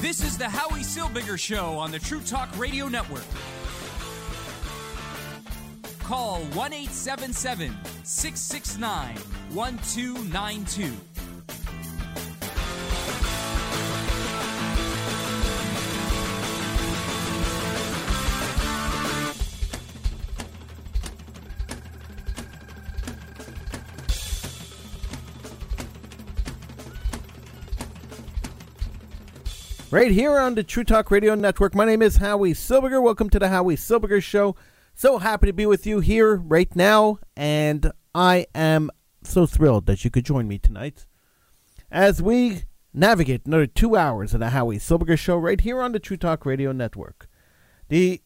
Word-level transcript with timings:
This 0.00 0.24
is 0.24 0.38
the 0.38 0.48
Howie 0.48 0.80
Silbiger 0.80 1.38
Show 1.38 1.76
on 1.76 1.90
the 1.90 1.98
True 1.98 2.22
Talk 2.22 2.48
Radio 2.58 2.88
Network. 2.88 3.22
Call 5.98 6.38
1 6.38 6.72
877 6.72 7.76
669 8.02 9.16
1292. 9.52 11.09
Right 29.92 30.12
here 30.12 30.38
on 30.38 30.54
the 30.54 30.62
True 30.62 30.84
Talk 30.84 31.10
Radio 31.10 31.34
Network. 31.34 31.74
My 31.74 31.84
name 31.84 32.00
is 32.00 32.18
Howie 32.18 32.52
Silbiger. 32.52 33.02
Welcome 33.02 33.28
to 33.30 33.40
the 33.40 33.48
Howie 33.48 33.74
Silbiger 33.74 34.22
Show. 34.22 34.54
So 34.94 35.18
happy 35.18 35.48
to 35.48 35.52
be 35.52 35.66
with 35.66 35.84
you 35.84 35.98
here 35.98 36.36
right 36.36 36.74
now, 36.76 37.18
and 37.36 37.90
I 38.14 38.46
am 38.54 38.92
so 39.24 39.46
thrilled 39.46 39.86
that 39.86 40.04
you 40.04 40.10
could 40.10 40.24
join 40.24 40.46
me 40.46 40.58
tonight 40.58 41.06
as 41.90 42.22
we 42.22 42.66
navigate 42.94 43.44
another 43.44 43.66
two 43.66 43.96
hours 43.96 44.32
of 44.32 44.38
the 44.38 44.50
Howie 44.50 44.78
Silbiger 44.78 45.18
Show 45.18 45.36
right 45.36 45.60
here 45.60 45.80
on 45.80 45.90
the 45.90 45.98
True 45.98 46.16
Talk 46.16 46.46
Radio 46.46 46.70
Network. 46.70 47.28
The 47.88 48.22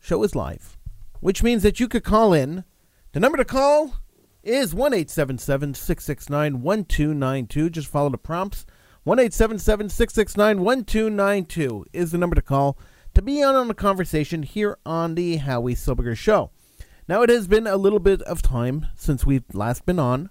show 0.00 0.24
is 0.24 0.34
live, 0.34 0.76
which 1.20 1.44
means 1.44 1.62
that 1.62 1.78
you 1.78 1.86
could 1.86 2.02
call 2.02 2.32
in. 2.32 2.64
The 3.12 3.20
number 3.20 3.38
to 3.38 3.44
call 3.44 4.00
is 4.42 4.74
1 4.74 5.06
669 5.06 6.62
1292. 6.62 7.70
Just 7.70 7.86
follow 7.86 8.10
the 8.10 8.18
prompts. 8.18 8.66
1 9.10 9.18
669 9.32 10.60
1292 10.60 11.84
is 11.92 12.12
the 12.12 12.18
number 12.18 12.36
to 12.36 12.40
call 12.40 12.78
to 13.12 13.20
be 13.20 13.42
on, 13.42 13.56
on 13.56 13.66
the 13.66 13.74
conversation 13.74 14.44
here 14.44 14.78
on 14.86 15.16
the 15.16 15.38
Howie 15.38 15.74
Silbiger 15.74 16.16
Show. 16.16 16.52
Now, 17.08 17.22
it 17.22 17.28
has 17.28 17.48
been 17.48 17.66
a 17.66 17.76
little 17.76 17.98
bit 17.98 18.22
of 18.22 18.40
time 18.40 18.86
since 18.94 19.26
we've 19.26 19.42
last 19.52 19.84
been 19.84 19.98
on, 19.98 20.30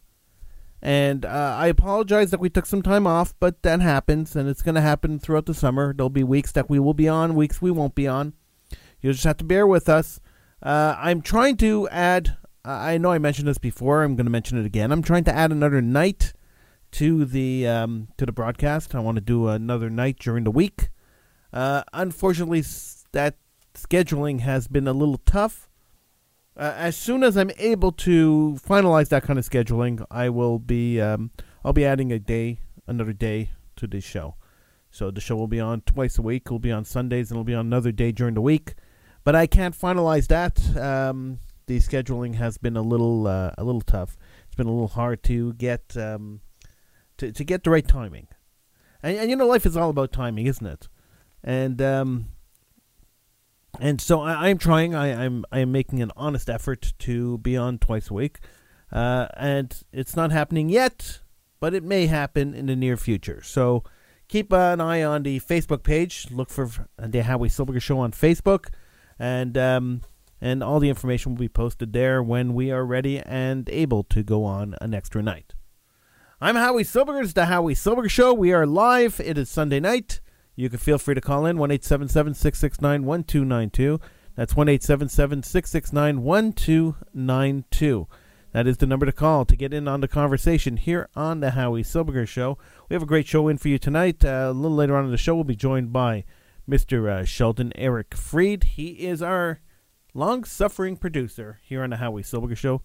and 0.82 1.26
uh, 1.26 1.58
I 1.60 1.68
apologize 1.68 2.32
that 2.32 2.40
we 2.40 2.50
took 2.50 2.66
some 2.66 2.82
time 2.82 3.06
off, 3.06 3.34
but 3.42 3.64
that 3.64 3.82
happens, 3.82 4.34
and 4.34 4.48
it's 4.48 4.62
going 4.62 4.76
to 4.76 4.82
happen 4.82 5.20
throughout 5.20 5.46
the 5.46 5.54
summer. 5.54 5.94
There'll 5.94 6.10
be 6.10 6.24
weeks 6.24 6.54
that 6.54 6.70
we 6.70 6.80
will 6.80 6.94
be 6.94 7.10
on, 7.10 7.36
weeks 7.36 7.62
we 7.62 7.72
won't 7.72 7.96
be 7.96 8.08
on. 8.08 8.32
You'll 9.02 9.12
just 9.12 9.26
have 9.26 9.36
to 9.40 9.44
bear 9.44 9.68
with 9.68 9.90
us. 9.90 10.22
Uh, 10.64 10.96
I'm 10.98 11.22
trying 11.22 11.58
to 11.58 11.90
add, 11.90 12.38
I 12.64 12.98
know 12.98 13.12
I 13.12 13.20
mentioned 13.20 13.50
this 13.50 13.58
before, 13.58 14.04
I'm 14.04 14.16
going 14.16 14.26
to 14.26 14.32
mention 14.32 14.58
it 14.58 14.66
again. 14.66 14.94
I'm 14.94 15.04
trying 15.04 15.26
to 15.26 15.36
add 15.36 15.52
another 15.52 15.82
night 15.82 16.32
to 16.92 17.26
the 17.26 17.68
um, 17.68 18.08
to 18.18 18.26
the 18.26 18.32
broadcast. 18.32 18.96
I 18.96 19.00
want 19.00 19.16
to 19.16 19.22
do 19.22 19.48
another 19.48 19.90
night 19.90 20.18
during 20.20 20.44
the 20.44 20.52
week. 20.52 20.90
Uh, 21.52 21.84
unfortunately, 21.94 22.64
that 23.12 23.36
scheduling 23.74 24.42
has 24.42 24.68
been 24.68 24.88
a 24.88 24.94
little 24.94 25.20
tough. 25.26 25.70
Uh, 26.58 26.74
as 26.76 26.98
soon 26.98 27.24
as 27.24 27.38
I'm 27.38 27.52
able 27.58 27.92
to 27.94 28.60
finalize 28.68 29.10
that 29.10 29.24
kind 29.24 29.40
of 29.40 29.50
scheduling, 29.50 30.06
I 30.12 30.30
will 30.30 30.60
be 30.60 31.00
um, 31.00 31.32
I'll 31.64 31.74
be 31.74 31.86
adding 31.86 32.12
a 32.12 32.20
day, 32.20 32.60
another 32.88 33.14
day 33.14 33.52
to 33.78 33.88
this 33.88 34.04
show. 34.04 34.36
So 34.92 35.12
the 35.12 35.22
show 35.22 35.36
will 35.36 35.48
be 35.48 35.60
on 35.60 35.82
twice 35.82 36.18
a 36.18 36.22
week. 36.22 36.44
It'll 36.48 36.60
be 36.60 36.72
on 36.72 36.84
Sundays 36.84 37.30
and 37.30 37.38
it'll 37.38 37.44
be 37.44 37.54
on 37.54 37.68
another 37.68 37.92
day 37.92 38.12
during 38.12 38.34
the 38.34 38.42
week. 38.42 38.74
But 39.24 39.36
I 39.36 39.48
can't 39.48 39.78
finalize 39.78 40.28
that. 40.28 40.76
Um, 40.76 41.40
the 41.68 41.78
scheduling 41.80 42.36
has 42.36 42.58
been 42.58 42.76
a 42.76 42.82
little 42.82 43.28
uh, 43.28 43.52
a 43.58 43.64
little 43.64 43.82
tough. 43.82 44.18
It's 44.48 44.56
been 44.56 44.68
a 44.68 44.72
little 44.72 44.88
hard 44.88 45.22
to 45.24 45.54
get 45.54 45.96
um, 45.96 46.42
to, 47.20 47.32
to 47.32 47.44
get 47.44 47.64
the 47.64 47.70
right 47.70 47.88
timing. 47.88 48.28
And, 49.04 49.18
and 49.18 49.30
you 49.30 49.36
know, 49.36 49.48
life 49.48 49.66
is 49.66 49.78
all 49.78 49.90
about 49.90 50.12
timing, 50.12 50.48
isn't 50.48 50.66
it? 50.66 50.88
And 51.44 51.82
um, 51.82 52.30
and 53.80 54.02
so 54.02 54.22
I, 54.22 54.50
am 54.50 54.58
trying. 54.58 54.94
I, 54.94 55.26
I'm 55.26 55.46
I 55.52 55.60
am 55.60 55.72
making 55.72 56.02
an 56.02 56.12
honest 56.18 56.50
effort 56.50 56.94
to 57.00 57.38
be 57.38 57.56
on 57.56 57.78
twice 57.78 58.10
a 58.10 58.14
week, 58.14 58.40
uh, 58.92 59.28
and 59.38 59.76
it's 59.94 60.16
not 60.16 60.32
happening 60.32 60.70
yet, 60.70 61.20
but 61.60 61.74
it 61.74 61.84
may 61.84 62.08
happen 62.08 62.54
in 62.54 62.66
the 62.66 62.76
near 62.76 62.98
future. 62.98 63.42
So 63.42 63.84
keep 64.28 64.52
an 64.52 64.82
eye 64.82 65.04
on 65.04 65.24
the 65.24 65.40
Facebook 65.40 65.84
page. 65.84 66.28
Look 66.30 66.50
for 66.50 66.70
the 66.98 67.24
Howie 67.24 67.50
Silbiger 67.50 67.82
Show 67.82 68.00
on 68.00 68.12
Facebook, 68.12 68.68
and 69.18 69.58
um, 69.58 70.02
and 70.42 70.62
all 70.62 70.80
the 70.80 70.90
information 70.90 71.34
will 71.34 71.40
be 71.40 71.50
posted 71.50 71.94
there 71.94 72.22
when 72.22 72.54
we 72.54 72.72
are 72.72 72.86
ready 72.86 73.20
and 73.20 73.70
able 73.70 74.04
to 74.04 74.24
go 74.24 74.44
on 74.44 74.76
an 74.82 74.94
extra 74.94 75.22
night. 75.22 75.54
I'm 76.42 76.56
Howie 76.56 76.86
Silbiger. 76.86 77.22
It's 77.22 77.34
the 77.34 77.48
Howie 77.48 77.76
Silbiger 77.76 78.10
Show. 78.10 78.34
We 78.34 78.54
are 78.54 78.66
live. 78.66 79.20
It 79.20 79.38
is 79.38 79.50
Sunday 79.50 79.82
night. 79.82 80.22
You 80.56 80.70
can 80.70 80.80
feel 80.80 80.98
free 80.98 81.14
to 81.16 81.20
call 81.20 81.46
in 81.46 81.58
1 81.58 81.70
669 81.82 83.04
1292. 83.04 84.00
That's 84.38 84.56
1 84.56 84.80
669 84.80 86.24
1292. 86.24 88.08
That 88.54 88.68
is 88.68 88.78
the 88.78 88.88
number 88.88 89.06
to 89.06 89.12
call 89.12 89.44
to 89.44 89.56
get 89.58 89.74
in 89.74 89.90
on 89.90 90.00
the 90.00 90.08
conversation 90.08 90.78
here 90.78 91.10
on 91.14 91.42
the 91.42 91.52
Howie 91.52 91.84
Silbiger 91.84 92.26
Show. 92.26 92.58
We 92.88 92.94
have 92.94 93.04
a 93.04 93.06
great 93.06 93.28
show 93.28 93.50
in 93.50 93.58
for 93.58 93.68
you 93.68 93.78
tonight. 93.78 94.24
Uh, 94.24 94.48
a 94.48 94.54
little 94.54 94.78
later 94.78 94.96
on 94.96 95.04
in 95.04 95.12
the 95.12 95.18
show, 95.18 95.36
we'll 95.36 95.44
be 95.44 95.58
joined 95.58 95.92
by 95.92 96.24
Mr. 96.70 97.10
Uh, 97.10 97.26
Sheldon 97.26 97.74
Eric 97.76 98.16
Fried. 98.16 98.64
He 98.64 98.92
is 99.06 99.22
our 99.22 99.60
long 100.14 100.46
suffering 100.46 100.96
producer 100.96 101.60
here 101.62 101.84
on 101.84 101.90
the 101.90 101.98
Howie 101.98 102.24
Silbiger 102.24 102.56
Show. 102.56 102.82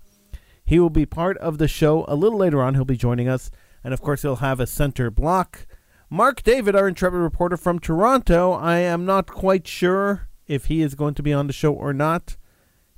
He 0.65 0.79
will 0.79 0.91
be 0.91 1.07
part 1.07 1.37
of 1.39 1.59
the 1.59 1.69
show 1.69 2.05
a 2.09 2.17
little 2.17 2.39
later 2.39 2.63
on. 2.63 2.75
He'll 2.75 2.85
be 2.85 2.97
joining 2.97 3.29
us. 3.29 3.51
And 3.83 3.93
of 3.93 4.01
course, 4.01 4.23
he'll 4.23 4.37
have 4.37 4.61
a 4.61 4.67
center 4.67 5.11
block. 5.11 5.67
Mark 6.09 6.43
David, 6.43 6.75
our 6.75 6.89
intrepid 6.89 7.19
reporter 7.19 7.57
from 7.57 7.79
Toronto, 7.79 8.53
I 8.53 8.79
am 8.79 9.05
not 9.05 9.27
quite 9.27 9.67
sure 9.67 10.29
if 10.47 10.67
he 10.67 10.81
is 10.81 10.95
going 10.95 11.15
to 11.15 11.23
be 11.23 11.33
on 11.33 11.47
the 11.47 11.53
show 11.53 11.73
or 11.73 11.93
not. 11.93 12.37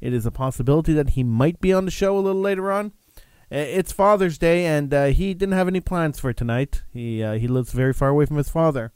It 0.01 0.13
is 0.13 0.27
a 0.27 0.31
possibility 0.31 0.93
that 0.93 1.11
he 1.11 1.25
might 1.25 1.61
be 1.61 1.73
on 1.73 1.87
the 1.87 1.91
show 1.91 2.17
a 2.17 2.21
little 2.21 2.41
later 2.41 2.71
on. 2.71 2.93
It's 3.51 3.93
Father's 3.93 4.39
Day, 4.39 4.67
and 4.67 4.93
uh, 4.93 5.07
he 5.07 5.33
didn't 5.33 5.55
have 5.55 5.69
any 5.69 5.81
plans 5.81 6.19
for 6.19 6.33
tonight. 6.33 6.83
He 6.93 7.23
uh, 7.23 7.35
he 7.35 7.47
lives 7.47 7.73
very 7.73 7.93
far 7.93 8.09
away 8.09 8.27
from 8.27 8.39
his 8.39 8.49
father, 8.49 8.93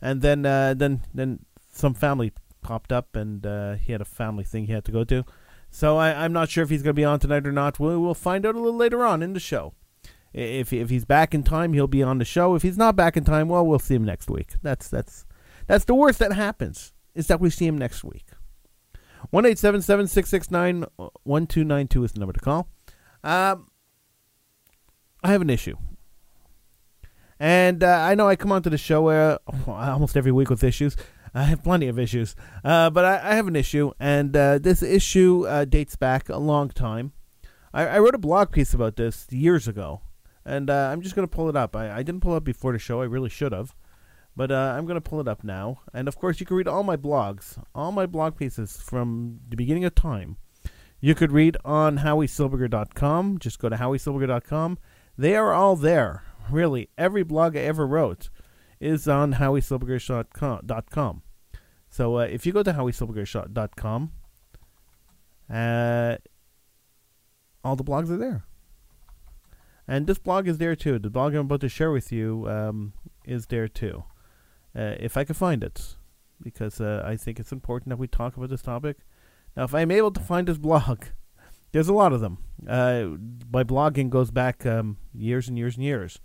and 0.00 0.22
then 0.22 0.46
uh, 0.46 0.72
then 0.74 1.02
then 1.12 1.40
some 1.70 1.92
family 1.92 2.32
popped 2.62 2.90
up, 2.90 3.14
and 3.14 3.46
uh, 3.46 3.74
he 3.74 3.92
had 3.92 4.00
a 4.00 4.06
family 4.06 4.44
thing 4.44 4.66
he 4.66 4.72
had 4.72 4.86
to 4.86 4.92
go 4.92 5.04
to. 5.04 5.24
So 5.70 5.96
I, 5.96 6.24
am 6.24 6.32
not 6.32 6.48
sure 6.48 6.64
if 6.64 6.70
he's 6.70 6.82
going 6.82 6.94
to 6.94 7.00
be 7.00 7.04
on 7.04 7.18
tonight 7.18 7.46
or 7.46 7.52
not. 7.52 7.78
We'll, 7.78 8.00
we'll 8.00 8.14
find 8.14 8.46
out 8.46 8.54
a 8.54 8.58
little 8.58 8.78
later 8.78 9.04
on 9.04 9.22
in 9.22 9.32
the 9.34 9.40
show. 9.40 9.74
If, 10.32 10.72
if 10.72 10.90
he's 10.90 11.04
back 11.04 11.34
in 11.34 11.42
time, 11.42 11.72
he'll 11.72 11.86
be 11.86 12.02
on 12.02 12.18
the 12.18 12.24
show. 12.24 12.54
If 12.54 12.62
he's 12.62 12.78
not 12.78 12.96
back 12.96 13.16
in 13.16 13.24
time, 13.24 13.48
well, 13.48 13.66
we'll 13.66 13.78
see 13.78 13.94
him 13.94 14.04
next 14.04 14.28
week. 14.28 14.54
That's 14.62 14.88
that's 14.88 15.24
that's 15.66 15.86
the 15.86 15.94
worst 15.94 16.18
that 16.18 16.32
happens 16.32 16.92
is 17.14 17.26
that 17.28 17.40
we 17.40 17.50
see 17.50 17.66
him 17.66 17.78
next 17.78 18.04
week. 18.04 18.26
One 19.30 19.46
eight 19.46 19.58
seven 19.58 19.82
seven 19.82 20.06
six 20.06 20.28
six 20.28 20.50
nine 20.50 20.84
one 21.22 21.46
two 21.46 21.64
nine 21.64 21.88
two 21.88 22.04
is 22.04 22.12
the 22.12 22.20
number 22.20 22.34
to 22.34 22.40
call. 22.40 22.68
Um, 23.24 23.70
I 25.24 25.32
have 25.32 25.40
an 25.40 25.50
issue, 25.50 25.76
and 27.40 27.82
uh, 27.82 27.98
I 28.02 28.14
know 28.14 28.28
I 28.28 28.36
come 28.36 28.52
onto 28.52 28.70
the 28.70 28.78
show 28.78 29.08
uh, 29.08 29.38
almost 29.66 30.16
every 30.16 30.32
week 30.32 30.50
with 30.50 30.62
issues. 30.62 30.96
I 31.34 31.44
have 31.44 31.62
plenty 31.62 31.88
of 31.88 31.98
issues, 31.98 32.34
uh, 32.64 32.90
but 32.90 33.04
I, 33.04 33.32
I, 33.32 33.34
have 33.34 33.46
an 33.46 33.56
issue, 33.56 33.92
and 33.98 34.36
uh, 34.36 34.58
this 34.58 34.82
issue 34.82 35.46
uh, 35.46 35.64
dates 35.64 35.96
back 35.96 36.28
a 36.28 36.38
long 36.38 36.68
time. 36.70 37.12
I, 37.74 37.86
I, 37.86 37.98
wrote 37.98 38.14
a 38.14 38.18
blog 38.18 38.52
piece 38.52 38.72
about 38.72 38.96
this 38.96 39.26
years 39.30 39.68
ago, 39.68 40.00
and 40.44 40.70
uh, 40.70 40.90
I'm 40.92 41.02
just 41.02 41.14
going 41.14 41.28
to 41.28 41.34
pull 41.34 41.48
it 41.48 41.56
up. 41.56 41.76
I, 41.76 41.90
I, 41.96 42.02
didn't 42.02 42.20
pull 42.20 42.34
it 42.34 42.38
up 42.38 42.44
before 42.44 42.72
the 42.72 42.78
show. 42.78 43.02
I 43.02 43.04
really 43.04 43.28
should 43.28 43.52
have, 43.52 43.74
but 44.34 44.50
uh, 44.50 44.74
I'm 44.76 44.86
going 44.86 45.00
to 45.00 45.00
pull 45.00 45.20
it 45.20 45.28
up 45.28 45.44
now. 45.44 45.80
And 45.92 46.08
of 46.08 46.16
course, 46.16 46.40
you 46.40 46.46
can 46.46 46.56
read 46.56 46.68
all 46.68 46.82
my 46.82 46.96
blogs, 46.96 47.62
all 47.74 47.92
my 47.92 48.06
blog 48.06 48.36
pieces 48.36 48.78
from 48.78 49.40
the 49.48 49.56
beginning 49.56 49.84
of 49.84 49.94
time. 49.94 50.36
You 51.00 51.14
could 51.14 51.32
read 51.32 51.56
on 51.64 51.98
howiesilbiger.com. 51.98 53.38
Just 53.38 53.58
go 53.58 53.68
to 53.68 53.76
howiesilbiger.com. 53.76 54.78
They 55.18 55.36
are 55.36 55.52
all 55.52 55.76
there. 55.76 56.24
Really, 56.50 56.90
every 56.96 57.22
blog 57.22 57.56
I 57.56 57.60
ever 57.60 57.86
wrote 57.86 58.30
is 58.80 59.08
on 59.08 59.34
howiesilbiger.com. 59.34 61.22
So 61.96 62.18
uh, 62.18 62.24
if 62.24 62.44
you 62.44 62.52
go 62.52 62.62
to 62.62 62.74
howiesilbiger.com, 62.74 64.12
uh, 65.50 66.16
all 67.64 67.74
the 67.74 67.84
blogs 67.84 68.10
are 68.10 68.18
there. 68.18 68.44
And 69.88 70.06
this 70.06 70.18
blog 70.18 70.46
is 70.46 70.58
there 70.58 70.76
too. 70.76 70.98
The 70.98 71.08
blog 71.08 71.32
I'm 71.32 71.46
about 71.46 71.62
to 71.62 71.70
share 71.70 71.90
with 71.90 72.12
you 72.12 72.44
um, 72.50 72.92
is 73.24 73.46
there 73.46 73.66
too. 73.66 74.04
Uh, 74.78 74.96
if 75.00 75.16
I 75.16 75.24
can 75.24 75.34
find 75.36 75.64
it, 75.64 75.96
because 76.42 76.82
uh, 76.82 77.02
I 77.02 77.16
think 77.16 77.40
it's 77.40 77.50
important 77.50 77.88
that 77.88 77.96
we 77.96 78.08
talk 78.08 78.36
about 78.36 78.50
this 78.50 78.60
topic. 78.60 78.98
Now, 79.56 79.64
if 79.64 79.74
I'm 79.74 79.90
able 79.90 80.10
to 80.10 80.20
find 80.20 80.48
this 80.48 80.58
blog, 80.58 81.04
there's 81.72 81.88
a 81.88 81.94
lot 81.94 82.12
of 82.12 82.20
them. 82.20 82.44
Uh, 82.68 83.16
my 83.50 83.64
blogging 83.64 84.10
goes 84.10 84.30
back 84.30 84.66
um, 84.66 84.98
years 85.14 85.48
and 85.48 85.56
years 85.56 85.76
and 85.76 85.84
years. 85.84 86.20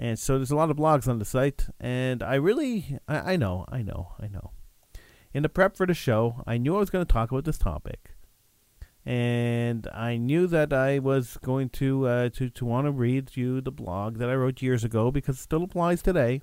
And 0.00 0.18
so 0.18 0.36
there's 0.36 0.50
a 0.50 0.56
lot 0.56 0.68
of 0.68 0.76
blogs 0.76 1.06
on 1.06 1.20
the 1.20 1.24
site. 1.24 1.68
And 1.78 2.24
I 2.24 2.34
really, 2.34 2.98
I, 3.06 3.34
I 3.34 3.36
know, 3.36 3.66
I 3.68 3.82
know, 3.82 4.14
I 4.18 4.26
know 4.26 4.50
in 5.36 5.42
the 5.42 5.50
prep 5.50 5.76
for 5.76 5.84
the 5.84 5.92
show, 5.92 6.42
I 6.46 6.56
knew 6.56 6.74
I 6.76 6.78
was 6.78 6.88
going 6.88 7.04
to 7.04 7.12
talk 7.12 7.30
about 7.30 7.44
this 7.44 7.58
topic, 7.58 8.14
and 9.04 9.86
I 9.92 10.16
knew 10.16 10.46
that 10.46 10.72
I 10.72 10.98
was 10.98 11.36
going 11.44 11.68
to 11.80 12.06
uh, 12.06 12.28
to 12.30 12.48
to 12.48 12.64
want 12.64 12.86
to 12.86 12.90
read 12.90 13.36
you 13.36 13.60
the 13.60 13.70
blog 13.70 14.16
that 14.16 14.30
I 14.30 14.34
wrote 14.34 14.62
years 14.62 14.82
ago 14.82 15.10
because 15.10 15.36
it 15.36 15.42
still 15.42 15.62
applies 15.62 16.00
today. 16.00 16.40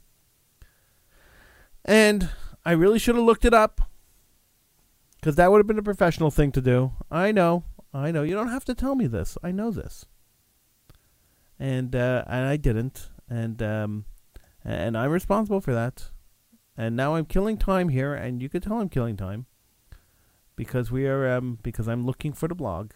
And 1.83 2.29
I 2.63 2.73
really 2.73 2.99
should 2.99 3.15
have 3.15 3.25
looked 3.25 3.45
it 3.45 3.53
up 3.55 3.81
because 5.19 5.37
that 5.37 5.49
would 5.49 5.57
have 5.57 5.67
been 5.67 5.79
a 5.79 5.83
professional 5.83 6.29
thing 6.29 6.51
to 6.51 6.61
do. 6.61 6.91
I 7.09 7.31
know. 7.31 7.63
I 7.95 8.11
know. 8.11 8.21
You 8.21 8.35
don't 8.35 8.49
have 8.49 8.65
to 8.65 8.75
tell 8.75 8.93
me 8.93 9.07
this. 9.07 9.39
I 9.41 9.51
know 9.51 9.71
this. 9.71 10.05
And 11.57 11.95
uh, 11.95 12.25
and 12.27 12.45
I 12.45 12.57
didn't. 12.57 13.09
And 13.27 13.59
um, 13.63 14.05
and 14.63 14.95
I'm 14.95 15.09
responsible 15.09 15.61
for 15.61 15.73
that. 15.73 16.11
And 16.75 16.95
now 16.95 17.15
I'm 17.15 17.25
killing 17.25 17.57
time 17.57 17.89
here, 17.89 18.13
and 18.13 18.41
you 18.41 18.49
could 18.49 18.63
tell 18.63 18.79
I'm 18.79 18.89
killing 18.89 19.15
time 19.15 19.45
because 20.55 20.91
we 20.91 21.07
are 21.07 21.31
um, 21.35 21.59
because 21.61 21.87
I'm 21.87 22.05
looking 22.05 22.33
for 22.33 22.47
the 22.47 22.55
blog. 22.55 22.91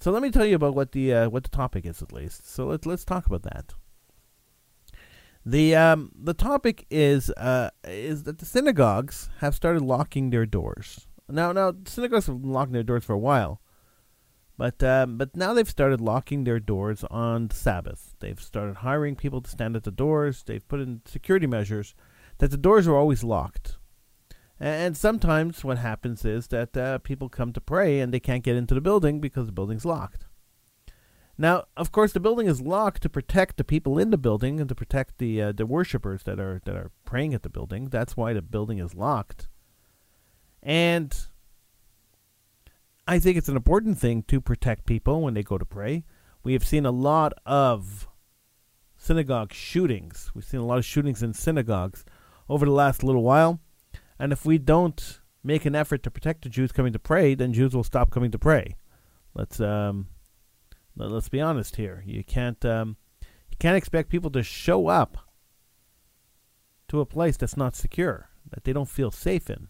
So 0.00 0.12
let 0.12 0.22
me 0.22 0.30
tell 0.30 0.46
you 0.46 0.54
about 0.54 0.74
what 0.74 0.92
the 0.92 1.12
uh, 1.12 1.28
what 1.28 1.42
the 1.42 1.48
topic 1.48 1.84
is 1.84 2.02
at 2.02 2.12
least. 2.12 2.48
So 2.48 2.66
let's 2.66 2.86
let's 2.86 3.04
talk 3.04 3.26
about 3.26 3.42
that. 3.42 3.74
The 5.44 5.74
um, 5.74 6.12
the 6.14 6.34
topic 6.34 6.86
is 6.90 7.30
uh, 7.30 7.70
is 7.84 8.22
that 8.24 8.38
the 8.38 8.46
synagogues 8.46 9.30
have 9.38 9.54
started 9.54 9.82
locking 9.82 10.30
their 10.30 10.46
doors. 10.46 11.06
Now 11.28 11.52
now 11.52 11.74
synagogues 11.86 12.26
have 12.26 12.42
been 12.42 12.52
locking 12.52 12.74
their 12.74 12.82
doors 12.84 13.04
for 13.04 13.14
a 13.14 13.18
while, 13.18 13.60
but 14.56 14.80
um, 14.84 15.18
but 15.18 15.34
now 15.34 15.54
they've 15.54 15.68
started 15.68 16.00
locking 16.00 16.44
their 16.44 16.60
doors 16.60 17.02
on 17.10 17.50
Sabbath. 17.50 18.14
They've 18.20 18.40
started 18.40 18.76
hiring 18.76 19.16
people 19.16 19.40
to 19.40 19.50
stand 19.50 19.74
at 19.74 19.82
the 19.82 19.90
doors. 19.90 20.44
They've 20.44 20.66
put 20.66 20.80
in 20.80 21.02
security 21.04 21.48
measures 21.48 21.94
that 22.38 22.50
the 22.50 22.56
doors 22.56 22.86
are 22.88 22.96
always 22.96 23.24
locked. 23.24 23.76
And 24.60 24.96
sometimes 24.96 25.62
what 25.62 25.78
happens 25.78 26.24
is 26.24 26.48
that 26.48 26.76
uh, 26.76 26.98
people 26.98 27.28
come 27.28 27.52
to 27.52 27.60
pray 27.60 28.00
and 28.00 28.12
they 28.12 28.20
can't 28.20 28.42
get 28.42 28.56
into 28.56 28.74
the 28.74 28.80
building 28.80 29.20
because 29.20 29.46
the 29.46 29.52
building's 29.52 29.84
locked. 29.84 30.26
Now, 31.40 31.66
of 31.76 31.92
course, 31.92 32.12
the 32.12 32.18
building 32.18 32.48
is 32.48 32.60
locked 32.60 33.02
to 33.02 33.08
protect 33.08 33.56
the 33.56 33.64
people 33.64 33.96
in 33.98 34.10
the 34.10 34.18
building 34.18 34.58
and 34.58 34.68
to 34.68 34.74
protect 34.74 35.18
the 35.18 35.40
uh, 35.40 35.52
the 35.52 35.66
worshippers 35.66 36.24
that 36.24 36.40
are 36.40 36.60
that 36.64 36.74
are 36.74 36.90
praying 37.04 37.32
at 37.32 37.44
the 37.44 37.48
building. 37.48 37.90
That's 37.90 38.16
why 38.16 38.32
the 38.32 38.42
building 38.42 38.78
is 38.78 38.96
locked. 38.96 39.46
And 40.60 41.16
I 43.06 43.20
think 43.20 43.36
it's 43.36 43.48
an 43.48 43.56
important 43.56 43.98
thing 43.98 44.24
to 44.24 44.40
protect 44.40 44.84
people 44.84 45.22
when 45.22 45.34
they 45.34 45.44
go 45.44 45.58
to 45.58 45.64
pray. 45.64 46.04
We 46.42 46.54
have 46.54 46.66
seen 46.66 46.84
a 46.84 46.90
lot 46.90 47.32
of 47.46 48.08
synagogue 48.96 49.52
shootings. 49.52 50.32
We've 50.34 50.44
seen 50.44 50.60
a 50.60 50.66
lot 50.66 50.78
of 50.78 50.84
shootings 50.84 51.22
in 51.22 51.34
synagogues 51.34 52.04
over 52.48 52.64
the 52.64 52.72
last 52.72 53.02
little 53.02 53.22
while. 53.22 53.60
And 54.18 54.32
if 54.32 54.44
we 54.44 54.58
don't 54.58 55.20
make 55.44 55.64
an 55.64 55.74
effort 55.74 56.02
to 56.02 56.10
protect 56.10 56.42
the 56.42 56.48
Jews 56.48 56.72
coming 56.72 56.92
to 56.92 56.98
pray, 56.98 57.34
then 57.34 57.52
Jews 57.52 57.74
will 57.74 57.84
stop 57.84 58.10
coming 58.10 58.30
to 58.30 58.38
pray. 58.38 58.76
Let's 59.34 59.60
um, 59.60 60.08
let's 60.96 61.28
be 61.28 61.40
honest 61.40 61.76
here. 61.76 62.02
You 62.06 62.24
can't 62.24 62.64
um, 62.64 62.96
you 63.50 63.56
can't 63.58 63.76
expect 63.76 64.10
people 64.10 64.30
to 64.32 64.42
show 64.42 64.88
up 64.88 65.18
to 66.88 67.00
a 67.00 67.06
place 67.06 67.36
that's 67.36 67.56
not 67.56 67.76
secure, 67.76 68.30
that 68.50 68.64
they 68.64 68.72
don't 68.72 68.88
feel 68.88 69.10
safe 69.10 69.48
in. 69.48 69.68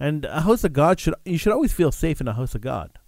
And 0.00 0.24
a 0.24 0.40
house 0.40 0.64
of 0.64 0.72
God 0.72 0.98
should 0.98 1.14
you 1.24 1.38
should 1.38 1.52
always 1.52 1.72
feel 1.72 1.92
safe 1.92 2.20
in 2.20 2.28
a 2.28 2.34
house 2.34 2.54
of 2.54 2.60
God. 2.60 2.98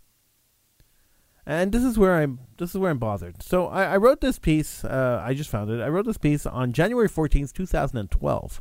And 1.46 1.70
this 1.70 1.84
is 1.84 1.96
where 1.96 2.16
I'm 2.16 2.40
this 2.58 2.70
is 2.70 2.78
where 2.78 2.90
I'm 2.90 2.98
bothered. 2.98 3.40
So 3.42 3.68
I, 3.68 3.84
I 3.84 3.96
wrote 3.98 4.20
this 4.20 4.38
piece. 4.38 4.84
Uh, 4.84 5.22
I 5.24 5.32
just 5.32 5.48
found 5.48 5.70
it. 5.70 5.80
I 5.80 5.88
wrote 5.88 6.06
this 6.06 6.18
piece 6.18 6.44
on 6.44 6.72
January 6.72 7.08
fourteenth, 7.08 7.54
two 7.54 7.66
thousand 7.66 7.98
and 7.98 8.10
twelve. 8.10 8.60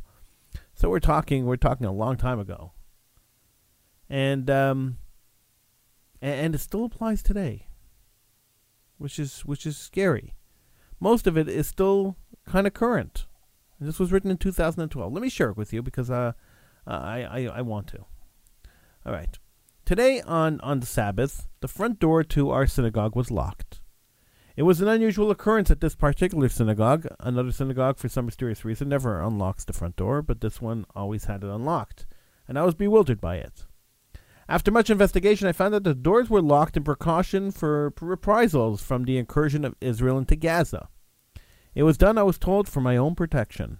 So 0.74 0.88
we're 0.88 1.00
talking 1.00 1.46
we're 1.46 1.56
talking 1.56 1.86
a 1.86 1.92
long 1.92 2.16
time 2.16 2.38
ago. 2.38 2.72
And 4.08 4.48
um 4.48 4.98
and, 6.22 6.40
and 6.40 6.54
it 6.54 6.58
still 6.58 6.84
applies 6.84 7.22
today. 7.22 7.66
Which 8.98 9.18
is 9.18 9.40
which 9.40 9.66
is 9.66 9.76
scary. 9.76 10.34
Most 11.00 11.26
of 11.26 11.36
it 11.36 11.48
is 11.48 11.66
still 11.66 12.16
kind 12.46 12.66
of 12.66 12.74
current. 12.74 13.26
This 13.80 13.98
was 13.98 14.12
written 14.12 14.30
in 14.30 14.38
2012. 14.38 15.12
Let 15.12 15.22
me 15.22 15.28
share 15.28 15.50
it 15.50 15.56
with 15.56 15.72
you 15.72 15.82
because 15.82 16.10
uh, 16.10 16.32
I, 16.86 17.22
I, 17.22 17.50
I 17.56 17.60
want 17.60 17.88
to. 17.88 18.06
All 19.04 19.12
right. 19.12 19.38
Today 19.86 20.20
on, 20.22 20.60
on 20.62 20.80
the 20.80 20.86
Sabbath, 20.86 21.46
the 21.60 21.68
front 21.68 22.00
door 22.00 22.24
to 22.24 22.50
our 22.50 22.66
synagogue 22.66 23.14
was 23.14 23.30
locked. 23.30 23.80
It 24.56 24.64
was 24.64 24.80
an 24.80 24.88
unusual 24.88 25.30
occurrence 25.30 25.70
at 25.70 25.80
this 25.80 25.94
particular 25.94 26.48
synagogue. 26.48 27.06
Another 27.20 27.52
synagogue, 27.52 27.96
for 27.96 28.08
some 28.08 28.26
mysterious 28.26 28.64
reason, 28.64 28.88
never 28.88 29.22
unlocks 29.22 29.64
the 29.64 29.72
front 29.72 29.94
door, 29.94 30.22
but 30.22 30.40
this 30.40 30.60
one 30.60 30.86
always 30.96 31.26
had 31.26 31.44
it 31.44 31.50
unlocked, 31.50 32.04
and 32.48 32.58
I 32.58 32.64
was 32.64 32.74
bewildered 32.74 33.20
by 33.20 33.36
it. 33.36 33.64
After 34.48 34.72
much 34.72 34.90
investigation, 34.90 35.46
I 35.46 35.52
found 35.52 35.72
that 35.72 35.84
the 35.84 35.94
doors 35.94 36.28
were 36.28 36.42
locked 36.42 36.76
in 36.76 36.82
precaution 36.82 37.52
for 37.52 37.94
reprisals 38.00 38.82
from 38.82 39.04
the 39.04 39.18
incursion 39.18 39.64
of 39.64 39.76
Israel 39.80 40.18
into 40.18 40.34
Gaza. 40.34 40.88
It 41.76 41.84
was 41.84 41.96
done, 41.96 42.18
I 42.18 42.24
was 42.24 42.40
told, 42.40 42.68
for 42.68 42.80
my 42.80 42.96
own 42.96 43.14
protection. 43.14 43.78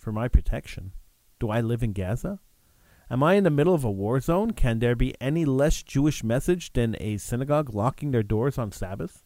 For 0.00 0.10
my 0.10 0.26
protection? 0.26 0.90
Do 1.38 1.50
I 1.50 1.60
live 1.60 1.84
in 1.84 1.92
Gaza? 1.92 2.40
Am 3.12 3.22
I 3.22 3.34
in 3.34 3.44
the 3.44 3.50
middle 3.50 3.74
of 3.74 3.84
a 3.84 3.90
war 3.90 4.20
zone? 4.20 4.52
Can 4.52 4.78
there 4.78 4.96
be 4.96 5.14
any 5.20 5.44
less 5.44 5.82
Jewish 5.82 6.24
message 6.24 6.72
than 6.72 6.96
a 6.98 7.18
synagogue 7.18 7.74
locking 7.74 8.10
their 8.10 8.22
doors 8.22 8.56
on 8.56 8.72
Sabbath? 8.72 9.22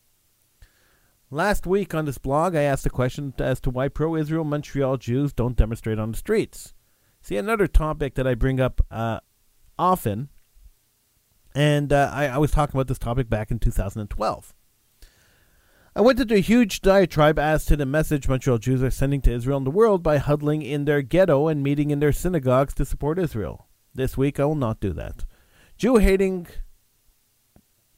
Last 1.30 1.68
week 1.68 1.94
on 1.94 2.04
this 2.04 2.18
blog, 2.18 2.56
I 2.56 2.62
asked 2.62 2.84
a 2.84 2.90
question 2.90 3.32
as 3.38 3.60
to 3.60 3.70
why 3.70 3.86
pro 3.86 4.16
Israel 4.16 4.42
Montreal 4.42 4.96
Jews 4.96 5.32
don't 5.32 5.56
demonstrate 5.56 6.00
on 6.00 6.10
the 6.10 6.18
streets. 6.18 6.74
See, 7.22 7.36
another 7.36 7.68
topic 7.68 8.16
that 8.16 8.26
I 8.26 8.34
bring 8.34 8.58
up 8.58 8.80
uh, 8.90 9.20
often, 9.78 10.30
and 11.54 11.92
uh, 11.92 12.10
I, 12.12 12.26
I 12.26 12.38
was 12.38 12.50
talking 12.50 12.76
about 12.76 12.88
this 12.88 12.98
topic 12.98 13.30
back 13.30 13.52
in 13.52 13.60
2012. 13.60 14.52
I 15.94 16.00
went 16.00 16.18
into 16.18 16.34
a 16.34 16.40
huge 16.40 16.80
diatribe 16.80 17.38
as 17.38 17.64
to 17.66 17.76
the 17.76 17.86
message 17.86 18.26
Montreal 18.26 18.58
Jews 18.58 18.82
are 18.82 18.90
sending 18.90 19.20
to 19.22 19.32
Israel 19.32 19.58
and 19.58 19.66
the 19.66 19.70
world 19.70 20.02
by 20.02 20.18
huddling 20.18 20.62
in 20.62 20.86
their 20.86 21.02
ghetto 21.02 21.46
and 21.46 21.62
meeting 21.62 21.92
in 21.92 22.00
their 22.00 22.12
synagogues 22.12 22.74
to 22.74 22.84
support 22.84 23.20
Israel. 23.20 23.65
This 23.96 24.18
week 24.18 24.38
I 24.38 24.44
will 24.44 24.54
not 24.54 24.78
do 24.78 24.92
that. 24.92 25.24
Jew 25.78 25.96
hating 25.96 26.48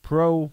pro 0.01 0.53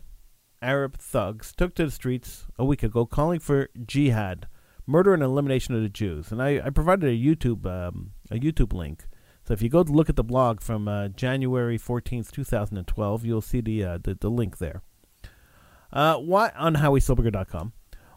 Arab 0.60 0.98
thugs 0.98 1.54
took 1.56 1.76
to 1.76 1.86
the 1.86 1.92
streets 1.92 2.48
a 2.58 2.66
week 2.66 2.82
ago 2.82 3.06
calling 3.06 3.40
for 3.40 3.70
jihad, 3.86 4.48
murder 4.88 5.14
and 5.14 5.22
elimination 5.22 5.76
of 5.76 5.84
the 5.84 5.90
Jews. 5.90 6.32
And 6.32 6.42
I, 6.42 6.60
I 6.66 6.72
provided 6.72 7.08
a 7.08 7.16
YouTube 7.16 7.64
um, 7.68 8.14
a 8.32 8.40
YouTube 8.40 8.74
link. 8.74 9.06
So 9.48 9.54
if 9.54 9.62
you 9.62 9.70
go 9.70 9.84
to 9.84 9.92
look 9.92 10.10
at 10.10 10.16
the 10.16 10.24
blog 10.24 10.62
from 10.62 10.88
uh, 10.88 11.10
January 11.10 11.78
14th, 11.78 12.32
2012, 12.32 13.24
you'll 13.24 13.42
see 13.42 13.62
the, 13.62 13.84
uh, 13.84 14.00
the, 14.02 14.16
the 14.16 14.32
link 14.32 14.58
there. 14.58 14.82
Uh, 15.94 16.16
why 16.16 16.52
on 16.56 16.78
HowieSilbiger.com. 16.78 17.74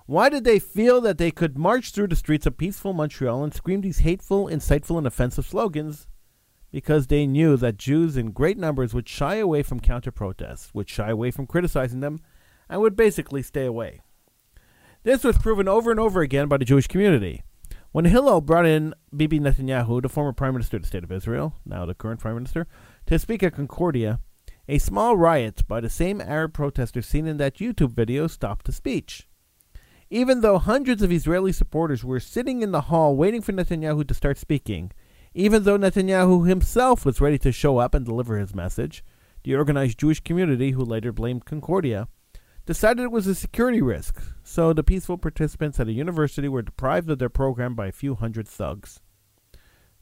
Why 0.07 0.31
did 0.31 0.45
they 0.45 0.59
feel 0.59 1.03
that 1.03 1.19
they 1.19 1.31
could 1.31 1.59
march 1.59 1.91
through 1.91 2.09
the 2.09 2.17
streets 2.17 2.47
of 2.47 2.57
peaceful 2.57 2.95
Montreal 2.95 3.45
and 3.45 3.53
scream 3.53 3.83
these 3.83 3.99
hateful, 3.99 4.49
inciteful, 4.49 4.97
and 4.97 5.07
offensive 5.07 5.45
slogans? 5.45 6.09
Because 6.71 7.07
they 7.07 7.27
knew 7.27 7.57
that 7.57 7.79
Jews 7.79 8.17
in 8.17 8.33
great 8.33 8.59
numbers 8.59 8.93
would 8.93 9.09
shy 9.09 9.37
away 9.37 9.63
from 9.63 9.81
counter 9.81 10.11
protests, 10.11 10.73
would 10.75 10.89
shy 10.89 11.11
away 11.11 11.31
from 11.31 11.47
criticizing 11.47 12.01
them, 12.01 12.21
and 12.69 12.81
would 12.81 12.97
basically 12.97 13.43
stay 13.43 13.65
away. 13.65 14.01
This 15.03 15.25
was 15.25 15.39
proven 15.39 15.69
over 15.69 15.91
and 15.91 15.99
over 15.99 16.21
again 16.21 16.49
by 16.49 16.59
the 16.59 16.65
Jewish 16.65 16.87
community. 16.87 17.43
When 17.93 18.05
Hillel 18.05 18.43
brought 18.43 18.67
in 18.67 18.93
Bibi 19.17 19.41
Netanyahu, 19.41 20.03
the 20.03 20.11
former 20.11 20.35
Prime 20.35 20.53
Minister 20.53 20.77
of 20.77 20.83
the 20.83 20.89
State 20.89 21.05
of 21.05 21.13
Israel, 21.13 21.55
now 21.65 21.87
the 21.87 21.95
current 21.95 22.21
Prime 22.21 22.35
Minister, 22.35 22.67
to 23.07 23.19
speak 23.19 23.43
at 23.43 23.55
Concordia, 23.55 24.21
a 24.69 24.77
small 24.77 25.17
riot 25.17 25.63
by 25.67 25.81
the 25.81 25.89
same 25.89 26.21
Arab 26.21 26.53
protesters 26.53 27.07
seen 27.07 27.27
in 27.27 27.39
that 27.39 27.57
YouTube 27.57 27.93
video 27.93 28.27
stopped 28.27 28.67
the 28.67 28.73
speech. 28.73 29.27
Even 30.11 30.43
though 30.43 30.59
hundreds 30.59 31.03
of 31.03 31.11
Israeli 31.11 31.53
supporters 31.53 32.05
were 32.05 32.21
sitting 32.21 32.61
in 32.61 32.73
the 32.73 32.83
hall 32.83 33.17
waiting 33.17 33.41
for 33.41 33.53
Netanyahu 33.53 34.07
to 34.07 34.15
start 34.15 34.37
speaking, 34.37 34.93
even 35.39 35.63
though 35.63 35.79
Netanyahu 35.79 36.49
himself 36.49 37.07
was 37.07 37.21
ready 37.21 37.39
to 37.39 37.53
show 37.53 37.79
up 37.79 37.95
and 37.95 38.05
deliver 38.05 38.39
his 38.39 38.55
message, 38.55 39.05
the 39.45 39.55
organized 39.55 39.99
Jewish 39.99 40.19
community, 40.21 40.73
who 40.73 40.85
later 40.85 41.13
blamed 41.13 41.45
Concordia, 41.45 42.09
decided 42.67 43.05
it 43.05 43.13
was 43.13 43.29
a 43.29 43.35
security 43.35 43.81
risk, 43.81 44.21
so 44.43 44.73
the 44.73 44.83
peaceful 44.83 45.17
participants 45.17 45.79
at 45.79 45.87
a 45.87 45.93
university 45.93 46.49
were 46.49 46.63
deprived 46.63 47.09
of 47.09 47.21
their 47.21 47.29
program 47.29 47.75
by 47.77 47.87
a 47.87 47.93
few 47.93 48.17
hundred 48.17 48.49
thugs. 48.49 48.99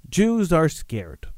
Jews 0.08 0.52
are 0.54 0.70
scared. 0.70 1.28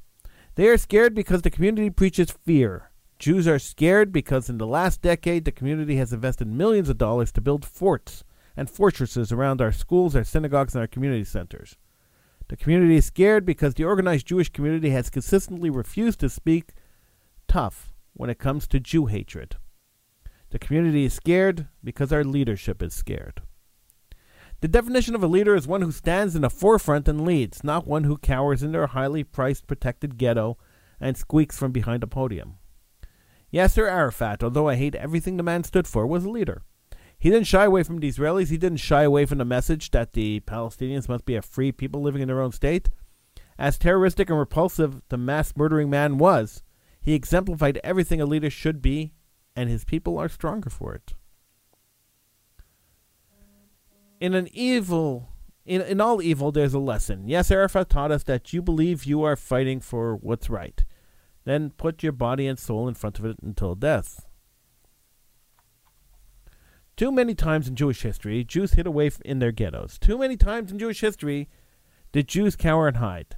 They 0.55 0.69
are 0.69 0.79
scared 0.79 1.15
because 1.15 1.43
the 1.43 1.51
community 1.51 1.91
preaches 1.91 2.31
fear, 2.31 2.91
Jews 3.19 3.49
are 3.49 3.59
scared 3.59 4.13
because 4.13 4.49
in 4.49 4.59
the 4.59 4.67
last 4.67 5.03
decade 5.03 5.45
the 5.45 5.51
community 5.51 5.97
has 5.97 6.13
invested 6.13 6.47
millions 6.47 6.89
of 6.89 6.99
dollars 6.99 7.33
to 7.33 7.41
build 7.41 7.65
forts 7.65 8.23
and 8.57 8.71
fortresses 8.71 9.33
around 9.33 9.61
our 9.61 9.73
schools, 9.73 10.15
our 10.15 10.23
synagogues, 10.23 10.75
and 10.75 10.83
our 10.83 10.87
community 10.87 11.25
centers. 11.25 11.77
The 12.49 12.57
community 12.57 12.97
is 12.97 13.05
scared 13.05 13.45
because 13.45 13.75
the 13.75 13.85
organized 13.85 14.27
Jewish 14.27 14.49
community 14.49 14.91
has 14.91 15.11
consistently 15.11 15.71
refused 15.71 16.21
to 16.21 16.31
speak 16.31 16.73
tough 17.47 17.93
when 18.15 18.31
it 18.31 18.39
comes 18.39 18.67
to 18.69 18.81
Jew 18.81 19.07
hatred. 19.07 19.57
The 20.51 20.59
community 20.59 21.05
is 21.05 21.13
scared 21.13 21.69
because 21.85 22.13
our 22.13 22.25
leadership 22.25 22.83
is 22.83 22.95
scared. 22.95 23.43
The 24.61 24.69
definition 24.69 25.15
of 25.15 25.23
a 25.23 25.29
leader 25.29 25.55
is 25.55 25.69
one 25.69 25.83
who 25.83 25.93
stands 25.93 26.35
in 26.35 26.43
the 26.43 26.51
forefront 26.51 27.07
and 27.07 27.25
leads, 27.25 27.63
not 27.63 27.87
one 27.87 28.05
who 28.05 28.17
cowers 28.17 28.63
in 28.63 28.73
their 28.73 28.89
highly 28.89 29.23
priced 29.23 29.67
protected 29.67 30.19
ghetto 30.19 30.57
and 30.99 31.17
squeaks 31.17 31.57
from 31.57 31.71
behind 31.71 32.03
a 32.03 32.09
podium. 32.09 32.57
Yasser 33.53 33.89
Arafat, 33.89 34.43
although 34.43 34.69
I 34.69 34.75
hate 34.75 34.95
everything 34.95 35.37
the 35.37 35.43
man 35.43 35.65
stood 35.65 35.87
for, 35.87 36.07
was 36.07 36.25
a 36.25 36.31
leader. 36.31 36.63
He 37.19 37.31
didn't 37.31 37.47
shy 37.49 37.65
away 37.65 37.83
from 37.83 37.99
the 37.99 38.09
Israelis. 38.09 38.49
He 38.49 38.57
didn't 38.57 38.79
shy 38.79 39.03
away 39.03 39.27
from 39.27 39.39
the 39.39 39.45
message 39.45 39.91
that 39.91 40.13
the 40.13 40.41
Palestinians 40.41 41.09
must 41.09 41.25
be 41.25 41.35
a 41.35 41.43
free 41.43 41.73
people 41.73 42.01
living 42.01 42.23
in 42.23 42.29
their 42.29 42.41
own 42.41 42.53
state. 42.53 42.91
As 43.59 43.77
terroristic 43.77 44.31
and 44.31 44.39
repulsive 44.39 45.03
the 45.09 45.17
mass 45.17 45.53
murdering 45.57 45.91
man 45.91 46.19
was, 46.19 46.63
he 47.01 47.15
exemplified 47.15 47.81
everything 47.83 48.21
a 48.21 48.27
leader 48.27 48.51
should 48.51 48.81
be, 48.81 49.15
and 49.57 49.69
his 49.69 49.85
people 49.85 50.17
are 50.17 50.29
stronger 50.29 50.71
for 50.71 50.95
it. 50.95 51.15
In 54.21 54.35
an 54.35 54.49
evil 54.53 55.29
in, 55.65 55.83
in 55.83 56.01
all 56.01 56.23
evil 56.23 56.53
there's 56.53 56.75
a 56.75 56.79
lesson. 56.79 57.29
Yes, 57.29 57.51
Arafat 57.51 57.91
taught 57.91 58.13
us 58.13 58.23
that 58.25 58.53
you 58.53 58.63
believe 58.63 59.05
you 59.05 59.23
are 59.23 59.37
fighting 59.37 59.81
for 59.81 60.17
what's 60.17 60.49
right. 60.49 60.85
Then 61.45 61.71
put 61.71 62.03
your 62.03 62.13
body 62.13 62.47
and 62.47 62.59
soul 62.59 62.89
in 62.89 62.95
front 62.95 63.19
of 63.19 63.25
it 63.25 63.37
until 63.43 63.75
death. 63.75 64.28
Too 66.99 67.13
many 67.13 67.33
times 67.33 67.69
in 67.69 67.77
Jewish 67.77 68.03
history, 68.03 68.43
Jews 68.43 68.73
hid 68.73 68.85
away 68.85 69.13
in 69.25 69.39
their 69.39 69.53
ghettos. 69.53 70.01
Too 70.01 70.19
many 70.19 70.37
times 70.37 70.73
in 70.73 70.81
Jewish 70.81 71.01
history 71.01 71.49
did 72.11 72.27
Jews 72.27 72.57
cower 72.57 72.89
and 72.89 72.97
hide. 72.97 73.37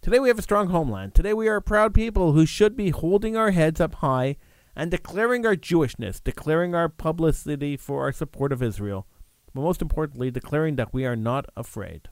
Today 0.00 0.20
we 0.20 0.28
have 0.28 0.38
a 0.38 0.42
strong 0.42 0.68
homeland. 0.68 1.12
Today 1.12 1.34
we 1.34 1.48
are 1.48 1.56
a 1.56 1.62
proud 1.62 1.94
people 1.94 2.30
who 2.30 2.46
should 2.46 2.76
be 2.76 2.90
holding 2.90 3.36
our 3.36 3.50
heads 3.50 3.80
up 3.80 3.96
high 3.96 4.36
and 4.76 4.88
declaring 4.88 5.44
our 5.44 5.56
Jewishness, 5.56 6.22
declaring 6.22 6.76
our 6.76 6.88
publicity 6.88 7.76
for 7.76 8.02
our 8.02 8.12
support 8.12 8.52
of 8.52 8.62
Israel, 8.62 9.08
but 9.52 9.62
most 9.62 9.82
importantly, 9.82 10.30
declaring 10.30 10.76
that 10.76 10.94
we 10.94 11.04
are 11.04 11.16
not 11.16 11.46
afraid. 11.56 12.08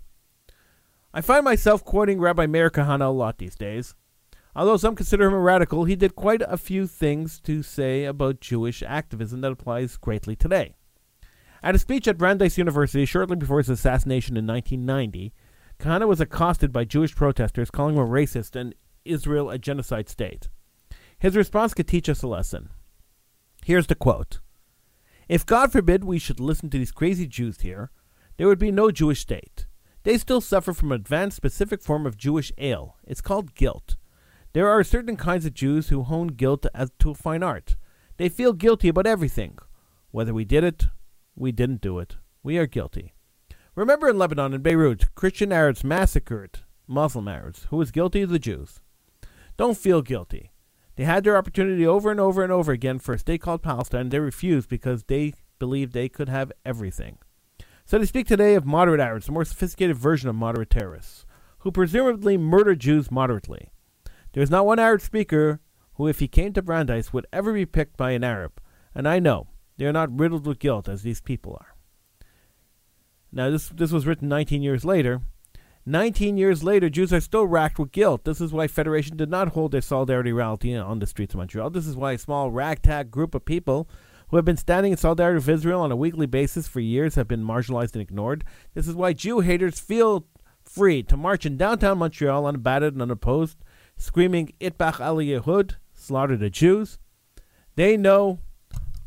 I 1.15 1.21
find 1.21 1.45
myself 1.45 1.85
quoting 1.85 2.19
Rabbi 2.19 2.47
Meir 2.47 2.69
Kahane 2.69 3.01
a 3.01 3.11
lot 3.11 3.39
these 3.39 3.55
days. 3.55 3.95
Although 4.57 4.77
some 4.77 4.97
consider 4.97 5.29
him 5.29 5.35
a 5.35 5.39
radical, 5.39 5.85
he 5.85 5.95
did 5.95 6.17
quite 6.17 6.43
a 6.49 6.57
few 6.57 6.89
things 6.89 7.39
to 7.43 7.63
say 7.63 8.07
about 8.07 8.41
Jewish 8.41 8.83
activism 8.83 9.41
that 9.43 9.53
applies 9.53 9.97
greatly 9.97 10.35
today. 10.35 10.75
At 11.63 11.75
a 11.75 11.79
speech 11.79 12.09
at 12.09 12.17
Brandeis 12.17 12.57
University 12.57 13.05
shortly 13.05 13.37
before 13.37 13.59
his 13.59 13.69
assassination 13.69 14.37
in 14.37 14.47
1990, 14.47 15.33
Kahane 15.79 16.09
was 16.09 16.21
accosted 16.21 16.73
by 16.73 16.85
Jewish 16.85 17.15
protesters 17.15 17.71
calling 17.71 17.97
him 17.97 18.03
a 18.03 18.07
racist 18.07 18.57
and 18.57 18.75
Israel 19.05 19.51
a 19.51 19.59
genocide 19.59 20.09
state. 20.09 20.49
His 21.19 21.37
response 21.37 21.75
could 21.75 21.87
teach 21.89 22.09
us 22.09 22.23
a 22.23 22.27
lesson. 22.27 22.71
Here's 23.65 23.89
the 23.89 23.95
quote 23.95 24.41
If 25.29 25.45
God 25.45 25.71
forbid 25.71 26.05
we 26.05 26.19
should 26.19 26.41
listen 26.41 26.71
to 26.71 26.79
these 26.79 26.93
crazy 26.93 27.27
Jews 27.27 27.61
here, 27.61 27.91
there 28.39 28.47
would 28.47 28.59
be 28.59 28.73
no 28.73 28.91
Jewish 28.91 29.21
state. 29.21 29.67
They 30.03 30.17
still 30.17 30.41
suffer 30.41 30.73
from 30.73 30.93
an 30.93 30.97
advanced 31.01 31.37
specific 31.37 31.83
form 31.83 32.07
of 32.07 32.17
Jewish 32.17 32.53
ail. 32.57 32.97
It's 33.07 33.21
called 33.21 33.55
guilt. 33.55 33.97
There 34.55 34.69
are 34.69 34.83
certain 34.83 35.17
kinds 35.17 35.45
of 35.45 35.53
Jews 35.53 35.91
who 35.91 36.03
hone 36.05 36.29
guilt 36.29 36.65
as 36.75 36.91
to 37.01 37.11
a 37.11 37.15
fine 37.15 37.43
art. 37.43 37.77
They 38.17 38.31
feel 38.31 38.55
guilty 38.55 38.89
about 38.89 39.07
everything, 39.07 39.59
whether 40.11 40.33
we 40.33 40.47
did 40.47 40.65
it 40.65 40.87
we 41.35 41.53
didn't 41.53 41.81
do 41.81 41.99
it. 41.99 42.17
We 42.43 42.59
are 42.59 42.67
guilty. 42.67 43.15
Remember 43.75 44.09
in 44.09 44.19
Lebanon 44.19 44.53
and 44.53 44.63
Beirut, 44.63 45.15
Christian 45.15 45.53
Arabs 45.53 45.85
massacred 45.85 46.61
Muslim 46.87 47.29
Arabs. 47.29 47.67
Who 47.71 47.77
was 47.77 47.91
guilty? 47.91 48.25
The 48.25 48.39
Jews. 48.39 48.81
Don't 49.57 49.77
feel 49.77 50.03
guilty. 50.03 50.53
They 50.97 51.05
had 51.05 51.25
their 51.25 51.37
opportunity 51.37 51.87
over 51.87 52.11
and 52.11 52.21
over 52.21 52.43
and 52.43 52.53
over 52.53 52.73
again 52.73 52.99
for 52.99 53.15
a 53.15 53.19
state 53.19 53.41
called 53.41 53.63
Palestine. 53.63 54.09
They 54.09 54.19
refused 54.19 54.69
because 54.69 55.05
they 55.05 55.35
believed 55.59 55.93
they 55.93 56.09
could 56.09 56.29
have 56.29 56.53
everything. 56.65 57.19
So 57.85 57.99
they 57.99 58.07
speak 58.07 58.27
today 58.27 58.55
of 58.55 58.67
moderate 58.67 59.01
Arabs, 59.01 59.29
a 59.29 59.33
more 59.33 59.45
sophisticated 59.45 59.97
version 59.97 60.29
of 60.29 60.35
moderate 60.35 60.71
terrorists, 60.71 61.25
who 61.59 61.71
presumably 61.71 62.37
murder 62.37 62.75
Jews 62.75 63.11
moderately. 63.11 63.73
There 64.33 64.43
is 64.43 64.51
not 64.51 64.67
one 64.67 64.79
Arab 64.79 65.01
speaker 65.01 65.61
who, 65.95 66.07
if 66.07 66.19
he 66.19 66.29
came 66.29 66.53
to 66.53 66.63
Brandeis, 66.63 67.13
would 67.13 67.27
ever 67.33 67.53
be 67.53 67.67
picked 67.67 67.97
by 67.97 68.13
an 68.13 68.25
Arab. 68.25 68.61
And 68.95 69.09
I 69.09 69.19
know 69.19 69.49
they 69.81 69.87
are 69.87 69.95
not 69.95 70.21
riddled 70.21 70.47
with 70.47 70.59
guilt 70.59 70.91
as 70.91 71.01
these 71.01 71.23
people 71.23 71.57
are. 71.59 71.75
Now, 73.33 73.49
this, 73.49 73.71
this 73.71 73.93
was 73.93 74.07
written 74.07 74.29
19 74.29 74.63
years 74.63 74.85
later. 74.85 75.23
19 75.87 76.37
years 76.37 76.63
later, 76.63 76.91
Jews 76.91 77.15
are 77.15 77.21
still 77.21 77.47
racked 77.47 77.79
with 77.79 77.91
guilt. 77.91 78.25
This 78.25 78.43
is 78.43 78.53
why 78.53 78.69
Federation 78.69 79.17
did 79.17 79.31
not 79.31 79.49
hold 79.49 79.73
their 79.73 79.81
solidarity 79.81 80.33
rally 80.33 80.77
on 80.77 80.99
the 80.99 81.07
streets 81.07 81.33
of 81.33 81.39
Montreal. 81.39 81.71
This 81.71 81.87
is 81.87 81.97
why 81.97 82.13
a 82.13 82.19
small 82.19 82.51
ragtag 82.51 83.11
group 83.11 83.35
of 83.35 83.47
people 83.47 83.89
who 84.29 84.37
have 84.37 84.45
been 84.45 84.59
standing 84.59 84.93
in 84.93 84.99
solidarity 84.99 85.37
with 85.37 85.49
Israel 85.49 85.81
on 85.81 85.91
a 85.91 85.97
weekly 85.97 86.27
basis 86.27 86.69
for 86.69 86.81
years 86.81 87.15
have 87.15 87.27
been 87.27 87.43
marginalized 87.43 87.95
and 87.95 88.03
ignored. 88.03 88.45
This 88.75 88.87
is 88.87 88.95
why 88.95 89.15
Jew 89.15 89.41
haters 89.41 89.81
feel 89.81 90.27
free 90.63 91.03
to 91.05 91.17
march 91.17 91.47
in 91.47 91.57
downtown 91.57 91.97
Montreal 91.97 92.45
unabated 92.45 92.93
and 92.93 93.01
unopposed, 93.01 93.57
screaming 93.97 94.53
Itbach 94.61 95.01
al 95.01 95.17
Yehud, 95.17 95.77
slaughter 95.95 96.37
the 96.37 96.51
Jews. 96.51 96.99
They 97.77 97.97
know 97.97 98.41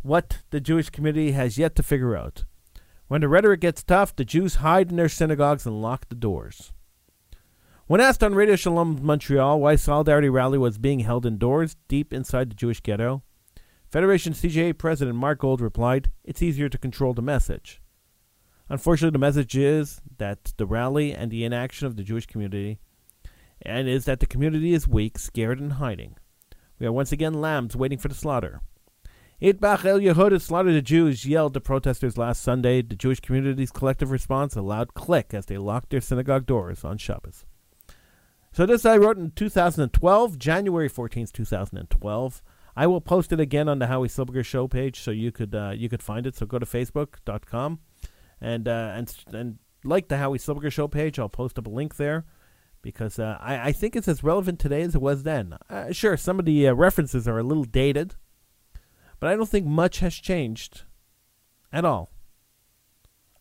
what 0.03 0.39
the 0.51 0.61
Jewish 0.61 0.89
community 0.89 1.31
has 1.31 1.57
yet 1.57 1.75
to 1.75 1.83
figure 1.83 2.15
out. 2.15 2.43
When 3.07 3.21
the 3.21 3.27
rhetoric 3.27 3.61
gets 3.61 3.83
tough, 3.83 4.15
the 4.15 4.25
Jews 4.25 4.55
hide 4.55 4.89
in 4.89 4.97
their 4.97 5.09
synagogues 5.09 5.65
and 5.65 5.81
lock 5.81 6.09
the 6.09 6.15
doors. 6.15 6.73
When 7.87 8.01
asked 8.01 8.23
on 8.23 8.35
Radio 8.35 8.55
Shalom 8.55 8.99
Montreal 9.03 9.59
why 9.59 9.75
Solidarity 9.75 10.29
Rally 10.29 10.57
was 10.57 10.77
being 10.77 10.99
held 11.01 11.25
indoors, 11.25 11.75
deep 11.87 12.13
inside 12.13 12.49
the 12.49 12.55
Jewish 12.55 12.81
ghetto, 12.81 13.23
Federation 13.89 14.33
CJA 14.33 14.77
President 14.77 15.15
Mark 15.15 15.39
Gold 15.39 15.61
replied, 15.61 16.09
It's 16.23 16.41
easier 16.41 16.69
to 16.69 16.77
control 16.77 17.13
the 17.13 17.21
message. 17.21 17.81
Unfortunately, 18.69 19.11
the 19.13 19.19
message 19.19 19.55
is 19.55 20.01
that 20.17 20.53
the 20.57 20.65
rally 20.65 21.13
and 21.13 21.29
the 21.29 21.43
inaction 21.43 21.85
of 21.85 21.95
the 21.95 22.03
Jewish 22.03 22.25
community, 22.25 22.79
and 23.61 23.87
is 23.87 24.05
that 24.05 24.19
the 24.19 24.25
community 24.25 24.73
is 24.73 24.87
weak, 24.87 25.19
scared, 25.19 25.59
and 25.59 25.73
hiding. 25.73 26.17
We 26.79 26.87
are 26.87 26.91
once 26.91 27.11
again 27.11 27.39
lambs 27.39 27.75
waiting 27.75 27.99
for 27.99 28.07
the 28.07 28.15
slaughter. 28.15 28.61
Itbach 29.41 29.85
El 29.85 29.99
Yehuda 29.99 30.41
slaughtered 30.41 30.75
the 30.75 30.81
Jews, 30.81 31.25
yelled 31.25 31.53
the 31.53 31.61
protesters 31.61 32.17
last 32.17 32.41
Sunday. 32.41 32.81
The 32.81 32.95
Jewish 32.95 33.19
community's 33.19 33.71
collective 33.71 34.11
response, 34.11 34.55
a 34.55 34.61
loud 34.61 34.93
click 34.93 35.33
as 35.33 35.45
they 35.45 35.57
locked 35.57 35.89
their 35.89 36.01
synagogue 36.01 36.45
doors 36.45 36.83
on 36.83 36.97
Shabbos. 36.97 37.45
So 38.53 38.65
this 38.65 38.85
I 38.85 38.97
wrote 38.97 39.17
in 39.17 39.31
2012, 39.31 40.37
January 40.37 40.89
14th, 40.89 41.31
2012. 41.31 42.43
I 42.75 42.87
will 42.87 43.01
post 43.01 43.31
it 43.31 43.39
again 43.39 43.67
on 43.67 43.79
the 43.79 43.87
Howie 43.87 44.07
Silbiger 44.07 44.45
show 44.45 44.67
page 44.67 44.99
so 44.99 45.11
you 45.11 45.31
could 45.31 45.53
uh, 45.53 45.73
you 45.75 45.89
could 45.89 46.01
find 46.01 46.25
it. 46.25 46.35
So 46.35 46.45
go 46.45 46.59
to 46.59 46.65
facebook.com 46.65 47.79
and 48.41 48.67
uh, 48.67 48.93
and 48.95 49.15
and 49.31 49.59
like 49.83 50.07
the 50.07 50.17
Howie 50.17 50.37
Silbiger 50.37 50.71
show 50.71 50.87
page. 50.87 51.19
I'll 51.19 51.29
post 51.29 51.59
up 51.59 51.67
a 51.67 51.69
link 51.69 51.97
there 51.97 52.25
because 52.81 53.17
uh, 53.17 53.37
I, 53.39 53.69
I 53.69 53.71
think 53.71 53.95
it's 53.95 54.07
as 54.07 54.23
relevant 54.23 54.59
today 54.59 54.81
as 54.81 54.95
it 54.95 55.01
was 55.01 55.23
then. 55.23 55.57
Uh, 55.69 55.91
sure, 55.91 56.17
some 56.17 56.39
of 56.39 56.45
the 56.45 56.67
uh, 56.67 56.73
references 56.73 57.27
are 57.27 57.39
a 57.39 57.43
little 57.43 57.63
dated, 57.63 58.15
but 59.23 59.31
I 59.31 59.37
don't 59.37 59.47
think 59.47 59.65
much 59.65 59.99
has 59.99 60.15
changed 60.15 60.81
at 61.71 61.85
all. 61.85 62.11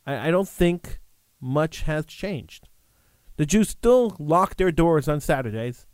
I, 0.06 0.28
I 0.28 0.30
don't 0.30 0.48
think 0.48 1.00
much 1.40 1.82
has 1.82 2.06
changed. 2.06 2.68
The 3.36 3.46
Jews 3.46 3.70
still 3.70 4.14
lock 4.20 4.54
their 4.54 4.70
doors 4.70 5.08
on 5.08 5.18
Saturdays. 5.18 5.88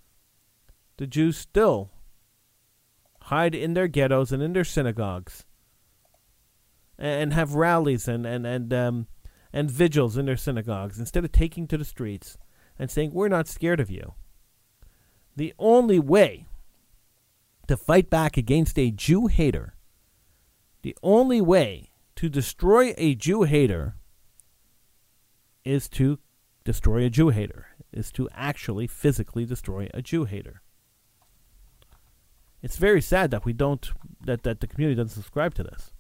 The 0.99 1.07
Jews 1.07 1.39
still 1.39 1.91
hide 3.23 3.55
in 3.55 3.73
their 3.73 3.89
ghettos 3.89 4.31
and 4.31 4.43
in 4.43 4.53
their 4.53 4.63
synagogues 4.63 5.47
and 6.99 7.33
have 7.33 7.55
rallies 7.55 8.07
and 8.07 8.27
and 8.27 8.47
and 8.47 8.71
um, 8.75 9.07
and 9.55 9.71
vigils 9.71 10.19
in 10.19 10.27
their 10.27 10.37
synagogues 10.37 10.99
instead 10.99 11.25
of 11.25 11.33
taking 11.33 11.67
to 11.67 11.79
the 11.79 11.85
streets 11.87 12.37
and 12.79 12.91
saying 12.91 13.13
we're 13.15 13.29
not 13.29 13.49
scared 13.49 13.81
of 13.81 13.91
you. 13.91 14.13
The 15.35 15.55
only 15.59 15.99
way 15.99 16.45
to 17.69 17.79
fight 17.79 18.11
back 18.11 18.37
against 18.37 18.79
a 18.79 18.91
Jew 18.91 19.29
hater 19.29 19.77
the 20.89 20.97
only 21.03 21.43
way 21.43 21.91
to 22.17 22.31
destroy 22.31 22.95
a 22.97 23.15
Jew 23.15 23.43
hater 23.43 23.97
is 25.67 25.87
to 25.91 26.19
destroy 26.65 27.05
a 27.05 27.11
Jew 27.11 27.29
hater, 27.29 27.67
is 27.93 28.11
to 28.13 28.27
actually 28.33 28.87
physically 28.87 29.45
destroy 29.45 29.91
a 29.93 30.01
Jew 30.01 30.25
hater. 30.25 30.63
It's 32.63 32.79
very 32.79 33.03
sad 33.03 33.31
that 33.33 33.45
we 33.45 33.53
don't 33.53 33.87
that, 34.25 34.45
that 34.45 34.61
the 34.61 34.67
community 34.67 34.97
doesn't 34.97 35.15
subscribe 35.15 35.53
to 35.57 35.63
this. 35.63 35.93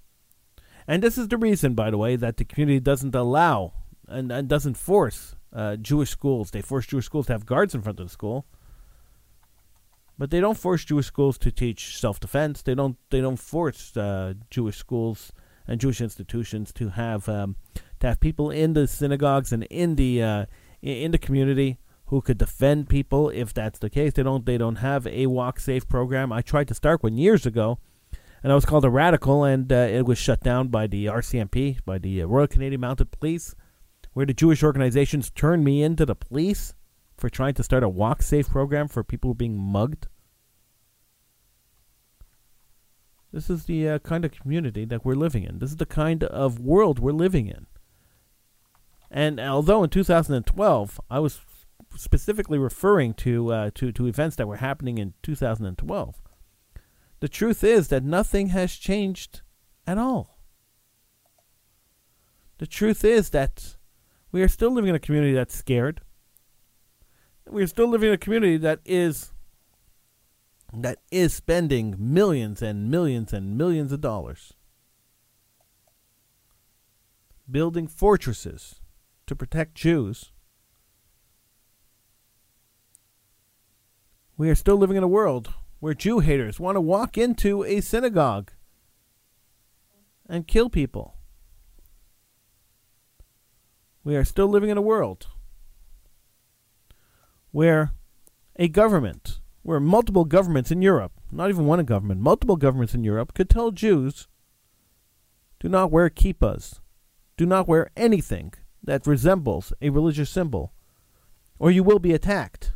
And 0.86 1.02
this 1.02 1.18
is 1.18 1.28
the 1.28 1.36
reason, 1.36 1.74
by 1.74 1.90
the 1.90 1.98
way, 1.98 2.16
that 2.16 2.38
the 2.38 2.46
community 2.46 2.80
doesn't 2.80 3.14
allow 3.14 3.74
and, 4.08 4.32
and 4.32 4.48
doesn't 4.48 4.78
force 4.78 5.36
uh, 5.52 5.76
Jewish 5.76 6.08
schools. 6.08 6.50
They 6.50 6.62
force 6.62 6.86
Jewish 6.86 7.04
schools 7.04 7.26
to 7.26 7.34
have 7.34 7.44
guards 7.44 7.74
in 7.74 7.82
front 7.82 8.00
of 8.00 8.06
the 8.06 8.12
school 8.12 8.46
but 10.18 10.30
they 10.30 10.40
don't 10.40 10.58
force 10.58 10.84
Jewish 10.84 11.06
schools 11.06 11.38
to 11.38 11.52
teach 11.52 11.96
self-defense. 11.98 12.62
They 12.62 12.74
don't. 12.74 12.96
They 13.10 13.20
don't 13.20 13.38
force 13.38 13.96
uh, 13.96 14.34
Jewish 14.50 14.76
schools 14.76 15.32
and 15.66 15.80
Jewish 15.80 16.00
institutions 16.00 16.72
to 16.72 16.88
have 16.90 17.28
um, 17.28 17.56
to 18.00 18.08
have 18.08 18.20
people 18.20 18.50
in 18.50 18.72
the 18.72 18.88
synagogues 18.88 19.52
and 19.52 19.64
in 19.64 19.94
the 19.94 20.22
uh, 20.22 20.46
in 20.82 21.12
the 21.12 21.18
community 21.18 21.78
who 22.06 22.20
could 22.22 22.38
defend 22.38 22.88
people 22.88 23.28
if 23.28 23.52
that's 23.52 23.78
the 23.78 23.90
case. 23.90 24.14
They 24.14 24.22
don't. 24.24 24.44
They 24.44 24.58
don't 24.58 24.76
have 24.76 25.06
a 25.06 25.26
walk 25.26 25.60
safe 25.60 25.88
program. 25.88 26.32
I 26.32 26.42
tried 26.42 26.68
to 26.68 26.74
start 26.74 27.02
one 27.02 27.16
years 27.16 27.46
ago, 27.46 27.78
and 28.42 28.50
I 28.50 28.54
was 28.56 28.64
called 28.64 28.84
a 28.84 28.90
radical, 28.90 29.44
and 29.44 29.72
uh, 29.72 29.76
it 29.76 30.04
was 30.04 30.18
shut 30.18 30.40
down 30.40 30.68
by 30.68 30.88
the 30.88 31.06
RCMP, 31.06 31.78
by 31.84 31.98
the 31.98 32.22
uh, 32.22 32.26
Royal 32.26 32.48
Canadian 32.48 32.80
Mounted 32.80 33.12
Police, 33.12 33.54
where 34.14 34.26
the 34.26 34.34
Jewish 34.34 34.64
organizations 34.64 35.30
turned 35.30 35.64
me 35.64 35.82
into 35.82 36.04
the 36.04 36.16
police 36.16 36.74
for 37.18 37.28
trying 37.28 37.54
to 37.54 37.62
start 37.62 37.82
a 37.82 37.88
walk 37.88 38.22
safe 38.22 38.48
program 38.48 38.88
for 38.88 39.04
people 39.04 39.34
being 39.34 39.58
mugged? 39.58 40.06
This 43.32 43.50
is 43.50 43.64
the 43.64 43.88
uh, 43.88 43.98
kind 43.98 44.24
of 44.24 44.32
community 44.32 44.84
that 44.86 45.04
we're 45.04 45.14
living 45.14 45.44
in. 45.44 45.58
This 45.58 45.70
is 45.70 45.76
the 45.76 45.86
kind 45.86 46.24
of 46.24 46.60
world 46.60 46.98
we're 46.98 47.12
living 47.12 47.46
in. 47.46 47.66
And 49.10 49.38
although 49.40 49.84
in 49.84 49.90
2012 49.90 51.00
I 51.10 51.18
was 51.18 51.40
specifically 51.96 52.58
referring 52.58 53.14
to 53.14 53.52
uh, 53.52 53.70
to 53.74 53.92
to 53.92 54.06
events 54.06 54.36
that 54.36 54.46
were 54.46 54.56
happening 54.56 54.98
in 54.98 55.14
2012, 55.22 56.22
the 57.20 57.28
truth 57.28 57.64
is 57.64 57.88
that 57.88 58.04
nothing 58.04 58.48
has 58.48 58.74
changed 58.74 59.42
at 59.86 59.98
all. 59.98 60.38
The 62.58 62.66
truth 62.66 63.04
is 63.04 63.30
that 63.30 63.76
we 64.30 64.42
are 64.42 64.48
still 64.48 64.70
living 64.70 64.90
in 64.90 64.94
a 64.94 65.00
community 65.00 65.32
that's 65.32 65.54
scared. 65.54 66.02
We 67.50 67.62
are 67.62 67.66
still 67.66 67.88
living 67.88 68.08
in 68.08 68.14
a 68.14 68.18
community 68.18 68.56
that 68.58 68.80
is 68.84 69.32
that 70.72 70.98
is 71.10 71.32
spending 71.32 71.96
millions 71.98 72.60
and 72.60 72.90
millions 72.90 73.32
and 73.32 73.56
millions 73.56 73.90
of 73.90 74.00
dollars 74.02 74.52
building 77.50 77.86
fortresses 77.86 78.80
to 79.26 79.34
protect 79.34 79.74
Jews. 79.74 80.30
We 84.36 84.50
are 84.50 84.54
still 84.54 84.76
living 84.76 84.96
in 84.96 85.02
a 85.02 85.08
world 85.08 85.54
where 85.80 85.94
Jew 85.94 86.18
haters 86.18 86.60
want 86.60 86.76
to 86.76 86.80
walk 86.80 87.16
into 87.16 87.64
a 87.64 87.80
synagogue 87.80 88.52
and 90.28 90.46
kill 90.46 90.68
people. 90.68 91.14
We 94.04 94.16
are 94.16 94.24
still 94.24 94.48
living 94.48 94.70
in 94.70 94.76
a 94.76 94.82
world 94.82 95.28
where 97.58 97.90
a 98.54 98.68
government, 98.68 99.40
where 99.62 99.80
multiple 99.80 100.24
governments 100.24 100.70
in 100.70 100.80
Europe, 100.80 101.10
not 101.32 101.48
even 101.48 101.66
one 101.66 101.84
government, 101.84 102.20
multiple 102.20 102.54
governments 102.54 102.94
in 102.94 103.02
Europe 103.02 103.34
could 103.34 103.50
tell 103.50 103.72
Jews 103.72 104.28
do 105.58 105.68
not 105.68 105.90
wear 105.90 106.08
kippas, 106.08 106.78
do 107.36 107.44
not 107.44 107.66
wear 107.66 107.90
anything 107.96 108.54
that 108.80 109.08
resembles 109.08 109.72
a 109.82 109.90
religious 109.90 110.30
symbol, 110.30 110.72
or 111.58 111.72
you 111.72 111.82
will 111.82 111.98
be 111.98 112.14
attacked. 112.14 112.74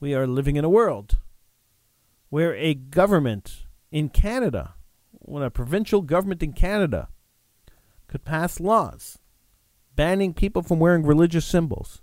We 0.00 0.14
are 0.14 0.26
living 0.26 0.56
in 0.56 0.64
a 0.66 0.68
world 0.68 1.16
where 2.28 2.54
a 2.56 2.74
government 2.74 3.64
in 3.90 4.10
Canada, 4.10 4.74
when 5.12 5.42
a 5.42 5.50
provincial 5.50 6.02
government 6.02 6.42
in 6.42 6.52
Canada 6.52 7.08
could 8.06 8.26
pass 8.26 8.60
laws 8.60 9.18
banning 9.96 10.34
people 10.34 10.60
from 10.60 10.78
wearing 10.78 11.06
religious 11.06 11.46
symbols. 11.46 12.02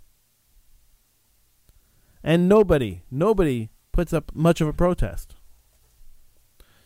And 2.28 2.50
nobody, 2.50 3.04
nobody 3.12 3.70
puts 3.92 4.12
up 4.12 4.32
much 4.34 4.60
of 4.60 4.68
a 4.68 4.74
protest. 4.74 5.36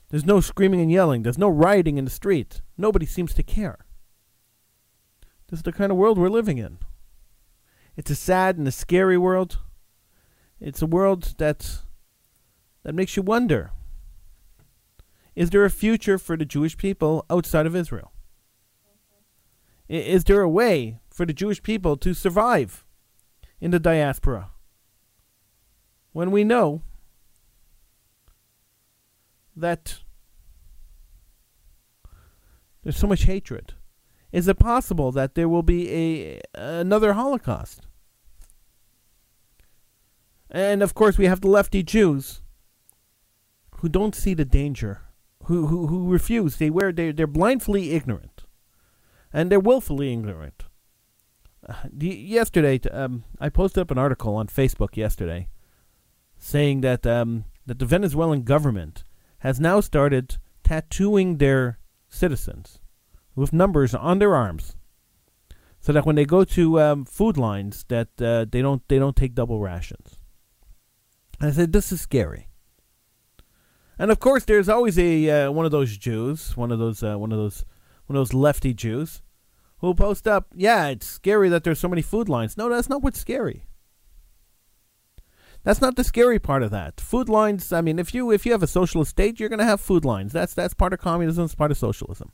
There's 0.10 0.25
no 0.25 0.41
screaming 0.41 0.81
and 0.81 0.91
yelling. 0.91 1.24
There's 1.24 1.38
no 1.38 1.48
rioting 1.48 1.98
in 1.98 2.03
the 2.03 2.12
street. 2.12 2.60
Nobody 2.77 3.05
seems 3.05 3.34
to 3.36 3.41
care. 3.41 3.86
This 5.48 5.60
is 5.60 5.63
the 5.63 5.72
kind 5.72 5.93
of 5.93 5.98
world 5.98 6.17
we're 6.17 6.27
living 6.27 6.58
in. 6.58 6.79
It's 7.96 8.12
a 8.12 8.15
sad 8.15 8.58
and 8.58 8.67
a 8.67 8.72
scary 8.72 9.17
world. 9.17 9.60
It's 10.60 10.81
a 10.81 10.86
world 10.86 11.36
that 11.38 11.84
that 12.84 12.93
makes 12.93 13.15
you 13.15 13.24
wonder. 13.24 13.72
Is 15.36 15.51
there 15.51 15.63
a 15.63 15.69
future 15.69 16.17
for 16.17 16.36
the 16.36 16.43
Jewish 16.43 16.75
people 16.75 17.25
outside 17.29 17.65
of 17.65 17.77
Israel? 17.77 18.12
Is 19.88 20.25
there 20.25 20.41
a 20.41 20.50
way 20.50 21.00
for 21.10 21.25
the 21.25 21.34
Jewish 21.34 21.63
people 21.63 21.96
to 21.96 22.13
survive 22.13 22.84
in 23.62 23.72
the 23.72 23.79
diaspora? 23.79 24.50
When 26.12 26.32
we 26.32 26.44
know 26.44 26.82
that 29.56 30.00
there's 32.84 32.98
so 32.98 33.08
much 33.08 33.24
hatred 33.24 33.74
is 34.32 34.48
it 34.48 34.60
possible 34.60 35.12
that 35.12 35.36
there 35.36 35.50
will 35.50 35.63
be 35.63 35.89
a 35.92 36.42
another 36.54 37.13
Holocaust? 37.13 37.82
And 40.51 40.82
of 40.82 40.93
course, 40.93 41.17
we 41.17 41.26
have 41.26 41.41
the 41.41 41.48
lefty 41.48 41.84
Jews 41.84 42.41
who 43.78 43.89
don't 43.89 44.15
see 44.15 44.34
the 44.34 44.45
danger, 44.45 45.02
who 45.45 45.67
who, 45.67 45.88
who 45.88 46.10
refuse. 46.10 46.58
They 46.58 46.69
wear 46.69 46.91
they 46.91 47.12
they're 47.12 47.28
blindly 47.28 47.91
ignorant, 47.91 48.43
and 49.34 49.52
they're 49.52 49.60
willfully 49.60 50.13
ignorant. 50.13 50.63
Uh, 51.67 51.74
yesterday, 51.91 52.80
um, 52.91 53.24
I 53.39 53.50
posted 53.50 53.82
up 53.82 53.91
an 53.91 53.98
article 53.98 54.36
on 54.36 54.48
Facebook 54.48 54.95
yesterday, 54.95 55.50
saying 56.39 56.82
that 56.82 57.06
um, 57.06 57.45
that 57.65 57.78
the 57.78 57.86
Venezuelan 57.86 58.43
government 58.43 59.04
has 59.39 59.60
now 59.60 59.80
started 59.80 60.38
tattooing 60.63 61.38
their 61.38 61.78
citizens 62.08 62.80
with 63.36 63.54
numbers 63.54 63.93
on 63.93 64.19
their 64.19 64.36
arms, 64.36 64.75
so 65.80 65.93
that 65.93 66.06
when 66.06 66.15
they 66.15 66.25
go 66.25 66.43
to 66.43 66.80
um, 66.82 67.06
food 67.06 67.38
lines, 67.38 67.86
that 67.89 68.08
uh, 68.21 68.45
they 68.49 68.62
don't 68.62 68.82
they 68.88 68.97
don't 68.97 69.15
take 69.15 69.36
double 69.36 69.60
rations. 69.60 70.17
And 71.39 71.49
I 71.49 71.54
said, 71.54 71.71
this 71.71 71.91
is 71.91 72.02
scary. 72.02 72.49
And 73.97 74.12
of 74.12 74.19
course, 74.19 74.45
there's 74.45 74.69
always 74.69 74.97
a 74.97 75.30
uh, 75.30 75.52
one 75.52 75.65
of 75.65 75.71
those 75.71 75.97
Jews, 75.97 76.56
one 76.56 76.71
of 76.71 76.80
those 76.80 77.04
uh, 77.04 77.17
one 77.17 77.32
of 77.34 77.38
those 77.38 77.65
one 78.08 78.15
of 78.15 78.21
those 78.21 78.34
lefty 78.34 78.73
Jews, 78.73 79.21
who'll 79.80 79.93
post 79.93 80.28
up, 80.28 80.47
"Yeah, 80.56 80.88
it's 80.88 81.06
scary 81.06 81.49
that 81.49 81.65
there's 81.65 81.80
so 81.80 81.89
many 81.89 82.02
food 82.02 82.30
lines." 82.30 82.58
No, 82.58 82.69
that's 82.69 82.88
not 82.88 83.04
what's 83.04 83.19
scary. 83.19 83.65
That's 85.63 85.82
not 85.82 85.95
the 85.95 86.04
scary 86.04 86.39
part 86.39 86.63
of 86.63 86.72
that. 86.72 87.02
Food 87.02 87.30
lines. 87.30 87.74
I 87.74 87.82
mean, 87.82 88.00
if 88.00 88.13
you 88.13 88.32
if 88.32 88.45
you 88.45 88.52
have 88.54 88.63
a 88.63 88.67
socialist 88.67 89.12
state, 89.12 89.39
you're 89.39 89.50
going 89.50 89.60
to 89.60 89.65
have 89.65 89.82
food 89.82 90.06
lines. 90.06 90.32
That's 90.32 90.54
that's 90.54 90.74
part 90.74 90.93
of 90.93 91.00
communism. 91.00 91.45
It's 91.45 91.56
part 91.56 91.72
of 91.72 91.78
socialism. 91.78 92.32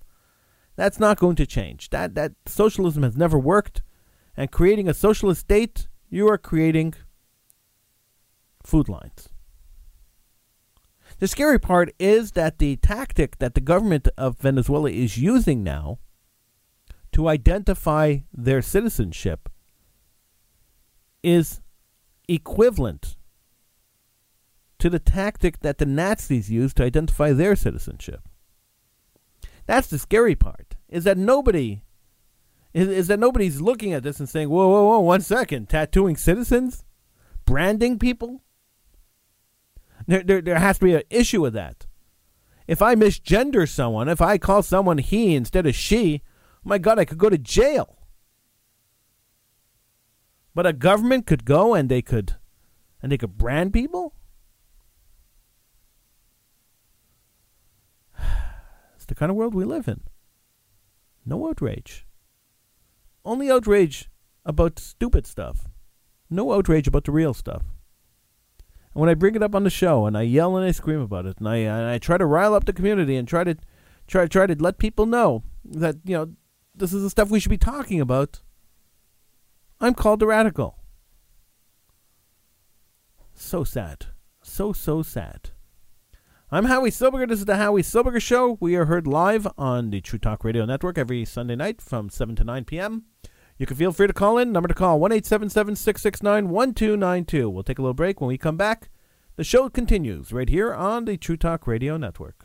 That's 0.75 0.99
not 0.99 1.19
going 1.19 1.35
to 1.37 1.45
change. 1.45 1.89
That 1.89 2.15
that 2.15 2.33
socialism 2.45 3.03
has 3.03 3.17
never 3.17 3.39
worked, 3.39 3.81
and 4.37 4.51
creating 4.51 4.87
a 4.87 4.93
socialist 4.93 5.41
state, 5.41 5.87
you 6.09 6.27
are 6.29 6.37
creating 6.37 6.93
food 8.63 8.89
lines. 8.89 9.29
The 11.19 11.27
scary 11.27 11.59
part 11.59 11.93
is 11.97 12.31
that 12.31 12.59
the 12.59 12.75
tactic 12.75 13.37
that 13.39 13.55
the 13.55 13.61
government 13.61 14.07
of 14.17 14.37
Venezuela 14.39 14.91
is 14.91 15.17
using 15.17 15.63
now 15.63 15.99
to 17.13 17.29
identify 17.29 18.17
their 18.33 18.61
citizenship 18.61 19.47
is 21.23 21.61
equivalent 22.27 23.17
to 24.79 24.89
the 24.89 24.99
tactic 24.99 25.59
that 25.61 25.77
the 25.77 25.85
Nazis 25.85 26.49
used 26.49 26.77
to 26.77 26.83
identify 26.83 27.31
their 27.31 27.55
citizenship. 27.55 28.21
That's 29.65 29.87
the 29.87 29.97
scary 29.97 30.35
part. 30.35 30.75
Is 30.89 31.03
that 31.05 31.17
nobody 31.17 31.81
is, 32.73 32.87
is 32.87 33.07
that 33.07 33.19
nobody's 33.19 33.61
looking 33.61 33.93
at 33.93 34.03
this 34.03 34.19
and 34.19 34.29
saying, 34.29 34.49
"Whoa, 34.49 34.67
whoa, 34.67 34.83
whoa! 34.85 34.99
One 34.99 35.21
second, 35.21 35.69
tattooing 35.69 36.17
citizens, 36.17 36.83
branding 37.45 37.97
people." 37.97 38.43
There, 40.07 40.23
there, 40.23 40.41
there 40.41 40.59
has 40.59 40.77
to 40.79 40.85
be 40.85 40.93
an 40.93 41.03
issue 41.09 41.41
with 41.41 41.53
that. 41.53 41.87
If 42.67 42.81
I 42.81 42.95
misgender 42.95 43.67
someone, 43.67 44.09
if 44.09 44.21
I 44.21 44.37
call 44.37 44.61
someone 44.61 44.97
he 44.97 45.35
instead 45.35 45.65
of 45.65 45.75
she, 45.75 46.21
my 46.63 46.77
God, 46.77 46.99
I 46.99 47.05
could 47.05 47.17
go 47.17 47.29
to 47.29 47.37
jail. 47.37 47.94
But 50.55 50.65
a 50.65 50.73
government 50.73 51.27
could 51.27 51.43
go 51.43 51.75
and 51.75 51.89
they 51.89 52.01
could, 52.01 52.37
and 53.03 53.11
they 53.11 53.17
could 53.17 53.37
brand 53.37 53.73
people. 53.73 54.15
It's 58.95 59.05
the 59.05 59.13
kind 59.13 59.29
of 59.29 59.35
world 59.35 59.53
we 59.53 59.65
live 59.65 59.87
in. 59.87 60.01
No 61.25 61.47
outrage. 61.47 62.07
Only 63.23 63.51
outrage 63.51 64.09
about 64.45 64.79
stupid 64.79 65.27
stuff. 65.27 65.67
No 66.29 66.53
outrage 66.53 66.87
about 66.87 67.03
the 67.03 67.11
real 67.11 67.33
stuff. 67.33 67.63
And 68.93 69.01
when 69.01 69.09
I 69.09 69.13
bring 69.13 69.35
it 69.35 69.43
up 69.43 69.53
on 69.53 69.63
the 69.63 69.69
show 69.69 70.05
and 70.05 70.17
I 70.17 70.21
yell 70.21 70.55
and 70.55 70.65
I 70.65 70.71
scream 70.71 71.01
about 71.01 71.25
it 71.25 71.37
and 71.37 71.49
I 71.49 71.57
and 71.57 71.87
I 71.87 71.97
try 71.97 72.17
to 72.17 72.25
rile 72.25 72.53
up 72.53 72.65
the 72.65 72.73
community 72.73 73.15
and 73.15 73.27
try 73.27 73.43
to 73.43 73.57
try 74.07 74.25
try 74.25 74.47
to 74.47 74.55
let 74.55 74.77
people 74.77 75.05
know 75.05 75.43
that 75.65 75.97
you 76.05 76.15
know 76.15 76.31
this 76.73 76.93
is 76.93 77.03
the 77.03 77.09
stuff 77.09 77.29
we 77.29 77.39
should 77.39 77.49
be 77.49 77.57
talking 77.57 77.99
about, 77.99 78.41
I'm 79.85 79.93
called 79.93 80.23
a 80.23 80.25
radical. 80.25 80.79
So 83.35 83.63
sad. 83.63 84.07
So 84.41 84.73
so 84.73 85.03
sad. 85.03 85.51
I'm 86.49 86.65
Howie 86.65 86.89
Silbiger. 86.89 87.29
This 87.29 87.37
is 87.37 87.45
the 87.45 87.57
Howie 87.57 87.83
Silbiger 87.83 88.19
Show. 88.19 88.57
We 88.59 88.75
are 88.75 88.85
heard 88.85 89.05
live 89.05 89.47
on 89.59 89.91
the 89.91 90.01
True 90.01 90.17
Talk 90.17 90.43
Radio 90.43 90.65
Network 90.65 90.97
every 90.97 91.23
Sunday 91.23 91.55
night 91.55 91.83
from 91.83 92.09
7 92.09 92.35
to 92.37 92.43
9 92.43 92.65
p.m. 92.65 93.03
You 93.59 93.67
can 93.67 93.77
feel 93.77 93.91
free 93.91 94.07
to 94.07 94.13
call 94.13 94.39
in. 94.39 94.51
Number 94.51 94.67
to 94.67 94.73
call 94.73 94.99
1 94.99 95.11
669 95.21 96.49
1292. 96.49 97.47
We'll 97.47 97.61
take 97.61 97.77
a 97.77 97.83
little 97.83 97.93
break. 97.93 98.19
When 98.19 98.29
we 98.29 98.39
come 98.39 98.57
back, 98.57 98.89
the 99.35 99.43
show 99.43 99.69
continues 99.69 100.33
right 100.33 100.49
here 100.49 100.73
on 100.73 101.05
the 101.05 101.15
True 101.15 101.37
Talk 101.37 101.67
Radio 101.67 101.95
Network. 101.95 102.44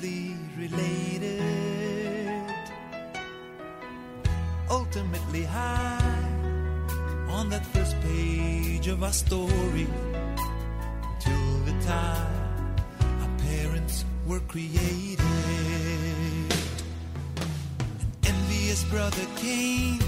Brilliantly 0.00 0.36
related. 0.58 1.40
Ultimately 4.70 5.42
high 5.42 5.98
on 7.28 7.48
that 7.50 7.64
first 7.66 7.96
page 8.00 8.88
of 8.88 9.02
our 9.02 9.12
story, 9.12 9.86
till 11.20 11.58
the 11.64 11.72
time 11.84 12.76
our 13.20 13.38
parents 13.38 14.04
were 14.26 14.40
created. 14.40 15.20
An 18.24 18.34
envious 18.34 18.84
brother 18.84 19.26
came 19.36 19.98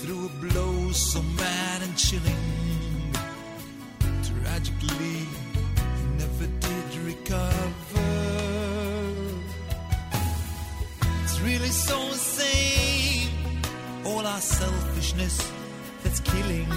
through 0.00 0.26
a 0.26 0.30
blow 0.40 0.92
so 0.92 1.22
mad 1.22 1.82
and 1.82 1.96
chilling. 1.96 3.12
Tragically, 4.22 5.26
he 5.96 6.04
never 6.18 6.46
did 6.60 6.96
recover. 7.04 7.95
Our 14.36 14.42
selfishness 14.42 15.50
that's 16.02 16.20
killing 16.20 16.68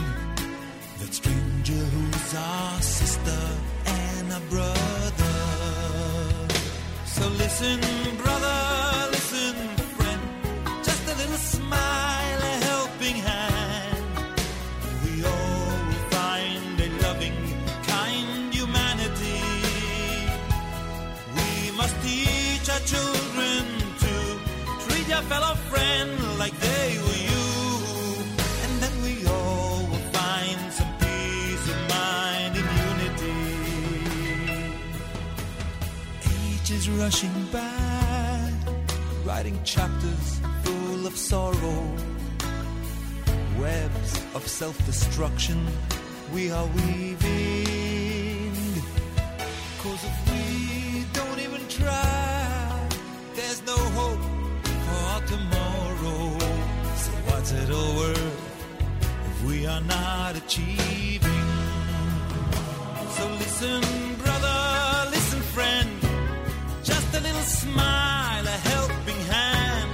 that 0.99 1.13
stranger 1.13 1.83
who's 1.93 2.33
our 2.33 2.81
sister 2.81 3.41
and 3.85 4.31
our 4.31 4.45
brother. 4.53 5.35
So 7.05 7.27
listen, 7.43 7.81
brother, 8.23 8.59
listen, 9.11 9.55
friend, 9.97 10.21
just 10.85 11.03
a 11.11 11.15
little 11.21 11.43
smile, 11.57 12.39
a 12.51 12.55
helping 12.69 13.17
hand. 13.31 14.05
We 15.03 15.25
all 15.25 15.79
will 15.89 16.07
find 16.15 16.79
a 16.79 16.89
loving, 17.03 17.37
kind 17.93 18.53
humanity. 18.53 19.41
We 21.35 21.71
must 21.75 21.95
teach 22.07 22.69
our 22.75 22.83
children 22.93 23.61
to 24.05 24.13
treat 24.87 25.07
your 25.09 25.23
fellow 25.23 25.55
friend 25.69 26.18
rushing 36.99 37.45
by, 37.45 38.51
writing 39.25 39.57
chapters 39.63 40.41
full 40.63 41.07
of 41.07 41.15
sorrow. 41.15 41.95
Webs 43.57 44.12
of 44.35 44.45
self 44.45 44.77
destruction 44.85 45.65
we 46.33 46.51
are 46.51 46.67
weaving. 46.75 48.53
Cause 49.81 50.03
if 50.12 50.17
we 50.29 51.05
don't 51.13 51.39
even 51.39 51.65
try, 51.69 52.88
there's 53.35 53.62
no 53.65 53.77
hope 53.99 54.23
for 54.85 55.27
tomorrow. 55.33 56.39
So 57.03 57.12
what's 57.27 57.51
it 57.53 57.69
all 57.71 57.95
worth 57.95 58.38
if 59.29 59.45
we 59.45 59.65
are 59.65 59.81
not 59.81 60.35
achieving? 60.35 61.47
So 63.15 63.25
listen, 63.39 64.08
smile, 67.71 68.45
a 68.55 68.58
helping 68.71 69.21
hand. 69.36 69.91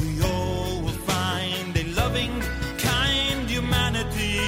We 0.00 0.10
all 0.22 0.82
will 0.84 1.00
find 1.12 1.76
a 1.76 1.84
loving, 2.00 2.34
kind 2.78 3.48
humanity. 3.48 4.40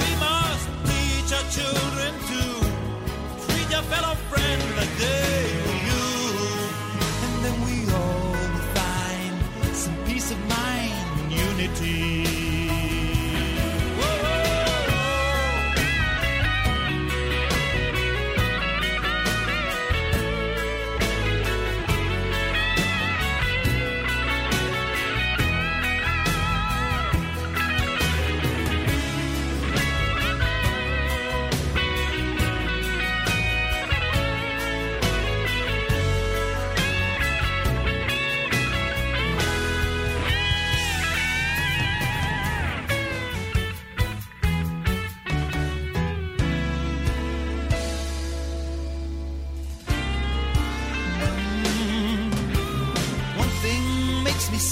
We 0.00 0.08
must 0.26 0.66
teach 0.88 1.30
our 1.38 1.46
children 1.58 2.12
to 2.30 2.40
treat 3.44 3.68
their 3.72 3.86
fellow 3.92 4.14
friend 4.30 4.62
like 4.78 4.94
they 4.98 5.57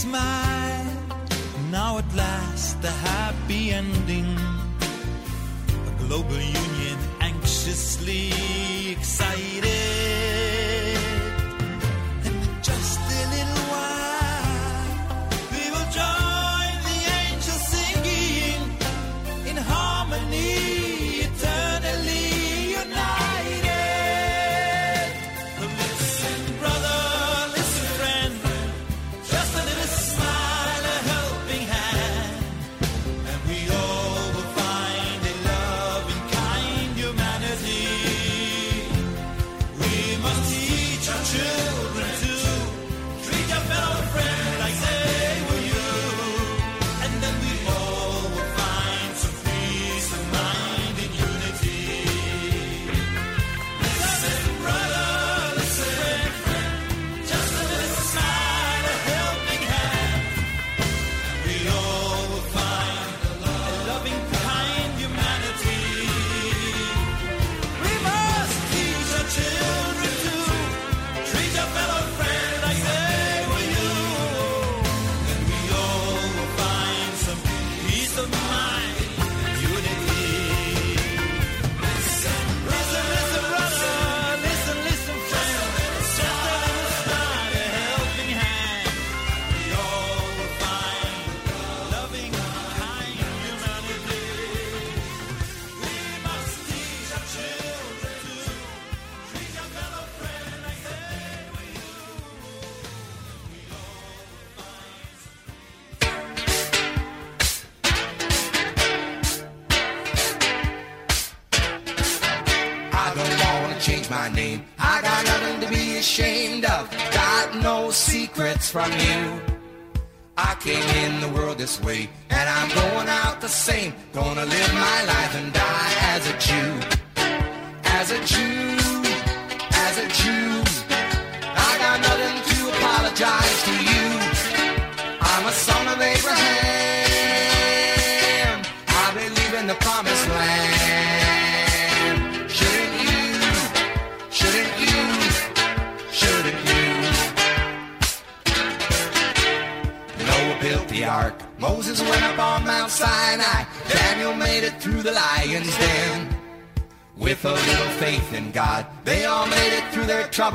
smile. 0.07 0.87
Now 1.71 1.99
at 1.99 2.09
last, 2.15 2.81
the 2.83 2.93
happy 3.11 3.63
ending. 3.73 4.31
A 5.91 5.93
global 6.03 6.41
union 6.41 6.99
anxiously 7.21 8.31
excited. 8.95 9.76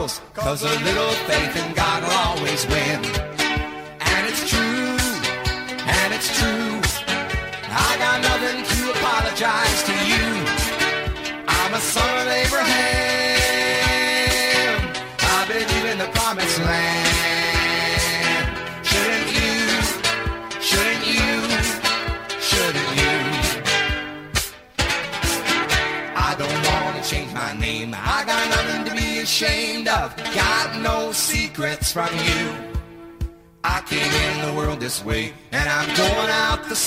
Cause 0.02 0.64
a 0.64 0.84
little 0.84 1.12
faith 1.30 1.61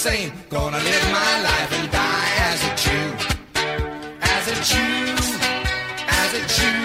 same. 0.05 0.31
Gonna 0.51 0.81
live 0.91 1.07
my 1.21 1.35
life 1.49 1.71
and 1.79 1.87
die 1.91 2.31
as 2.51 2.61
a 2.71 2.73
Jew. 2.85 3.07
As 4.35 4.45
a 4.55 4.57
Jew, 4.71 5.05
as 6.23 6.31
a 6.41 6.43
Jew. 6.57 6.85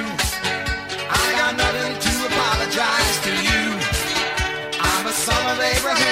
I 1.24 1.26
got 1.42 1.54
nothing 1.64 1.94
to 2.06 2.12
apologize 2.30 3.16
to 3.28 3.32
you. 3.48 3.64
I'm 4.92 5.06
a 5.14 5.16
son 5.26 5.44
of 5.54 5.60
Abraham. 5.74 6.10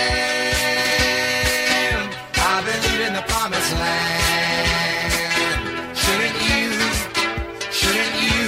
I 2.54 2.56
believe 2.68 3.02
in 3.08 3.14
the 3.20 3.26
promised 3.32 3.74
land. 3.84 4.78
Shouldn't 6.04 6.40
you? 6.50 6.68
Shouldn't 7.80 8.16
you? 8.28 8.46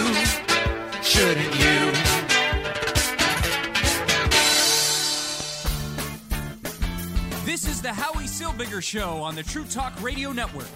Shouldn't 1.12 1.54
you? 1.62 1.69
The 7.90 7.96
Howie 7.96 8.26
Silbiger 8.26 8.84
Show 8.84 9.18
on 9.24 9.34
the 9.34 9.42
True 9.42 9.64
Talk 9.64 10.00
Radio 10.00 10.32
Network. 10.32 10.68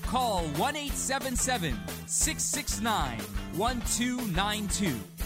Call 0.00 0.44
1 0.56 0.74
877 0.74 1.78
669 2.06 3.18
1292. 3.58 5.17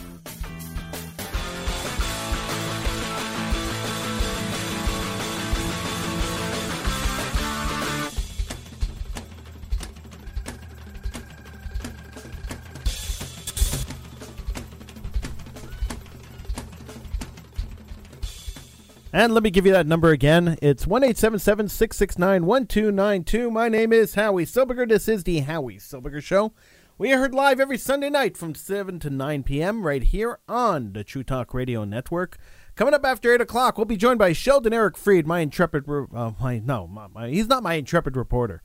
And 19.14 19.34
let 19.34 19.42
me 19.42 19.50
give 19.50 19.66
you 19.66 19.72
that 19.72 19.86
number 19.86 20.08
again. 20.08 20.56
It's 20.62 20.86
1 20.86 21.02
669 21.02 22.46
1292. 22.46 23.50
My 23.50 23.68
name 23.68 23.92
is 23.92 24.14
Howie 24.14 24.46
Silbiger. 24.46 24.88
This 24.88 25.06
is 25.06 25.24
the 25.24 25.40
Howie 25.40 25.76
Silbiger 25.76 26.22
Show. 26.22 26.54
We 26.96 27.12
are 27.12 27.18
heard 27.18 27.34
live 27.34 27.60
every 27.60 27.76
Sunday 27.76 28.08
night 28.08 28.38
from 28.38 28.54
7 28.54 28.98
to 29.00 29.10
9 29.10 29.42
p.m. 29.42 29.86
right 29.86 30.02
here 30.02 30.38
on 30.48 30.94
the 30.94 31.04
True 31.04 31.22
Talk 31.22 31.52
Radio 31.52 31.84
Network. 31.84 32.38
Coming 32.74 32.94
up 32.94 33.04
after 33.04 33.34
8 33.34 33.42
o'clock, 33.42 33.76
we'll 33.76 33.84
be 33.84 33.98
joined 33.98 34.18
by 34.18 34.32
Sheldon 34.32 34.72
Eric 34.72 34.96
Fried, 34.96 35.26
my 35.26 35.40
intrepid. 35.40 35.84
Uh, 35.86 36.30
my, 36.40 36.58
no, 36.60 36.86
my, 36.86 37.06
my, 37.08 37.28
he's 37.28 37.48
not 37.48 37.62
my 37.62 37.74
intrepid 37.74 38.16
reporter. 38.16 38.62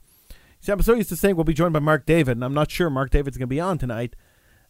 See, 0.60 0.72
I'm 0.72 0.80
so 0.80 0.94
used 0.94 1.10
to 1.10 1.16
saying 1.16 1.36
we'll 1.36 1.44
be 1.44 1.52
joined 1.52 1.74
by 1.74 1.80
Mark 1.80 2.06
David, 2.06 2.38
and 2.38 2.44
I'm 2.44 2.54
not 2.54 2.70
sure 2.70 2.88
Mark 2.88 3.10
David's 3.10 3.36
going 3.36 3.48
to 3.48 3.54
be 3.54 3.60
on 3.60 3.76
tonight. 3.76 4.16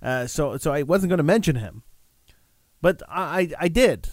Uh, 0.02 0.26
so, 0.26 0.56
so 0.56 0.72
I 0.72 0.82
wasn't 0.82 1.10
going 1.10 1.18
to 1.18 1.22
mention 1.22 1.54
him. 1.54 1.84
But 2.82 3.00
I, 3.08 3.22
I, 3.38 3.50
I 3.60 3.68
did 3.68 4.08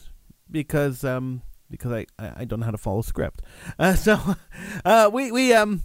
because 0.52 1.04
um, 1.04 1.42
because 1.78 1.92
I, 1.92 2.06
I 2.20 2.46
don't 2.46 2.60
know 2.60 2.66
how 2.66 2.72
to 2.72 2.78
follow 2.78 3.02
script. 3.02 3.42
Uh, 3.78 3.96
so 3.96 4.36
uh, 4.86 5.10
we 5.12 5.32
we 5.32 5.54
um 5.54 5.84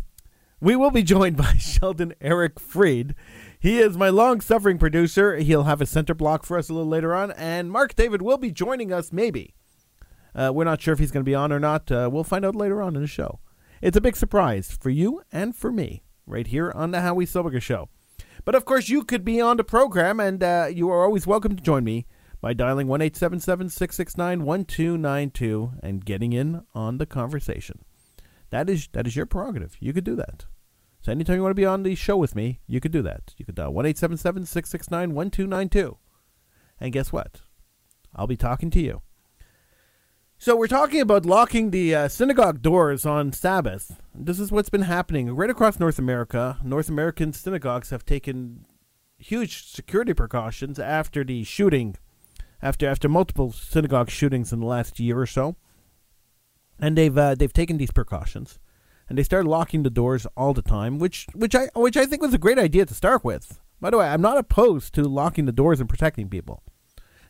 we 0.61 0.77
will 0.77 0.91
be 0.91 1.03
joined 1.03 1.37
by 1.37 1.55
Sheldon 1.59 2.15
Eric 2.21 2.61
Fried. 2.61 3.15
He 3.59 3.79
is 3.79 3.97
my 3.97 4.09
long-suffering 4.09 4.79
producer. 4.79 5.37
He'll 5.37 5.65
have 5.65 5.83
a 5.83 5.87
center 5.87 6.15
block 6.15 6.47
for 6.47 6.57
us 6.57 6.71
a 6.71 6.75
little 6.75 6.89
later 6.89 7.15
on, 7.15 7.31
and 7.33 7.71
Mark 7.71 7.95
David 7.95 8.23
will 8.23 8.39
be 8.39 8.51
joining 8.51 8.91
us. 8.91 9.13
Maybe 9.13 9.55
uh, 10.35 10.51
we're 10.55 10.65
not 10.65 10.81
sure 10.81 10.95
if 10.95 10.99
he's 10.99 11.11
going 11.11 11.25
to 11.25 11.29
be 11.29 11.35
on 11.35 11.53
or 11.53 11.61
not. 11.61 11.91
Uh, 11.91 12.09
we'll 12.11 12.25
find 12.25 12.45
out 12.45 12.57
later 12.57 12.81
on 12.81 12.97
in 12.97 13.03
the 13.03 13.09
show. 13.09 13.41
It's 13.83 13.97
a 13.97 14.01
big 14.01 14.17
surprise 14.17 14.77
for 14.81 14.91
you 14.91 15.23
and 15.33 15.55
for 15.55 15.73
me 15.73 16.03
right 16.27 16.47
here 16.47 16.73
on 16.75 16.91
the 16.91 17.01
Howie 17.01 17.27
Silbiger 17.27 17.61
Show. 17.61 17.89
But 18.45 18.55
of 18.55 18.65
course, 18.65 18.89
you 18.89 19.05
could 19.05 19.25
be 19.25 19.41
on 19.41 19.57
the 19.57 19.65
program, 19.65 20.21
and 20.21 20.43
uh, 20.43 20.69
you 20.73 20.91
are 20.91 21.05
always 21.05 21.27
welcome 21.27 21.57
to 21.57 21.63
join 21.63 21.85
me 21.85 22.07
by 22.41 22.55
dialing 22.55 22.87
1 22.87 23.01
669 23.15 24.45
1292 24.45 25.73
and 25.83 26.05
getting 26.05 26.33
in 26.33 26.65
on 26.75 26.99
the 26.99 27.07
conversation. 27.07 27.85
That 28.51 28.69
is 28.69 28.89
that 28.93 29.07
is 29.07 29.17
your 29.17 29.27
prerogative. 29.27 29.77
You 29.81 29.93
could 29.93 30.05
do 30.05 30.17
that. 30.17 30.47
So 31.03 31.13
anytime 31.13 31.37
you 31.37 31.43
want 31.43 31.53
to 31.53 31.61
be 31.61 31.67
on 31.67 31.83
the 31.83 31.95
show 31.95 32.17
with 32.17 32.37
me, 32.37 32.61
you 32.67 32.81
could 32.81 32.93
do 32.93 33.03
that. 33.03 33.35
You 33.39 33.45
could 33.45 33.55
dial 33.55 33.73
1 33.73 33.95
669 33.95 35.15
1292. 35.15 35.97
And 36.81 36.93
guess 36.93 37.13
what? 37.13 37.41
I'll 38.15 38.27
be 38.27 38.37
talking 38.37 38.71
to 38.71 38.81
you. 38.81 39.03
So 40.39 40.57
we're 40.57 40.69
talking 40.69 41.03
about 41.03 41.27
locking 41.27 41.71
the 41.71 41.95
uh, 41.95 42.09
synagogue 42.09 42.63
doors 42.63 43.05
on 43.05 43.33
Sabbath. 43.33 44.01
This 44.15 44.41
is 44.41 44.51
what's 44.51 44.71
been 44.71 44.83
happening 44.83 45.35
right 45.35 45.51
across 45.51 45.79
North 45.79 45.99
America. 45.99 46.59
North 46.65 46.89
American 46.89 47.35
synagogues 47.35 47.91
have 47.91 48.07
taken 48.07 48.65
huge 49.19 49.71
security 49.71 50.15
precautions 50.15 50.79
after 50.79 51.25
the 51.25 51.45
shooting 51.45 51.97
after 52.63 52.89
after 52.89 53.09
multiple 53.09 53.53
synagogue 53.53 54.11
shootings 54.11 54.53
in 54.53 54.61
the 54.61 54.67
last 54.67 55.01
year 55.01 55.19
or 55.19 55.27
so, 55.27 55.57
and 56.79 56.97
they've 56.97 57.17
uh, 57.17 57.35
they've 57.35 57.53
taken 57.53 57.77
these 57.77 57.91
precautions, 57.91 58.59
and 59.09 59.19
they 59.19 59.23
started 59.23 59.49
locking 59.49 59.83
the 59.83 59.91
doors 59.91 60.27
all 60.37 60.55
the 60.55 60.63
time, 60.63 60.99
which 60.99 61.27
which 61.35 61.55
I 61.55 61.69
which 61.75 61.97
I 61.97 62.07
think 62.07 62.23
was 62.23 62.35
a 62.35 62.39
great 62.39 62.59
idea 62.59 62.87
to 62.87 62.95
start 62.95 63.25
with. 63.25 63.61
By 63.81 63.91
the 63.91 63.99
way, 63.99 64.07
I'm 64.07 64.21
not 64.21 64.39
opposed 64.39 64.95
to 64.95 65.05
locking 65.05 65.47
the 65.47 65.53
doors 65.53 65.81
and 65.81 65.89
protecting 65.89 66.29
people. 66.29 66.63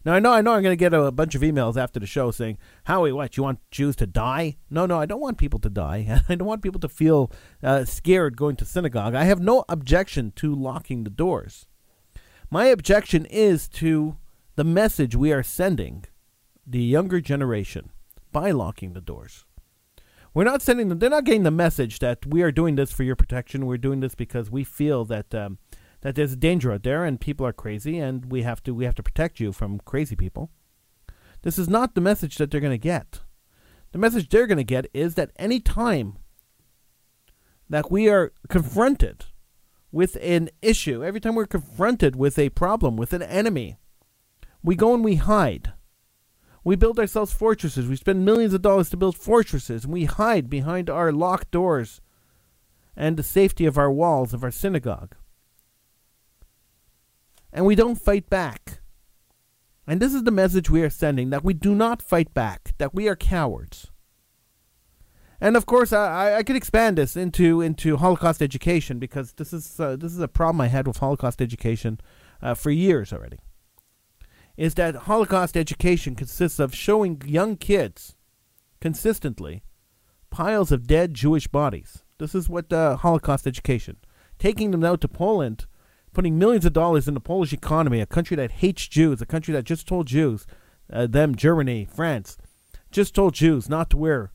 Now 0.05 0.15
I 0.15 0.19
know 0.19 0.33
I 0.33 0.41
know 0.41 0.53
I'm 0.53 0.63
going 0.63 0.73
to 0.73 0.77
get 0.77 0.95
a, 0.95 1.13
bunch 1.13 1.35
of 1.35 1.43
emails 1.43 1.77
after 1.77 2.01
the 2.01 2.07
show 2.07 2.31
saying, 2.31 2.59
"Howie, 2.85 3.13
what 3.13 3.37
you 3.37 3.43
want 3.43 3.61
Jews 3.71 3.97
to 3.97 4.07
die?" 4.07 4.57
No, 4.71 4.87
no, 4.87 4.99
I 4.99 5.07
don't 5.07 5.21
want 5.21 5.37
people 5.39 5.59
to 5.61 5.69
die. 5.69 6.23
I 6.29 6.35
don't 6.35 6.49
want 6.49 6.63
people 6.63 6.81
to 6.81 6.89
feel 6.89 7.31
uh, 7.63 7.85
scared 7.85 8.37
going 8.37 8.57
to 8.57 8.65
synagogue. 8.65 9.15
I 9.15 9.25
have 9.25 9.41
no 9.41 9.65
objection 9.69 10.33
to 10.37 10.55
locking 10.55 11.05
the 11.05 11.11
doors. 11.11 11.67
My 12.51 12.67
objection 12.67 13.27
is 13.27 13.69
to 13.69 14.17
the 14.61 14.65
message 14.65 15.17
we 15.17 15.33
are 15.33 15.43
sending 15.43 16.05
the 16.67 16.83
younger 16.83 17.19
generation 17.19 17.89
by 18.31 18.51
locking 18.51 18.93
the 18.93 19.01
doors. 19.01 19.47
We're 20.35 20.45
not 20.45 20.61
sending 20.61 20.91
them, 20.91 20.99
they're 20.99 21.09
not 21.09 21.25
getting 21.25 21.45
the 21.45 21.51
message 21.51 21.99
that 22.01 22.27
we 22.27 22.43
are 22.43 22.53
doing 22.53 22.75
this 22.75 22.93
for 22.93 23.03
your 23.03 23.17
protection. 23.17 23.65
We're 23.65 23.79
doing 23.79 24.01
this 24.01 24.15
because 24.15 24.51
we 24.51 24.65
feel 24.65 25.07
that. 25.07 25.35
Um, 25.35 25.57
that 26.03 26.15
there's 26.15 26.37
danger 26.37 26.73
out 26.73 26.83
there 26.83 27.05
and 27.05 27.21
people 27.21 27.47
are 27.47 27.53
crazy 27.55 27.99
and 27.99 28.31
we 28.33 28.43
have 28.43 28.63
to 28.63 28.75
we 28.75 28.85
have 28.87 28.95
to 28.97 29.03
protect 29.03 29.41
you 29.41 29.51
from 29.51 29.81
crazy 29.81 30.17
people. 30.17 30.51
This 31.41 31.59
is 31.59 31.69
not 31.69 31.95
the 31.95 32.01
message 32.03 32.37
that 32.37 32.51
they're 32.51 32.61
going 32.61 32.71
to 32.71 32.79
get. 32.79 33.21
The 33.93 33.99
message 33.99 34.29
they're 34.29 34.47
going 34.47 34.59
to 34.59 34.65
get 34.65 34.89
is 34.95 35.15
that 35.15 35.31
any 35.37 35.61
time 35.61 36.19
that 37.69 37.91
we 37.91 38.11
are 38.11 38.33
confronted 38.49 39.27
with 39.91 40.17
an 40.21 40.51
issue, 40.63 41.03
every 41.03 41.21
time 41.21 41.35
we're 41.35 41.47
confronted 41.47 42.15
with 42.17 42.39
a 42.39 42.51
problem, 42.51 42.97
with 42.97 43.13
an 43.13 43.23
enemy, 43.23 43.77
we 44.63 44.77
go 44.77 44.95
and 44.95 45.05
we 45.05 45.17
hide. 45.17 45.73
We 46.63 46.77
build 46.77 46.99
ourselves 46.99 47.33
fortresses. 47.33 47.89
We 47.89 47.97
spend 47.97 48.25
millions 48.25 48.53
of 48.53 48.63
dollars 48.63 48.91
to 48.91 48.97
build 48.97 49.17
fortresses, 49.17 49.85
and 49.85 49.93
we 49.93 50.05
hide 50.05 50.51
behind 50.51 50.91
our 50.91 51.11
locked 51.11 51.51
doors 51.51 52.01
and 52.97 53.17
the 53.17 53.23
safety 53.23 53.65
of 53.65 53.79
our 53.79 53.91
walls 53.91 54.35
of 54.35 54.45
our 54.45 54.51
synagogue. 54.51 55.15
And 57.53 57.65
we 57.65 57.75
don't 57.75 58.01
fight 58.01 58.29
back. 58.29 58.81
And 59.87 60.01
this 60.01 60.15
is 60.15 60.25
the 60.25 60.31
message 60.31 60.71
we 60.71 60.83
are 60.83 60.91
sending 60.91 61.31
that 61.31 61.43
we 61.43 61.55
do 61.55 61.75
not 61.75 62.03
fight 62.03 62.33
back, 62.35 62.75
that 62.79 62.95
we 62.95 63.09
are 63.09 63.17
cowards. 63.17 63.91
And 65.41 65.57
of 65.57 65.65
course, 65.65 65.93
I, 65.93 66.37
I 66.37 66.43
could 66.43 66.55
expand 66.55 66.99
this 66.99 67.17
into 67.17 67.63
into 67.63 67.97
Holocaust 67.97 68.43
education 68.43 68.99
because 68.99 69.33
this 69.33 69.55
is 69.55 69.81
uh, 69.81 69.97
this 69.97 70.13
is 70.13 70.21
a 70.21 70.29
problem 70.29 70.61
I 70.61 70.69
had 70.69 70.87
with 70.87 70.99
Holocaust 70.99 71.41
education 71.41 71.99
uh, 72.43 72.55
for 72.55 72.71
years 72.71 73.13
already. 73.13 73.39
Is 74.61 74.75
that 74.75 74.95
Holocaust 74.95 75.57
education 75.57 76.15
consists 76.15 76.59
of 76.59 76.75
showing 76.75 77.23
young 77.25 77.57
kids 77.57 78.15
consistently 78.79 79.63
piles 80.29 80.71
of 80.71 80.87
dead 80.87 81.15
Jewish 81.15 81.47
bodies. 81.47 82.05
This 82.19 82.35
is 82.35 82.47
what 82.51 82.71
uh, 82.71 82.97
Holocaust 82.97 83.47
education, 83.47 83.97
taking 84.39 84.71
them 84.71 84.85
out 84.85 85.01
to 85.01 85.09
Poland, 85.09 85.65
putting 86.13 86.39
millions 86.39 86.67
of 86.67 86.75
dollars 86.75 87.09
in 87.09 87.15
the 87.15 87.21
Polish 87.21 87.55
economy, 87.55 88.03
a 88.03 88.07
country 88.07 88.37
that 88.37 88.51
hates 88.51 88.87
Jews, 88.87 89.23
a 89.23 89.27
country 89.27 89.55
that 89.55 89.65
just 89.65 89.89
told 89.89 90.07
Jews, 90.07 90.47
uh, 90.93 91.07
them 91.07 91.37
Germany, 91.37 91.89
France, 91.91 92.37
just 92.91 93.15
told 93.15 93.33
Jews 93.33 93.67
not 93.67 93.89
to 93.89 93.97
wear 93.97 94.31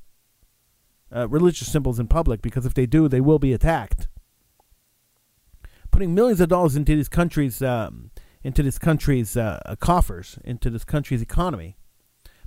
uh, 1.15 1.27
religious 1.27 1.71
symbols 1.71 1.99
in 1.99 2.07
public 2.07 2.41
because 2.41 2.65
if 2.65 2.73
they 2.73 2.87
do, 2.87 3.07
they 3.07 3.21
will 3.21 3.37
be 3.37 3.53
attacked. 3.53 4.07
Putting 5.91 6.15
millions 6.15 6.41
of 6.41 6.49
dollars 6.49 6.75
into 6.75 6.95
these 6.95 7.09
countries, 7.09 7.61
um, 7.61 8.09
into 8.45 8.61
this 8.61 8.77
country's 8.77 9.35
uh, 9.35 9.75
coffers, 9.79 10.37
into 10.43 10.69
this 10.69 10.83
country's 10.83 11.23
economy, 11.23 11.77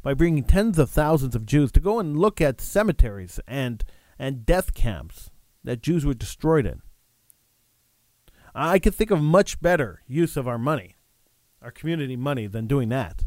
by 0.01 0.15
bringing 0.15 0.45
tens 0.45 0.79
of 0.79 0.89
thousands 0.89 1.35
of 1.35 1.45
Jews 1.45 1.73
to 1.73 1.81
go 1.81 1.99
and 1.99 2.17
look 2.17 2.41
at 2.41 2.61
cemeteries 2.61 3.41
and 3.49 3.83
and 4.17 4.47
death 4.47 4.75
camps 4.75 5.31
that 5.65 5.83
Jews 5.83 6.07
were 6.07 6.15
destroyed 6.15 6.67
in. 6.67 6.83
I 8.55 8.79
could 8.79 8.95
think 8.95 9.11
of 9.11 9.21
much 9.21 9.61
better 9.61 10.03
use 10.07 10.37
of 10.37 10.47
our 10.47 10.57
money, 10.57 10.99
our 11.61 11.73
community 11.73 12.17
money, 12.17 12.47
than 12.47 12.69
doing 12.69 12.91
that. 12.91 13.25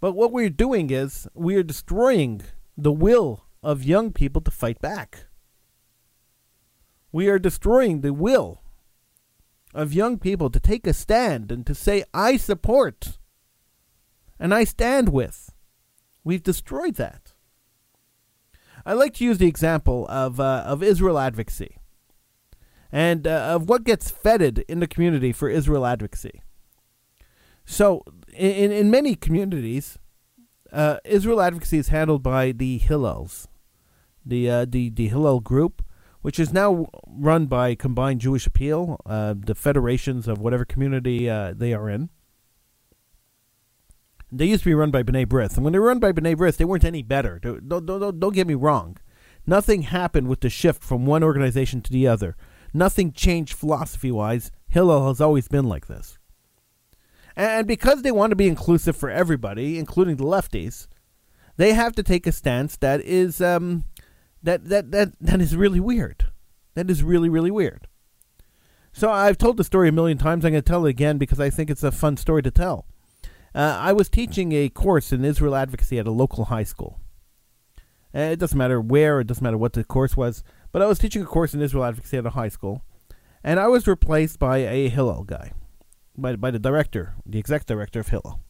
But 0.00 0.14
what 0.14 0.32
we're 0.32 0.50
doing 0.50 0.90
is 0.90 1.28
we 1.34 1.54
are 1.54 1.62
destroying 1.62 2.42
the 2.76 2.92
will 2.92 3.44
of 3.62 3.84
young 3.84 4.12
people 4.12 4.42
to 4.42 4.50
fight 4.50 4.80
back. 4.80 5.26
We 7.12 7.28
are 7.28 7.38
destroying 7.38 8.00
the 8.00 8.12
will 8.12 8.61
of 9.74 9.92
young 9.92 10.18
people 10.18 10.50
to 10.50 10.60
take 10.60 10.86
a 10.86 10.92
stand 10.92 11.50
and 11.50 11.66
to 11.66 11.74
say, 11.74 12.04
I 12.12 12.36
support 12.36 13.18
and 14.38 14.52
I 14.52 14.64
stand 14.64 15.08
with. 15.08 15.52
We've 16.24 16.42
destroyed 16.42 16.96
that. 16.96 17.32
I 18.84 18.92
like 18.94 19.14
to 19.14 19.24
use 19.24 19.38
the 19.38 19.46
example 19.46 20.06
of, 20.08 20.40
uh, 20.40 20.64
of 20.66 20.82
Israel 20.82 21.18
advocacy 21.18 21.76
and 22.90 23.26
uh, 23.26 23.54
of 23.54 23.68
what 23.68 23.84
gets 23.84 24.10
feted 24.10 24.64
in 24.68 24.80
the 24.80 24.86
community 24.86 25.32
for 25.32 25.48
Israel 25.48 25.86
advocacy. 25.86 26.42
So, 27.64 28.04
in, 28.34 28.72
in 28.72 28.90
many 28.90 29.14
communities, 29.14 29.98
uh, 30.72 30.98
Israel 31.04 31.40
advocacy 31.40 31.78
is 31.78 31.88
handled 31.88 32.22
by 32.22 32.50
the 32.50 32.80
Hillels 32.80 33.46
the 34.24 34.48
uh, 34.48 34.66
the 34.68 34.90
the 34.90 35.08
Hillel 35.08 35.40
group, 35.40 35.82
which 36.22 36.40
is 36.40 36.52
now 36.52 36.88
run 37.06 37.46
by 37.46 37.74
Combined 37.74 38.20
Jewish 38.20 38.46
Appeal, 38.46 39.00
uh, 39.04 39.34
the 39.36 39.54
federations 39.54 40.26
of 40.26 40.40
whatever 40.40 40.64
community 40.64 41.28
uh, 41.28 41.52
they 41.54 41.74
are 41.74 41.90
in. 41.90 42.08
They 44.30 44.46
used 44.46 44.62
to 44.62 44.70
be 44.70 44.74
run 44.74 44.90
by 44.90 45.02
B'nai 45.02 45.26
B'rith, 45.26 45.56
and 45.56 45.64
when 45.64 45.74
they 45.74 45.78
were 45.78 45.88
run 45.88 45.98
by 45.98 46.12
B'nai 46.12 46.34
B'rith, 46.34 46.56
they 46.56 46.64
weren't 46.64 46.84
any 46.84 47.02
better. 47.02 47.38
Don't, 47.38 47.68
don't, 47.68 47.84
don't, 47.84 48.18
don't 48.18 48.34
get 48.34 48.46
me 48.46 48.54
wrong. 48.54 48.96
Nothing 49.46 49.82
happened 49.82 50.28
with 50.28 50.40
the 50.40 50.48
shift 50.48 50.82
from 50.82 51.04
one 51.04 51.22
organization 51.22 51.82
to 51.82 51.92
the 51.92 52.06
other. 52.06 52.36
Nothing 52.72 53.12
changed 53.12 53.52
philosophy-wise. 53.52 54.50
Hillel 54.68 55.08
has 55.08 55.20
always 55.20 55.48
been 55.48 55.66
like 55.66 55.88
this. 55.88 56.18
And 57.36 57.66
because 57.66 58.02
they 58.02 58.12
want 58.12 58.30
to 58.30 58.36
be 58.36 58.48
inclusive 58.48 58.96
for 58.96 59.10
everybody, 59.10 59.78
including 59.78 60.16
the 60.16 60.24
lefties, 60.24 60.86
they 61.56 61.72
have 61.72 61.92
to 61.96 62.02
take 62.02 62.26
a 62.26 62.32
stance 62.32 62.76
that 62.76 63.00
is 63.02 63.40
um, 63.40 63.84
that 64.42 64.68
that 64.68 64.90
that 64.90 65.12
that 65.20 65.40
is 65.40 65.56
really 65.56 65.80
weird. 65.80 66.26
That 66.74 66.90
is 66.90 67.02
really 67.02 67.28
really 67.28 67.50
weird. 67.50 67.86
So 68.92 69.10
I've 69.10 69.38
told 69.38 69.56
the 69.56 69.64
story 69.64 69.88
a 69.88 69.92
million 69.92 70.18
times. 70.18 70.44
I'm 70.44 70.52
going 70.52 70.62
to 70.62 70.68
tell 70.68 70.84
it 70.84 70.90
again 70.90 71.16
because 71.16 71.40
I 71.40 71.48
think 71.48 71.70
it's 71.70 71.82
a 71.82 71.90
fun 71.90 72.18
story 72.18 72.42
to 72.42 72.50
tell. 72.50 72.86
Uh, 73.54 73.78
I 73.80 73.92
was 73.92 74.08
teaching 74.08 74.52
a 74.52 74.68
course 74.68 75.12
in 75.12 75.24
Israel 75.24 75.54
advocacy 75.54 75.98
at 75.98 76.06
a 76.06 76.10
local 76.10 76.46
high 76.46 76.62
school. 76.62 77.00
Uh, 78.14 78.20
it 78.20 78.38
doesn't 78.38 78.58
matter 78.58 78.80
where, 78.80 79.20
it 79.20 79.26
doesn't 79.26 79.42
matter 79.42 79.56
what 79.56 79.72
the 79.72 79.84
course 79.84 80.16
was, 80.16 80.42
but 80.70 80.82
I 80.82 80.86
was 80.86 80.98
teaching 80.98 81.22
a 81.22 81.26
course 81.26 81.54
in 81.54 81.62
Israel 81.62 81.84
advocacy 81.84 82.18
at 82.18 82.26
a 82.26 82.30
high 82.30 82.48
school, 82.48 82.82
and 83.42 83.58
I 83.58 83.68
was 83.68 83.86
replaced 83.86 84.38
by 84.38 84.58
a 84.58 84.88
Hillel 84.88 85.24
guy, 85.24 85.52
by 86.16 86.36
by 86.36 86.50
the 86.50 86.58
director, 86.58 87.14
the 87.24 87.38
exec 87.38 87.64
director 87.64 88.00
of 88.00 88.08
Hillel. 88.08 88.40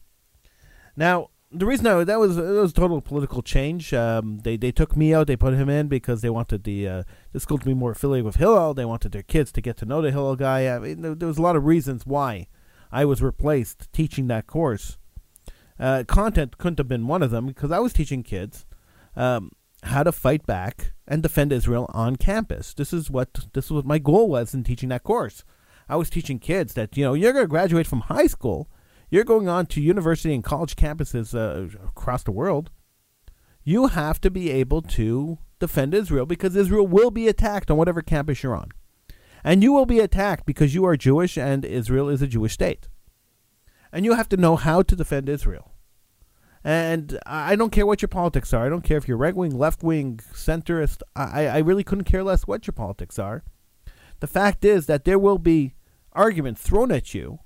Now, 0.97 1.29
the 1.53 1.65
reason 1.65 1.85
I, 1.87 2.03
that 2.03 2.19
was 2.19 2.37
it 2.37 2.43
was 2.43 2.73
total 2.73 2.99
political 3.01 3.41
change. 3.41 3.93
Um, 3.93 4.39
they 4.39 4.57
they 4.57 4.71
took 4.71 4.97
me 4.97 5.13
out, 5.13 5.27
they 5.27 5.35
put 5.35 5.53
him 5.53 5.69
in 5.69 5.87
because 5.87 6.21
they 6.21 6.29
wanted 6.29 6.63
the 6.63 6.87
uh, 6.87 7.03
the 7.31 7.39
school 7.39 7.57
to 7.59 7.65
be 7.65 7.73
more 7.73 7.91
affiliated 7.91 8.25
with 8.25 8.37
Hillel. 8.37 8.73
They 8.73 8.85
wanted 8.85 9.11
their 9.11 9.23
kids 9.23 9.51
to 9.53 9.61
get 9.61 9.77
to 9.77 9.85
know 9.85 10.01
the 10.01 10.11
Hillel 10.11 10.35
guy. 10.35 10.67
I 10.67 10.79
mean, 10.79 11.01
there, 11.01 11.15
there 11.15 11.27
was 11.27 11.37
a 11.37 11.41
lot 11.41 11.55
of 11.55 11.65
reasons 11.65 12.05
why 12.05 12.47
I 12.91 13.05
was 13.05 13.21
replaced 13.21 13.91
teaching 13.93 14.27
that 14.27 14.47
course. 14.47 14.97
Uh, 15.79 16.03
content 16.07 16.57
couldn't 16.57 16.79
have 16.79 16.87
been 16.87 17.07
one 17.07 17.23
of 17.23 17.31
them 17.31 17.47
because 17.47 17.71
I 17.71 17.79
was 17.79 17.93
teaching 17.93 18.23
kids 18.23 18.65
um, 19.15 19.51
how 19.83 20.03
to 20.03 20.11
fight 20.11 20.45
back 20.45 20.93
and 21.07 21.21
defend 21.21 21.51
Israel 21.51 21.89
on 21.93 22.15
campus. 22.15 22.73
This 22.73 22.93
is 22.93 23.09
what 23.11 23.47
this 23.53 23.65
is 23.65 23.71
what 23.71 23.85
my 23.85 23.99
goal 23.99 24.27
was 24.27 24.53
in 24.53 24.63
teaching 24.63 24.89
that 24.89 25.03
course. 25.03 25.43
I 25.89 25.97
was 25.97 26.09
teaching 26.09 26.39
kids 26.39 26.73
that 26.73 26.97
you 26.97 27.03
know 27.03 27.13
you're 27.13 27.33
going 27.33 27.45
to 27.45 27.49
graduate 27.49 27.87
from 27.87 28.01
high 28.01 28.27
school 28.27 28.69
you're 29.13 29.23
going 29.23 29.47
on 29.47 29.67
to 29.67 29.79
university 29.79 30.33
and 30.33 30.43
college 30.43 30.75
campuses 30.75 31.35
uh, 31.35 31.77
across 31.87 32.23
the 32.23 32.31
world. 32.31 32.71
You 33.63 33.85
have 33.87 34.19
to 34.21 34.31
be 34.31 34.49
able 34.49 34.81
to 34.81 35.37
defend 35.59 35.93
Israel 35.93 36.25
because 36.25 36.55
Israel 36.55 36.87
will 36.87 37.11
be 37.11 37.27
attacked 37.27 37.69
on 37.69 37.77
whatever 37.77 38.01
campus 38.01 38.41
you're 38.41 38.55
on. 38.55 38.69
And 39.43 39.61
you 39.61 39.71
will 39.71 39.85
be 39.85 39.99
attacked 39.99 40.47
because 40.47 40.73
you 40.73 40.83
are 40.85 40.97
Jewish 40.97 41.37
and 41.37 41.63
Israel 41.63 42.09
is 42.09 42.23
a 42.23 42.27
Jewish 42.27 42.53
state. 42.53 42.87
And 43.91 44.03
you 44.03 44.15
have 44.15 44.29
to 44.29 44.37
know 44.37 44.55
how 44.55 44.81
to 44.81 44.95
defend 44.95 45.29
Israel. 45.29 45.73
And 46.63 47.19
I 47.27 47.55
don't 47.55 47.71
care 47.71 47.85
what 47.85 48.01
your 48.01 48.09
politics 48.09 48.51
are. 48.51 48.65
I 48.65 48.69
don't 48.69 48.83
care 48.83 48.97
if 48.97 49.07
you're 49.07 49.15
right 49.15 49.35
wing, 49.35 49.55
left 49.55 49.83
wing, 49.83 50.21
centrist. 50.33 51.03
I, 51.15 51.45
I 51.45 51.59
really 51.59 51.83
couldn't 51.83 52.05
care 52.05 52.23
less 52.23 52.47
what 52.47 52.65
your 52.65 52.73
politics 52.73 53.19
are. 53.19 53.43
The 54.21 54.27
fact 54.27 54.65
is 54.65 54.87
that 54.87 55.05
there 55.05 55.19
will 55.19 55.37
be 55.37 55.75
arguments 56.13 56.63
thrown 56.63 56.91
at 56.91 57.13
you 57.13 57.37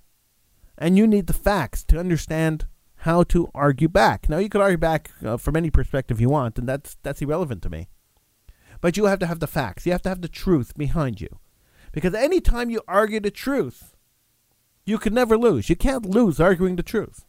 and 0.78 0.98
you 0.98 1.08
need 1.08 1.28
the 1.28 1.34
facts 1.34 1.84
to 1.86 2.00
understand 2.00 2.68
how 3.02 3.24
to 3.24 3.50
argue 3.54 3.88
back. 3.88 4.30
Now, 4.30 4.38
you 4.38 4.50
could 4.50 4.62
argue 4.62 4.78
back 4.78 5.12
uh, 5.24 5.38
from 5.38 5.56
any 5.56 5.70
perspective 5.70 6.20
you 6.22 6.30
want, 6.30 6.58
and 6.58 6.68
that's 6.68 6.98
that's 7.04 7.22
irrelevant 7.22 7.62
to 7.64 7.70
me. 7.70 7.90
But 8.82 8.98
you 8.98 9.06
have 9.06 9.20
to 9.20 9.28
have 9.28 9.40
the 9.40 9.48
facts. 9.48 9.86
You 9.86 9.92
have 9.92 10.02
to 10.04 10.10
have 10.10 10.22
the 10.22 10.28
truth 10.28 10.78
behind 10.78 11.22
you, 11.22 11.40
because 11.92 12.14
any 12.14 12.42
time 12.42 12.70
you 12.70 12.82
argue 12.88 13.20
the 13.20 13.32
truth, 13.32 13.96
you 14.86 14.98
can 14.98 15.14
never 15.14 15.38
lose. 15.38 15.70
You 15.70 15.76
can't 15.76 16.06
lose 16.06 16.40
arguing 16.40 16.76
the 16.76 16.84
truth. 16.84 17.26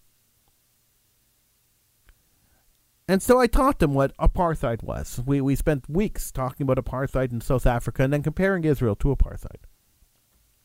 And 3.11 3.23
so 3.23 3.41
I 3.41 3.47
taught 3.47 3.79
them 3.79 3.95
what 3.95 4.15
apartheid 4.19 4.83
was. 4.83 5.23
We 5.25 5.41
we 5.41 5.55
spent 5.55 5.89
weeks 5.89 6.31
talking 6.31 6.65
about 6.65 6.85
apartheid 6.85 7.33
in 7.33 7.41
South 7.41 7.67
Africa 7.67 8.03
and 8.03 8.13
then 8.13 8.23
comparing 8.23 8.65
Israel 8.65 8.97
to 8.97 9.17
apartheid. 9.17 9.65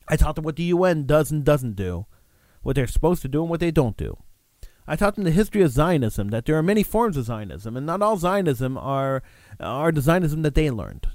I 0.10 0.18
taught 0.18 0.36
them 0.36 0.44
what 0.44 0.58
the 0.58 0.64
UN 0.64 1.06
does 1.06 1.32
and 1.32 1.46
doesn't 1.46 1.78
do 1.78 2.06
what 2.64 2.76
they're 2.76 2.88
supposed 2.88 3.22
to 3.22 3.28
do 3.28 3.42
and 3.42 3.50
what 3.50 3.60
they 3.60 3.72
don't 3.72 3.98
do. 3.98 4.18
I 4.88 4.96
taught 4.96 5.16
them 5.16 5.24
the 5.24 5.32
history 5.32 5.62
of 5.62 5.72
Zionism, 5.72 6.30
that 6.30 6.46
there 6.46 6.58
are 6.58 6.64
many 6.64 6.84
forms 6.84 7.16
of 7.16 7.26
Zionism, 7.26 7.78
and 7.78 7.86
not 7.86 8.02
all 8.02 8.18
Zionism 8.18 8.78
are 8.78 9.24
are 9.60 9.92
the 9.92 10.02
Zionism 10.02 10.42
that 10.42 10.56
they 10.56 10.70
learned. 10.70 11.08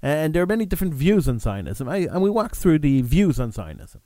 And 0.00 0.34
there 0.34 0.42
are 0.42 0.46
many 0.46 0.66
different 0.66 0.94
views 0.94 1.28
on 1.28 1.38
Zionism. 1.38 1.88
I, 1.88 1.98
and 1.98 2.22
we 2.22 2.30
walked 2.30 2.56
through 2.56 2.80
the 2.80 3.02
views 3.02 3.38
on 3.38 3.52
Zionism. 3.52 4.00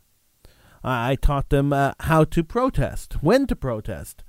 I, 0.82 1.12
I 1.12 1.14
taught 1.14 1.50
them 1.50 1.72
uh, 1.72 1.92
how 2.00 2.24
to 2.24 2.44
protest, 2.44 3.22
when 3.22 3.46
to 3.46 3.56
protest, 3.56 4.22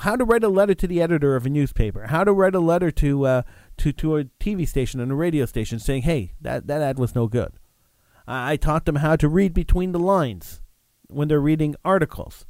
how 0.00 0.16
to 0.16 0.24
write 0.24 0.44
a 0.44 0.48
letter 0.48 0.74
to 0.74 0.86
the 0.86 1.00
editor 1.00 1.36
of 1.36 1.46
a 1.46 1.50
newspaper, 1.50 2.08
how 2.08 2.24
to 2.24 2.32
write 2.32 2.54
a 2.54 2.60
letter 2.60 2.90
to 2.90 3.26
uh, 3.26 3.42
to 3.78 3.92
to 3.92 4.16
a 4.16 4.24
TV 4.24 4.66
station 4.66 5.00
and 5.00 5.12
a 5.12 5.14
radio 5.14 5.46
station 5.46 5.78
saying, 5.78 6.02
"Hey, 6.02 6.32
that 6.40 6.66
that 6.66 6.82
ad 6.82 6.98
was 6.98 7.14
no 7.14 7.28
good." 7.28 7.52
I, 8.26 8.52
I 8.52 8.56
taught 8.56 8.84
them 8.84 8.96
how 8.96 9.14
to 9.16 9.28
read 9.28 9.54
between 9.54 9.92
the 9.92 10.00
lines 10.00 10.60
when 11.08 11.28
they're 11.28 11.40
reading 11.40 11.74
articles 11.84 12.46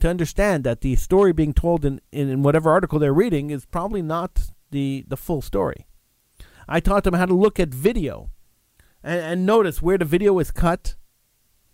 to 0.00 0.08
understand 0.08 0.64
that 0.64 0.80
the 0.80 0.96
story 0.96 1.32
being 1.32 1.54
told 1.54 1.84
in, 1.84 2.00
in 2.12 2.42
whatever 2.42 2.70
article 2.70 2.98
they're 2.98 3.12
reading 3.14 3.50
is 3.50 3.64
probably 3.64 4.02
not 4.02 4.50
the, 4.70 5.04
the 5.08 5.16
full 5.16 5.40
story. 5.40 5.86
I 6.68 6.80
taught 6.80 7.04
them 7.04 7.14
how 7.14 7.26
to 7.26 7.34
look 7.34 7.60
at 7.60 7.68
video 7.68 8.30
and, 9.02 9.20
and 9.20 9.46
notice 9.46 9.82
where 9.82 9.98
the 9.98 10.04
video 10.04 10.38
is 10.38 10.50
cut 10.50 10.96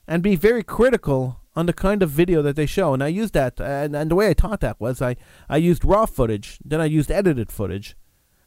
and 0.07 0.23
be 0.23 0.37
very 0.37 0.63
critical 0.63 1.41
on 1.57 1.67
the 1.67 1.73
kind 1.73 2.03
of 2.03 2.11
video 2.11 2.43
that 2.43 2.57
they 2.57 2.67
show. 2.67 2.95
And 2.95 3.03
I 3.03 3.09
used 3.09 3.35
that, 3.35 3.61
and, 3.61 3.95
and 3.95 4.11
the 4.11 4.15
way 4.15 4.29
I 4.29 4.35
taught 4.35 4.61
that 4.61 4.81
was 4.81 5.01
I, 5.01 5.17
I 5.49 5.57
used 5.57 5.85
raw 5.85 6.07
footage, 6.07 6.59
then 6.65 6.81
I 6.81 6.87
used 6.87 7.11
edited 7.11 7.51
footage, 7.51 7.97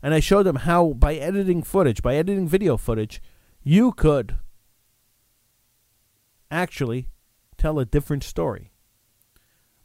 and 0.01 0.13
I 0.13 0.19
showed 0.19 0.43
them 0.43 0.57
how 0.57 0.93
by 0.93 1.15
editing 1.15 1.63
footage, 1.63 2.01
by 2.01 2.15
editing 2.15 2.47
video 2.47 2.77
footage, 2.77 3.21
you 3.63 3.91
could 3.93 4.37
actually 6.51 7.09
tell 7.63 7.79
a 7.79 7.85
different 7.85 8.23
story. 8.23 8.71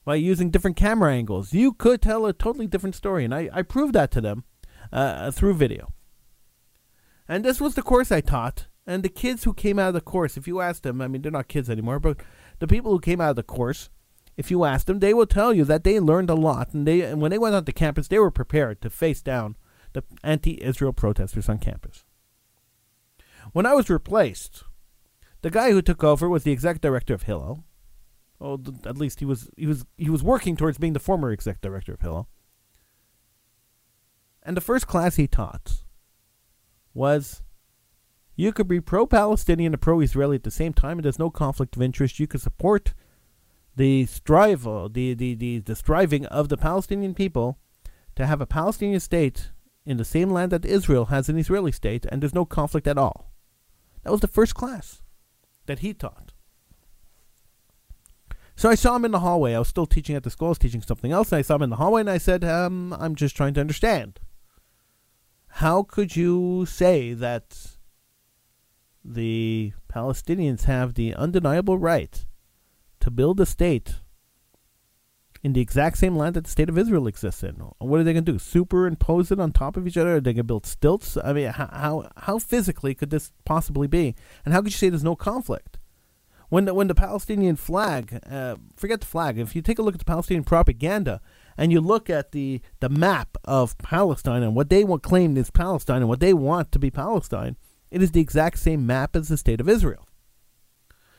By 0.05 0.17
using 0.17 0.51
different 0.51 0.77
camera 0.77 1.13
angles, 1.13 1.53
you 1.53 1.73
could 1.73 2.03
tell 2.03 2.27
a 2.27 2.33
totally 2.33 2.67
different 2.67 2.97
story. 2.97 3.25
And 3.25 3.33
I, 3.33 3.49
I 3.53 3.63
proved 3.63 3.95
that 3.95 4.11
to 4.13 4.21
them 4.21 4.45
uh, 4.93 5.31
through 5.31 5.55
video. 5.55 5.93
And 7.29 7.45
this 7.45 7.61
was 7.61 7.75
the 7.75 7.83
course 7.83 8.11
I 8.11 8.21
taught. 8.21 8.67
And 8.85 9.03
the 9.03 9.09
kids 9.09 9.45
who 9.45 9.53
came 9.53 9.79
out 9.79 9.89
of 9.89 9.95
the 9.95 10.01
course, 10.01 10.37
if 10.37 10.49
you 10.49 10.61
ask 10.61 10.83
them, 10.83 11.01
I 11.01 11.09
mean, 11.09 11.23
they're 11.23 11.31
not 11.31 11.47
kids 11.47 11.71
anymore, 11.71 12.01
but 12.01 12.17
the 12.59 12.67
people 12.67 12.91
who 12.91 13.01
came 13.01 13.21
out 13.21 13.31
of 13.31 13.37
the 13.37 13.43
course, 13.43 13.91
if 14.37 14.51
you 14.51 14.65
ask 14.65 14.87
them, 14.87 14.99
they 14.99 15.15
will 15.15 15.27
tell 15.27 15.53
you 15.53 15.65
that 15.67 15.85
they 15.85 16.01
learned 16.01 16.31
a 16.31 16.35
lot. 16.35 16.73
And 16.73 16.87
they, 16.87 17.03
and 17.03 17.21
when 17.21 17.31
they 17.31 17.39
went 17.39 17.55
out 17.55 17.59
onto 17.59 17.73
campus, 17.73 18.09
they 18.09 18.19
were 18.19 18.31
prepared 18.31 18.81
to 18.81 18.91
face 18.91 19.23
down 19.23 19.57
the 19.93 20.03
anti-Israel 20.25 20.95
protesters 20.95 21.49
on 21.49 21.59
campus. 21.59 22.05
When 23.53 23.67
I 23.67 23.75
was 23.75 23.91
replaced, 23.91 24.65
the 25.43 25.51
guy 25.51 25.71
who 25.71 25.83
took 25.83 26.03
over 26.03 26.29
was 26.29 26.45
the 26.45 26.53
exec 26.53 26.81
director 26.81 27.15
of 27.15 27.25
Hillel. 27.25 27.65
Oh, 28.41 28.57
th- 28.57 28.87
at 28.87 28.99
least 28.99 29.21
he 29.21 29.27
was 29.27 29.51
he 29.57 29.67
was 29.67 29.85
he 29.97 30.11
was 30.11 30.23
working 30.23 30.57
towards 30.57 30.79
being 30.79 30.93
the 30.93 31.01
former 31.01 31.31
exec 31.31 31.61
director 31.61 31.95
of 31.95 32.01
Hillel. 32.01 32.29
And 34.43 34.57
the 34.57 34.63
first 34.63 34.87
class 34.87 35.17
he 35.17 35.27
taught 35.27 35.83
was 36.95 37.43
you 38.37 38.53
could 38.53 38.69
be 38.69 38.81
pro-Palestinian 38.81 39.75
and 39.75 39.83
pro-Israeli 39.83 40.37
at 40.37 40.45
the 40.45 40.51
same 40.51 40.73
time, 40.73 40.99
and 40.99 41.05
there's 41.05 41.19
no 41.19 41.29
conflict 41.29 41.75
of 41.75 41.83
interest. 41.83 42.21
You 42.21 42.29
could 42.29 42.41
support 42.41 42.95
the 43.75 44.07
strive, 44.07 44.67
uh, 44.67 44.89
the, 44.91 45.15
the, 45.15 45.35
the, 45.35 45.59
the 45.59 45.75
striving 45.75 46.25
of 46.27 46.49
the 46.49 46.57
Palestinian 46.57 47.15
people 47.15 47.59
to 48.15 48.27
have 48.27 48.41
a 48.41 48.47
Palestinian 48.47 49.01
state 49.01 49.51
in 49.85 49.97
the 49.97 50.05
same 50.05 50.31
land 50.31 50.53
that 50.53 50.65
Israel 50.65 51.07
has 51.07 51.29
an 51.29 51.37
Israeli 51.37 51.73
state, 51.73 52.07
and 52.07 52.23
there's 52.23 52.35
no 52.35 52.45
conflict 52.45 52.87
at 52.87 52.97
all. 52.97 53.33
That 54.05 54.13
was 54.13 54.21
the 54.21 54.29
first 54.29 54.55
class 54.55 55.03
that 55.67 55.81
he 55.81 55.93
taught. 55.93 56.33
So 58.59 58.69
I 58.69 58.75
saw 58.75 58.97
him 58.97 59.05
in 59.05 59.13
the 59.13 59.21
hallway. 59.21 59.55
I 59.55 59.61
was 59.61 59.69
still 59.69 59.87
teaching 59.87 60.17
at 60.17 60.25
the 60.25 60.31
school. 60.31 60.49
I 60.49 60.49
was 60.49 60.59
teaching 60.59 60.83
something 60.83 61.13
else, 61.13 61.31
and 61.31 61.39
I 61.39 61.43
saw 61.43 61.55
him 61.55 61.63
in 61.63 61.71
the 61.71 61.77
hallway, 61.77 62.01
and 62.01 62.11
I 62.11 62.19
said, 62.19 62.43
um, 62.43 62.93
I'm 62.99 63.15
just 63.15 63.37
trying 63.37 63.55
to 63.55 63.61
understand. 63.61 64.19
How 65.47 65.85
could 65.85 66.17
you 66.17 66.67
say 66.67 67.13
that 67.13 67.77
the 69.05 69.75
Palestinians 69.89 70.65
have 70.65 70.95
the 70.95 71.15
undeniable 71.15 71.79
right 71.79 72.27
to 72.99 73.13
build 73.13 73.39
a 73.39 73.47
state 73.47 73.95
in 75.45 75.53
the 75.53 75.61
exact 75.61 75.99
same 75.99 76.17
land 76.17 76.35
that 76.35 76.43
the 76.43 76.51
state 76.51 76.69
of 76.69 76.77
Israel 76.77 77.07
exists 77.07 77.45
in. 77.45 77.55
What 77.79 78.01
are 78.01 78.03
they 78.03 78.13
going 78.13 78.25
to 78.25 78.33
do? 78.33 78.39
Superimpose 78.41 79.31
it 79.31 79.39
on 79.39 79.53
top 79.53 79.77
of 79.77 79.87
each 79.87 79.97
other? 79.97 80.17
Are 80.17 80.21
they 80.21 80.33
going 80.33 80.39
to 80.39 80.45
build 80.45 80.67
stilts? 80.67 81.17
I 81.23 81.33
mean, 81.33 81.47
how, 81.47 81.69
how 81.69 82.11
how 82.17 82.39
physically 82.41 82.97
could 82.97 83.11
this 83.11 83.31
possibly 83.45 83.87
be? 83.87 84.17
And 84.45 84.53
how 84.53 84.63
could 84.63 84.73
you 84.73 84.79
say 84.79 84.89
there's 84.89 85.05
no 85.05 85.15
conflict? 85.15 85.78
When 86.49 86.65
the, 86.65 86.73
when 86.73 86.89
the 86.89 86.95
Palestinian 86.95 87.57
flag, 87.57 88.21
uh, 88.31 88.57
forget 88.77 89.01
the 89.01 89.07
flag. 89.07 89.39
If 89.39 89.55
you 89.55 89.61
take 89.61 89.79
a 89.79 89.83
look 89.83 89.95
at 89.95 89.99
the 89.99 90.05
Palestinian 90.07 90.45
propaganda 90.45 91.21
and 91.59 91.71
you 91.71 91.81
look 91.81 92.09
at 92.09 92.33
the 92.33 92.63
the 92.81 92.89
map 92.89 93.37
of 93.45 93.77
Palestine 93.79 94.43
and 94.43 94.55
what 94.55 94.71
they 94.71 94.83
want 94.85 95.03
claimed 95.03 95.37
is 95.37 95.51
Palestine 95.51 95.99
and 95.99 96.09
what 96.09 96.21
they 96.21 96.33
want 96.33 96.73
to 96.73 96.79
be 96.79 96.91
Palestine, 96.91 97.57
it 97.91 98.03
is 98.03 98.13
the 98.13 98.21
exact 98.21 98.59
same 98.59 98.87
map 98.87 99.15
as 99.15 99.29
the 99.29 99.37
state 99.37 99.61
of 99.61 99.69
Israel. 99.69 100.07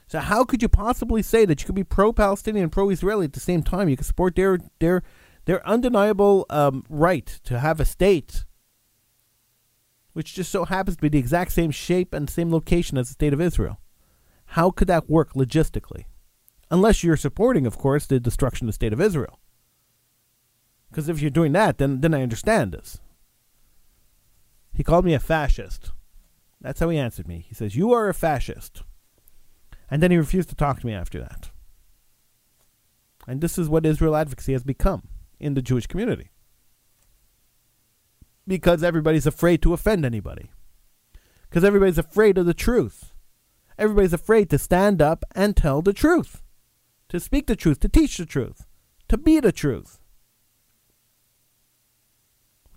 So 0.07 0.19
how 0.19 0.43
could 0.43 0.63
you 0.63 0.69
possibly 0.69 1.21
say 1.21 1.45
that 1.45 1.61
you 1.61 1.67
could 1.67 1.75
be 1.75 1.83
pro-Palestinian 1.83 2.63
and 2.63 2.71
pro-Israeli 2.71 3.25
at 3.25 3.33
the 3.33 3.39
same 3.39 3.61
time? 3.61 3.89
You 3.89 3.97
could 3.97 4.07
support 4.07 4.35
their 4.35 4.57
their 4.79 5.03
their 5.45 5.65
undeniable 5.67 6.47
um, 6.49 6.83
right 6.89 7.27
to 7.43 7.59
have 7.59 7.79
a 7.79 7.85
state, 7.85 8.45
which 10.13 10.33
just 10.33 10.51
so 10.51 10.65
happens 10.65 10.97
to 10.97 11.01
be 11.01 11.09
the 11.09 11.19
exact 11.19 11.51
same 11.51 11.69
shape 11.69 12.15
and 12.15 12.27
same 12.27 12.51
location 12.51 12.97
as 12.97 13.09
the 13.09 13.13
state 13.13 13.33
of 13.33 13.41
Israel. 13.41 13.79
How 14.53 14.71
could 14.71 14.87
that 14.87 15.09
work 15.09 15.33
logistically? 15.33 16.05
Unless 16.71 17.03
you're 17.03 17.17
supporting, 17.17 17.67
of 17.67 17.77
course, 17.77 18.05
the 18.05 18.19
destruction 18.19 18.65
of 18.65 18.69
the 18.69 18.73
state 18.73 18.93
of 18.93 19.01
Israel. 19.01 19.39
Because 20.89 21.07
if 21.07 21.21
you're 21.21 21.29
doing 21.29 21.51
that, 21.51 21.77
then 21.77 22.01
then 22.01 22.15
I 22.15 22.23
understand 22.23 22.71
this. 22.71 22.99
He 24.73 24.83
called 24.83 25.05
me 25.05 25.13
a 25.13 25.19
fascist. 25.19 25.91
That's 26.59 26.79
how 26.79 26.89
he 26.89 26.97
answered 26.97 27.27
me. 27.27 27.45
He 27.47 27.53
says, 27.53 27.75
"You 27.75 27.93
are 27.93 28.09
a 28.09 28.13
fascist." 28.13 28.83
And 29.91 30.01
then 30.01 30.11
he 30.11 30.17
refused 30.17 30.49
to 30.49 30.55
talk 30.55 30.79
to 30.79 30.85
me 30.85 30.93
after 30.93 31.19
that. 31.19 31.51
And 33.27 33.41
this 33.41 33.57
is 33.57 33.69
what 33.69 33.85
Israel 33.85 34.15
advocacy 34.15 34.53
has 34.53 34.63
become 34.63 35.09
in 35.39 35.53
the 35.53 35.61
Jewish 35.61 35.85
community. 35.85 36.31
Because 38.47 38.83
everybody's 38.83 39.27
afraid 39.27 39.61
to 39.61 39.73
offend 39.73 40.05
anybody. 40.05 40.51
Because 41.49 41.63
everybody's 41.63 41.99
afraid 41.99 42.37
of 42.39 42.47
the 42.47 42.53
truth. 42.55 43.08
Everybody's 43.79 44.13
afraid 44.13 44.51
to 44.51 44.59
stand 44.59 45.01
up 45.01 45.25
and 45.33 45.57
tell 45.57 45.81
the 45.81 45.93
truth. 45.93 46.43
To 47.09 47.19
speak 47.19 47.47
the 47.47 47.55
truth, 47.55 47.79
to 47.79 47.89
teach 47.89 48.17
the 48.17 48.25
truth, 48.27 48.67
to 49.07 49.17
be 49.17 49.39
the 49.39 49.51
truth. 49.51 49.99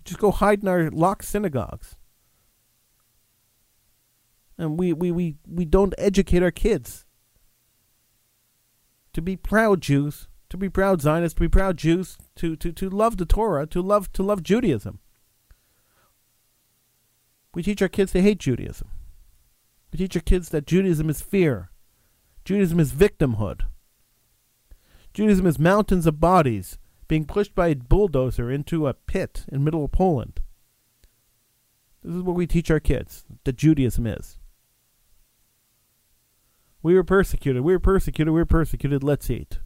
Just 0.03 0.19
go 0.19 0.31
hide 0.31 0.63
in 0.63 0.67
our 0.67 0.89
locked 0.89 1.25
synagogues 1.25 1.95
and 4.57 4.79
we, 4.79 4.93
we, 4.93 5.11
we, 5.11 5.35
we 5.47 5.65
don't 5.65 5.93
educate 5.97 6.43
our 6.43 6.51
kids 6.51 7.05
to 9.13 9.21
be 9.21 9.35
proud 9.35 9.81
Jews, 9.81 10.27
to 10.49 10.57
be 10.57 10.69
proud 10.69 11.01
Zionists, 11.01 11.35
to 11.35 11.41
be 11.41 11.47
proud 11.47 11.77
Jews, 11.77 12.17
to, 12.35 12.55
to, 12.55 12.71
to 12.71 12.89
love 12.89 13.17
the 13.17 13.25
Torah, 13.25 13.67
to 13.67 13.81
love 13.81 14.11
to 14.13 14.23
love 14.23 14.43
Judaism. 14.43 14.99
We 17.53 17.61
teach 17.61 17.81
our 17.81 17.87
kids 17.87 18.11
to 18.13 18.21
hate 18.21 18.39
Judaism. 18.39 18.89
We 19.93 19.99
teach 19.99 20.15
our 20.15 20.23
kids 20.23 20.49
that 20.49 20.65
Judaism 20.65 21.07
is 21.07 21.21
fear. 21.21 21.69
Judaism 22.43 22.79
is 22.79 22.91
victimhood. 22.91 23.61
Judaism 25.13 25.45
is 25.45 25.59
mountains 25.59 26.07
of 26.07 26.19
bodies 26.19 26.79
being 27.07 27.25
pushed 27.25 27.53
by 27.53 27.67
a 27.67 27.75
bulldozer 27.75 28.49
into 28.49 28.87
a 28.87 28.95
pit 28.95 29.45
in 29.51 29.63
middle 29.63 29.85
of 29.85 29.91
Poland. 29.91 30.41
This 32.01 32.15
is 32.15 32.23
what 32.23 32.35
we 32.35 32.47
teach 32.47 32.71
our 32.71 32.79
kids 32.79 33.23
that 33.43 33.55
Judaism 33.55 34.07
is. 34.07 34.39
We 36.81 36.95
were 36.95 37.03
persecuted. 37.03 37.61
We 37.61 37.73
were 37.73 37.79
persecuted. 37.79 38.33
We 38.33 38.41
were 38.41 38.47
persecuted. 38.47 39.03
Let's 39.03 39.29
eat. 39.29 39.59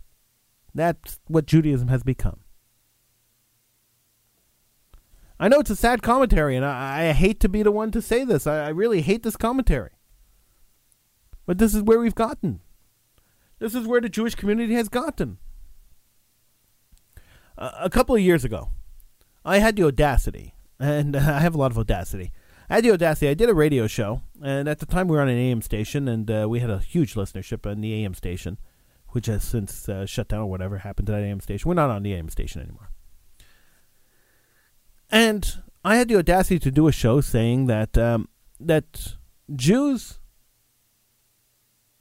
That's 0.75 1.21
what 1.27 1.45
Judaism 1.45 1.87
has 1.87 2.03
become. 2.03 2.41
I 5.39 5.47
know 5.47 5.59
it's 5.61 5.69
a 5.69 5.75
sad 5.75 6.01
commentary, 6.01 6.57
and 6.57 6.65
I, 6.65 7.07
I 7.07 7.13
hate 7.13 7.39
to 7.39 7.49
be 7.49 7.63
the 7.63 7.71
one 7.71 7.91
to 7.91 8.01
say 8.01 8.25
this. 8.25 8.45
I, 8.45 8.65
I, 8.65 8.69
really 8.69 9.01
hate 9.01 9.23
this 9.23 9.37
commentary. 9.37 9.91
But 11.47 11.57
this 11.57 11.73
is 11.73 11.81
where 11.81 11.97
we've 11.97 12.13
gotten. 12.13 12.59
This 13.57 13.73
is 13.73 13.87
where 13.87 14.01
the 14.01 14.09
Jewish 14.09 14.35
community 14.35 14.75
has 14.75 14.89
gotten. 14.89 15.39
Uh, 17.57 17.71
a 17.79 17.89
couple 17.89 18.13
of 18.13 18.21
years 18.21 18.45
ago, 18.45 18.69
I 19.43 19.57
had 19.57 19.77
the 19.77 19.85
audacity, 19.85 20.53
and 20.79 21.15
uh, 21.15 21.19
I 21.19 21.39
have 21.39 21.55
a 21.55 21.57
lot 21.57 21.71
of 21.71 21.79
audacity. 21.79 22.31
I 22.69 22.75
had 22.75 22.83
the 22.83 22.91
audacity. 22.91 23.29
I 23.29 23.33
did 23.33 23.49
a 23.49 23.55
radio 23.55 23.87
show, 23.87 24.21
and 24.43 24.67
at 24.67 24.79
the 24.79 24.85
time 24.85 25.07
we 25.07 25.15
were 25.15 25.21
on 25.21 25.29
an 25.29 25.37
AM 25.37 25.61
station, 25.61 26.07
and 26.07 26.29
uh, 26.29 26.45
we 26.47 26.59
had 26.59 26.69
a 26.69 26.79
huge 26.79 27.15
listenership 27.15 27.65
on 27.65 27.81
the 27.81 27.93
AM 27.93 28.13
station, 28.13 28.59
which 29.09 29.25
has 29.27 29.43
since 29.43 29.87
uh, 29.87 30.05
shut 30.05 30.27
down 30.27 30.41
or 30.41 30.47
whatever 30.47 30.79
happened 30.79 31.07
to 31.07 31.13
that 31.13 31.23
AM 31.23 31.39
station. 31.39 31.67
We're 31.67 31.75
not 31.75 31.89
on 31.89 32.03
the 32.03 32.13
AM 32.13 32.29
station 32.29 32.61
anymore. 32.61 32.91
And 35.09 35.63
I 35.85 35.95
had 35.95 36.09
the 36.09 36.17
audacity 36.17 36.59
to 36.59 36.69
do 36.71 36.89
a 36.89 36.91
show 36.91 37.21
saying 37.21 37.67
that 37.67 37.97
um, 37.97 38.27
that 38.59 39.15
Jews 39.55 40.19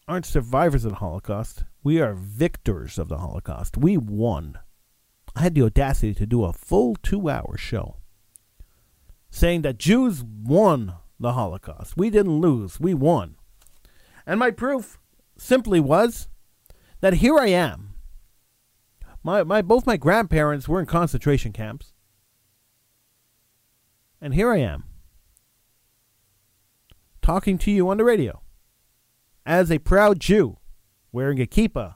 aren't 0.09 0.27
survivors 0.27 0.85
of 0.85 0.93
the 0.93 0.99
Holocaust. 0.99 1.65
We 1.83 2.01
are 2.01 2.15
victors 2.15 2.99
of 2.99 3.09
the 3.09 3.19
Holocaust. 3.19 3.77
We 3.77 3.97
won. 3.97 4.59
I 5.35 5.43
had 5.43 5.55
the 5.55 5.63
audacity 5.63 6.15
to 6.15 6.27
do 6.27 6.45
a 6.45 6.53
full 6.53 6.97
two-hour 7.03 7.57
show 7.57 7.97
saying 9.31 9.63
that 9.63 9.79
Jews 9.79 10.25
won 10.25 10.95
the 11.19 11.33
Holocaust. 11.33 11.97
We 11.97 12.11
didn't 12.11 12.41
lose, 12.41 12.81
we 12.81 12.95
won. 12.95 13.37
And 14.27 14.41
my 14.41 14.51
proof 14.51 14.99
simply 15.37 15.81
was 15.81 16.29
that 17.01 17.15
here 17.15 17.39
I 17.39 17.49
am. 17.49 17.95
My, 19.23 19.43
my, 19.43 19.61
both 19.61 19.87
my 19.87 19.97
grandparents 19.97 20.69
were 20.69 20.81
in 20.81 20.87
concentration 20.87 21.53
camps. 21.53 21.93
And 24.21 24.35
here 24.35 24.51
I 24.51 24.59
am, 24.59 24.85
talking 27.21 27.59
to 27.59 27.71
you 27.71 27.89
on 27.91 27.99
the 27.99 28.05
radio 28.05 28.41
as 29.47 29.71
a 29.71 29.79
proud 29.79 30.19
Jew 30.21 30.59
wearing 31.13 31.41
a 31.41 31.47
kippah. 31.47 31.95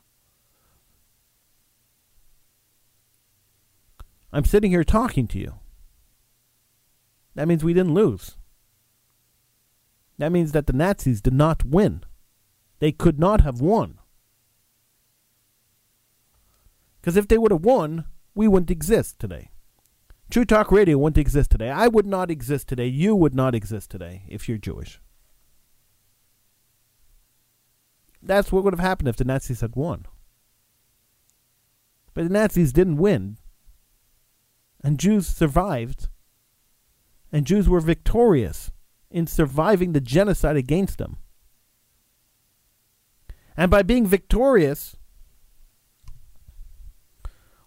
I'm 4.32 4.44
sitting 4.44 4.70
here 4.70 4.84
talking 4.84 5.26
to 5.28 5.38
you. 5.38 5.54
That 7.34 7.48
means 7.48 7.64
we 7.64 7.74
didn't 7.74 7.94
lose. 7.94 8.36
That 10.18 10.30
means 10.30 10.52
that 10.52 10.68
the 10.68 10.72
Nazis 10.72 11.20
did 11.20 11.34
not 11.34 11.64
win. 11.64 12.04
They 12.78 12.92
could 12.92 13.18
not 13.18 13.40
have 13.40 13.60
won. 13.60 13.98
Because 17.00 17.16
if 17.16 17.26
they 17.26 17.38
would 17.38 17.50
have 17.50 17.64
won, 17.64 18.04
we 18.34 18.46
wouldn't 18.46 18.70
exist 18.70 19.18
today. 19.18 19.50
True 20.30 20.44
Talk 20.44 20.70
Radio 20.70 20.98
wouldn't 20.98 21.18
exist 21.18 21.50
today. 21.50 21.70
I 21.70 21.88
would 21.88 22.06
not 22.06 22.30
exist 22.30 22.68
today. 22.68 22.86
You 22.86 23.16
would 23.16 23.34
not 23.34 23.54
exist 23.54 23.90
today 23.90 24.22
if 24.28 24.48
you're 24.48 24.58
Jewish. 24.58 25.00
That's 28.22 28.52
what 28.52 28.64
would 28.64 28.74
have 28.74 28.80
happened 28.80 29.08
if 29.08 29.16
the 29.16 29.24
Nazis 29.24 29.60
had 29.60 29.76
won. 29.76 30.06
But 32.14 32.24
the 32.24 32.30
Nazis 32.30 32.72
didn't 32.72 32.98
win. 32.98 33.38
And 34.82 34.98
Jews 34.98 35.26
survived 35.26 36.08
and 37.32 37.46
Jews 37.46 37.68
were 37.68 37.80
victorious 37.80 38.70
in 39.10 39.26
surviving 39.26 39.92
the 39.92 40.00
genocide 40.00 40.56
against 40.56 40.98
them. 40.98 41.18
And 43.56 43.70
by 43.70 43.82
being 43.82 44.06
victorious, 44.06 44.96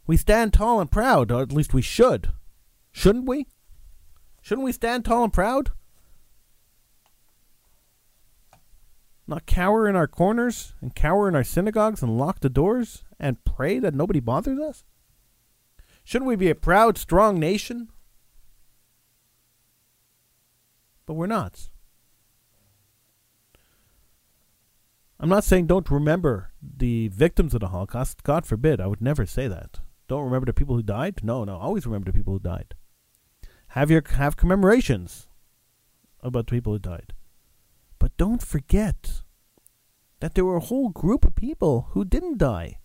we 0.05 0.17
stand 0.17 0.53
tall 0.53 0.81
and 0.81 0.91
proud, 0.91 1.31
or 1.31 1.41
at 1.41 1.51
least 1.51 1.73
we 1.73 1.81
should. 1.81 2.31
Shouldn't 2.91 3.25
we? 3.25 3.47
Shouldn't 4.41 4.65
we 4.65 4.71
stand 4.71 5.05
tall 5.05 5.23
and 5.23 5.33
proud? 5.33 5.71
Not 9.25 9.45
cower 9.45 9.87
in 9.87 9.95
our 9.95 10.07
corners 10.07 10.73
and 10.81 10.93
cower 10.93 11.29
in 11.29 11.35
our 11.35 11.43
synagogues 11.43 12.01
and 12.01 12.17
lock 12.17 12.41
the 12.41 12.49
doors 12.49 13.03
and 13.19 13.43
pray 13.45 13.79
that 13.79 13.93
nobody 13.93 14.19
bothers 14.19 14.59
us? 14.59 14.83
Shouldn't 16.03 16.27
we 16.27 16.35
be 16.35 16.49
a 16.49 16.55
proud, 16.55 16.97
strong 16.97 17.39
nation? 17.39 17.89
But 21.05 21.13
we're 21.13 21.27
not. 21.27 21.69
I'm 25.19 25.29
not 25.29 25.45
saying 25.45 25.67
don't 25.67 25.89
remember 25.89 26.51
the 26.61 27.07
victims 27.07 27.53
of 27.53 27.61
the 27.61 27.69
Holocaust. 27.69 28.23
God 28.23 28.45
forbid. 28.45 28.81
I 28.81 28.87
would 28.87 29.01
never 29.01 29.25
say 29.25 29.47
that. 29.47 29.79
Don't 30.09 30.25
remember 30.25 30.45
the 30.45 30.53
people 30.53 30.75
who 30.75 30.83
died? 30.83 31.21
No, 31.23 31.45
no. 31.45 31.55
Always 31.55 31.85
remember 31.85 32.11
the 32.11 32.17
people 32.17 32.33
who 32.33 32.39
died. 32.39 32.75
Have 33.67 33.89
your 33.89 34.03
have 34.11 34.35
commemorations 34.35 35.29
about 36.21 36.47
the 36.47 36.51
people 36.51 36.73
who 36.73 36.79
died. 36.79 37.13
But 38.03 38.17
don't 38.17 38.43
forget 38.43 39.21
that 40.19 40.35
there 40.35 40.43
were 40.43 40.57
a 40.57 40.67
whole 40.67 40.89
group 40.89 41.23
of 41.23 41.35
people 41.35 41.87
who 41.91 42.03
didn't 42.03 42.37
die. 42.37 42.79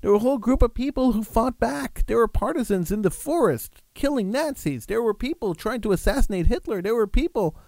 There 0.00 0.10
were 0.12 0.18
a 0.18 0.20
whole 0.20 0.38
group 0.38 0.62
of 0.62 0.72
people 0.72 1.10
who 1.10 1.24
fought 1.24 1.58
back. 1.58 2.04
There 2.06 2.18
were 2.18 2.28
partisans 2.28 2.92
in 2.92 3.02
the 3.02 3.10
forest 3.10 3.82
killing 3.94 4.30
Nazis. 4.30 4.86
There 4.86 5.02
were 5.02 5.14
people 5.14 5.56
trying 5.56 5.80
to 5.80 5.90
assassinate 5.90 6.46
Hitler. 6.46 6.80
There 6.80 6.94
were 6.94 7.08
people 7.08 7.58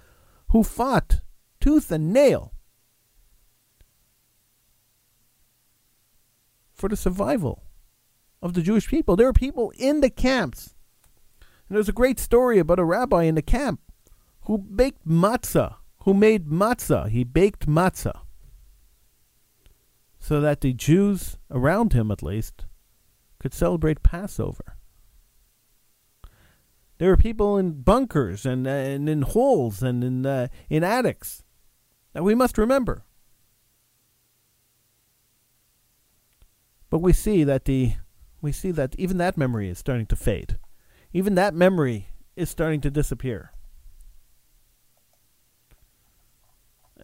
who 0.50 0.62
fought 0.62 1.20
tooth 1.60 1.90
and 1.90 2.12
nail 2.12 2.52
for 6.72 6.88
the 6.88 6.96
survival 6.96 7.64
of 8.40 8.54
the 8.54 8.62
Jewish 8.62 8.86
people. 8.86 9.16
There 9.16 9.26
were 9.26 9.32
people 9.32 9.72
in 9.76 10.00
the 10.00 10.10
camps. 10.10 10.76
And 11.68 11.74
there's 11.74 11.88
a 11.88 11.92
great 12.00 12.20
story 12.20 12.60
about 12.60 12.78
a 12.78 12.84
rabbi 12.84 13.24
in 13.24 13.34
the 13.34 13.42
camp 13.42 13.80
who 14.42 14.58
baked 14.58 15.04
matzah, 15.04 15.78
who 16.00 16.14
made 16.14 16.46
matzah. 16.46 17.08
He 17.08 17.24
baked 17.24 17.66
matzah 17.66 18.20
so 20.18 20.40
that 20.40 20.60
the 20.60 20.72
Jews 20.72 21.38
around 21.50 21.92
him, 21.92 22.10
at 22.10 22.22
least, 22.22 22.66
could 23.38 23.54
celebrate 23.54 24.02
Passover. 24.02 24.76
There 26.98 27.10
were 27.10 27.16
people 27.16 27.56
in 27.56 27.82
bunkers 27.82 28.44
and, 28.44 28.66
and 28.66 29.08
in 29.08 29.22
holes 29.22 29.82
and 29.82 30.02
in, 30.02 30.26
uh, 30.26 30.48
in 30.68 30.82
attics 30.82 31.44
that 32.12 32.24
we 32.24 32.34
must 32.34 32.58
remember. 32.58 33.04
But 36.90 36.98
we 36.98 37.12
see 37.12 37.44
that 37.44 37.64
the 37.66 37.94
we 38.40 38.52
see 38.52 38.70
that 38.70 38.94
even 38.98 39.18
that 39.18 39.36
memory 39.36 39.68
is 39.68 39.78
starting 39.78 40.06
to 40.06 40.16
fade. 40.16 40.58
Even 41.12 41.34
that 41.34 41.54
memory 41.54 42.08
is 42.36 42.48
starting 42.48 42.80
to 42.82 42.90
disappear. 42.90 43.52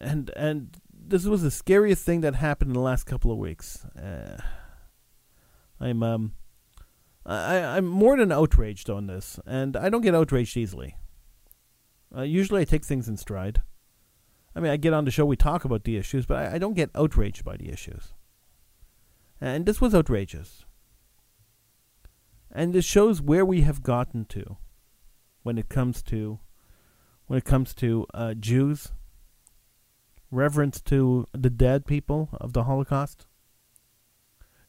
And 0.05 0.31
and 0.37 0.77
this 0.93 1.25
was 1.25 1.43
the 1.43 1.51
scariest 1.51 2.05
thing 2.05 2.21
that 2.21 2.35
happened 2.35 2.71
in 2.71 2.75
the 2.75 2.81
last 2.81 3.05
couple 3.05 3.33
of 3.33 3.39
weeks. 3.39 3.85
Uh, 3.97 4.41
I'm 5.81 6.03
um 6.03 6.33
I 7.25 7.57
I'm 7.57 7.87
more 7.87 8.17
than 8.17 8.31
outraged 8.31 8.91
on 8.91 9.07
this, 9.07 9.41
and 9.47 9.77
I 9.77 9.89
don't 9.89 10.03
get 10.03 10.15
outraged 10.15 10.57
easily. 10.57 10.97
Uh, 12.17 12.23
usually, 12.23 12.61
I 12.61 12.65
take 12.65 12.85
things 12.85 13.09
in 13.09 13.17
stride. 13.17 13.63
I 14.55 14.61
mean, 14.61 14.71
I 14.71 14.77
get 14.77 14.93
on 14.93 15.05
the 15.05 15.11
show, 15.11 15.25
we 15.25 15.37
talk 15.37 15.65
about 15.65 15.83
the 15.83 15.97
issues, 15.97 16.27
but 16.27 16.37
I, 16.37 16.55
I 16.55 16.59
don't 16.59 16.75
get 16.75 16.91
outraged 16.95 17.45
by 17.45 17.57
the 17.57 17.71
issues. 17.71 18.15
And 19.41 19.67
this 19.67 19.81
was 19.81 19.95
outrageous. 19.95 20.65
And 22.53 22.73
this 22.73 22.85
shows 22.85 23.21
where 23.21 23.45
we 23.45 23.63
have 23.63 23.83
gotten 23.83 24.27
to 24.27 24.59
when 25.43 25.59
it 25.59 25.69
comes 25.69 26.03
to 26.05 26.39
when 27.27 27.39
it 27.39 27.45
comes 27.45 27.75
to 27.75 28.07
uh, 28.15 28.35
Jews, 28.35 28.93
reverence 30.35 30.81
to 30.83 31.27
the 31.33 31.51
dead 31.51 31.87
people 31.87 32.29
of 32.33 32.53
the 32.53 32.65
Holocaust, 32.65 33.27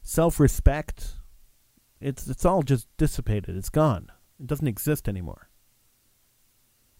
self-respect. 0.02 1.16
It's 2.00 2.26
it's 2.26 2.44
all 2.44 2.62
just 2.62 2.88
dissipated. 2.96 3.56
It's 3.56 3.70
gone. 3.70 4.10
It 4.38 4.46
doesn't 4.46 4.68
exist 4.68 5.08
anymore. 5.08 5.48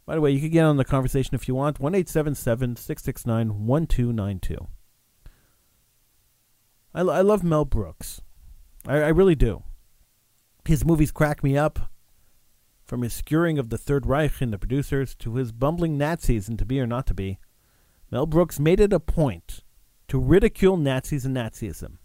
By 0.06 0.14
the 0.14 0.20
way, 0.20 0.30
you 0.30 0.40
can 0.40 0.50
get 0.50 0.64
on 0.64 0.76
the 0.76 0.84
conversation 0.84 1.34
if 1.34 1.48
you 1.48 1.54
want. 1.54 1.80
One 1.80 1.94
eight 1.94 2.08
seven 2.08 2.34
seven 2.34 2.76
six 2.76 3.02
six 3.02 3.26
nine 3.26 3.66
one 3.66 3.86
two 3.86 4.12
nine 4.12 4.38
two. 4.38 4.68
I, 6.94 7.00
I 7.00 7.20
love 7.20 7.42
Mel 7.42 7.64
Brooks. 7.64 8.22
I, 8.86 8.96
I 8.96 9.08
really 9.08 9.34
do. 9.34 9.64
His 10.64 10.84
movies 10.84 11.12
crack 11.12 11.44
me 11.44 11.58
up. 11.58 11.90
From 12.84 13.02
his 13.02 13.12
skewering 13.12 13.58
of 13.58 13.68
the 13.68 13.78
Third 13.78 14.06
Reich 14.06 14.40
and 14.40 14.52
the 14.52 14.58
producers 14.58 15.16
to 15.16 15.34
his 15.34 15.50
bumbling 15.50 15.98
Nazis 15.98 16.48
in 16.48 16.56
To 16.56 16.64
Be 16.64 16.80
or 16.80 16.86
Not 16.86 17.06
to 17.08 17.14
Be, 17.14 17.40
Mel 18.10 18.26
Brooks 18.26 18.60
made 18.60 18.80
it 18.80 18.92
a 18.92 19.00
point 19.00 19.62
to 20.08 20.18
ridicule 20.18 20.76
Nazis 20.76 21.24
and 21.24 21.36
Nazism, 21.36 21.98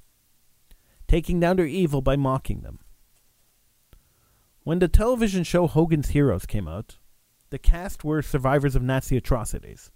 taking 1.07 1.39
down 1.39 1.57
their 1.57 1.65
evil 1.65 2.01
by 2.01 2.15
mocking 2.15 2.61
them. 2.61 2.79
When 4.63 4.79
the 4.79 4.87
television 4.87 5.43
show 5.43 5.67
Hogan's 5.67 6.09
Heroes 6.09 6.45
came 6.45 6.67
out, 6.67 6.97
the 7.51 7.59
cast 7.59 8.03
were 8.03 8.21
survivors 8.21 8.75
of 8.75 8.81
Nazi 8.81 9.17
atrocities. 9.17 9.91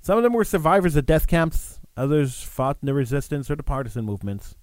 Some 0.00 0.16
of 0.16 0.24
them 0.24 0.32
were 0.32 0.44
survivors 0.44 0.96
of 0.96 1.06
death 1.06 1.26
camps, 1.26 1.80
others 1.96 2.42
fought 2.42 2.78
in 2.82 2.86
the 2.86 2.94
resistance 2.94 3.50
or 3.50 3.56
the 3.56 3.62
partisan 3.62 4.04
movements. 4.04 4.56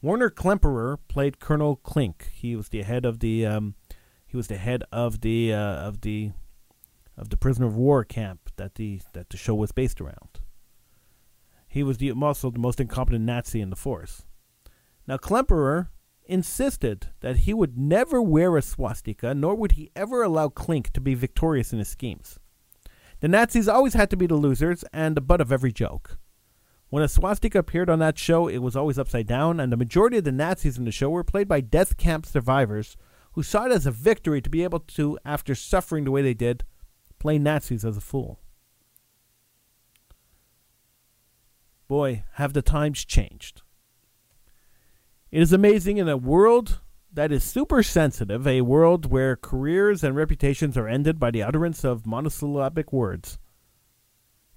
Werner 0.00 0.30
Klemperer 0.30 0.98
played 1.08 1.38
Colonel 1.38 1.76
Klink. 1.76 2.30
He 2.32 2.56
was 2.56 2.68
the 2.68 2.82
head 2.82 3.04
of 3.04 3.20
the 3.20 3.46
um, 3.46 3.74
he 4.26 4.36
was 4.36 4.48
the 4.48 4.56
head 4.56 4.84
of 4.90 5.20
the 5.20 5.52
uh, 5.52 5.58
of 5.58 6.00
the 6.00 6.32
of 7.16 7.30
the 7.30 7.36
prisoner 7.36 7.66
of 7.66 7.76
war 7.76 8.04
camp 8.04 8.41
that 8.56 8.76
the 8.76 9.00
that 9.12 9.30
the 9.30 9.36
show 9.36 9.54
was 9.54 9.72
based 9.72 10.00
around. 10.00 10.40
He 11.68 11.82
was 11.82 11.98
the 11.98 12.12
also 12.12 12.50
the 12.50 12.58
most 12.58 12.80
incompetent 12.80 13.24
Nazi 13.24 13.60
in 13.60 13.70
the 13.70 13.76
force. 13.76 14.24
Now 15.06 15.16
Klemperer 15.16 15.88
insisted 16.24 17.08
that 17.20 17.38
he 17.38 17.54
would 17.54 17.76
never 17.76 18.22
wear 18.22 18.56
a 18.56 18.62
swastika, 18.62 19.34
nor 19.34 19.54
would 19.54 19.72
he 19.72 19.90
ever 19.96 20.22
allow 20.22 20.48
Klink 20.48 20.90
to 20.92 21.00
be 21.00 21.14
victorious 21.14 21.72
in 21.72 21.78
his 21.78 21.88
schemes. 21.88 22.38
The 23.20 23.28
Nazis 23.28 23.68
always 23.68 23.94
had 23.94 24.10
to 24.10 24.16
be 24.16 24.26
the 24.26 24.34
losers 24.34 24.84
and 24.92 25.16
the 25.16 25.20
butt 25.20 25.40
of 25.40 25.52
every 25.52 25.72
joke. 25.72 26.18
When 26.88 27.02
a 27.02 27.08
swastika 27.08 27.58
appeared 27.60 27.88
on 27.88 28.00
that 28.00 28.18
show, 28.18 28.48
it 28.48 28.58
was 28.58 28.76
always 28.76 28.98
upside 28.98 29.26
down, 29.26 29.60
and 29.60 29.72
the 29.72 29.78
majority 29.78 30.18
of 30.18 30.24
the 30.24 30.32
Nazis 30.32 30.76
in 30.76 30.84
the 30.84 30.92
show 30.92 31.08
were 31.08 31.24
played 31.24 31.48
by 31.48 31.62
death 31.62 31.96
camp 31.96 32.26
survivors 32.26 32.96
who 33.32 33.42
saw 33.42 33.64
it 33.64 33.72
as 33.72 33.86
a 33.86 33.90
victory 33.90 34.42
to 34.42 34.50
be 34.50 34.62
able 34.62 34.80
to, 34.80 35.18
after 35.24 35.54
suffering 35.54 36.04
the 36.04 36.10
way 36.10 36.20
they 36.20 36.34
did, 36.34 36.64
play 37.18 37.38
Nazis 37.38 37.84
as 37.84 37.96
a 37.96 38.00
fool. 38.02 38.40
Boy, 41.92 42.24
have 42.36 42.54
the 42.54 42.62
times 42.62 43.04
changed. 43.04 43.60
It 45.30 45.42
is 45.42 45.52
amazing 45.52 45.98
in 45.98 46.08
a 46.08 46.16
world 46.16 46.80
that 47.12 47.30
is 47.30 47.44
super 47.44 47.82
sensitive, 47.82 48.46
a 48.46 48.62
world 48.62 49.10
where 49.10 49.36
careers 49.36 50.02
and 50.02 50.16
reputations 50.16 50.78
are 50.78 50.88
ended 50.88 51.20
by 51.20 51.30
the 51.30 51.42
utterance 51.42 51.84
of 51.84 52.06
monosyllabic 52.06 52.94
words 52.94 53.36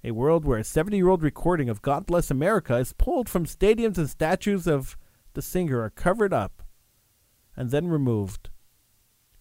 a 0.02 0.12
world 0.12 0.46
where 0.46 0.60
a 0.60 0.64
70 0.64 0.96
year 0.96 1.10
old 1.10 1.22
recording 1.22 1.68
of 1.68 1.82
God 1.82 2.06
Bless 2.06 2.30
America 2.30 2.76
is 2.76 2.94
pulled 2.94 3.28
from 3.28 3.44
stadiums 3.44 3.98
and 3.98 4.08
statues 4.08 4.66
of 4.66 4.96
the 5.34 5.42
singer 5.42 5.82
are 5.82 5.90
covered 5.90 6.32
up 6.32 6.62
and 7.54 7.70
then 7.70 7.88
removed 7.88 8.48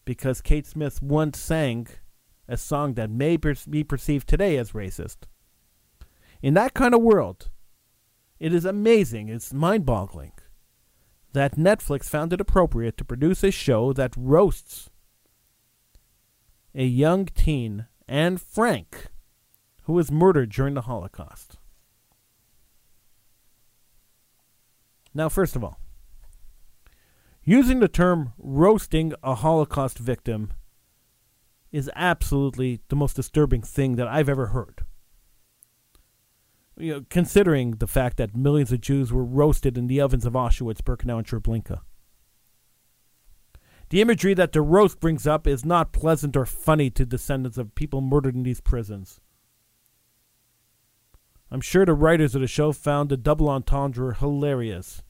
because 0.03 0.41
Kate 0.41 0.67
Smith 0.67 1.01
once 1.01 1.39
sang 1.39 1.87
a 2.45 2.57
song 2.57 2.95
that 2.95 3.09
may 3.09 3.37
be 3.37 3.85
perceived 3.85 4.27
today 4.27 4.57
as 4.57 4.73
racist. 4.73 5.27
In 6.41 6.55
that 6.55 6.73
kind 6.73 6.93
of 6.93 7.01
world, 7.01 7.51
it 8.39 8.53
is 8.53 8.65
amazing, 8.65 9.29
it's 9.29 9.53
mind 9.53 9.85
boggling 9.85 10.33
that 11.35 11.57
Netflix 11.57 12.05
found 12.05 12.31
it 12.31 12.39
appropriate 12.39 12.97
to 12.97 13.03
produce 13.03 13.43
a 13.43 13.51
show 13.51 13.91
that 13.91 14.13
roasts 14.15 14.89
a 16.73 16.85
young 16.85 17.25
teen, 17.25 17.87
Anne 18.07 18.37
Frank, 18.37 19.07
who 19.83 19.93
was 19.93 20.11
murdered 20.11 20.49
during 20.49 20.75
the 20.75 20.81
Holocaust. 20.81 21.57
Now, 25.13 25.27
first 25.27 25.57
of 25.57 25.63
all, 25.63 25.77
using 27.43 27.81
the 27.81 27.89
term 27.89 28.31
roasting 28.37 29.13
a 29.21 29.35
Holocaust 29.35 29.97
victim 29.97 30.53
is 31.69 31.91
absolutely 31.95 32.79
the 32.87 32.95
most 32.95 33.17
disturbing 33.17 33.61
thing 33.61 33.97
that 33.97 34.07
I've 34.07 34.29
ever 34.29 34.47
heard. 34.47 34.85
You 36.77 36.93
know, 36.93 37.05
considering 37.09 37.71
the 37.71 37.87
fact 37.87 38.17
that 38.17 38.35
millions 38.35 38.71
of 38.71 38.81
Jews 38.81 39.13
were 39.13 39.23
roasted 39.23 39.77
in 39.77 39.87
the 39.87 40.01
ovens 40.01 40.25
of 40.25 40.33
Auschwitz, 40.33 40.81
Birkenau, 40.81 41.17
and 41.17 41.27
Treblinka. 41.27 41.81
The 43.89 44.01
imagery 44.01 44.33
that 44.33 44.51
the 44.51 44.61
roast 44.61 44.99
brings 44.99 45.25
up 45.25 45.47
is 45.47 45.63
not 45.63 45.93
pleasant 45.93 46.35
or 46.35 46.45
funny 46.45 46.89
to 46.89 47.05
descendants 47.05 47.57
of 47.57 47.75
people 47.75 48.01
murdered 48.01 48.35
in 48.35 48.43
these 48.43 48.59
prisons 48.59 49.21
I'm 51.51 51.61
sure 51.61 51.85
the 51.85 51.93
writers 51.93 52.35
of 52.35 52.41
the 52.41 52.47
show 52.47 52.71
found 52.71 53.09
the 53.09 53.17
double 53.17 53.49
entendre 53.49 54.15
hilarious. 54.15 55.03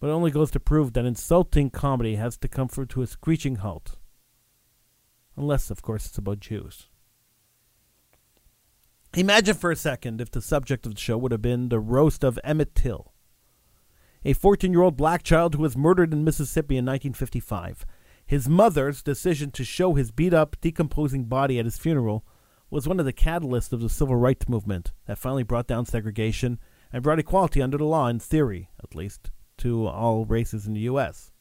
But 0.00 0.08
it 0.08 0.12
only 0.12 0.30
goes 0.30 0.50
to 0.52 0.60
prove 0.60 0.92
that 0.92 1.04
insulting 1.04 1.70
comedy 1.70 2.14
has 2.14 2.36
to 2.38 2.48
come 2.48 2.68
to 2.68 3.02
a 3.02 3.06
screeching 3.06 3.56
halt. 3.56 3.98
Unless, 5.36 5.70
of 5.70 5.82
course, 5.82 6.06
it's 6.06 6.18
about 6.18 6.40
Jews. 6.40 6.88
Imagine 9.14 9.54
for 9.54 9.70
a 9.70 9.76
second 9.76 10.20
if 10.20 10.30
the 10.30 10.42
subject 10.42 10.84
of 10.84 10.94
the 10.94 11.00
show 11.00 11.16
would 11.16 11.32
have 11.32 11.40
been 11.40 11.70
the 11.70 11.80
roast 11.80 12.22
of 12.22 12.38
Emmett 12.44 12.74
Till, 12.74 13.14
a 14.22 14.34
14 14.34 14.70
year 14.70 14.82
old 14.82 14.96
black 14.98 15.22
child 15.22 15.54
who 15.54 15.62
was 15.62 15.76
murdered 15.76 16.12
in 16.12 16.24
Mississippi 16.24 16.76
in 16.76 16.84
1955. 16.84 17.86
His 18.26 18.48
mother's 18.48 19.02
decision 19.02 19.50
to 19.52 19.64
show 19.64 19.94
his 19.94 20.10
beat 20.10 20.34
up, 20.34 20.56
decomposing 20.60 21.24
body 21.24 21.58
at 21.58 21.64
his 21.64 21.78
funeral 21.78 22.26
was 22.68 22.86
one 22.86 23.00
of 23.00 23.06
the 23.06 23.12
catalysts 23.12 23.72
of 23.72 23.80
the 23.80 23.88
civil 23.88 24.16
rights 24.16 24.46
movement 24.46 24.92
that 25.06 25.16
finally 25.16 25.42
brought 25.42 25.66
down 25.66 25.86
segregation 25.86 26.58
and 26.92 27.02
brought 27.02 27.18
equality 27.18 27.62
under 27.62 27.78
the 27.78 27.84
law, 27.84 28.08
in 28.08 28.18
theory, 28.18 28.68
at 28.84 28.94
least, 28.94 29.30
to 29.56 29.86
all 29.86 30.26
races 30.26 30.66
in 30.66 30.74
the 30.74 30.80
U.S. 30.80 31.32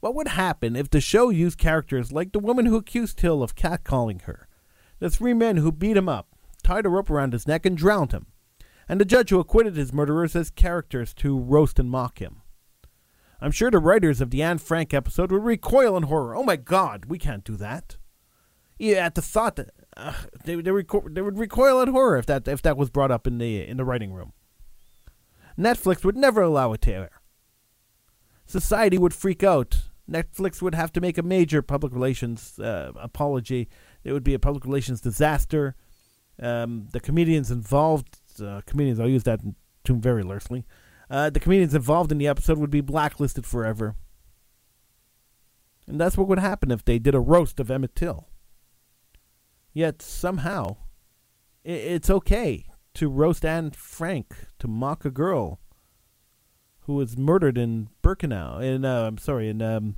What 0.00 0.14
would 0.14 0.28
happen 0.28 0.76
if 0.76 0.90
the 0.90 1.00
show 1.00 1.30
used 1.30 1.56
characters 1.56 2.12
like 2.12 2.32
the 2.32 2.38
woman 2.38 2.66
who 2.66 2.76
accused 2.76 3.16
Till 3.16 3.42
of 3.42 3.56
catcalling 3.56 4.22
her, 4.22 4.46
the 4.98 5.08
three 5.08 5.32
men 5.32 5.56
who 5.56 5.72
beat 5.72 5.96
him 5.96 6.10
up, 6.10 6.33
tied 6.64 6.86
a 6.86 6.88
rope 6.88 7.10
around 7.10 7.32
his 7.32 7.46
neck, 7.46 7.64
and 7.64 7.76
drowned 7.76 8.12
him, 8.12 8.26
and 8.88 9.00
the 9.00 9.04
judge 9.04 9.30
who 9.30 9.38
acquitted 9.38 9.76
his 9.76 9.92
murderers 9.92 10.34
as 10.34 10.50
characters 10.50 11.14
to 11.14 11.38
roast 11.38 11.78
and 11.78 11.90
mock 11.90 12.20
him? 12.20 12.42
I'm 13.40 13.52
sure 13.52 13.70
the 13.70 13.78
writers 13.78 14.20
of 14.20 14.30
the 14.30 14.42
Anne 14.42 14.58
Frank 14.58 14.94
episode 14.94 15.30
would 15.30 15.44
recoil 15.44 15.96
in 15.96 16.04
horror. 16.04 16.34
Oh 16.34 16.42
my 16.42 16.56
God, 16.56 17.04
we 17.06 17.18
can't 17.18 17.44
do 17.44 17.56
that. 17.56 17.98
Yeah, 18.78 19.06
at 19.06 19.14
the 19.14 19.22
thought 19.22 19.56
that 19.56 19.70
uh, 19.96 20.14
they 20.44 20.54
they, 20.56 20.70
reco- 20.70 21.14
they 21.14 21.22
would 21.22 21.38
recoil 21.38 21.80
in 21.82 21.88
horror 21.90 22.16
if 22.16 22.26
that 22.26 22.48
if 22.48 22.62
that 22.62 22.76
was 22.76 22.90
brought 22.90 23.10
up 23.10 23.26
in 23.26 23.38
the 23.38 23.66
in 23.66 23.76
the 23.76 23.84
writing 23.84 24.12
room. 24.12 24.32
Netflix 25.58 26.04
would 26.04 26.16
never 26.16 26.42
allow 26.42 26.72
it 26.72 26.80
to 26.82 26.92
air. 26.92 27.20
Society 28.46 28.98
would 28.98 29.14
freak 29.14 29.42
out. 29.42 29.82
Netflix 30.10 30.60
would 30.60 30.74
have 30.74 30.92
to 30.92 31.00
make 31.00 31.16
a 31.16 31.22
major 31.22 31.62
public 31.62 31.92
relations 31.92 32.58
uh, 32.58 32.92
apology. 32.96 33.68
It 34.02 34.12
would 34.12 34.24
be 34.24 34.34
a 34.34 34.38
public 34.38 34.64
relations 34.64 35.00
disaster. 35.00 35.76
Um, 36.40 36.88
the 36.92 37.00
comedians 37.00 37.50
involved, 37.50 38.18
uh, 38.42 38.60
comedians, 38.66 39.00
I'll 39.00 39.08
use 39.08 39.24
that 39.24 39.40
term 39.84 40.00
very 40.00 40.22
loosely. 40.22 40.64
Uh, 41.10 41.30
the 41.30 41.40
comedians 41.40 41.74
involved 41.74 42.10
in 42.10 42.18
the 42.18 42.26
episode 42.26 42.58
would 42.58 42.70
be 42.70 42.80
blacklisted 42.80 43.46
forever. 43.46 43.94
And 45.86 46.00
that's 46.00 46.16
what 46.16 46.28
would 46.28 46.38
happen 46.38 46.70
if 46.70 46.84
they 46.84 46.98
did 46.98 47.14
a 47.14 47.20
roast 47.20 47.60
of 47.60 47.70
Emmett 47.70 47.94
Till. 47.94 48.28
Yet 49.72 50.00
somehow, 50.00 50.76
it's 51.64 52.08
okay 52.08 52.64
to 52.94 53.08
roast 53.08 53.44
Anne 53.44 53.72
Frank, 53.72 54.34
to 54.60 54.68
mock 54.68 55.04
a 55.04 55.10
girl 55.10 55.60
who 56.80 56.94
was 56.94 57.18
murdered 57.18 57.58
in 57.58 57.88
Birkenau, 58.02 58.62
in 58.62 58.84
uh, 58.84 59.06
I'm 59.06 59.18
sorry, 59.18 59.48
in 59.48 59.60
um, 59.60 59.96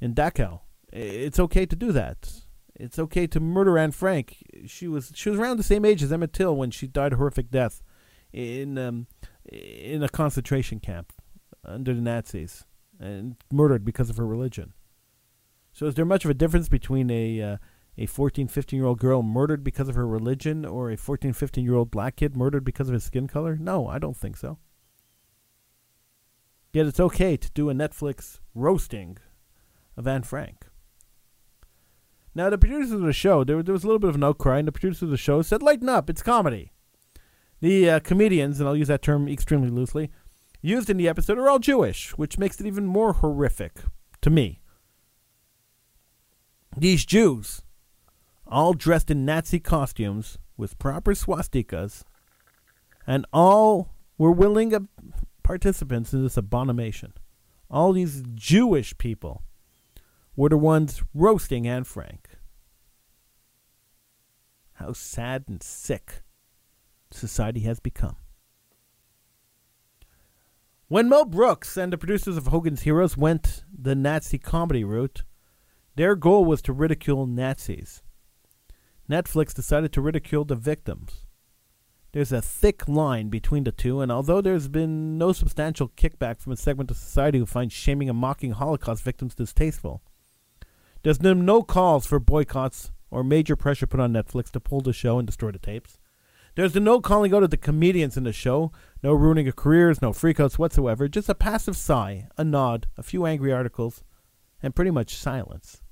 in 0.00 0.14
Dachau. 0.14 0.60
It's 0.92 1.40
okay 1.40 1.66
to 1.66 1.74
do 1.74 1.92
that. 1.92 2.43
It's 2.76 2.98
okay 2.98 3.26
to 3.28 3.40
murder 3.40 3.78
Anne 3.78 3.92
Frank. 3.92 4.38
She 4.66 4.88
was 4.88 5.12
she 5.14 5.30
was 5.30 5.38
around 5.38 5.58
the 5.58 5.62
same 5.62 5.84
age 5.84 6.02
as 6.02 6.12
Emmett 6.12 6.32
Till 6.32 6.56
when 6.56 6.70
she 6.70 6.86
died 6.86 7.12
a 7.12 7.16
horrific 7.16 7.50
death 7.50 7.82
in 8.32 8.78
um, 8.78 9.06
in 9.50 10.02
a 10.02 10.08
concentration 10.08 10.80
camp 10.80 11.12
under 11.64 11.94
the 11.94 12.00
Nazis 12.00 12.64
and 12.98 13.36
murdered 13.52 13.84
because 13.84 14.10
of 14.10 14.16
her 14.16 14.26
religion. 14.26 14.72
So 15.72 15.86
is 15.86 15.94
there 15.94 16.04
much 16.04 16.24
of 16.24 16.30
a 16.30 16.34
difference 16.34 16.68
between 16.68 17.10
a 17.10 17.40
uh, 17.40 17.56
a 17.96 18.06
14, 18.06 18.48
15 18.48 18.76
year 18.76 18.86
old 18.86 18.98
girl 18.98 19.22
murdered 19.22 19.62
because 19.62 19.88
of 19.88 19.94
her 19.94 20.06
religion 20.06 20.64
or 20.64 20.90
a 20.90 20.96
14, 20.96 21.32
15 21.32 21.64
year 21.64 21.74
old 21.74 21.90
black 21.90 22.16
kid 22.16 22.36
murdered 22.36 22.64
because 22.64 22.88
of 22.88 22.94
his 22.94 23.04
skin 23.04 23.28
color? 23.28 23.56
No, 23.56 23.86
I 23.86 23.98
don't 23.98 24.16
think 24.16 24.36
so. 24.36 24.58
Yet 26.72 26.86
it's 26.86 26.98
okay 26.98 27.36
to 27.36 27.50
do 27.52 27.70
a 27.70 27.74
Netflix 27.74 28.40
roasting 28.52 29.18
of 29.96 30.08
Anne 30.08 30.24
Frank. 30.24 30.66
Now, 32.34 32.50
the 32.50 32.58
producers 32.58 32.92
of 32.92 33.02
the 33.02 33.12
show, 33.12 33.44
there, 33.44 33.62
there 33.62 33.72
was 33.72 33.84
a 33.84 33.86
little 33.86 34.00
bit 34.00 34.10
of 34.10 34.16
an 34.16 34.24
outcry, 34.24 34.58
and 34.58 34.66
the 34.66 34.72
producers 34.72 35.02
of 35.02 35.10
the 35.10 35.16
show 35.16 35.42
said, 35.42 35.62
Lighten 35.62 35.88
up, 35.88 36.10
it's 36.10 36.22
comedy. 36.22 36.72
The 37.60 37.88
uh, 37.90 38.00
comedians, 38.00 38.58
and 38.58 38.68
I'll 38.68 38.76
use 38.76 38.88
that 38.88 39.02
term 39.02 39.28
extremely 39.28 39.70
loosely, 39.70 40.10
used 40.60 40.90
in 40.90 40.96
the 40.96 41.08
episode 41.08 41.38
are 41.38 41.48
all 41.48 41.60
Jewish, 41.60 42.10
which 42.18 42.38
makes 42.38 42.60
it 42.60 42.66
even 42.66 42.86
more 42.86 43.12
horrific 43.14 43.74
to 44.22 44.30
me. 44.30 44.60
These 46.76 47.04
Jews, 47.04 47.62
all 48.46 48.74
dressed 48.74 49.10
in 49.10 49.24
Nazi 49.24 49.60
costumes 49.60 50.38
with 50.56 50.78
proper 50.78 51.14
swastikas, 51.14 52.02
and 53.06 53.26
all 53.32 53.94
were 54.18 54.32
willing 54.32 54.88
participants 55.44 56.12
in 56.12 56.22
this 56.24 56.36
abomination. 56.36 57.12
All 57.70 57.92
these 57.92 58.22
Jewish 58.34 58.96
people 58.98 59.42
were 60.36 60.48
the 60.48 60.56
ones 60.56 61.02
roasting 61.14 61.66
Anne 61.66 61.84
Frank. 61.84 62.28
How 64.74 64.92
sad 64.92 65.44
and 65.48 65.62
sick 65.62 66.22
society 67.10 67.60
has 67.60 67.78
become. 67.78 68.16
When 70.88 71.08
Mel 71.08 71.24
Brooks 71.24 71.76
and 71.76 71.92
the 71.92 71.98
producers 71.98 72.36
of 72.36 72.48
Hogan's 72.48 72.82
Heroes 72.82 73.16
went 73.16 73.64
the 73.72 73.94
Nazi 73.94 74.38
comedy 74.38 74.84
route, 74.84 75.22
their 75.96 76.16
goal 76.16 76.44
was 76.44 76.60
to 76.62 76.72
ridicule 76.72 77.26
Nazis. 77.26 78.02
Netflix 79.08 79.54
decided 79.54 79.92
to 79.92 80.00
ridicule 80.00 80.44
the 80.44 80.56
victims. 80.56 81.26
There's 82.12 82.32
a 82.32 82.42
thick 82.42 82.86
line 82.86 83.28
between 83.28 83.64
the 83.64 83.72
two, 83.72 84.00
and 84.00 84.12
although 84.12 84.40
there's 84.40 84.68
been 84.68 85.18
no 85.18 85.32
substantial 85.32 85.88
kickback 85.88 86.40
from 86.40 86.52
a 86.52 86.56
segment 86.56 86.90
of 86.90 86.96
society 86.96 87.38
who 87.38 87.46
finds 87.46 87.74
shaming 87.74 88.08
and 88.08 88.18
mocking 88.18 88.52
Holocaust 88.52 89.02
victims 89.02 89.34
distasteful, 89.34 90.02
there's 91.04 91.18
been 91.18 91.44
no 91.44 91.62
calls 91.62 92.06
for 92.06 92.18
boycotts 92.18 92.90
or 93.10 93.22
major 93.22 93.56
pressure 93.56 93.86
put 93.86 94.00
on 94.00 94.12
Netflix 94.12 94.50
to 94.50 94.58
pull 94.58 94.80
the 94.80 94.94
show 94.94 95.18
and 95.18 95.26
destroy 95.26 95.50
the 95.50 95.58
tapes. 95.58 96.00
There's 96.54 96.72
been 96.72 96.84
no 96.84 97.00
calling 97.00 97.34
out 97.34 97.42
of 97.42 97.50
the 97.50 97.58
comedians 97.58 98.16
in 98.16 98.24
the 98.24 98.32
show, 98.32 98.72
no 99.02 99.12
ruining 99.12 99.46
of 99.46 99.54
careers, 99.54 100.00
no 100.00 100.12
freakouts 100.12 100.58
whatsoever, 100.58 101.06
just 101.06 101.28
a 101.28 101.34
passive 101.34 101.76
sigh, 101.76 102.28
a 102.38 102.44
nod, 102.44 102.86
a 102.96 103.02
few 103.02 103.26
angry 103.26 103.52
articles, 103.52 104.02
and 104.62 104.74
pretty 104.74 104.90
much 104.90 105.14
silence. 105.14 105.82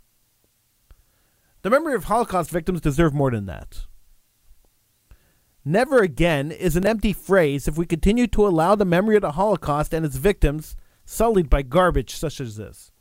The 1.61 1.69
memory 1.69 1.95
of 1.95 2.05
Holocaust 2.05 2.51
victims 2.51 2.81
deserve 2.81 3.13
more 3.13 3.31
than 3.31 3.45
that. 3.47 3.85
Never 5.63 5.99
again 5.99 6.51
is 6.51 6.75
an 6.75 6.87
empty 6.87 7.13
phrase 7.13 7.69
if 7.69 7.77
we 7.77 7.85
continue 7.85 8.27
to 8.29 8.47
allow 8.47 8.77
the 8.77 8.87
memory 8.87 9.17
of 9.17 9.23
the 9.23 9.33
Holocaust 9.33 9.93
and 9.93 10.07
its 10.07 10.17
victims 10.17 10.75
sullied 11.05 11.51
by 11.51 11.61
garbage 11.61 12.15
such 12.15 12.41
as 12.41 12.57
this. 12.57 12.92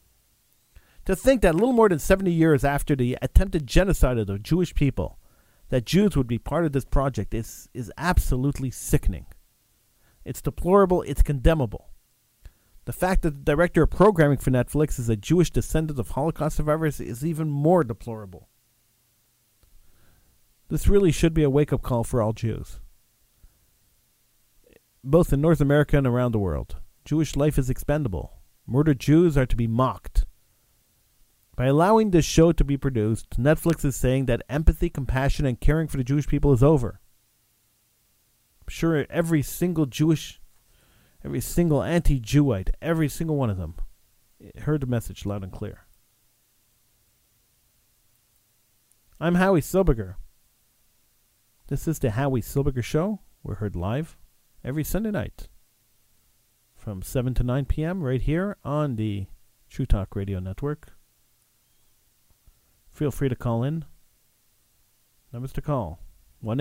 To 1.11 1.15
think 1.17 1.41
that 1.41 1.55
little 1.55 1.73
more 1.73 1.89
than 1.89 1.99
70 1.99 2.31
years 2.31 2.63
after 2.63 2.95
the 2.95 3.17
attempted 3.21 3.67
genocide 3.67 4.17
of 4.17 4.27
the 4.27 4.39
Jewish 4.39 4.73
people, 4.73 5.19
that 5.67 5.85
Jews 5.85 6.15
would 6.15 6.25
be 6.25 6.37
part 6.37 6.63
of 6.63 6.71
this 6.71 6.85
project 6.85 7.33
is, 7.33 7.67
is 7.73 7.91
absolutely 7.97 8.71
sickening. 8.71 9.25
It's 10.23 10.41
deplorable, 10.41 11.01
it's 11.01 11.21
condemnable. 11.21 11.89
The 12.85 12.93
fact 12.93 13.23
that 13.23 13.31
the 13.31 13.43
director 13.43 13.83
of 13.83 13.89
programming 13.89 14.37
for 14.37 14.51
Netflix 14.51 14.97
is 14.99 15.09
a 15.09 15.17
Jewish 15.17 15.51
descendant 15.51 15.99
of 15.99 16.11
Holocaust 16.11 16.55
survivors 16.55 17.01
is 17.01 17.25
even 17.25 17.49
more 17.49 17.83
deplorable. 17.83 18.47
This 20.69 20.87
really 20.87 21.11
should 21.11 21.33
be 21.33 21.43
a 21.43 21.49
wake 21.49 21.73
up 21.73 21.81
call 21.81 22.05
for 22.05 22.21
all 22.21 22.31
Jews, 22.31 22.79
both 25.03 25.33
in 25.33 25.41
North 25.41 25.59
America 25.59 25.97
and 25.97 26.07
around 26.07 26.31
the 26.31 26.39
world. 26.39 26.77
Jewish 27.03 27.35
life 27.35 27.57
is 27.57 27.69
expendable. 27.69 28.39
Murdered 28.65 29.01
Jews 29.01 29.37
are 29.37 29.45
to 29.45 29.57
be 29.57 29.67
mocked. 29.67 30.23
By 31.55 31.65
allowing 31.65 32.11
this 32.11 32.25
show 32.25 32.51
to 32.53 32.63
be 32.63 32.77
produced, 32.77 33.31
Netflix 33.39 33.83
is 33.83 33.95
saying 33.95 34.25
that 34.25 34.43
empathy, 34.49 34.89
compassion, 34.89 35.45
and 35.45 35.59
caring 35.59 35.87
for 35.87 35.97
the 35.97 36.03
Jewish 36.03 36.27
people 36.27 36.53
is 36.53 36.63
over. 36.63 36.99
I'm 38.61 38.69
sure 38.69 39.05
every 39.09 39.41
single 39.41 39.85
Jewish, 39.85 40.39
every 41.23 41.41
single 41.41 41.83
anti 41.83 42.19
Jewite, 42.19 42.69
every 42.81 43.09
single 43.09 43.35
one 43.35 43.49
of 43.49 43.57
them 43.57 43.75
heard 44.59 44.81
the 44.81 44.87
message 44.87 45.25
loud 45.25 45.43
and 45.43 45.51
clear. 45.51 45.85
I'm 49.19 49.35
Howie 49.35 49.61
Silbiger. 49.61 50.15
This 51.67 51.87
is 51.87 51.99
the 51.99 52.11
Howie 52.11 52.41
Silbiger 52.41 52.83
Show. 52.83 53.19
We're 53.43 53.55
heard 53.55 53.75
live 53.75 54.17
every 54.63 54.83
Sunday 54.83 55.11
night 55.11 55.47
from 56.75 57.01
7 57.03 57.33
to 57.35 57.43
9 57.43 57.65
p.m. 57.65 58.01
right 58.01 58.21
here 58.21 58.57
on 58.63 58.95
the 58.95 59.27
True 59.69 59.85
Talk 59.85 60.15
Radio 60.15 60.39
Network 60.39 60.93
feel 62.91 63.11
free 63.11 63.29
to 63.29 63.35
call 63.35 63.63
in. 63.63 63.85
Numbers 65.33 65.53
to 65.53 65.61
call 65.61 65.99
1 66.41 66.57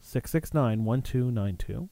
669 0.00 0.84
1292. 0.84 1.88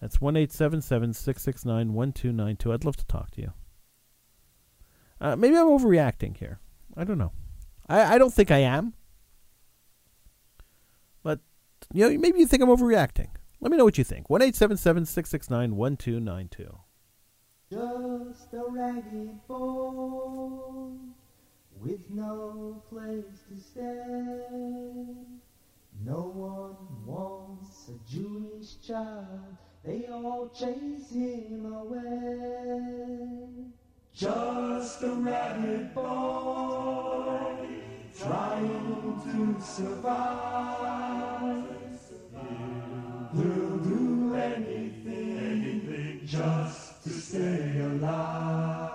That's 0.00 0.20
1 0.20 0.34
669 0.34 1.92
1292. 1.92 2.72
I'd 2.72 2.84
love 2.84 2.96
to 2.96 3.06
talk 3.06 3.30
to 3.32 3.40
you. 3.40 3.52
Uh, 5.20 5.36
maybe 5.36 5.56
I'm 5.56 5.66
overreacting 5.68 6.36
here. 6.36 6.58
I 6.96 7.04
don't 7.04 7.18
know. 7.18 7.32
I, 7.88 8.14
I 8.14 8.18
don't 8.18 8.34
think 8.34 8.50
I 8.50 8.58
am. 8.58 8.94
But, 11.22 11.38
you 11.92 12.08
know, 12.08 12.18
maybe 12.18 12.40
you 12.40 12.46
think 12.46 12.62
I'm 12.62 12.68
overreacting. 12.68 13.28
Let 13.60 13.70
me 13.70 13.78
know 13.78 13.84
what 13.84 13.98
you 13.98 14.04
think. 14.04 14.28
1 14.28 14.52
669 14.52 15.76
1292. 15.76 16.78
Just 17.72 18.52
a 18.52 18.64
ragged 18.68 19.48
boy 19.48 20.90
with 21.80 22.10
no 22.10 22.82
place 22.90 23.44
to 23.48 23.56
stay. 23.58 25.16
No 26.04 26.20
one 26.34 26.76
wants 27.06 27.88
a 27.88 27.92
Jewish 28.06 28.78
child, 28.86 29.56
they 29.82 30.06
all 30.12 30.50
chase 30.54 31.12
him 31.12 31.64
away. 31.64 32.10
Just 34.14 35.02
a 35.04 35.14
ragged 35.14 35.94
boy 35.94 37.56
trying 38.18 39.16
to 39.24 39.62
survive. 39.62 40.92
He'll 43.34 43.78
do 43.78 44.34
anything, 44.34 46.20
just 46.26 46.78
to 46.78 46.81
stay 47.32 47.80
alive. 47.80 48.92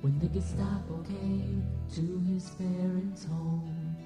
When 0.00 0.18
the 0.18 0.26
Gestapo 0.26 1.04
came 1.04 1.62
to 1.94 2.18
his 2.26 2.50
parents' 2.50 3.24
home, 3.26 3.96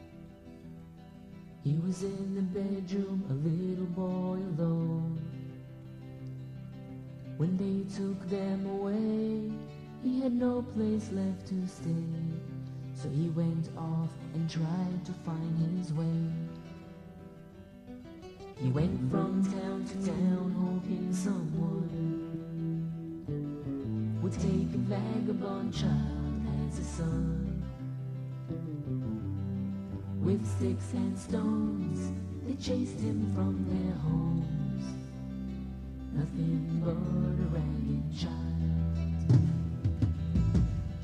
he 1.64 1.78
was 1.78 2.02
in 2.02 2.34
the 2.34 2.42
bedroom, 2.42 3.24
a 3.30 3.32
little 3.32 3.86
boy 3.86 4.40
alone. 4.60 5.18
When 7.38 7.56
they 7.56 7.88
took 7.96 8.28
them 8.28 8.66
away, 8.66 9.75
he 10.06 10.20
had 10.20 10.32
no 10.32 10.62
place 10.62 11.10
left 11.10 11.48
to 11.48 11.66
stay. 11.66 12.04
So 12.94 13.08
he 13.08 13.28
went 13.30 13.68
off 13.76 14.10
and 14.34 14.48
tried 14.48 15.04
to 15.04 15.12
find 15.24 15.78
his 15.78 15.92
way. 15.92 16.30
He 18.62 18.68
went 18.70 19.10
from 19.10 19.44
town 19.44 19.84
to 19.84 20.06
town, 20.06 20.54
hoping 20.60 21.12
someone 21.12 21.90
would 24.22 24.32
take 24.32 24.74
a 24.74 24.78
vagabond 24.78 25.74
child 25.74 26.46
as 26.68 26.78
a 26.78 26.84
son. 26.84 27.64
With 30.22 30.46
sticks 30.56 30.92
and 30.92 31.18
stones, 31.18 32.12
they 32.46 32.54
chased 32.54 33.00
him 33.00 33.32
from 33.34 33.64
their 33.68 33.94
homes. 33.96 34.84
Nothing 36.12 36.80
but 36.84 36.92
a 36.92 37.46
ragged 37.58 38.16
child. 38.16 38.45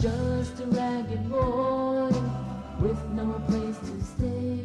Just 0.02 0.58
a 0.58 0.66
ragged 0.66 1.30
boy 1.30 2.08
with 2.80 3.00
no 3.14 3.40
place 3.46 3.78
to 3.78 4.02
stay. 4.02 4.58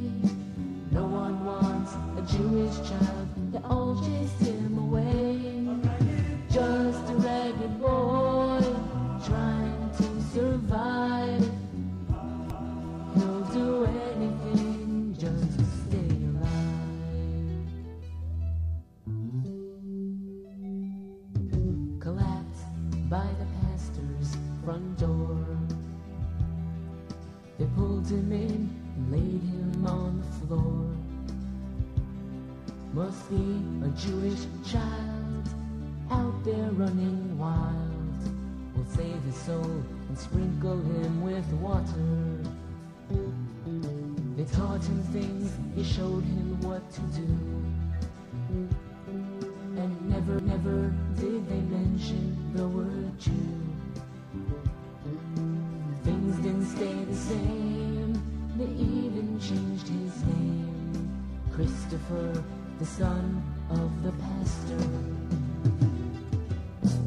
No 0.89 1.05
one 1.05 1.45
wants 1.45 1.93
a 2.17 2.37
Jewish 2.37 2.89
child, 2.89 3.27
they 3.51 3.59
all 3.59 4.03
chased 4.03 4.39
him 4.39 4.79
away. 4.79 5.26
Must 32.97 33.29
be 33.29 33.61
a 33.85 33.89
Jewish 33.89 34.47
child 34.65 35.47
out 36.09 36.43
there 36.43 36.71
running 36.71 37.37
wild. 37.37 38.33
We'll 38.75 38.87
save 38.87 39.21
his 39.21 39.35
soul 39.35 39.83
and 40.09 40.17
sprinkle 40.17 40.81
him 40.81 41.21
with 41.21 41.45
water. 41.61 42.41
They 44.35 44.45
taught 44.45 44.83
him 44.83 45.03
things, 45.13 45.51
they 45.75 45.83
showed 45.83 46.23
him 46.23 46.59
what 46.61 46.91
to 46.93 47.01
do. 47.01 47.27
And 49.79 50.09
never, 50.09 50.41
never 50.41 50.91
did 51.19 51.47
they 51.47 51.61
mention 51.77 52.51
the 52.55 52.67
word 52.67 53.19
Jew. 53.19 53.31
Things 56.03 56.35
didn't 56.37 56.65
stay 56.65 57.03
the 57.03 57.15
same, 57.15 58.13
they 58.57 58.71
even 58.83 59.39
changed 59.39 59.87
his 59.87 60.23
name. 60.25 60.57
Christopher, 61.53 62.43
the 62.79 62.85
son 62.85 63.43
of 63.71 64.03
the 64.03 64.11
pastor. 64.23 64.77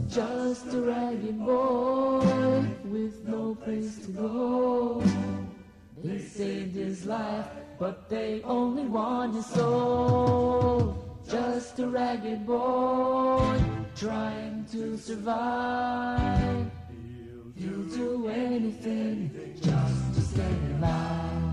Just 0.09 0.75
a 0.75 0.81
ragged 0.81 1.39
boy 1.39 2.65
with 2.85 3.29
no 3.29 3.55
place 3.55 3.99
to 3.99 4.09
go. 4.11 5.03
They 6.03 6.19
saved 6.19 6.75
his 6.75 7.07
life, 7.07 7.47
but 7.79 8.09
they 8.09 8.43
only 8.43 8.85
want 8.85 9.35
his 9.35 9.47
soul. 9.47 11.21
Just 11.29 11.79
a 11.79 11.87
ragged 11.87 12.45
boy 12.47 13.61
trying 13.95 14.67
to 14.73 14.99
survive. 14.99 16.69
He'll 17.55 17.85
do 17.85 18.29
anything 18.29 19.31
just 19.63 20.15
to 20.15 20.21
stay 20.21 20.57
alive. 20.79 21.50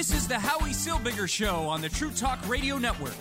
This 0.00 0.14
is 0.14 0.26
the 0.26 0.38
Howie 0.38 0.70
Silbiger 0.70 1.28
Show 1.28 1.68
on 1.68 1.82
the 1.82 1.90
True 1.90 2.10
Talk 2.10 2.38
Radio 2.48 2.78
Network. 2.78 3.12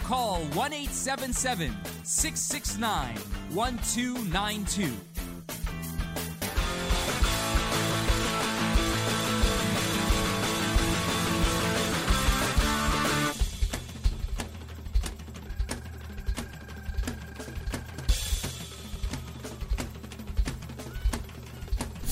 Call 0.00 0.38
1 0.38 0.72
877 0.72 1.72
669 2.02 3.14
1292. 3.54 5.09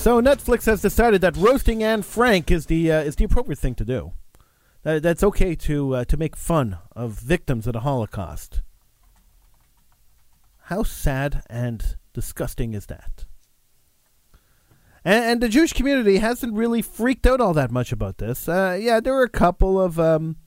So 0.09 0.19
Netflix 0.23 0.65
has 0.65 0.81
decided 0.81 1.21
that 1.21 1.37
roasting 1.37 1.83
Anne 1.83 2.01
Frank 2.01 2.49
is 2.49 2.65
the 2.65 2.91
uh, 2.91 3.01
is 3.01 3.15
the 3.15 3.25
appropriate 3.25 3.59
thing 3.59 3.75
to 3.75 3.85
do. 3.85 4.13
That, 4.81 5.03
that's 5.03 5.23
okay 5.23 5.53
to 5.53 5.97
uh, 5.97 6.03
to 6.05 6.17
make 6.17 6.35
fun 6.35 6.79
of 6.95 7.11
victims 7.11 7.67
of 7.67 7.73
the 7.73 7.81
Holocaust. 7.81 8.63
How 10.61 10.81
sad 10.81 11.43
and 11.47 11.95
disgusting 12.11 12.73
is 12.73 12.87
that? 12.87 13.25
And, 15.05 15.25
and 15.25 15.41
the 15.41 15.47
Jewish 15.47 15.73
community 15.73 16.17
hasn't 16.17 16.55
really 16.55 16.81
freaked 16.81 17.27
out 17.27 17.39
all 17.39 17.53
that 17.53 17.69
much 17.69 17.91
about 17.91 18.17
this. 18.17 18.49
Uh, 18.49 18.79
yeah, 18.81 18.99
there 18.99 19.13
were 19.13 19.21
a 19.21 19.29
couple 19.29 19.79
of 19.79 19.99
um, 19.99 20.37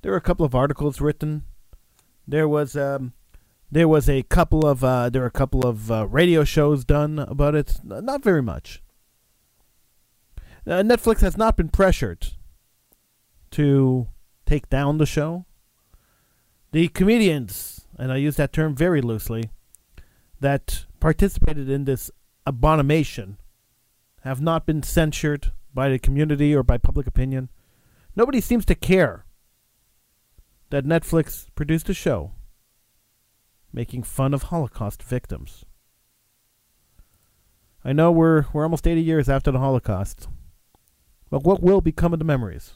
there 0.00 0.10
were 0.10 0.18
a 0.18 0.20
couple 0.20 0.44
of 0.44 0.56
articles 0.56 1.00
written. 1.00 1.44
There 2.26 2.48
was 2.48 2.74
um, 2.74 3.12
there 3.70 3.86
was 3.86 4.08
a 4.08 4.24
couple 4.24 4.66
of 4.66 4.82
uh, 4.82 5.10
there 5.10 5.22
were 5.22 5.28
a 5.28 5.30
couple 5.30 5.64
of 5.64 5.92
uh, 5.92 6.08
radio 6.08 6.42
shows 6.42 6.84
done 6.84 7.20
about 7.20 7.54
it. 7.54 7.78
Not 7.84 8.24
very 8.24 8.42
much. 8.42 8.82
Uh, 10.66 10.82
Netflix 10.82 11.20
has 11.20 11.36
not 11.36 11.56
been 11.56 11.68
pressured 11.68 12.28
to 13.50 14.08
take 14.46 14.68
down 14.68 14.98
the 14.98 15.06
show. 15.06 15.44
The 16.70 16.88
comedians, 16.88 17.86
and 17.98 18.12
I 18.12 18.16
use 18.16 18.36
that 18.36 18.52
term 18.52 18.74
very 18.74 19.00
loosely, 19.02 19.50
that 20.40 20.86
participated 21.00 21.68
in 21.68 21.84
this 21.84 22.10
abomination 22.46 23.38
have 24.22 24.40
not 24.40 24.66
been 24.66 24.82
censured 24.82 25.52
by 25.74 25.88
the 25.88 25.98
community 25.98 26.54
or 26.54 26.62
by 26.62 26.78
public 26.78 27.06
opinion. 27.06 27.50
Nobody 28.14 28.40
seems 28.40 28.64
to 28.66 28.74
care 28.74 29.24
that 30.70 30.84
Netflix 30.84 31.46
produced 31.54 31.88
a 31.88 31.94
show 31.94 32.32
making 33.72 34.02
fun 34.02 34.34
of 34.34 34.44
Holocaust 34.44 35.02
victims. 35.02 35.64
I 37.84 37.92
know 37.92 38.12
we're 38.12 38.44
we're 38.52 38.62
almost 38.62 38.86
80 38.86 39.02
years 39.02 39.28
after 39.28 39.50
the 39.50 39.58
Holocaust. 39.58 40.28
But 41.32 41.44
what 41.44 41.62
will 41.62 41.80
become 41.80 42.12
of 42.12 42.18
the 42.18 42.26
memories? 42.26 42.74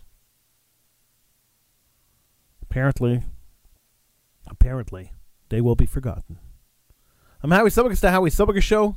Apparently, 2.63 3.23
apparently, 4.47 5.13
they 5.51 5.61
will 5.61 5.75
be 5.75 5.85
forgotten. 5.85 6.39
I'm 7.43 7.51
Howie 7.51 7.69
Silbiger. 7.69 7.93
It's 7.93 8.01
the 8.01 8.13
Howie 8.13 8.31
Silbiger 8.31 8.63
Show. 8.63 8.97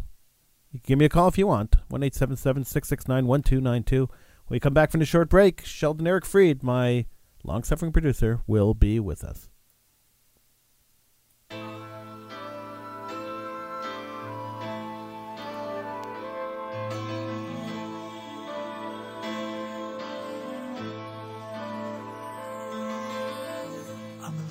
You 0.72 0.80
can 0.80 0.88
give 0.88 1.00
me 1.00 1.04
a 1.04 1.10
call 1.10 1.28
if 1.28 1.38
you 1.38 1.48
want. 1.48 1.76
1 1.90 2.02
669 2.10 3.28
1292. 3.28 3.98
When 4.00 4.10
we 4.48 4.62
come 4.62 4.74
back 4.74 4.92
from 4.92 5.02
the 5.02 5.06
short 5.06 5.28
break, 5.28 5.66
Sheldon 5.66 6.08
Eric 6.08 6.24
Fried, 6.24 6.64
my 6.64 7.06
long 7.44 7.66
suffering 7.66 7.92
producer, 7.92 8.40
will 8.48 8.74
be 8.74 8.98
with 8.98 9.26
us. 9.26 9.49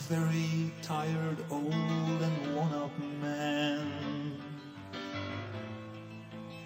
Very 0.08 0.72
tired, 0.80 1.36
old, 1.50 1.68
and 1.68 2.56
worn 2.56 2.72
out 2.72 2.90
man. 3.20 4.40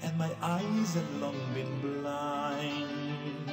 And 0.01 0.17
my 0.17 0.31
eyes 0.41 0.95
have 0.95 1.21
long 1.21 1.35
been 1.53 1.81
blind. 1.81 3.51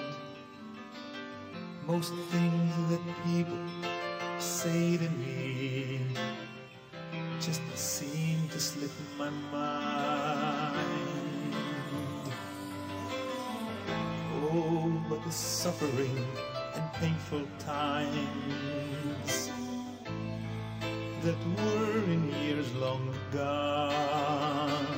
Most 1.87 2.13
things 2.29 2.75
that 2.91 3.01
people 3.25 3.57
say 4.37 4.97
to 4.97 5.09
me 5.09 6.01
just 7.39 7.61
seem 7.75 8.47
to 8.49 8.59
slip 8.59 8.91
my 9.17 9.31
mind. 9.51 10.75
Oh, 14.51 15.03
but 15.09 15.23
the 15.23 15.31
suffering 15.31 16.27
and 16.75 16.93
painful 16.93 17.47
times 17.57 19.49
that 21.23 21.37
were 21.57 22.03
in 22.11 22.31
years 22.41 22.73
long 22.75 23.13
gone 23.31 24.89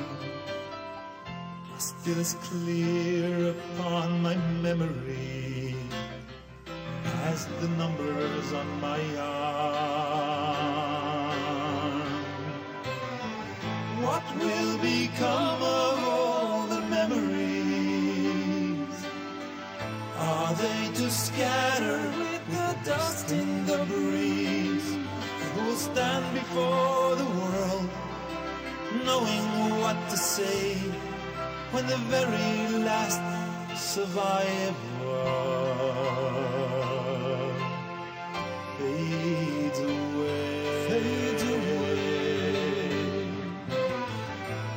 still 1.82 2.18
as 2.20 2.34
clear 2.42 3.50
upon 3.50 4.22
my 4.22 4.36
memory 4.60 5.74
as 7.26 7.46
the 7.60 7.68
numbers 7.68 8.52
on 8.52 8.80
my 8.80 9.00
arm. 9.18 9.62
What 14.00 14.24
will 14.36 14.78
become 14.78 15.62
of 15.62 16.04
all 16.08 16.66
the 16.66 16.82
memories? 16.98 18.26
Are 20.18 20.54
they 20.54 20.90
to 20.94 21.10
scatter 21.10 22.00
with 22.18 22.46
the 22.50 22.76
dust 22.84 23.32
in 23.32 23.66
the 23.66 23.84
breeze? 23.86 24.41
Who'll 25.72 25.80
stand 25.80 26.34
before 26.34 27.16
the 27.16 27.24
world, 27.24 27.88
knowing 29.06 29.80
what 29.80 29.96
to 30.10 30.16
say 30.18 30.74
when 31.70 31.86
the 31.86 31.96
very 32.12 32.78
last 32.84 33.22
survivor 33.74 34.74
fades 38.76 39.78
away? 39.78 40.88
Fades 40.88 41.42
away. 41.42 42.92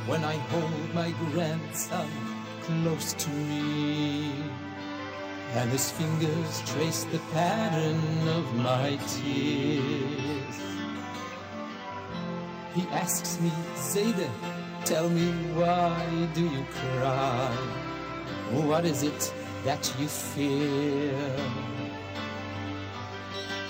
when 0.06 0.24
I 0.24 0.36
hold 0.48 0.94
my 0.94 1.10
grandson 1.30 2.08
close 2.62 3.12
to 3.12 3.28
me. 3.28 4.32
And 5.56 5.70
his 5.70 5.90
fingers 5.90 6.62
trace 6.64 7.04
the 7.04 7.18
pattern 7.34 8.28
of 8.28 8.54
my 8.54 8.98
tears. 9.08 10.75
He 12.76 12.86
asks 12.88 13.40
me, 13.40 13.50
Zayda, 13.74 14.28
tell 14.84 15.08
me 15.08 15.32
why 15.54 16.28
do 16.34 16.42
you 16.42 16.62
cry? 16.70 17.50
What 18.52 18.84
is 18.84 19.02
it 19.02 19.32
that 19.64 19.90
you 19.98 20.06
fear? 20.06 21.14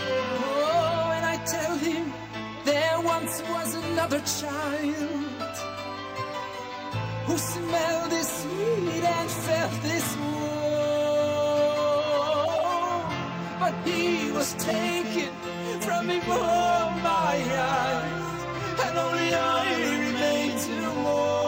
Oh, 0.00 1.12
and 1.14 1.24
I 1.24 1.36
tell 1.46 1.76
him 1.76 2.12
there 2.64 3.00
once 3.00 3.42
was 3.48 3.76
another 3.76 4.18
child 4.40 5.56
who 7.26 7.38
smelled 7.38 8.10
this 8.10 8.42
sweet 8.42 9.04
and 9.04 9.30
felt 9.30 9.82
this 9.82 10.16
warm. 10.16 10.36
But 13.60 13.74
he 13.84 14.32
was 14.32 14.54
taken 14.54 15.30
from 15.80 16.08
before 16.08 16.38
oh, 16.40 17.00
my 17.04 17.36
eyes, 17.54 18.25
and 18.84 18.98
only 18.98 19.34
I 19.34 19.74
remain 20.06 20.58
to 20.58 20.74
mourn. 21.02 21.46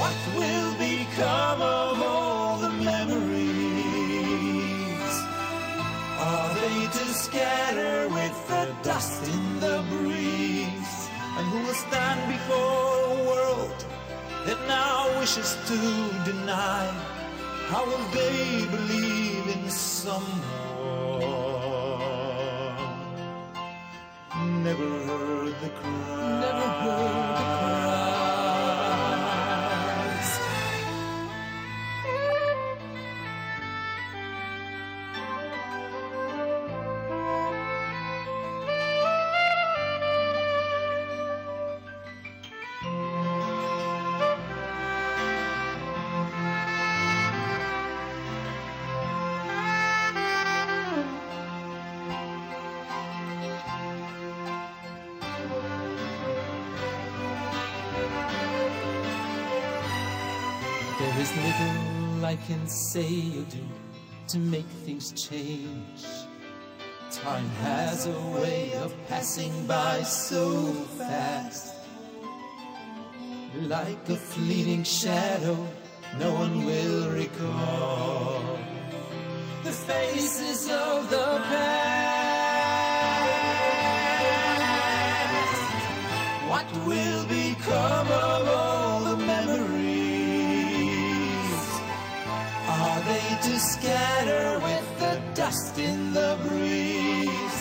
What 0.00 0.18
will 0.36 0.72
become 0.78 1.60
of 1.62 2.02
all 2.02 2.56
the 2.58 2.70
memories? 2.70 3.30
Are 6.18 6.54
they 6.54 6.86
to 6.86 7.04
scatter 7.24 8.08
with 8.08 8.36
the 8.48 8.64
dust 8.82 9.22
in 9.28 9.60
the 9.60 9.84
breeze? 9.90 11.08
And 11.36 11.46
who 11.52 11.58
will 11.66 11.74
stand 11.74 12.20
before 12.28 13.14
a 13.14 13.24
world 13.28 13.84
that 14.46 14.60
now 14.66 15.18
wishes 15.20 15.56
to 15.68 15.78
deny? 16.30 16.84
How 17.68 17.84
will 17.86 18.06
they 18.12 18.66
believe 18.66 19.46
in 19.46 19.70
someone? 19.70 20.69
Change. 65.14 66.04
Time 67.10 67.48
has 67.62 68.06
a 68.06 68.20
way 68.40 68.72
of 68.74 68.94
passing 69.08 69.66
by 69.66 70.02
so 70.02 70.70
fast. 70.98 71.74
Like 73.62 74.08
a 74.08 74.16
fleeting 74.16 74.84
shadow, 74.84 75.66
no 76.18 76.32
one 76.34 76.64
will 76.64 77.10
recall 77.10 78.42
the 79.64 79.72
faces 79.72 80.70
of 80.70 81.10
the 81.10 81.42
past. 81.48 82.00
What 86.48 86.86
will 86.86 87.26
become 87.26 88.06
of 88.08 88.48
all 88.48 89.00
the 89.00 89.16
memories? 89.16 89.80
Are 92.68 93.00
they 93.00 93.38
to 93.42 93.58
scatter 93.58 94.60
with 94.60 94.89
dust 95.40 95.78
in 95.78 96.12
the 96.12 96.36
breeze? 96.46 97.60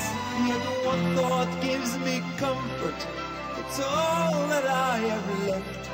Yet 0.50 0.64
one 0.92 1.04
thought 1.16 1.52
gives 1.62 1.92
me 2.00 2.16
comfort. 2.36 3.00
It's 3.60 3.80
all 3.80 4.36
that 4.54 4.66
I 4.66 4.98
have 5.14 5.28
left. 5.48 5.86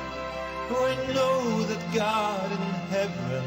For 0.68 0.82
I 0.94 0.96
know 1.14 1.38
that 1.70 1.84
God 1.94 2.48
in 2.58 2.66
heaven 2.94 3.46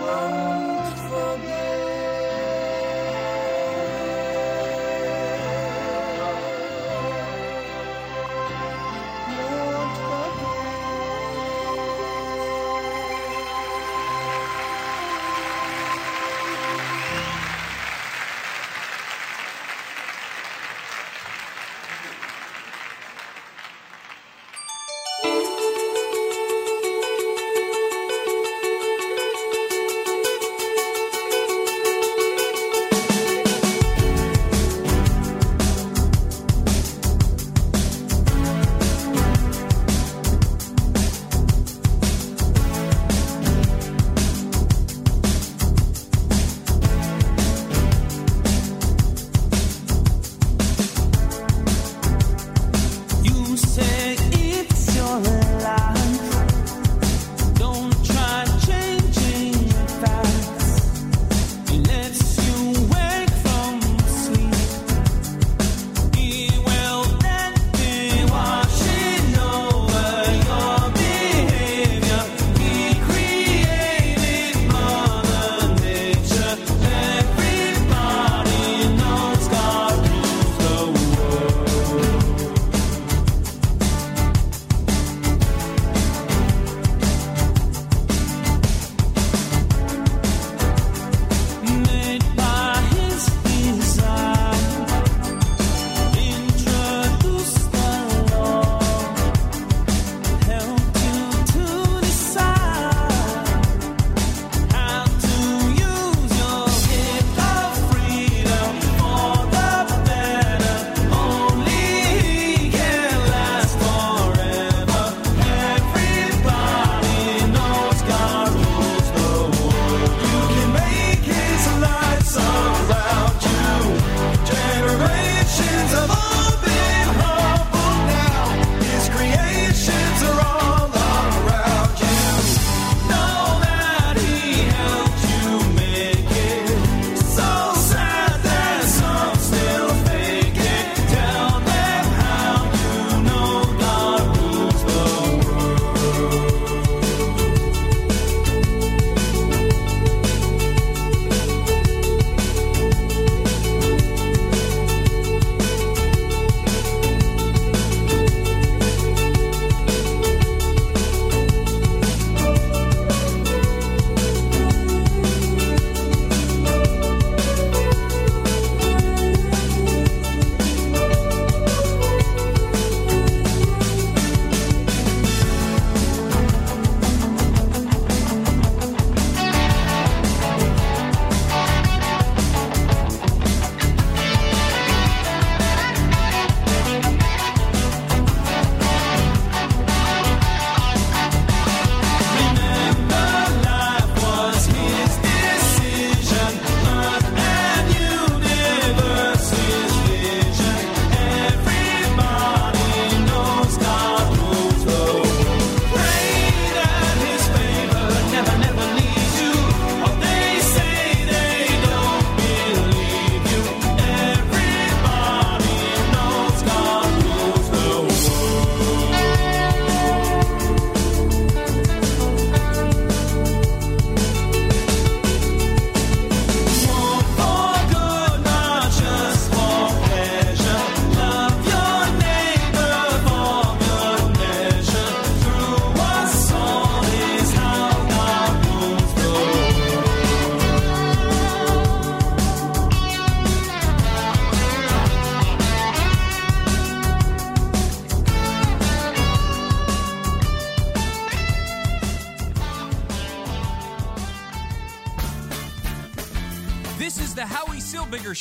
won't 0.00 0.98
forget. 1.10 1.93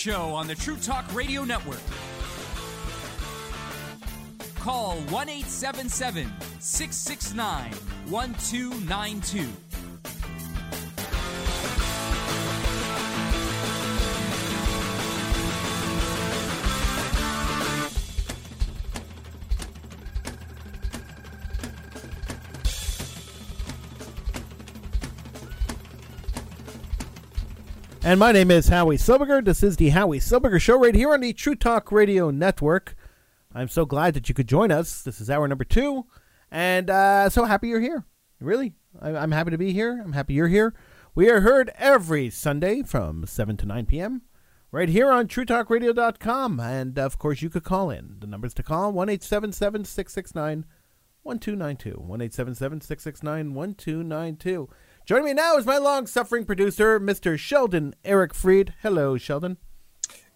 Show 0.04 0.36
on 0.36 0.48
the 0.48 0.56
True 0.56 0.76
Talk 0.76 1.06
Radio 1.16 1.46
Network. 1.46 1.80
Call 4.60 4.98
1 4.98 5.30
877 5.30 6.30
669 6.60 7.72
1292. 8.12 9.63
And 28.14 28.20
my 28.20 28.32
name 28.32 28.52
is 28.52 28.68
Howie 28.68 28.98
Silbiger. 28.98 29.44
This 29.44 29.64
is 29.64 29.78
the 29.78 29.90
Howie 29.90 30.20
Silbiger 30.20 30.62
Show 30.62 30.78
right 30.78 30.94
here 30.94 31.12
on 31.12 31.22
the 31.22 31.34
True 31.34 31.56
Talk 31.56 31.92
Radio 31.92 32.30
Network. 32.30 32.96
I'm 33.56 33.68
so 33.68 33.88
glad 33.88 34.14
that 34.14 34.30
you 34.30 34.36
could 34.36 34.48
join 34.48 34.70
us. 34.70 35.02
This 35.02 35.20
is 35.20 35.32
hour 35.32 35.48
number 35.48 35.64
two, 35.64 36.06
and 36.52 36.92
uh, 36.92 37.32
so 37.32 37.46
happy 37.46 37.70
you're 37.70 37.80
here. 37.80 38.06
Really, 38.40 38.74
I'm 39.02 39.32
happy 39.32 39.50
to 39.50 39.58
be 39.58 39.74
here. 39.74 40.00
I'm 40.00 40.14
happy 40.14 40.36
you're 40.36 40.48
here. 40.48 40.76
We 41.16 41.28
are 41.28 41.42
heard 41.42 41.72
every 41.74 42.30
Sunday 42.30 42.84
from 42.84 43.26
7 43.26 43.58
to 43.58 43.66
9 43.66 43.88
p.m. 43.88 44.22
right 44.72 44.90
here 44.90 45.10
on 45.10 45.28
TrueTalkRadio.com. 45.28 46.60
And 46.60 47.00
of 47.00 47.18
course, 47.18 47.42
you 47.42 47.50
could 47.50 47.64
call 47.64 47.90
in. 47.90 48.18
The 48.20 48.28
numbers 48.28 48.54
to 48.54 48.62
call 48.62 48.92
1 48.92 49.10
877 49.10 49.86
669 49.86 50.66
1292. 51.24 52.00
1 52.00 52.20
669 52.30 53.54
1292. 53.56 54.70
Joining 55.06 55.26
me 55.26 55.34
now 55.34 55.58
is 55.58 55.66
my 55.66 55.78
long 55.78 56.08
suffering 56.08 56.46
producer, 56.46 56.98
Mr. 56.98 57.38
Sheldon 57.38 57.94
Eric 58.06 58.34
Fried. 58.34 58.74
Hello, 58.82 59.18
Sheldon. 59.18 59.58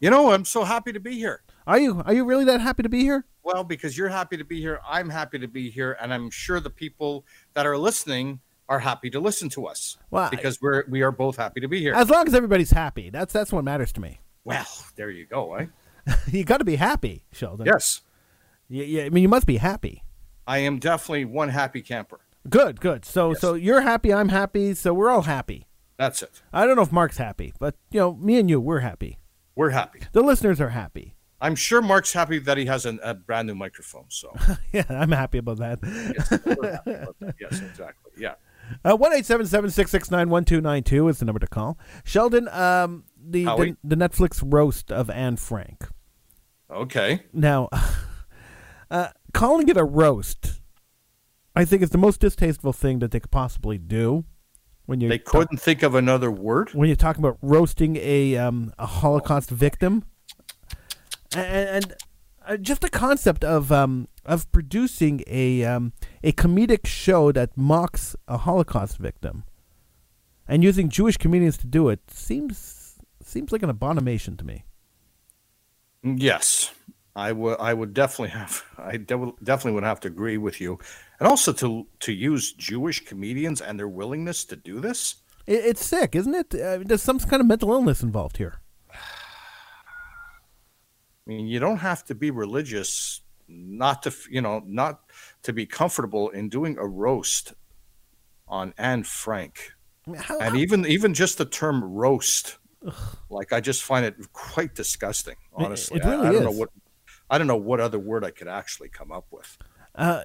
You 0.01 0.09
know, 0.09 0.31
I'm 0.31 0.43
so 0.43 0.65
happy 0.65 0.91
to 0.91 0.99
be 0.99 1.13
here. 1.13 1.41
Are 1.65 1.79
you 1.79 2.01
are 2.05 2.13
you 2.13 2.25
really 2.25 2.43
that 2.43 2.59
happy 2.59 2.83
to 2.83 2.89
be 2.89 2.99
here? 2.99 3.25
Well, 3.43 3.63
because 3.63 3.97
you're 3.97 4.09
happy 4.09 4.35
to 4.35 4.43
be 4.43 4.59
here, 4.59 4.81
I'm 4.85 5.09
happy 5.09 5.39
to 5.39 5.47
be 5.47 5.69
here, 5.69 5.97
and 6.01 6.13
I'm 6.13 6.29
sure 6.29 6.59
the 6.59 6.69
people 6.69 7.25
that 7.53 7.65
are 7.65 7.77
listening 7.77 8.41
are 8.67 8.79
happy 8.79 9.09
to 9.11 9.21
listen 9.21 9.47
to 9.51 9.67
us. 9.67 9.97
Well, 10.11 10.29
because 10.29 10.61
we're 10.61 10.83
we 10.89 11.01
are 11.01 11.13
both 11.13 11.37
happy 11.37 11.61
to 11.61 11.69
be 11.69 11.79
here. 11.79 11.93
As 11.93 12.09
long 12.09 12.27
as 12.27 12.33
everybody's 12.33 12.71
happy, 12.71 13.09
that's 13.09 13.31
that's 13.31 13.53
what 13.53 13.63
matters 13.63 13.93
to 13.93 14.01
me. 14.01 14.19
well, 14.43 14.67
there 14.97 15.09
you 15.09 15.25
go, 15.25 15.55
eh? 15.55 15.67
you 16.27 16.43
got 16.43 16.57
to 16.57 16.65
be 16.65 16.75
happy, 16.75 17.23
Sheldon. 17.31 17.67
Yes, 17.67 18.01
Yeah, 18.67 18.83
yeah, 18.83 19.03
I 19.05 19.09
mean, 19.11 19.21
you 19.21 19.29
must 19.29 19.47
be 19.47 19.57
happy. 19.57 20.03
I 20.45 20.57
am 20.59 20.77
definitely 20.79 21.23
one 21.23 21.47
happy 21.49 21.81
camper. 21.81 22.19
Good, 22.49 22.79
good. 22.79 23.05
So 23.05 23.29
Yes. 23.31 23.41
so 23.41 23.53
you're 23.55 23.81
happy, 23.81 24.13
I'm 24.13 24.29
happy, 24.29 24.73
so 24.73 24.93
we're 24.93 25.09
all 25.09 25.23
happy. 25.23 25.67
That's 25.97 26.21
it. 26.21 26.41
I 26.53 26.65
don't 26.65 26.75
know 26.75 26.81
if 26.83 26.91
Mark's 26.91 27.17
happy, 27.17 27.53
but 27.59 27.75
you 27.91 27.99
know, 27.99 28.13
me 28.15 28.37
and 28.39 28.49
you, 28.49 28.59
we're 28.61 28.79
happy. 28.79 29.17
We're 29.55 29.71
happy. 29.71 30.01
The 30.11 30.21
listeners 30.21 30.61
are 30.61 30.69
happy. 30.69 31.15
I'm 31.41 31.55
sure 31.55 31.81
Mark's 31.81 32.13
happy 32.13 32.39
that 32.39 32.57
he 32.57 32.65
has 32.65 32.85
an, 32.85 32.99
a 33.03 33.13
brand 33.13 33.47
new 33.47 33.55
microphone. 33.55 34.05
So 34.09 34.31
yeah, 34.71 34.85
I'm 34.89 35.11
happy 35.11 35.37
about 35.39 35.57
that. 35.57 35.79
yes, 35.83 36.29
happy 36.29 36.51
about 36.51 37.15
that. 37.19 37.35
yes, 37.39 37.59
exactly. 37.61 38.11
Yeah. 38.17 38.35
Uh, 38.83 38.95
one 38.95 39.13
eight 39.13 39.25
seven 39.25 39.45
seven 39.45 39.69
six 39.69 39.89
six 39.91 40.11
nine 40.11 40.29
one 40.29 40.43
two 40.45 40.61
nine 40.61 40.83
two 40.83 41.07
is 41.07 41.19
the 41.19 41.25
number 41.25 41.39
to 41.39 41.47
call. 41.47 41.77
Sheldon, 42.03 42.47
um, 42.49 43.05
the, 43.17 43.45
the 43.45 43.77
the 43.83 43.95
Netflix 43.95 44.41
roast 44.45 44.91
of 44.91 45.09
Anne 45.09 45.37
Frank. 45.37 45.87
Okay. 46.69 47.21
Now, 47.33 47.69
uh, 48.91 49.09
calling 49.33 49.69
it 49.69 49.77
a 49.77 49.83
roast, 49.85 50.56
I 51.57 51.65
think 51.65 51.81
it's 51.81 51.91
the 51.91 51.97
most 51.97 52.19
distasteful 52.19 52.73
thing 52.73 52.99
that 52.99 53.11
they 53.11 53.19
could 53.19 53.31
possibly 53.31 53.77
do. 53.77 54.25
When 54.85 55.01
you 55.01 55.09
They 55.09 55.19
couldn't 55.19 55.57
think 55.59 55.83
of 55.83 55.95
another 55.95 56.31
word. 56.31 56.69
when 56.73 56.87
you're 56.87 56.95
talking 56.95 57.21
about 57.21 57.37
roasting 57.41 57.97
a 57.97 58.37
um, 58.37 58.73
a 58.79 58.85
Holocaust 58.85 59.49
victim, 59.49 60.03
and, 61.35 61.69
and 61.69 61.93
uh, 62.47 62.55
just 62.55 62.79
the 62.81 62.89
concept 62.89 63.43
of 63.43 63.69
um, 63.71 64.07
of 64.25 64.49
producing 64.53 65.23
a 65.27 65.65
um, 65.65 65.91
a 66.23 66.31
comedic 66.31 66.85
show 66.87 67.33
that 67.33 67.57
mocks 67.57 68.15
a 68.29 68.37
Holocaust 68.37 68.97
victim, 68.97 69.43
and 70.47 70.63
using 70.63 70.87
Jewish 70.87 71.17
comedians 71.17 71.57
to 71.57 71.67
do 71.67 71.89
it 71.89 71.99
seems 72.09 72.95
seems 73.21 73.51
like 73.51 73.63
an 73.63 73.69
abomination 73.69 74.37
to 74.37 74.45
me. 74.45 74.63
Yes, 76.01 76.71
I 77.13 77.33
would. 77.33 77.57
I 77.59 77.73
would 77.73 77.93
definitely 77.93 78.29
have. 78.29 78.63
I 78.77 78.95
de- 78.95 79.33
definitely 79.43 79.73
would 79.73 79.83
have 79.83 79.99
to 80.01 80.07
agree 80.07 80.37
with 80.37 80.61
you, 80.61 80.79
and 81.19 81.27
also 81.27 81.53
to 81.53 81.87
to 81.99 82.11
use 82.13 82.53
Jewish 82.53 83.05
comedians 83.05 83.61
and 83.61 83.77
their 83.79 83.87
willingness 83.87 84.45
to 84.45 84.55
do 84.55 84.79
this. 84.79 85.15
It, 85.45 85.65
it's 85.65 85.85
sick, 85.85 86.15
isn't 86.15 86.35
it? 86.35 86.53
Uh, 86.55 86.79
there's 86.85 87.03
some 87.03 87.19
kind 87.19 87.41
of 87.41 87.47
mental 87.47 87.71
illness 87.71 88.03
involved 88.03 88.37
here. 88.37 88.59
I 88.91 88.95
mean, 91.25 91.47
you 91.47 91.59
don't 91.59 91.77
have 91.77 92.03
to 92.05 92.15
be 92.15 92.31
religious 92.31 93.21
not 93.49 94.03
to, 94.03 94.13
you 94.29 94.41
know, 94.41 94.61
not 94.65 95.01
to 95.43 95.53
be 95.53 95.65
comfortable 95.65 96.29
in 96.29 96.49
doing 96.49 96.77
a 96.77 96.85
roast 96.85 97.53
on 98.47 98.73
Anne 98.77 99.03
Frank, 99.03 99.71
I 100.05 100.11
mean, 100.11 100.21
how- 100.21 100.39
and 100.39 100.55
even 100.57 100.85
even 100.85 101.13
just 101.13 101.37
the 101.37 101.45
term 101.45 101.83
roast, 101.83 102.57
like 103.29 103.51
I 103.51 103.59
just 103.59 103.83
find 103.83 104.05
it 104.05 104.15
quite 104.33 104.73
disgusting. 104.73 105.35
Honestly, 105.53 105.97
it 105.99 106.05
I- 106.05 106.11
really 106.11 106.27
I, 106.27 106.31
don't 106.31 106.43
know 106.43 106.51
what 106.51 106.69
I 107.29 107.37
don't 107.37 107.47
know 107.47 107.57
what 107.57 107.79
other 107.81 107.99
word 107.99 108.23
I 108.23 108.31
could 108.31 108.47
actually 108.47 108.87
come 108.89 109.11
up 109.11 109.25
with. 109.31 109.57
uh, 109.95 110.23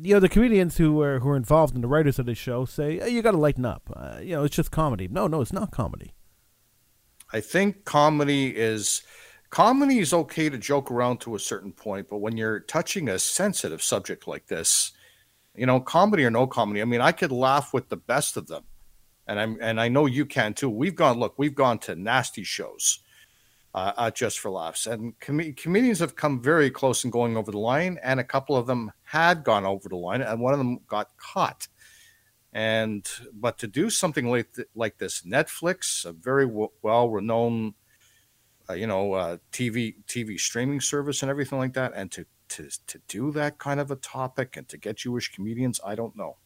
you 0.00 0.14
know, 0.14 0.20
the 0.20 0.28
comedians 0.28 0.76
who 0.76 1.00
are 1.02 1.20
who 1.20 1.28
are 1.28 1.36
involved 1.36 1.74
and 1.74 1.84
the 1.84 1.88
writers 1.88 2.18
of 2.18 2.26
the 2.26 2.34
show 2.34 2.64
say 2.64 2.98
"Hey, 2.98 3.10
you 3.10 3.22
got 3.22 3.32
to 3.32 3.36
lighten 3.36 3.64
up. 3.64 3.90
Uh, 3.94 4.18
you 4.20 4.34
know, 4.34 4.44
it's 4.44 4.56
just 4.56 4.70
comedy. 4.70 5.08
No, 5.08 5.26
no, 5.26 5.40
it's 5.40 5.52
not 5.52 5.70
comedy. 5.70 6.14
I 7.32 7.40
think 7.40 7.84
comedy 7.84 8.56
is 8.56 9.02
comedy 9.50 9.98
is 9.98 10.12
okay 10.12 10.48
to 10.48 10.58
joke 10.58 10.90
around 10.90 11.20
to 11.20 11.34
a 11.34 11.38
certain 11.38 11.72
point, 11.72 12.08
but 12.08 12.18
when 12.18 12.36
you're 12.36 12.60
touching 12.60 13.08
a 13.08 13.18
sensitive 13.18 13.82
subject 13.82 14.26
like 14.26 14.46
this, 14.46 14.92
you 15.54 15.66
know, 15.66 15.80
comedy 15.80 16.24
or 16.24 16.30
no 16.30 16.46
comedy, 16.46 16.82
I 16.82 16.84
mean, 16.84 17.00
I 17.00 17.12
could 17.12 17.32
laugh 17.32 17.72
with 17.72 17.88
the 17.88 17.96
best 17.96 18.36
of 18.36 18.48
them. 18.48 18.64
And 19.26 19.40
I'm 19.40 19.58
and 19.60 19.80
I 19.80 19.88
know 19.88 20.06
you 20.06 20.26
can 20.26 20.54
too. 20.54 20.68
We've 20.68 20.94
gone 20.94 21.18
look, 21.18 21.34
we've 21.38 21.54
gone 21.54 21.78
to 21.80 21.94
nasty 21.94 22.42
shows 22.42 22.98
uh, 23.74 23.92
uh, 23.96 24.10
just 24.10 24.38
for 24.38 24.50
laughs, 24.50 24.86
and 24.86 25.18
com- 25.18 25.54
comedians 25.54 25.98
have 26.00 26.14
come 26.14 26.42
very 26.42 26.70
close 26.70 27.04
in 27.04 27.10
going 27.10 27.36
over 27.36 27.50
the 27.50 27.58
line, 27.58 27.98
and 28.02 28.20
a 28.20 28.24
couple 28.24 28.56
of 28.56 28.66
them 28.66 28.92
had 29.14 29.44
gone 29.44 29.64
over 29.64 29.88
the 29.88 29.96
line, 29.96 30.22
and 30.22 30.40
one 30.40 30.52
of 30.52 30.58
them 30.58 30.80
got 30.88 31.16
caught. 31.16 31.68
And 32.52 33.08
but 33.32 33.58
to 33.58 33.68
do 33.68 33.88
something 33.88 34.28
like 34.28 34.52
th- 34.54 34.68
like 34.74 34.98
this, 34.98 35.22
Netflix, 35.22 36.04
a 36.04 36.12
very 36.12 36.46
w- 36.46 36.70
well 36.82 37.08
renowned, 37.08 37.74
uh, 38.68 38.74
you 38.74 38.88
know, 38.88 39.12
uh, 39.12 39.36
TV 39.52 39.94
TV 40.08 40.38
streaming 40.38 40.80
service 40.80 41.22
and 41.22 41.30
everything 41.30 41.58
like 41.58 41.74
that, 41.74 41.92
and 41.94 42.10
to 42.10 42.26
to 42.50 42.68
to 42.86 43.00
do 43.06 43.30
that 43.32 43.58
kind 43.58 43.78
of 43.78 43.90
a 43.90 43.96
topic 43.96 44.56
and 44.56 44.68
to 44.68 44.76
get 44.76 44.96
Jewish 44.96 45.32
comedians, 45.32 45.80
I 45.84 45.94
don't 45.94 46.16
know. 46.16 46.36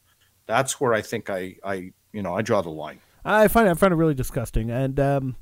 That's 0.47 0.79
where 0.81 0.93
I 0.93 1.03
think 1.03 1.31
I 1.31 1.57
I 1.65 1.93
you 2.13 2.23
know 2.23 2.35
I 2.35 2.43
draw 2.43 2.61
the 2.61 2.71
line. 2.71 3.01
I 3.25 3.49
find 3.49 3.69
I 3.69 3.75
find 3.75 3.93
it 3.93 3.97
really 3.97 4.15
disgusting, 4.15 4.71
and 4.71 5.01
um, 5.01 5.37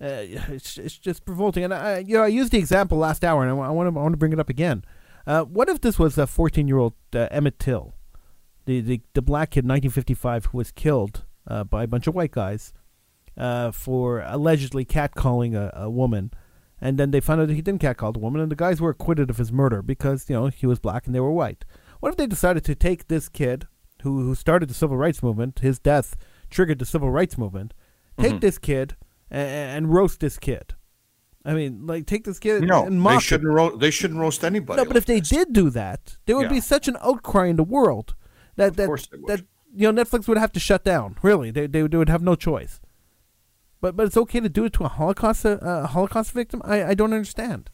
uh, 0.00 0.24
it's 0.48 0.78
it's 0.78 0.98
just 0.98 1.22
revolting. 1.26 1.64
And 1.64 1.74
I, 1.74 1.98
you 1.98 2.16
know, 2.16 2.24
I 2.24 2.28
used 2.28 2.52
the 2.52 2.58
example 2.58 2.96
last 2.98 3.22
hour, 3.22 3.42
and 3.42 3.50
I 3.50 3.70
want 3.70 3.94
to 3.94 3.98
I 3.98 4.02
want 4.02 4.14
to 4.14 4.18
bring 4.18 4.32
it 4.32 4.40
up 4.40 4.48
again. 4.48 4.84
Uh, 5.26 5.44
what 5.44 5.68
if 5.68 5.80
this 5.80 5.98
was 5.98 6.16
a 6.18 6.26
14 6.26 6.66
year 6.66 6.78
old 6.78 6.94
uh, 7.14 7.28
Emmett 7.30 7.58
Till, 7.58 7.94
the, 8.66 8.80
the 8.80 9.00
the 9.14 9.22
black 9.22 9.50
kid, 9.50 9.64
in 9.64 9.68
1955, 9.68 10.46
who 10.46 10.58
was 10.58 10.70
killed 10.70 11.24
uh, 11.46 11.64
by 11.64 11.84
a 11.84 11.86
bunch 11.86 12.06
of 12.06 12.14
white 12.14 12.30
guys 12.30 12.72
uh, 13.36 13.70
for 13.70 14.20
allegedly 14.26 14.84
catcalling 14.84 15.54
a, 15.54 15.72
a 15.74 15.90
woman, 15.90 16.30
and 16.80 16.98
then 16.98 17.10
they 17.10 17.20
found 17.20 17.40
out 17.40 17.48
that 17.48 17.54
he 17.54 17.62
didn't 17.62 17.80
catcall 17.80 18.12
the 18.12 18.18
woman, 18.18 18.40
and 18.40 18.50
the 18.50 18.56
guys 18.56 18.80
were 18.80 18.90
acquitted 18.90 19.30
of 19.30 19.38
his 19.38 19.52
murder 19.52 19.82
because 19.82 20.28
you 20.28 20.36
know 20.36 20.46
he 20.48 20.66
was 20.66 20.78
black 20.78 21.06
and 21.06 21.14
they 21.14 21.20
were 21.20 21.32
white. 21.32 21.64
What 22.00 22.10
if 22.10 22.16
they 22.16 22.26
decided 22.26 22.64
to 22.64 22.74
take 22.74 23.08
this 23.08 23.28
kid 23.28 23.66
who 24.02 24.22
who 24.22 24.34
started 24.34 24.68
the 24.68 24.74
civil 24.74 24.96
rights 24.96 25.22
movement, 25.22 25.58
his 25.60 25.78
death 25.78 26.16
triggered 26.48 26.78
the 26.78 26.86
civil 26.86 27.10
rights 27.10 27.36
movement, 27.36 27.74
take 28.18 28.40
this 28.40 28.58
kid 28.58 28.96
and, 29.30 29.48
and 29.48 29.94
roast 29.94 30.20
this 30.20 30.38
kid? 30.38 30.74
I 31.44 31.54
mean, 31.54 31.86
like 31.86 32.06
take 32.06 32.24
this 32.24 32.38
kid 32.38 32.62
No, 32.62 32.84
and 32.84 33.00
mock 33.00 33.14
they 33.14 33.20
shouldn't 33.20 33.50
ro- 33.52 33.76
they 33.76 33.90
shouldn't 33.90 34.20
roast 34.20 34.44
anybody. 34.44 34.76
No, 34.76 34.84
but 34.84 34.90
like 34.94 34.98
if 34.98 35.06
they 35.06 35.20
this. 35.20 35.28
did 35.30 35.52
do 35.52 35.70
that, 35.70 36.18
there 36.26 36.36
would 36.36 36.50
be 36.50 36.60
such 36.60 36.86
an 36.88 36.96
outcry 37.00 37.46
in 37.46 37.56
the 37.56 37.64
world 37.64 38.14
that 38.56 38.76
that 38.76 38.82
they 38.84 38.86
would. 38.88 39.28
that 39.28 39.44
you 39.74 39.90
know 39.90 40.04
Netflix 40.04 40.28
would 40.28 40.36
have 40.38 40.52
to 40.52 40.60
shut 40.60 40.84
down. 40.84 41.16
Really, 41.22 41.50
they 41.50 41.66
they, 41.66 41.82
would- 41.82 41.92
they 41.92 41.98
would 41.98 42.10
have 42.10 42.22
no 42.22 42.34
choice. 42.34 42.80
But 43.80 43.96
but 43.96 44.06
it's 44.06 44.16
okay 44.18 44.40
to 44.40 44.48
do 44.50 44.64
it 44.66 44.74
to 44.74 44.84
a 44.84 44.88
Holocaust 44.88 45.46
uh, 45.46 45.58
a 45.62 45.86
Holocaust 45.86 46.32
victim. 46.32 46.60
I 46.64 46.84
I 46.84 46.94
don't 46.94 47.14
understand. 47.14 47.70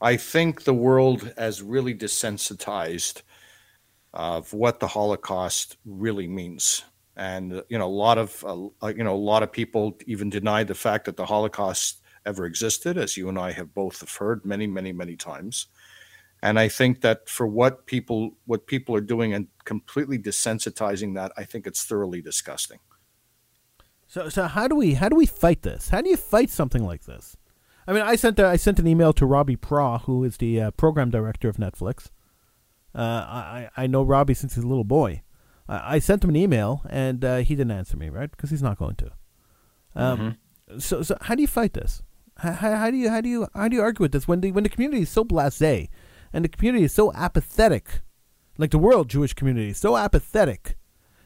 I 0.00 0.16
think 0.16 0.64
the 0.64 0.74
world 0.74 1.32
has 1.38 1.62
really 1.62 1.94
desensitized 1.94 3.22
of 4.12 4.52
what 4.52 4.80
the 4.80 4.88
Holocaust 4.88 5.76
really 5.84 6.26
means. 6.26 6.84
And 7.16 7.62
you 7.68 7.78
know, 7.78 7.86
a 7.86 7.98
lot 8.06 8.18
of 8.18 8.44
uh, 8.44 8.66
uh, 8.82 8.88
you 8.88 9.04
know, 9.04 9.14
a 9.14 9.16
lot 9.32 9.42
of 9.44 9.52
people 9.52 9.98
even 10.06 10.30
deny 10.30 10.64
the 10.64 10.74
fact 10.74 11.04
that 11.06 11.16
the 11.16 11.26
Holocaust 11.26 12.00
ever 12.28 12.44
existed, 12.44 12.96
as 12.98 13.16
you 13.16 13.28
and 13.28 13.38
I 13.38 13.52
have 13.52 13.74
both 13.74 14.00
have 14.00 14.14
heard 14.16 14.44
many, 14.44 14.66
many, 14.66 14.92
many 14.92 15.16
times. 15.16 15.66
And 16.42 16.58
I 16.64 16.68
think 16.68 17.00
that 17.00 17.28
for 17.28 17.46
what 17.46 17.86
people 17.86 18.20
what 18.50 18.66
people 18.66 18.94
are 18.94 19.06
doing 19.14 19.34
and 19.34 19.48
completely 19.64 20.18
desensitizing 20.18 21.14
that, 21.14 21.32
I 21.36 21.44
think 21.44 21.66
it's 21.66 21.82
thoroughly 21.84 22.22
disgusting. 22.22 22.78
So, 24.06 24.28
so 24.28 24.42
how 24.56 24.68
do 24.68 24.76
we 24.76 24.94
how 24.94 25.08
do 25.08 25.16
we 25.16 25.26
fight 25.26 25.62
this? 25.62 25.88
How 25.88 26.00
do 26.02 26.08
you 26.10 26.16
fight 26.16 26.50
something 26.50 26.84
like 26.92 27.04
this? 27.04 27.36
I 27.88 27.92
mean, 27.92 28.02
I 28.12 28.16
sent 28.16 28.38
a, 28.38 28.46
I 28.46 28.56
sent 28.56 28.78
an 28.78 28.86
email 28.86 29.12
to 29.14 29.26
Robbie 29.26 29.56
Pra, 29.56 29.98
who 30.06 30.24
is 30.24 30.36
the 30.36 30.60
uh, 30.60 30.70
program 30.72 31.10
director 31.10 31.48
of 31.48 31.56
Netflix. 31.56 32.10
Uh, 32.94 33.24
I 33.28 33.68
I 33.76 33.86
know 33.86 34.02
Robbie 34.02 34.34
since 34.34 34.54
he's 34.54 34.64
a 34.64 34.68
little 34.68 34.90
boy. 35.00 35.22
I, 35.68 35.96
I 35.96 35.98
sent 35.98 36.22
him 36.24 36.30
an 36.30 36.36
email 36.36 36.82
and 36.88 37.24
uh, 37.24 37.36
he 37.38 37.56
didn't 37.56 37.72
answer 37.80 37.96
me, 37.96 38.10
right? 38.10 38.30
Because 38.30 38.50
he's 38.50 38.62
not 38.62 38.78
going 38.78 38.96
to. 38.96 39.10
Um, 39.94 40.36
So 40.78 41.02
so 41.02 41.16
how 41.26 41.34
do 41.34 41.40
you 41.40 41.48
fight 41.48 41.72
this? 41.72 42.02
How, 42.38 42.52
how, 42.52 42.90
do 42.90 42.96
you 42.96 43.10
how 43.10 43.20
do 43.20 43.28
you 43.28 43.48
how 43.54 43.68
do 43.68 43.76
you 43.76 43.82
argue 43.82 44.04
with 44.04 44.12
this 44.12 44.28
when 44.28 44.40
the 44.40 44.52
when 44.52 44.62
the 44.64 44.70
community 44.70 45.02
is 45.02 45.10
so 45.10 45.24
blasé, 45.24 45.88
and 46.32 46.44
the 46.44 46.48
community 46.48 46.84
is 46.84 46.92
so 46.92 47.12
apathetic, 47.12 48.02
like 48.56 48.70
the 48.70 48.78
world 48.78 49.08
Jewish 49.08 49.34
community 49.34 49.70
is 49.70 49.78
so 49.78 49.96
apathetic 49.96 50.76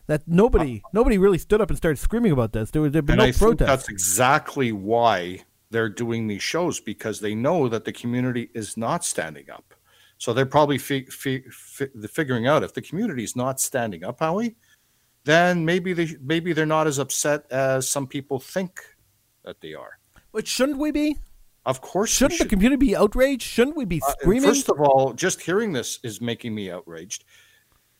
that 0.07 0.23
nobody 0.27 0.83
uh, 0.85 0.89
nobody 0.93 1.19
really 1.19 1.39
stood 1.39 1.61
up 1.61 1.69
and 1.69 1.77
started 1.77 1.99
screaming 1.99 2.33
about 2.33 2.53
this. 2.53 2.71
There 2.71 2.81
was 2.81 2.93
there 2.93 3.03
been 3.03 3.15
and 3.15 3.19
no 3.19 3.25
I 3.25 3.33
think 3.33 3.39
protest. 3.39 3.69
that's 3.69 3.89
exactly 3.89 4.73
why 4.73 5.45
they're 5.71 5.89
doing 5.89 6.29
these 6.29 6.43
shows 6.43 6.81
because 6.81 7.21
they 7.21 7.35
know 7.35 7.69
that 7.69 7.85
the 7.85 7.93
community 7.93 8.51
is 8.55 8.77
not 8.77 9.05
standing 9.05 9.51
up. 9.51 9.75
So 10.19 10.33
they're 10.33 10.47
probably 10.47 10.79
fi- 10.79 11.07
fi- 11.07 11.45
fi- 11.51 11.89
figuring 12.09 12.47
out 12.47 12.63
if 12.63 12.75
the 12.75 12.83
community 12.83 13.25
is 13.25 13.35
not 13.35 13.59
standing 13.59 14.05
up, 14.05 14.21
Howie, 14.21 14.55
then 15.25 15.65
maybe 15.65 15.93
they 15.93 16.17
maybe 16.23 16.53
they're 16.53 16.65
not 16.67 16.87
as 16.87 16.99
upset 16.99 17.51
as 17.51 17.91
some 17.91 18.07
people 18.07 18.39
think 18.39 18.81
that 19.45 19.61
they 19.61 19.75
are. 19.75 19.99
But 20.33 20.47
shouldn't 20.47 20.79
we 20.79 20.91
be? 20.91 21.17
Of 21.65 21.81
course, 21.81 22.11
Shouldn't 22.11 22.33
the 22.39 22.45
should- 22.45 22.51
community 22.51 22.87
be 22.87 22.97
outraged? 22.97 23.43
Shouldn't 23.43 23.77
we 23.77 23.85
be 23.85 24.01
Uh, 24.05 24.11
screaming? 24.21 24.49
First 24.49 24.69
of 24.69 24.81
all, 24.81 25.13
just 25.13 25.41
hearing 25.41 25.73
this 25.73 26.01
is 26.03 26.21
making 26.21 26.55
me 26.55 26.71
outraged. 26.71 27.25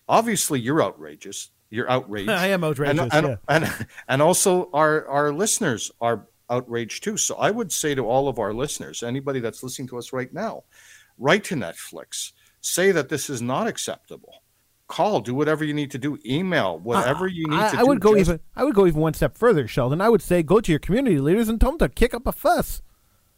Obviously, 0.09 0.59
you're 0.61 0.83
outrageous. 0.83 1.51
You're 1.71 1.89
outraged. 1.97 2.29
I 2.31 2.49
am 2.49 2.65
outrageous, 2.65 2.99
And, 3.13 3.13
and, 3.13 3.27
yeah. 3.29 3.37
and, 3.49 3.87
and 4.09 4.23
also, 4.23 4.69
our, 4.73 5.07
our 5.07 5.33
listeners 5.33 5.91
are 6.01 6.27
outraged 6.51 7.05
too. 7.05 7.17
So 7.17 7.37
I 7.37 7.51
would 7.51 7.71
say 7.73 7.95
to 7.95 8.03
all 8.07 8.29
of 8.29 8.39
our 8.39 8.53
listeners, 8.53 9.03
anybody 9.03 9.39
that's 9.41 9.63
listening 9.63 9.89
to 9.89 9.99
us 9.99 10.13
right 10.13 10.33
now, 10.33 10.65
write 11.19 11.45
to 11.45 11.55
Netflix, 11.55 12.33
say 12.61 12.91
that 12.93 13.09
this 13.09 13.31
is 13.31 13.41
not 13.41 13.69
acceptable. 13.69 14.42
Call, 14.93 15.21
do 15.21 15.35
whatever 15.35 15.65
you 15.65 15.73
need 15.73 15.91
to 15.93 15.99
do. 15.99 16.19
Email, 16.27 16.79
whatever 16.79 17.27
you 17.27 17.47
need 17.49 17.59
I, 17.59 17.71
to 17.71 17.77
I 17.79 17.81
do. 17.81 17.87
would 17.87 18.01
go 18.01 18.15
just- 18.15 18.29
even. 18.29 18.41
I 18.55 18.65
would 18.65 18.75
go 18.75 18.87
even 18.87 19.01
one 19.01 19.15
step 19.15 19.39
further, 19.39 19.67
Sheldon. 19.67 20.01
I 20.03 20.09
would 20.11 20.21
say 20.23 20.43
go 20.43 20.61
to 20.61 20.71
your 20.71 20.79
community 20.79 21.19
leaders 21.19 21.49
and 21.49 21.59
tell 21.61 21.71
them 21.71 21.79
to 21.79 21.89
kick 21.89 22.13
up 22.13 22.27
a 22.27 22.33
fuss. 22.33 22.83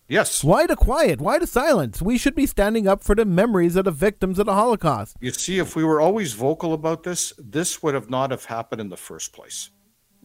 Yes. 0.08 0.42
Why 0.44 0.66
the 0.66 0.76
quiet? 0.76 1.20
Why 1.20 1.38
the 1.38 1.46
silence? 1.46 2.02
We 2.02 2.18
should 2.18 2.34
be 2.34 2.44
standing 2.46 2.86
up 2.88 3.02
for 3.02 3.14
the 3.14 3.24
memories 3.24 3.76
of 3.76 3.84
the 3.86 3.90
victims 3.90 4.38
of 4.38 4.46
the 4.46 4.52
Holocaust. 4.54 5.16
You 5.20 5.30
see, 5.30 5.58
if 5.58 5.74
we 5.76 5.84
were 5.84 6.00
always 6.00 6.34
vocal 6.34 6.74
about 6.74 7.04
this, 7.04 7.32
this 7.38 7.82
would 7.82 7.94
have 7.94 8.10
not 8.10 8.30
have 8.30 8.44
happened 8.46 8.80
in 8.82 8.90
the 8.90 8.96
first 8.98 9.32
place. 9.32 9.70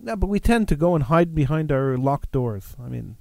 No, 0.02 0.16
but 0.18 0.28
we 0.28 0.40
tend 0.40 0.68
to 0.70 0.76
go 0.76 0.96
and 0.96 1.04
hide 1.06 1.34
behind 1.36 1.72
our 1.72 1.96
locked 1.98 2.32
doors. 2.32 2.76
I 2.84 2.90
mean, 2.90 3.18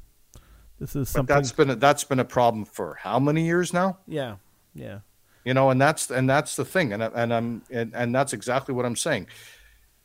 this 0.81 0.97
is 0.97 1.09
But 1.13 1.19
something. 1.19 1.37
that's 1.37 1.53
been 1.53 1.71
a, 1.71 1.77
that's 1.77 2.05
been 2.05 2.19
a 2.21 2.25
problem 2.25 2.65
for 2.65 2.97
how 3.03 3.19
many 3.21 3.45
years 3.47 3.73
now? 3.73 3.99
yeah, 4.09 4.37
yeah. 4.75 5.01
You 5.45 5.55
know 5.55 5.71
and 5.71 5.81
that's 5.81 6.11
and 6.11 6.29
that's 6.29 6.57
the 6.57 6.65
thing 6.65 6.93
and, 6.93 7.03
and 7.03 7.33
i'm 7.33 7.63
and, 7.71 7.95
and 7.95 8.15
that's 8.15 8.33
exactly 8.33 8.75
what 8.75 8.85
i'm 8.85 8.97
saying. 8.97 9.27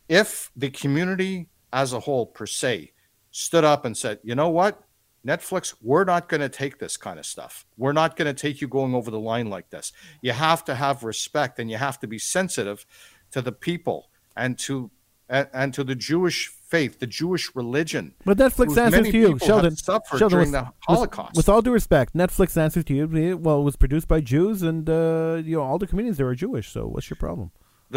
If 0.09 0.51
the 0.55 0.69
community 0.69 1.47
as 1.71 1.93
a 1.93 1.99
whole 1.99 2.25
per 2.25 2.45
se 2.45 2.91
stood 3.31 3.63
up 3.63 3.85
and 3.85 3.97
said 3.97 4.19
you 4.23 4.35
know 4.35 4.49
what? 4.49 4.81
Netflix 5.25 5.73
we're 5.81 6.03
not 6.03 6.27
going 6.27 6.41
to 6.41 6.49
take 6.49 6.79
this 6.79 6.97
kind 6.97 7.17
of 7.17 7.25
stuff. 7.25 7.65
We're 7.77 7.93
not 7.93 8.15
going 8.15 8.33
to 8.33 8.39
take 8.39 8.61
you 8.61 8.67
going 8.67 8.93
over 8.93 9.09
the 9.09 9.19
line 9.19 9.49
like 9.49 9.69
this. 9.69 9.93
You 10.21 10.33
have 10.33 10.65
to 10.65 10.75
have 10.75 11.03
respect 11.03 11.59
and 11.59 11.71
you 11.71 11.77
have 11.77 11.99
to 12.01 12.07
be 12.07 12.19
sensitive 12.19 12.85
to 13.31 13.41
the 13.41 13.53
people 13.53 14.09
and 14.35 14.59
to 14.59 14.91
and, 15.29 15.47
and 15.53 15.73
to 15.73 15.83
the 15.83 15.95
jewish 15.95 16.51
faith 16.75 16.93
the 17.03 17.09
jewish 17.21 17.45
religion 17.61 18.05
But 18.29 18.37
Netflix 18.45 18.69
answers 18.85 19.09
to 19.15 19.17
you, 19.23 19.31
Sheldon. 19.47 19.75
suffered 19.75 20.17
Sheldon, 20.19 20.37
during 20.37 20.51
with, 20.51 20.63
the 20.87 21.23
with- 21.23 21.37
With, 21.37 21.49
all 21.51 21.61
due 21.61 21.75
respect, 21.81 22.09
Netflix 22.23 22.49
answers 22.65 22.85
to 22.89 22.93
you. 22.97 23.03
Well, 23.45 23.59
it 23.61 23.67
was 23.69 23.77
produced 23.83 24.07
by 24.13 24.19
Jews, 24.33 24.57
and 24.69 24.83
uh, 24.89 25.41
you 25.49 25.55
know 25.57 25.63
all 25.69 25.79
the 25.83 25.89
comedians 25.91 26.17
there 26.17 26.27
are 26.33 26.39
Jewish. 26.45 26.67
So 26.75 26.79
what's 26.93 27.09
your 27.11 27.17
problem? 27.27 27.47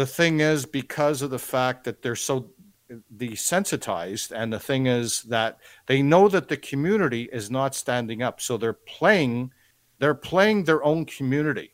the 0.01 0.05
thing 0.19 0.35
is 0.53 0.59
because 0.81 1.17
of 1.25 1.29
the 1.37 1.43
fact 1.55 1.79
that 1.85 1.97
they're 2.03 2.23
so 2.31 2.35
desensitized 3.15 4.31
and 4.31 4.47
the 4.53 4.59
thing 4.59 4.85
is 4.87 5.23
that 5.23 5.57
they 5.87 6.01
know 6.01 6.27
that 6.29 6.47
the 6.47 6.57
community 6.57 7.23
is 7.39 7.49
not 7.51 7.75
standing 7.83 8.21
up 8.21 8.39
so 8.39 8.57
they're 8.57 8.81
playing 8.97 9.51
they're 9.99 10.13
playing 10.31 10.63
their 10.63 10.83
own 10.83 11.03
community 11.05 11.69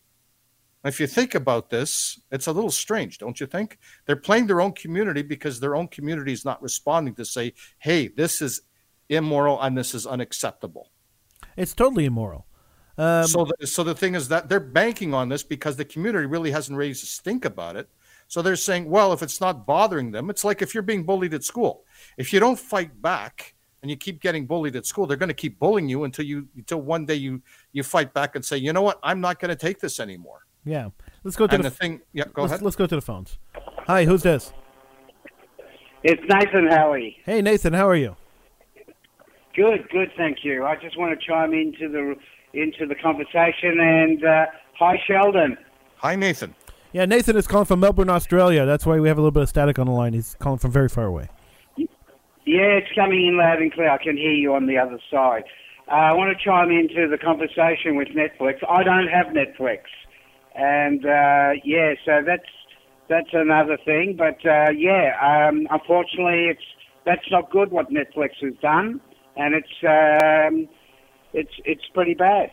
if 0.85 0.99
you 0.99 1.07
think 1.07 1.35
about 1.35 1.69
this 1.69 2.19
it's 2.31 2.47
a 2.47 2.51
little 2.51 2.71
strange 2.71 3.17
don't 3.17 3.39
you 3.39 3.47
think 3.47 3.79
they're 4.05 4.15
playing 4.15 4.47
their 4.47 4.61
own 4.61 4.71
community 4.71 5.21
because 5.21 5.59
their 5.59 5.75
own 5.75 5.87
community 5.87 6.33
is 6.33 6.45
not 6.45 6.61
responding 6.61 7.15
to 7.15 7.25
say 7.25 7.53
hey 7.79 8.07
this 8.07 8.41
is 8.41 8.61
immoral 9.09 9.61
and 9.61 9.77
this 9.77 9.93
is 9.93 10.05
unacceptable 10.05 10.89
It's 11.57 11.73
totally 11.73 12.05
immoral. 12.05 12.45
Um, 12.97 13.25
so, 13.25 13.45
the, 13.45 13.67
so 13.67 13.83
the 13.83 13.95
thing 13.95 14.15
is 14.15 14.27
that 14.27 14.49
they're 14.49 14.59
banking 14.59 15.13
on 15.13 15.29
this 15.29 15.43
because 15.43 15.75
the 15.75 15.85
community 15.85 16.25
really 16.25 16.51
hasn't 16.51 16.77
raised 16.77 17.03
a 17.03 17.07
stink 17.07 17.45
about 17.45 17.75
it. 17.75 17.89
So 18.27 18.41
they're 18.41 18.55
saying, 18.55 18.89
well, 18.89 19.13
if 19.13 19.21
it's 19.21 19.41
not 19.41 19.65
bothering 19.65 20.11
them, 20.11 20.29
it's 20.29 20.43
like 20.43 20.61
if 20.61 20.73
you're 20.73 20.83
being 20.83 21.03
bullied 21.03 21.33
at 21.33 21.43
school. 21.43 21.85
If 22.17 22.31
you 22.31 22.39
don't 22.39 22.57
fight 22.57 23.01
back 23.01 23.55
and 23.81 23.89
you 23.89 23.97
keep 23.97 24.21
getting 24.21 24.45
bullied 24.45 24.75
at 24.75 24.85
school, 24.85 25.05
they're 25.05 25.17
going 25.17 25.29
to 25.29 25.35
keep 25.35 25.59
bullying 25.59 25.89
you 25.89 26.03
until 26.03 26.25
you 26.25 26.47
until 26.55 26.81
one 26.81 27.05
day 27.05 27.15
you 27.15 27.41
you 27.73 27.83
fight 27.83 28.13
back 28.13 28.35
and 28.35 28.45
say, 28.45 28.57
you 28.57 28.73
know 28.73 28.81
what, 28.81 28.99
I'm 29.03 29.21
not 29.21 29.39
going 29.39 29.49
to 29.49 29.55
take 29.55 29.79
this 29.79 29.99
anymore. 29.99 30.45
Yeah. 30.65 30.89
Let's 31.23 31.37
go 31.37 31.47
to 31.47 31.55
And 31.55 31.63
the, 31.63 31.69
the 31.69 31.75
thing, 31.75 32.01
yeah, 32.13 32.25
go 32.33 32.41
let's, 32.43 32.53
ahead. 32.53 32.61
let's 32.63 32.75
go 32.75 32.85
to 32.87 32.95
the 32.95 33.01
phones. 33.01 33.37
Hi, 33.87 34.05
who's 34.05 34.23
this? 34.23 34.53
It's 36.03 36.21
Nathan 36.27 36.67
Howie. 36.67 37.17
Hey, 37.25 37.41
Nathan. 37.41 37.73
How 37.73 37.87
are 37.87 37.95
you? 37.95 38.15
Good, 39.55 39.87
good, 39.89 40.11
thank 40.17 40.39
you. 40.43 40.65
I 40.65 40.75
just 40.75 40.97
want 40.97 41.17
to 41.17 41.25
chime 41.25 41.53
into 41.53 41.87
the 41.87 42.15
into 42.53 42.85
the 42.85 42.95
conversation 42.95 43.79
and 43.79 44.23
uh, 44.23 44.45
hi 44.77 44.95
Sheldon. 45.07 45.57
Hi, 45.97 46.15
Nathan. 46.15 46.55
Yeah, 46.91 47.05
Nathan 47.05 47.35
is 47.37 47.47
calling 47.47 47.65
from 47.65 47.79
Melbourne, 47.79 48.09
Australia. 48.09 48.65
That's 48.65 48.85
why 48.85 48.99
we 48.99 49.07
have 49.07 49.17
a 49.17 49.21
little 49.21 49.31
bit 49.31 49.43
of 49.43 49.49
static 49.49 49.79
on 49.79 49.87
the 49.87 49.93
line. 49.93 50.13
He's 50.13 50.35
calling 50.39 50.59
from 50.59 50.71
very 50.71 50.89
far 50.89 51.05
away. 51.05 51.29
Yeah, 51.77 52.77
it's 52.77 52.91
coming 52.93 53.25
in 53.25 53.37
loud 53.37 53.61
and 53.61 53.71
clear. 53.71 53.89
I 53.89 53.97
can 54.03 54.17
hear 54.17 54.33
you 54.33 54.53
on 54.53 54.67
the 54.67 54.77
other 54.77 54.99
side. 55.09 55.43
Uh, 55.87 55.91
I 55.91 56.11
want 56.13 56.37
to 56.37 56.43
chime 56.43 56.71
into 56.71 57.07
the 57.07 57.17
conversation 57.17 57.95
with 57.95 58.09
Netflix. 58.09 58.57
I 58.69 58.83
don't 58.83 59.07
have 59.07 59.27
Netflix, 59.27 59.81
and 60.55 61.05
uh, 61.05 61.51
yeah, 61.63 61.93
so 62.05 62.21
that's 62.25 62.49
that's 63.09 63.29
another 63.33 63.77
thing. 63.85 64.15
But 64.17 64.45
uh, 64.45 64.71
yeah, 64.71 65.13
um, 65.21 65.67
unfortunately, 65.69 66.47
it's 66.49 66.63
that's 67.05 67.29
not 67.31 67.51
good 67.51 67.71
what 67.71 67.89
Netflix 67.89 68.31
has 68.41 68.53
done, 68.61 69.01
and 69.35 69.55
it's 69.55 69.67
um, 69.83 70.67
it's 71.33 71.53
it's 71.65 71.85
pretty 71.93 72.13
bad. 72.13 72.51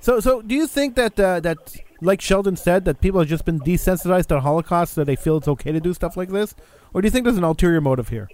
So, 0.00 0.18
so 0.18 0.42
do 0.42 0.54
you 0.54 0.66
think 0.66 0.96
that 0.96 1.18
uh, 1.18 1.40
that, 1.40 1.76
like 2.00 2.20
Sheldon 2.20 2.56
said, 2.56 2.84
that 2.86 3.00
people 3.00 3.20
have 3.20 3.28
just 3.28 3.44
been 3.44 3.60
desensitized 3.60 4.26
to 4.28 4.34
the 4.34 4.40
Holocaust, 4.40 4.94
so 4.94 5.04
they 5.04 5.16
feel 5.16 5.36
it's 5.36 5.48
okay 5.48 5.70
to 5.70 5.80
do 5.80 5.94
stuff 5.94 6.16
like 6.16 6.30
this, 6.30 6.54
or 6.92 7.00
do 7.00 7.06
you 7.06 7.10
think 7.10 7.24
there's 7.24 7.36
an 7.36 7.44
ulterior 7.44 7.80
motive 7.80 8.08
here? 8.08 8.28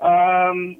Um, 0.00 0.76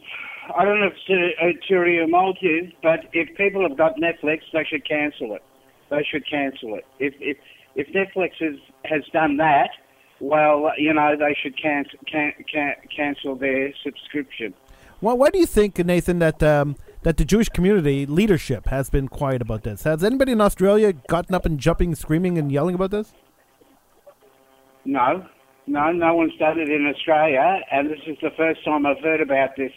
I 0.56 0.64
don't 0.64 0.80
know 0.80 0.86
if 0.86 0.94
it's 1.06 1.36
a 1.38 1.46
ulterior 1.46 2.06
motive, 2.06 2.72
but 2.82 3.00
if 3.12 3.36
people 3.36 3.68
have 3.68 3.76
got 3.76 3.96
Netflix, 3.96 4.40
they 4.52 4.64
should 4.64 4.88
cancel 4.88 5.34
it. 5.34 5.42
They 5.90 6.06
should 6.10 6.24
cancel 6.28 6.76
it. 6.76 6.86
If 6.98 7.14
if 7.20 7.36
if 7.74 7.88
Netflix 7.88 8.32
has 8.40 8.58
has 8.84 9.02
done 9.12 9.36
that, 9.38 9.70
well, 10.20 10.70
you 10.78 10.92
know, 10.94 11.16
they 11.18 11.36
should 11.42 11.60
cancel 11.60 11.98
can, 12.06 12.32
can, 12.50 12.74
cancel 12.94 13.36
their 13.36 13.72
subscription. 13.82 14.54
Why, 15.00 15.14
why 15.14 15.30
do 15.30 15.38
you 15.38 15.46
think, 15.46 15.78
Nathan, 15.78 16.18
that 16.18 16.42
um, 16.42 16.76
that 17.02 17.16
the 17.16 17.24
Jewish 17.24 17.48
community 17.48 18.04
leadership 18.04 18.66
has 18.66 18.90
been 18.90 19.08
quiet 19.08 19.40
about 19.40 19.62
this? 19.62 19.84
Has 19.84 20.04
anybody 20.04 20.32
in 20.32 20.40
Australia 20.40 20.92
gotten 20.92 21.34
up 21.34 21.46
and 21.46 21.58
jumping, 21.58 21.94
screaming, 21.94 22.36
and 22.38 22.52
yelling 22.52 22.74
about 22.74 22.90
this? 22.90 23.12
No, 24.84 25.26
no, 25.66 25.92
no 25.92 26.14
one's 26.14 26.36
done 26.38 26.58
it 26.58 26.68
in 26.68 26.86
Australia, 26.86 27.60
and 27.72 27.90
this 27.90 28.00
is 28.06 28.16
the 28.22 28.30
first 28.36 28.64
time 28.64 28.84
I've 28.84 29.00
heard 29.02 29.20
about 29.20 29.56
this. 29.56 29.72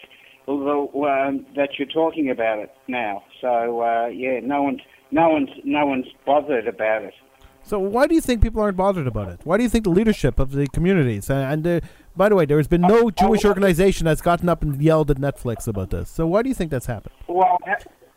Although 0.46 0.88
um, 1.04 1.46
that 1.56 1.70
you're 1.78 1.88
talking 1.88 2.30
about 2.30 2.58
it 2.58 2.70
now, 2.86 3.22
so 3.40 3.80
uh, 3.80 4.06
yeah, 4.08 4.40
no 4.42 4.62
one's 4.62 4.80
no 5.10 5.30
one's 5.30 5.50
no 5.64 5.86
one's 5.86 6.06
bothered 6.26 6.68
about 6.68 7.02
it. 7.02 7.14
So 7.62 7.78
why 7.78 8.06
do 8.06 8.14
you 8.14 8.20
think 8.20 8.42
people 8.42 8.60
aren't 8.60 8.76
bothered 8.76 9.06
about 9.06 9.28
it? 9.30 9.40
Why 9.44 9.56
do 9.56 9.62
you 9.62 9.70
think 9.70 9.84
the 9.84 9.90
leadership 9.90 10.38
of 10.38 10.52
the 10.52 10.66
communities 10.66 11.30
and, 11.30 11.66
and 11.66 11.82
uh, 11.82 11.86
by 12.16 12.28
the 12.28 12.36
way, 12.36 12.44
there 12.44 12.58
has 12.58 12.68
been 12.68 12.82
no 12.82 13.10
Jewish 13.10 13.44
organization 13.44 14.04
that's 14.04 14.20
gotten 14.20 14.48
up 14.48 14.62
and 14.62 14.80
yelled 14.80 15.10
at 15.10 15.16
Netflix 15.16 15.66
about 15.66 15.90
this. 15.90 16.10
So 16.10 16.26
why 16.26 16.42
do 16.42 16.48
you 16.48 16.54
think 16.54 16.70
that's 16.70 16.86
happened? 16.86 17.14
Well, 17.26 17.58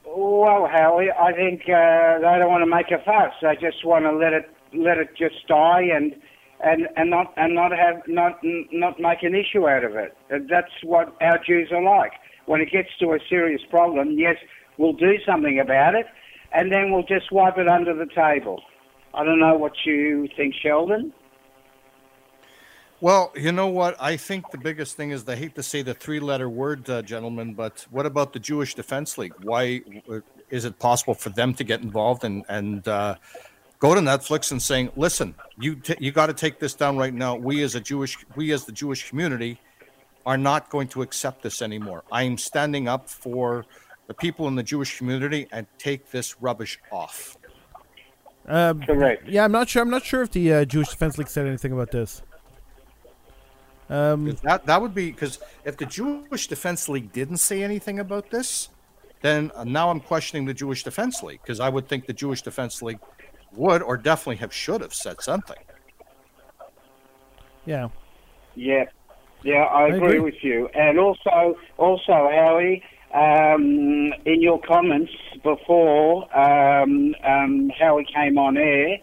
well, 0.06 0.68
Howie, 0.68 1.10
I 1.12 1.34
think 1.34 1.62
uh, 1.62 2.20
they 2.20 2.38
don't 2.40 2.50
want 2.50 2.62
to 2.64 2.70
make 2.70 2.92
a 2.92 3.04
fuss. 3.04 3.34
They 3.42 3.56
just 3.56 3.84
want 3.86 4.06
to 4.06 4.12
let 4.12 4.34
it 4.34 4.50
let 4.74 4.98
it 4.98 5.10
just 5.18 5.48
die 5.48 5.86
and 5.94 6.14
and 6.64 6.88
and 6.96 7.10
not 7.10 7.34
and 7.38 7.54
not 7.54 7.72
have 7.72 8.02
not 8.08 8.40
not 8.72 9.00
make 9.00 9.24
an 9.24 9.36
issue 9.36 9.68
out 9.68 9.84
of 9.84 9.96
it. 9.96 10.18
That's 10.30 10.72
what 10.84 11.16
our 11.22 11.40
Jews 11.44 11.70
are 11.72 11.84
like. 11.84 12.14
When 12.46 12.62
it 12.62 12.72
gets 12.72 12.90
to 13.00 13.14
a 13.14 13.20
serious 13.30 13.62
problem, 13.70 14.12
yes, 14.18 14.38
we'll 14.78 14.94
do 14.94 15.16
something 15.26 15.60
about 15.60 15.96
it, 15.96 16.08
and 16.54 16.72
then 16.72 16.92
we'll 16.92 17.04
just 17.04 17.32
wipe 17.32 17.58
it 17.58 17.68
under 17.68 17.94
the 17.94 18.08
table. 18.08 18.64
I 19.14 19.24
don't 19.24 19.40
know 19.40 19.56
what 19.56 19.74
you 19.86 20.28
think, 20.36 20.56
Sheldon. 20.56 21.14
Well, 23.00 23.32
you 23.36 23.52
know 23.52 23.68
what? 23.68 23.96
I 24.00 24.18
think 24.18 24.50
the 24.50 24.58
biggest 24.58 24.98
thing 24.98 25.12
is 25.12 25.28
I 25.28 25.36
hate 25.36 25.54
to 25.56 25.62
say 25.62 25.84
the 25.84 25.94
three-letter 25.94 26.50
word, 26.50 26.90
uh, 26.90 27.04
gentlemen, 27.04 27.54
but 27.54 27.86
what 27.92 28.08
about 28.08 28.34
the 28.34 28.40
Jewish 28.40 28.74
Defense 28.74 29.20
League? 29.20 29.36
Why 29.44 29.82
uh, 30.10 30.22
is 30.50 30.66
it 30.66 30.80
possible 30.80 31.14
for 31.14 31.30
them 31.30 31.54
to 31.56 31.64
get 31.64 31.82
involved 31.82 32.24
and 32.24 32.44
and 32.50 32.88
uh, 32.88 33.16
go 33.80 33.94
to 33.96 34.02
Netflix 34.02 34.52
and 34.52 34.62
saying, 34.62 34.92
"Listen, 34.96 35.36
you 35.60 35.76
t- 35.76 35.98
you 36.00 36.12
got 36.12 36.28
to 36.28 36.34
take 36.34 36.60
this 36.60 36.74
down 36.74 36.98
right 36.98 37.14
now. 37.14 37.36
We 37.36 37.64
as 37.64 37.76
a 37.76 37.80
Jewish, 37.80 38.18
we 38.36 38.52
as 38.52 38.66
the 38.66 38.72
Jewish 38.72 39.10
community, 39.10 39.60
are 40.26 40.38
not 40.38 40.70
going 40.70 40.88
to 40.90 41.02
accept 41.02 41.42
this 41.42 41.62
anymore. 41.62 42.04
I 42.12 42.24
am 42.24 42.38
standing 42.38 42.88
up 42.88 43.10
for 43.10 43.66
the 44.08 44.14
people 44.14 44.48
in 44.48 44.56
the 44.56 44.64
Jewish 44.64 44.98
community 44.98 45.48
and 45.52 45.68
take 45.78 46.12
this 46.12 46.42
rubbish 46.42 46.80
off." 46.92 47.38
Um, 48.48 48.82
Correct. 48.82 49.28
Yeah, 49.28 49.44
I'm 49.44 49.52
not 49.52 49.68
sure. 49.68 49.82
I'm 49.82 49.90
not 49.90 50.06
sure 50.06 50.22
if 50.22 50.32
the 50.32 50.54
uh, 50.54 50.66
Jewish 50.66 50.90
Defense 50.90 51.18
League 51.18 51.28
said 51.28 51.46
anything 51.46 51.74
about 51.74 51.92
this. 51.92 52.22
Um, 53.90 54.38
That 54.44 54.66
that 54.66 54.82
would 54.82 54.94
be 54.94 55.12
because 55.12 55.40
if 55.66 55.78
the 55.78 55.86
Jewish 55.86 56.48
Defense 56.48 56.90
League 56.90 57.12
didn't 57.12 57.38
say 57.38 57.64
anything 57.64 58.00
about 58.00 58.30
this, 58.30 58.70
then 59.22 59.52
uh, 59.56 59.64
now 59.64 59.90
I'm 59.90 60.00
questioning 60.00 60.46
the 60.46 60.54
Jewish 60.54 60.84
Defense 60.84 61.24
League 61.24 61.42
because 61.42 61.60
I 61.60 61.70
would 61.70 61.88
think 61.88 62.06
the 62.06 62.14
Jewish 62.14 62.42
Defense 62.42 62.82
League 62.82 63.00
would 63.54 63.82
or 63.82 63.98
definitely 63.98 64.38
have 64.38 64.54
should 64.54 64.82
have 64.82 64.94
said 64.94 65.22
something. 65.22 65.58
yeah. 67.66 67.90
Yeah, 68.56 68.86
yeah, 69.44 69.64
I, 69.66 69.84
I 69.84 69.88
agree, 69.90 70.08
agree. 70.08 70.20
with 70.20 70.44
you. 70.44 70.68
And 70.74 70.98
also, 71.00 71.56
also, 71.78 72.12
Howie, 72.12 72.84
um, 73.14 74.14
in 74.26 74.42
your 74.42 74.60
comments 74.60 75.12
before 75.44 76.24
um, 76.38 77.16
um, 77.24 77.70
Howie 77.70 78.06
came 78.14 78.38
on 78.38 78.58
air, 78.58 78.98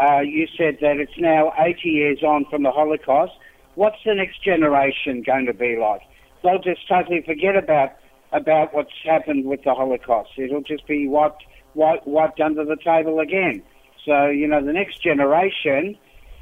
uh, 0.00 0.20
you 0.20 0.48
said 0.56 0.78
that 0.80 0.96
it's 0.96 1.18
now 1.18 1.52
80 1.58 1.88
years 1.88 2.22
on 2.22 2.46
from 2.50 2.62
the 2.62 2.70
Holocaust. 2.70 3.32
What's 3.74 3.98
the 4.04 4.14
next 4.14 4.42
generation 4.42 5.22
going 5.22 5.46
to 5.46 5.54
be 5.54 5.76
like? 5.76 6.02
They'll 6.42 6.58
just 6.58 6.88
totally 6.88 7.22
forget 7.22 7.56
about 7.56 7.92
about 8.32 8.74
what's 8.74 8.90
happened 9.04 9.44
with 9.44 9.62
the 9.62 9.74
Holocaust. 9.74 10.30
It'll 10.36 10.60
just 10.60 10.86
be 10.88 11.06
wiped, 11.06 11.44
wiped, 11.74 12.04
wiped 12.04 12.40
under 12.40 12.64
the 12.64 12.76
table 12.76 13.20
again. 13.20 13.62
So 14.04 14.26
you 14.26 14.46
know, 14.48 14.64
the 14.64 14.72
next 14.72 15.02
generation 15.02 15.96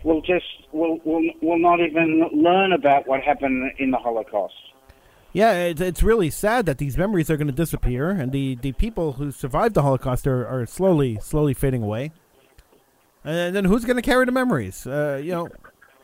will 0.05 0.21
just 0.21 0.47
will 0.73 0.99
will 1.05 1.23
will 1.41 1.59
not 1.59 1.81
even 1.81 2.29
learn 2.33 2.73
about 2.73 3.07
what 3.07 3.23
happened 3.23 3.73
in 3.79 3.91
the 3.91 3.99
Holocaust. 3.99 4.55
Yeah, 5.33 5.53
it's, 5.65 5.81
it's 5.81 6.03
really 6.03 6.29
sad 6.29 6.67
that 6.67 6.77
these 6.77 6.99
memories 6.99 7.31
are 7.31 7.39
going 7.39 7.47
to 7.47 7.55
disappear, 7.55 8.11
and 8.11 8.33
the, 8.33 8.55
the 8.57 8.73
people 8.73 9.15
who 9.15 9.31
survived 9.31 9.75
the 9.75 9.81
Holocaust 9.81 10.27
are, 10.27 10.47
are 10.47 10.67
slowly 10.67 11.19
slowly 11.23 11.55
fading 11.55 11.83
away. 11.83 12.13
And 13.25 13.57
then 13.57 13.65
who's 13.65 13.85
going 13.85 13.97
to 13.97 14.03
carry 14.03 14.27
the 14.27 14.33
memories? 14.33 14.87
Uh, 14.87 15.21
you 15.23 15.31
know, 15.31 15.49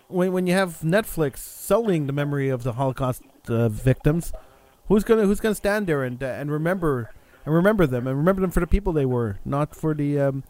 when 0.09 0.32
when 0.32 0.47
you 0.47 0.55
have 0.55 0.80
Netflix 0.80 1.39
selling 1.39 2.06
the 2.06 2.12
memory 2.12 2.48
of 2.48 2.62
the 2.62 2.74
Holocaust 2.74 3.22
uh, 3.48 3.68
victims, 3.68 4.32
who's 4.89 5.05
gonna 5.05 5.26
who's 5.26 5.40
gonna 5.40 5.55
stand 5.55 5.86
there 5.86 6.02
and 6.02 6.22
uh, 6.22 6.26
and 6.26 6.51
remember 6.51 7.10
and 7.44 7.55
remember 7.55 7.86
them 7.86 8.06
and 8.06 8.16
remember 8.16 8.40
them 8.40 8.51
for 8.51 8.60
the 8.60 8.66
people 8.66 8.93
they 8.93 9.06
were, 9.06 9.39
not 9.44 9.74
for 9.74 9.94
the 9.94 10.18
um, 10.18 10.44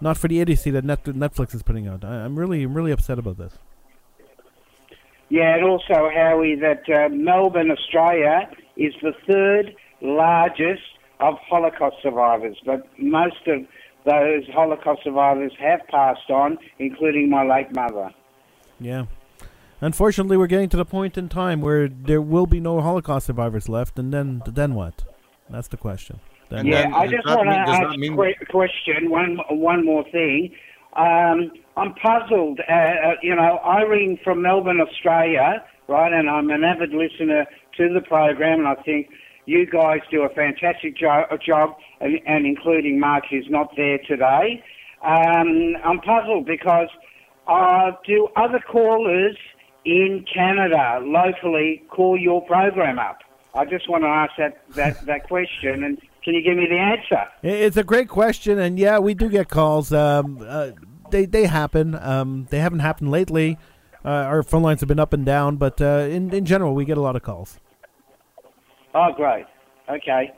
not 0.00 0.16
for 0.16 0.28
the 0.28 0.40
idiocy 0.40 0.70
that 0.70 0.84
Net- 0.84 1.04
Netflix 1.04 1.54
is 1.54 1.62
putting 1.62 1.86
out. 1.86 2.04
I, 2.04 2.24
I'm 2.24 2.38
really 2.38 2.62
I'm 2.62 2.74
really 2.74 2.92
upset 2.92 3.18
about 3.18 3.38
this. 3.38 3.54
Yeah, 5.28 5.54
and 5.54 5.64
also 5.64 6.10
Howie, 6.12 6.56
that 6.56 6.82
uh, 6.92 7.08
Melbourne, 7.08 7.70
Australia, 7.70 8.50
is 8.76 8.92
the 9.00 9.12
third 9.28 9.76
largest 10.00 10.82
of 11.20 11.36
Holocaust 11.48 11.96
survivors, 12.02 12.56
but 12.66 12.86
most 12.98 13.46
of 13.46 13.60
those 14.04 14.42
Holocaust 14.52 15.02
survivors 15.04 15.52
have 15.60 15.80
passed 15.88 16.30
on, 16.30 16.58
including 16.78 17.30
my 17.30 17.44
late 17.44 17.72
mother. 17.72 18.10
Yeah. 18.80 19.06
Unfortunately, 19.80 20.36
we're 20.36 20.46
getting 20.46 20.68
to 20.70 20.76
the 20.76 20.84
point 20.84 21.16
in 21.16 21.28
time 21.28 21.60
where 21.60 21.88
there 21.88 22.20
will 22.20 22.46
be 22.46 22.58
no 22.58 22.80
Holocaust 22.80 23.26
survivors 23.26 23.68
left, 23.68 23.98
and 23.98 24.12
then 24.12 24.42
then 24.46 24.74
what? 24.74 25.04
That's 25.48 25.68
the 25.68 25.76
question. 25.76 26.20
Then 26.50 26.66
yeah, 26.66 26.82
then 26.82 26.94
I 26.94 27.06
just 27.06 27.26
want 27.26 27.40
to 27.40 27.44
mean- 27.44 27.84
ask 27.84 27.98
mean- 27.98 28.34
a 28.40 28.46
question. 28.46 29.08
One 29.10 29.38
one 29.48 29.84
more 29.84 30.04
thing. 30.10 30.52
Um, 30.94 31.52
I'm 31.76 31.94
puzzled. 31.94 32.60
Uh, 32.68 32.72
uh, 32.72 33.14
you 33.22 33.34
know, 33.34 33.60
Irene 33.64 34.18
from 34.24 34.42
Melbourne, 34.42 34.80
Australia, 34.80 35.64
right? 35.86 36.12
And 36.12 36.28
I'm 36.28 36.50
an 36.50 36.64
avid 36.64 36.92
listener 36.92 37.46
to 37.76 37.92
the 37.94 38.00
program, 38.00 38.58
and 38.60 38.68
I 38.68 38.74
think 38.82 39.08
you 39.46 39.66
guys 39.66 40.00
do 40.10 40.22
a 40.22 40.28
fantastic 40.28 40.96
jo- 40.96 41.26
job, 41.44 41.76
and, 42.00 42.18
and 42.26 42.44
including 42.44 42.98
Mark, 42.98 43.24
who's 43.30 43.46
not 43.48 43.74
there 43.76 43.98
today. 43.98 44.62
Um, 45.02 45.76
I'm 45.84 46.00
puzzled 46.00 46.44
because 46.46 46.88
uh, 47.46 47.92
do 48.04 48.28
other 48.36 48.58
callers 48.58 49.36
in 49.84 50.24
Canada 50.32 51.00
locally 51.02 51.84
call 51.88 52.18
your 52.18 52.44
program 52.46 52.98
up? 52.98 53.18
I 53.54 53.64
just 53.64 53.88
want 53.88 54.02
to 54.04 54.08
ask 54.08 54.32
that, 54.38 54.62
that, 54.74 55.06
that 55.06 55.26
question, 55.28 55.84
and 55.84 55.98
can 56.24 56.34
you 56.34 56.42
give 56.42 56.56
me 56.56 56.66
the 56.68 56.78
answer? 56.78 57.28
It's 57.42 57.76
a 57.76 57.84
great 57.84 58.08
question, 58.08 58.58
and 58.58 58.78
yeah, 58.78 58.98
we 58.98 59.14
do 59.14 59.28
get 59.28 59.48
calls. 59.48 59.92
Um, 59.92 60.44
uh, 60.46 60.70
they 61.10 61.24
they 61.26 61.46
happen. 61.46 61.94
Um, 61.94 62.46
they 62.50 62.58
haven't 62.60 62.80
happened 62.80 63.10
lately. 63.10 63.58
Uh, 64.04 64.08
our 64.08 64.42
phone 64.42 64.62
lines 64.62 64.80
have 64.80 64.88
been 64.88 65.00
up 65.00 65.12
and 65.12 65.26
down, 65.26 65.56
but 65.56 65.80
uh, 65.80 66.06
in 66.10 66.32
in 66.32 66.44
general, 66.44 66.74
we 66.74 66.84
get 66.84 66.96
a 66.98 67.00
lot 67.00 67.16
of 67.16 67.22
calls. 67.22 67.58
Oh, 68.94 69.12
great. 69.14 69.46
Okay, 69.88 70.32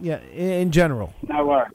Yeah, 0.00 0.16
i- 0.32 0.36
in 0.36 0.70
general. 0.70 1.12
no 1.28 1.44
worries. 1.46 1.72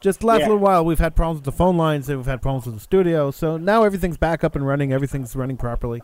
Just 0.00 0.20
the 0.20 0.26
last 0.26 0.40
Yeah. 0.40 0.46
little 0.48 0.58
while, 0.60 0.84
we've 0.84 0.98
had 0.98 1.16
problems 1.16 1.38
with 1.38 1.44
the 1.46 1.52
phone 1.52 1.76
lines, 1.76 2.08
and 2.08 2.18
we've 2.18 2.26
had 2.26 2.42
problems 2.42 2.66
with 2.66 2.74
the 2.74 2.80
studio. 2.80 3.30
So 3.30 3.56
now 3.56 3.84
everything's 3.84 4.18
back 4.18 4.44
up 4.44 4.54
and 4.54 4.66
running. 4.66 4.92
Everything's 4.92 5.34
running 5.34 5.56
properly. 5.56 6.02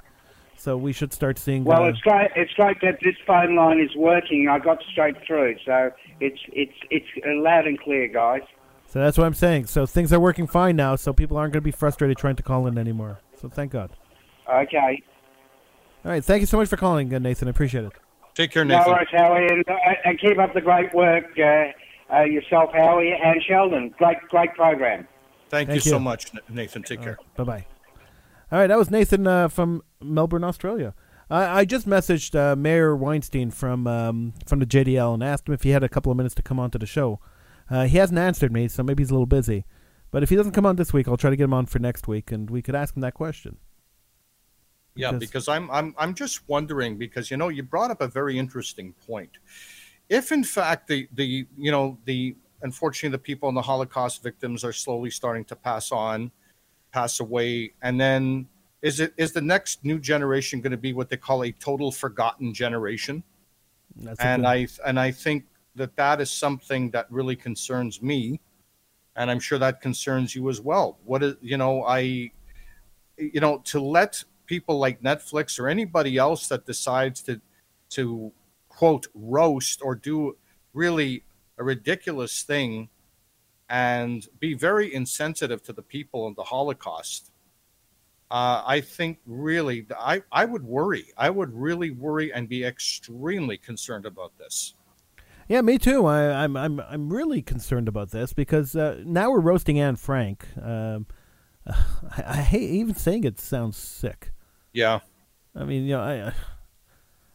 So 0.61 0.77
we 0.77 0.93
should 0.93 1.15
start 1.15 1.39
seeing. 1.39 1.65
Well, 1.65 1.87
it's 1.87 2.01
great. 2.01 2.31
It's 2.37 2.53
great 2.53 2.83
that 2.83 2.99
this 3.03 3.15
phone 3.27 3.57
line 3.57 3.81
is 3.81 3.97
working. 3.97 4.47
I 4.47 4.59
got 4.59 4.83
straight 4.93 5.17
through, 5.27 5.57
so 5.65 5.91
it's 6.21 6.39
it's 6.53 6.75
it's 6.91 7.07
loud 7.25 7.67
and 7.67 7.81
clear, 7.81 8.09
guys. 8.09 8.43
so 8.87 8.99
that's 9.01 9.17
what 9.17 9.25
I'm 9.25 9.33
saying. 9.33 9.69
So 9.69 9.87
things 9.87 10.13
are 10.13 10.21
working 10.21 10.47
fine 10.47 10.77
now. 10.77 10.97
So 10.97 11.15
people 11.15 11.39
aren't 11.39 11.55
going 11.55 11.63
to 11.63 11.65
be 11.65 11.71
frustrated 11.71 12.19
trying 12.19 12.37
to 12.37 12.43
call 12.43 12.67
in 12.67 12.77
anymore. 12.77 13.21
So 13.41 13.49
thank 13.49 13.73
God. 13.73 13.91
Okay. 14.53 15.03
All 16.05 16.11
right, 16.11 16.23
thank 16.23 16.41
you 16.41 16.47
so 16.47 16.59
much 16.59 16.69
for 16.69 16.77
calling, 16.77 17.15
uh, 17.15 17.19
Nathan. 17.19 17.49
I 17.49 17.53
appreciate 17.53 17.85
it. 17.85 17.93
Take 18.35 18.51
care, 18.51 18.65
No 18.65 18.77
Nathan. 18.79 18.93
worries, 18.93 19.09
Howie, 19.13 19.47
and, 19.51 19.65
uh, 19.67 19.77
and 20.05 20.21
keep 20.21 20.39
up 20.39 20.53
the 20.55 20.61
great 20.61 20.93
work 20.95 21.25
uh, 21.39 22.15
uh, 22.15 22.23
yourself, 22.25 22.71
Howie, 22.75 23.13
and 23.13 23.43
Sheldon. 23.43 23.95
Great, 23.99 24.17
great 24.29 24.55
program. 24.55 25.07
Thank, 25.49 25.69
Thank 25.69 25.85
you, 25.85 25.91
so 25.91 25.99
much, 25.99 26.33
Nathan. 26.51 26.83
Take 26.83 27.03
care. 27.03 27.19
Bye 27.37 27.45
bye. 27.45 27.67
All 28.53 28.59
right, 28.59 28.67
that 28.67 28.79
was 28.79 28.91
Nathan 28.91 29.27
uh, 29.27 29.49
from 29.49 29.83
Melbourne, 30.03 30.45
Australia. 30.45 30.95
I, 31.29 31.61
I 31.61 31.65
just 31.65 31.87
messaged 31.89 32.35
uh, 32.35 32.57
Meir 32.57 32.97
Weinstein 32.97 33.51
from 33.51 33.87
um, 33.87 34.35
from 34.47 34.59
the 34.59 34.67
JDL 34.67 35.15
and 35.15 35.23
asked 35.23 35.49
him 35.49 35.55
if 35.55 35.63
he 35.63 35.71
had 35.71 35.83
a 35.85 35.89
couple 35.89 36.11
of 36.11 36.17
minutes 36.17 36.35
to 36.37 36.43
come 36.43 36.59
on 36.59 36.71
to 36.73 36.79
the 36.79 36.87
show. 36.87 37.21
Uh, 37.69 37.85
he 37.87 37.99
hasn't 37.99 38.19
answered 38.19 38.53
me, 38.53 38.67
so 38.67 38.83
maybe 38.83 39.03
he's 39.03 39.11
a 39.11 39.15
little 39.15 39.27
busy. 39.27 39.65
But 40.11 40.25
if 40.25 40.31
he 40.31 40.35
doesn't 40.37 40.53
come 40.53 40.67
on 40.67 40.75
this 40.75 40.93
week, 40.93 41.07
I'll 41.07 41.17
try 41.17 41.31
to 41.31 41.37
get 41.37 41.45
him 41.45 41.55
on 41.55 41.67
for 41.67 41.79
next 41.79 42.09
week, 42.09 42.33
and 42.33 42.51
we 42.51 42.63
could 42.63 42.75
ask 42.75 42.97
him 42.97 43.01
that 43.03 43.15
question. 43.15 43.59
Yeah, 44.97 45.13
Because- 45.13 45.29
because 45.29 45.49
I'm 45.49 45.71
I'm 45.71 45.95
I'm 45.97 46.15
just 46.15 46.49
wondering 46.49 46.97
because 46.99 47.31
you 47.31 47.37
know 47.37 47.49
you 47.49 47.63
brought 47.63 47.91
up 47.93 48.01
a 48.01 48.09
very 48.09 48.39
interesting 48.39 48.93
point. 49.07 49.31
If 50.09 50.33
in 50.33 50.43
fact 50.43 50.89
the 50.89 51.09
the 51.15 51.47
you 51.57 51.71
know 51.71 51.97
the 52.07 52.35
unfortunately 52.63 53.15
the 53.17 53.23
people 53.23 53.49
in 53.49 53.55
the 53.55 53.63
Holocaust 53.63 54.23
victims 54.23 54.65
are 54.65 54.73
slowly 54.73 55.11
starting 55.11 55.45
to 55.45 55.55
pass 55.57 55.93
on, 55.93 56.33
pass 56.93 57.21
away, 57.21 57.73
and 57.83 58.01
then 58.01 58.49
is 58.83 59.01
it 59.01 59.13
is 59.17 59.33
the 59.33 59.41
next 59.41 59.85
new 59.85 59.99
generation 59.99 60.61
going 60.61 60.71
to 60.71 60.77
be 60.79 60.93
what 60.93 61.09
they 61.09 61.17
call 61.17 61.45
a 61.45 61.53
total 61.53 61.93
forgotten 61.93 62.55
generation? 62.55 63.23
That's 63.97 64.21
and 64.21 64.47
I 64.47 64.69
and 64.87 64.99
I 64.99 65.11
think 65.11 65.45
that 65.75 65.97
that 65.97 66.21
is 66.21 66.31
something 66.31 66.91
that 66.91 67.07
really 67.11 67.37
concerns 67.37 68.01
me, 68.01 68.41
and 69.17 69.31
I'm 69.31 69.41
sure 69.41 69.59
that 69.59 69.81
concerns 69.81 70.35
you 70.35 70.49
as 70.49 70.61
well. 70.61 70.99
What 71.05 71.23
is 71.23 71.35
you 71.43 71.57
know 71.57 71.85
I, 71.85 72.31
you 73.19 73.41
know 73.41 73.59
to 73.65 73.81
let 73.81 74.23
people 74.47 74.79
like 74.79 75.03
Netflix 75.03 75.61
or 75.61 75.69
anybody 75.69 76.17
else 76.17 76.49
that 76.49 76.65
decides 76.67 77.23
to 77.23 77.41
to 77.91 78.33
quote 78.69 79.09
roast 79.15 79.81
or 79.83 79.95
do 79.95 80.37
really 80.73 81.23
a 81.59 81.65
ridiculous 81.65 82.43
thing 82.43 82.89
and 83.69 84.27
be 84.41 84.55
very 84.55 84.93
insensitive 84.93 85.63
to 85.63 85.73
the 85.73 85.83
people 85.83 86.27
of 86.27 86.35
the 86.35 86.43
Holocaust. 86.43 87.30
Uh, 88.31 88.63
I 88.65 88.81
think 88.81 89.19
really, 89.27 89.87
I, 89.99 90.23
I 90.31 90.45
would 90.45 90.63
worry. 90.63 91.13
I 91.17 91.31
would 91.31 91.53
really 91.53 91.91
worry 91.91 92.33
and 92.33 92.49
be 92.49 92.65
extremely 92.65 93.57
concerned 93.57 94.07
about 94.07 94.39
this. 94.39 94.75
Yeah, 95.49 95.63
me 95.63 95.79
too. 95.79 96.07
I, 96.07 96.45
I'm 96.45 96.57
I'm 96.57 96.79
I'm 96.79 97.13
really 97.13 97.43
concerned 97.43 97.89
about 97.89 98.13
this 98.13 98.33
because 98.33 98.77
uh, 98.77 99.03
now 99.05 99.33
we're 99.33 99.41
roasting 99.41 99.81
Anne 99.81 99.97
Frank. 99.97 100.47
Um, 100.63 101.07
I, 101.67 102.23
I 102.25 102.37
hate 102.37 102.71
even 102.71 102.95
saying 102.95 103.25
it 103.25 103.41
sounds 103.41 103.77
sick. 103.77 104.31
Yeah. 104.73 105.01
I 105.57 105.65
mean, 105.65 105.87
you 105.87 105.95
know, 105.95 106.03
I, 106.03 106.33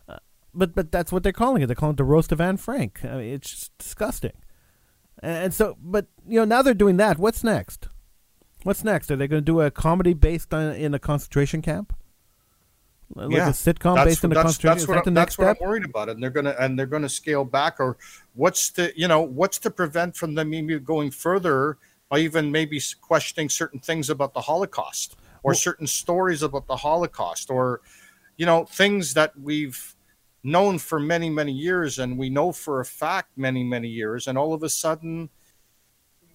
uh, 0.08 0.18
but 0.54 0.74
but 0.74 0.94
that's 0.94 1.12
what 1.12 1.24
they're 1.24 1.34
calling 1.34 1.62
it. 1.62 1.66
They're 1.66 1.76
calling 1.76 1.96
it 1.96 1.98
the 1.98 2.06
roast 2.06 2.32
of 2.32 2.40
Anne 2.40 2.56
Frank. 2.56 3.04
I 3.04 3.18
mean, 3.18 3.34
it's 3.34 3.50
just 3.50 3.78
disgusting. 3.78 4.32
And, 5.20 5.46
and 5.46 5.54
so, 5.54 5.76
but 5.82 6.08
you 6.26 6.40
know, 6.40 6.46
now 6.46 6.62
they're 6.62 6.74
doing 6.74 6.96
that. 6.96 7.18
What's 7.18 7.44
next? 7.44 7.90
What's 8.66 8.84
next? 8.84 9.12
Are 9.12 9.16
they 9.16 9.28
going 9.28 9.44
to 9.44 9.46
do 9.46 9.62
a 9.62 9.70
comedy 9.70 10.16
based 10.16 10.52
on 10.52 10.74
in 10.74 10.96
a 10.96 11.00
concentration 11.00 11.62
camp? 11.62 11.96
like 13.14 13.30
a 13.30 13.52
sitcom 13.52 14.04
based 14.04 14.26
on 14.26 14.32
what- 14.32 14.34
the 14.34 14.44
that's, 14.44 14.44
Constitution? 14.44 14.70
that's 14.70 14.82
Is 14.82 14.88
what, 14.88 15.06
that 15.06 15.12
next 15.12 15.38
that's 15.38 15.38
what? 15.38 15.62
I'm 15.62 15.70
worried 15.70 15.86
about, 15.86 16.10
and 16.10 16.22
they're 16.22 16.32
gonna 16.32 16.56
and 16.60 16.78
they're 16.78 16.88
gonna 16.88 17.08
scale 17.08 17.46
back, 17.46 17.80
or 17.80 17.98
what's 18.34 18.72
the 18.72 18.92
you 18.96 19.08
know 19.08 19.22
what's 19.22 19.60
to 19.60 19.70
prevent 19.70 20.18
from 20.18 20.34
them 20.34 20.50
maybe 20.50 20.80
going 20.80 21.12
further 21.12 21.78
by 22.10 22.18
even 22.18 22.52
maybe 22.52 22.82
questioning 23.02 23.50
certain 23.50 23.80
things 23.80 24.10
about 24.10 24.34
the 24.34 24.42
Holocaust 24.42 25.16
or 25.44 25.54
certain 25.54 25.86
stories 25.86 26.42
about 26.42 26.66
the 26.66 26.76
Holocaust 26.78 27.52
or 27.52 27.82
you 28.38 28.48
know 28.48 28.66
things 28.66 29.14
that 29.14 29.40
we've 29.40 29.96
known 30.44 30.80
for 30.80 31.00
many 31.00 31.30
many 31.30 31.52
years 31.52 32.00
and 32.00 32.18
we 32.18 32.32
know 32.32 32.52
for 32.52 32.80
a 32.80 32.86
fact 32.86 33.30
many 33.38 33.64
many 33.64 33.88
years, 33.88 34.26
and 34.26 34.36
all 34.36 34.56
of 34.56 34.64
a 34.64 34.70
sudden 34.70 35.30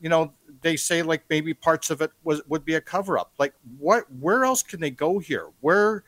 you 0.00 0.08
know 0.08 0.32
they 0.62 0.76
say 0.76 1.02
like 1.02 1.24
maybe 1.30 1.54
parts 1.54 1.90
of 1.90 2.00
it 2.00 2.10
was 2.24 2.42
would 2.48 2.64
be 2.64 2.74
a 2.74 2.80
cover 2.80 3.18
up 3.18 3.32
like 3.38 3.54
what 3.78 4.04
where 4.18 4.44
else 4.44 4.62
can 4.62 4.80
they 4.80 4.90
go 4.90 5.18
here? 5.18 5.48
Where 5.60 6.04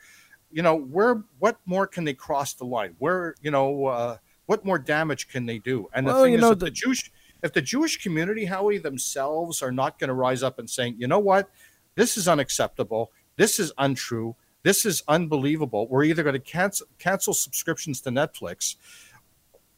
you 0.51 0.61
know 0.61 0.75
where 0.75 1.23
what 1.39 1.59
more 1.65 1.87
can 1.87 2.03
they 2.03 2.13
cross 2.13 2.53
the 2.53 2.65
line? 2.65 2.95
Where 2.99 3.35
you 3.41 3.51
know 3.51 3.85
uh, 3.85 4.17
what 4.45 4.65
more 4.65 4.79
damage 4.79 5.27
can 5.27 5.45
they 5.45 5.59
do? 5.59 5.87
And 5.93 6.07
the 6.07 6.13
thing 6.13 6.33
you 6.33 6.37
is 6.37 6.41
know, 6.41 6.49
the, 6.49 6.65
the- 6.65 6.71
jewish 6.71 7.11
if 7.41 7.53
the 7.53 7.61
jewish 7.61 8.01
community 8.01 8.45
howie 8.45 8.77
themselves 8.77 9.61
are 9.61 9.71
not 9.71 9.99
going 9.99 10.07
to 10.07 10.13
rise 10.13 10.43
up 10.43 10.59
and 10.59 10.69
saying 10.69 10.95
you 10.97 11.07
know 11.07 11.19
what? 11.19 11.49
This 11.95 12.17
is 12.17 12.27
unacceptable. 12.27 13.11
This 13.35 13.59
is 13.59 13.71
untrue. 13.77 14.35
This 14.63 14.85
is 14.85 15.03
unbelievable. 15.07 15.87
We're 15.87 16.05
either 16.05 16.23
going 16.23 16.33
to 16.33 16.39
cancel 16.39 16.87
cancel 16.99 17.33
subscriptions 17.33 18.01
to 18.01 18.09
netflix 18.09 18.75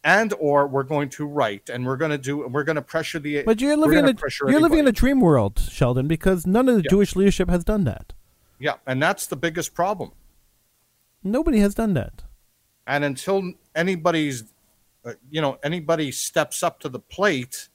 and 0.05 0.33
or 0.39 0.67
we're 0.67 0.83
going 0.83 1.09
to 1.09 1.25
write 1.25 1.67
and 1.69 1.85
we're 1.85 1.97
going 1.97 2.11
to 2.11 2.17
do 2.17 2.43
and 2.43 2.53
we're 2.53 2.63
going 2.63 2.75
to 2.77 2.81
pressure 2.81 3.19
the 3.19 3.41
But 3.43 3.59
you're 3.59 3.75
living 3.75 3.97
in 3.97 4.05
a 4.05 4.15
you're 4.47 4.61
living 4.61 4.79
in 4.79 4.87
a 4.87 4.91
dream 4.91 5.19
world, 5.19 5.59
Sheldon, 5.59 6.07
because 6.07 6.45
none 6.47 6.69
of 6.69 6.75
the 6.75 6.83
Yeah. 6.83 6.89
Jewish 6.91 7.15
leadership 7.15 7.49
has 7.49 7.63
done 7.65 7.83
that. 7.85 8.13
yeah 8.59 8.75
and 8.87 9.01
that's 9.01 9.25
the 9.27 9.35
biggest 9.35 9.73
problem 9.73 10.11
Nobody 11.23 11.59
has 11.59 11.73
done 11.73 11.93
that. 11.95 12.21
and 12.87 13.03
until 13.03 13.53
anybody's 13.83 14.43
uh, 15.03 15.13
you 15.31 15.41
know 15.41 15.57
anybody 15.63 16.11
steps 16.11 16.61
up 16.63 16.79
to 16.83 16.87
the 16.89 16.99
plate 16.99 17.67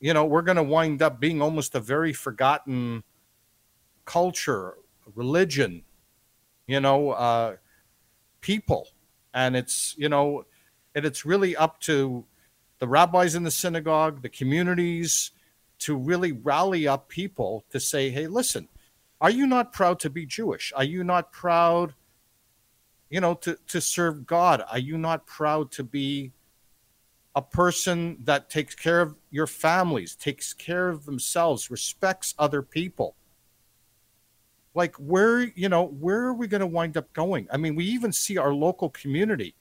you 0.00 0.12
know 0.12 0.24
we're 0.24 0.42
going 0.50 0.56
to 0.64 0.68
wind 0.76 1.00
up 1.00 1.20
being 1.20 1.40
almost 1.40 1.74
a 1.76 1.80
very 1.80 2.12
forgotten 2.12 3.02
culture 4.04 4.74
religion 5.14 5.82
you 6.66 6.80
know 6.80 7.10
uh 7.12 7.56
people 8.40 8.88
and 9.32 9.56
it's 9.56 9.94
you 9.96 10.08
know 10.08 10.44
and 10.94 11.04
it's 11.04 11.24
really 11.24 11.56
up 11.56 11.80
to 11.80 12.24
the 12.78 12.88
rabbis 12.88 13.34
in 13.34 13.42
the 13.42 13.50
synagogue 13.50 14.22
the 14.22 14.28
communities 14.28 15.32
to 15.78 15.96
really 15.96 16.32
rally 16.32 16.86
up 16.86 17.08
people 17.08 17.64
to 17.70 17.80
say 17.80 18.10
hey 18.10 18.26
listen 18.26 18.68
are 19.20 19.30
you 19.30 19.46
not 19.46 19.72
proud 19.72 20.00
to 20.00 20.10
be 20.10 20.26
jewish? 20.26 20.70
Are 20.76 20.84
you 20.84 21.02
not 21.02 21.32
proud 21.32 21.94
you 23.08 23.20
know 23.20 23.34
to 23.36 23.56
to 23.68 23.80
serve 23.80 24.26
god? 24.26 24.62
Are 24.70 24.78
you 24.78 24.98
not 24.98 25.26
proud 25.26 25.70
to 25.72 25.82
be 25.82 26.32
a 27.34 27.40
person 27.40 28.18
that 28.24 28.50
takes 28.50 28.74
care 28.74 29.00
of 29.00 29.16
your 29.30 29.46
families 29.46 30.14
takes 30.14 30.52
care 30.52 30.88
of 30.88 31.06
themselves 31.06 31.70
respects 31.70 32.34
other 32.38 32.60
people? 32.60 33.14
Like 34.74 34.94
where 34.96 35.40
you 35.40 35.70
know 35.70 35.86
where 35.86 36.24
are 36.24 36.34
we 36.34 36.46
going 36.46 36.60
to 36.60 36.66
wind 36.66 36.98
up 36.98 37.10
going? 37.14 37.48
I 37.50 37.56
mean 37.56 37.76
we 37.76 37.86
even 37.86 38.12
see 38.12 38.36
our 38.36 38.52
local 38.52 38.90
community 38.90 39.54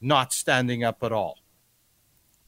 not 0.00 0.32
standing 0.32 0.84
up 0.84 1.02
at 1.02 1.12
all 1.12 1.38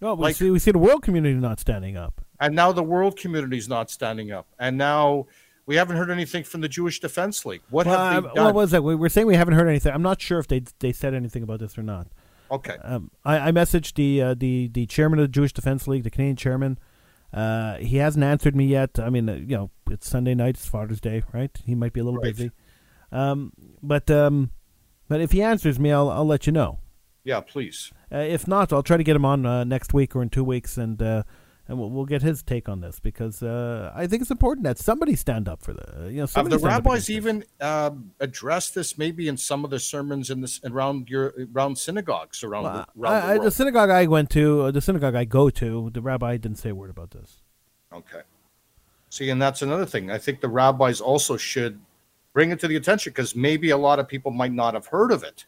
No, 0.01 0.15
we 0.15 0.23
Like- 0.25 0.37
see 0.37 0.51
we 0.51 0.59
see 0.59 0.71
the 0.71 0.79
world 0.79 1.03
community 1.03 1.35
not 1.35 1.59
standing 1.61 1.97
up. 1.97 2.21
and 2.41 2.55
now 2.55 2.73
the 2.73 2.83
world 2.83 3.17
community 3.19 3.59
is 3.59 3.69
not 3.69 3.91
standing 3.91 4.31
up 4.31 4.47
and 4.59 4.77
now 4.79 5.27
we 5.67 5.77
haven't 5.77 5.97
heard 5.97 6.11
anything 6.11 6.45
from 6.45 6.61
the 6.61 6.69
jewish 6.69 7.01
defense 7.01 7.45
league 7.45 7.63
what 7.71 7.87
Well, 7.87 7.99
have 8.13 8.23
they 8.25 8.29
done 8.35 8.45
what 8.45 8.55
was 8.55 8.71
that? 8.71 8.83
We 8.85 8.95
We're 8.95 9.09
saying 9.09 9.27
we 9.27 9.35
haven't 9.37 9.55
heard 9.55 9.69
anything. 9.69 9.93
I'm 9.93 10.03
not 10.03 10.21
sure 10.21 10.39
if 10.39 10.47
they 10.49 10.63
they 10.79 10.93
said 10.93 11.15
anything 11.15 11.43
about 11.43 11.59
this 11.61 11.77
or 11.77 11.83
not. 11.83 12.07
okay 12.51 12.77
Um, 12.83 13.11
I, 13.25 13.49
I 13.49 13.53
messaged 13.53 13.95
the 13.95 14.23
uh, 14.23 14.35
the 14.35 14.69
the 14.69 14.87
chairman 14.87 15.19
of 15.19 15.25
the 15.25 15.29
Jewish 15.29 15.53
Defense 15.53 15.87
League, 15.89 16.05
the 16.05 16.11
Canadian 16.11 16.37
chairman. 16.37 16.79
Uh, 17.31 17.75
he 17.77 17.97
hasn't 17.99 18.25
answered 18.25 18.57
me 18.57 18.65
yet. 18.65 18.99
I 18.99 19.11
mean, 19.11 19.29
uh, 19.29 19.35
you 19.35 19.55
know, 19.55 19.71
it's 19.91 20.09
Sunday 20.09 20.35
night, 20.35 20.55
it's 20.57 20.67
Father's 20.67 20.99
Day, 20.99 21.23
right? 21.35 21.55
He 21.67 21.75
might 21.75 21.93
be 21.93 22.01
a 22.01 22.05
little 22.05 22.21
Right. 22.21 22.35
busy. 22.35 22.51
Um, 23.13 23.53
but 23.83 24.11
um, 24.11 24.51
but 25.09 25.21
if 25.21 25.33
he 25.33 25.43
answers 25.43 25.79
me, 25.79 25.93
I'll 25.93 26.09
I'll 26.09 26.25
let 26.27 26.47
you 26.47 26.53
know. 26.55 26.79
Yeah 27.29 27.41
please 27.41 27.93
Uh, 28.11 28.19
if 28.19 28.49
not, 28.49 28.73
I'll 28.73 28.83
try 28.83 28.97
to 28.97 29.05
get 29.05 29.17
him 29.17 29.25
on 29.25 29.45
uh, 29.45 29.65
next 29.65 29.93
week 29.93 30.17
or 30.17 30.23
in 30.23 30.31
two 30.31 30.45
weeks, 30.45 30.79
and 30.79 31.01
uh, 31.03 31.23
and 31.69 31.79
we'll, 31.79 31.91
we'll 31.91 32.07
get 32.07 32.23
his 32.23 32.43
take 32.43 32.67
on 32.67 32.81
this 32.81 32.99
because 32.99 33.43
uh, 33.43 33.93
I 33.95 34.07
think 34.07 34.23
it's 34.23 34.31
important 34.31 34.65
that 34.65 34.79
somebody 34.79 35.15
stand 35.15 35.47
up 35.47 35.63
for 35.63 35.75
the 35.75 36.09
you 36.11 36.21
know. 36.21 36.27
Have 36.35 36.49
the 36.49 36.59
rabbis 36.59 37.11
even 37.11 37.45
um, 37.61 38.13
addressed 38.19 38.75
this 38.75 38.97
maybe 38.97 39.29
in 39.29 39.37
some 39.37 39.65
of 39.65 39.71
the 39.71 39.79
sermons 39.79 40.31
in 40.31 40.41
this 40.41 40.59
around 40.65 41.11
your 41.11 41.35
around 41.55 41.77
synagogues 41.77 42.43
around, 42.43 42.65
Well, 42.65 42.87
the, 42.95 43.03
around 43.03 43.31
I, 43.31 43.35
the 43.35 43.45
the 43.45 43.51
synagogue 43.51 43.91
I 43.91 44.07
went 44.07 44.31
to, 44.31 44.63
uh, 44.63 44.71
the 44.71 44.81
synagogue 44.81 45.15
I 45.15 45.25
go 45.25 45.51
to, 45.51 45.91
the 45.93 46.01
rabbi 46.01 46.39
didn't 46.39 46.59
say 46.59 46.71
a 46.71 46.75
word 46.75 46.91
about 46.91 47.11
this. 47.11 47.43
Okay. 47.93 48.23
See, 49.11 49.29
and 49.31 49.41
that's 49.41 49.63
another 49.63 49.87
thing. 49.87 50.11
I 50.11 50.19
think 50.19 50.41
the 50.41 50.49
rabbis 50.49 51.01
also 51.01 51.37
should 51.37 51.81
bring 52.33 52.51
it 52.51 52.61
to 52.61 52.69
the 52.69 52.77
attention 52.77 53.11
because 53.11 53.35
maybe 53.35 53.71
a 53.71 53.77
lot 53.77 53.99
of 53.99 54.09
people 54.09 54.31
might 54.31 54.53
not 54.53 54.75
have 54.75 54.87
heard 54.87 55.13
of 55.13 55.23
it. 55.23 55.47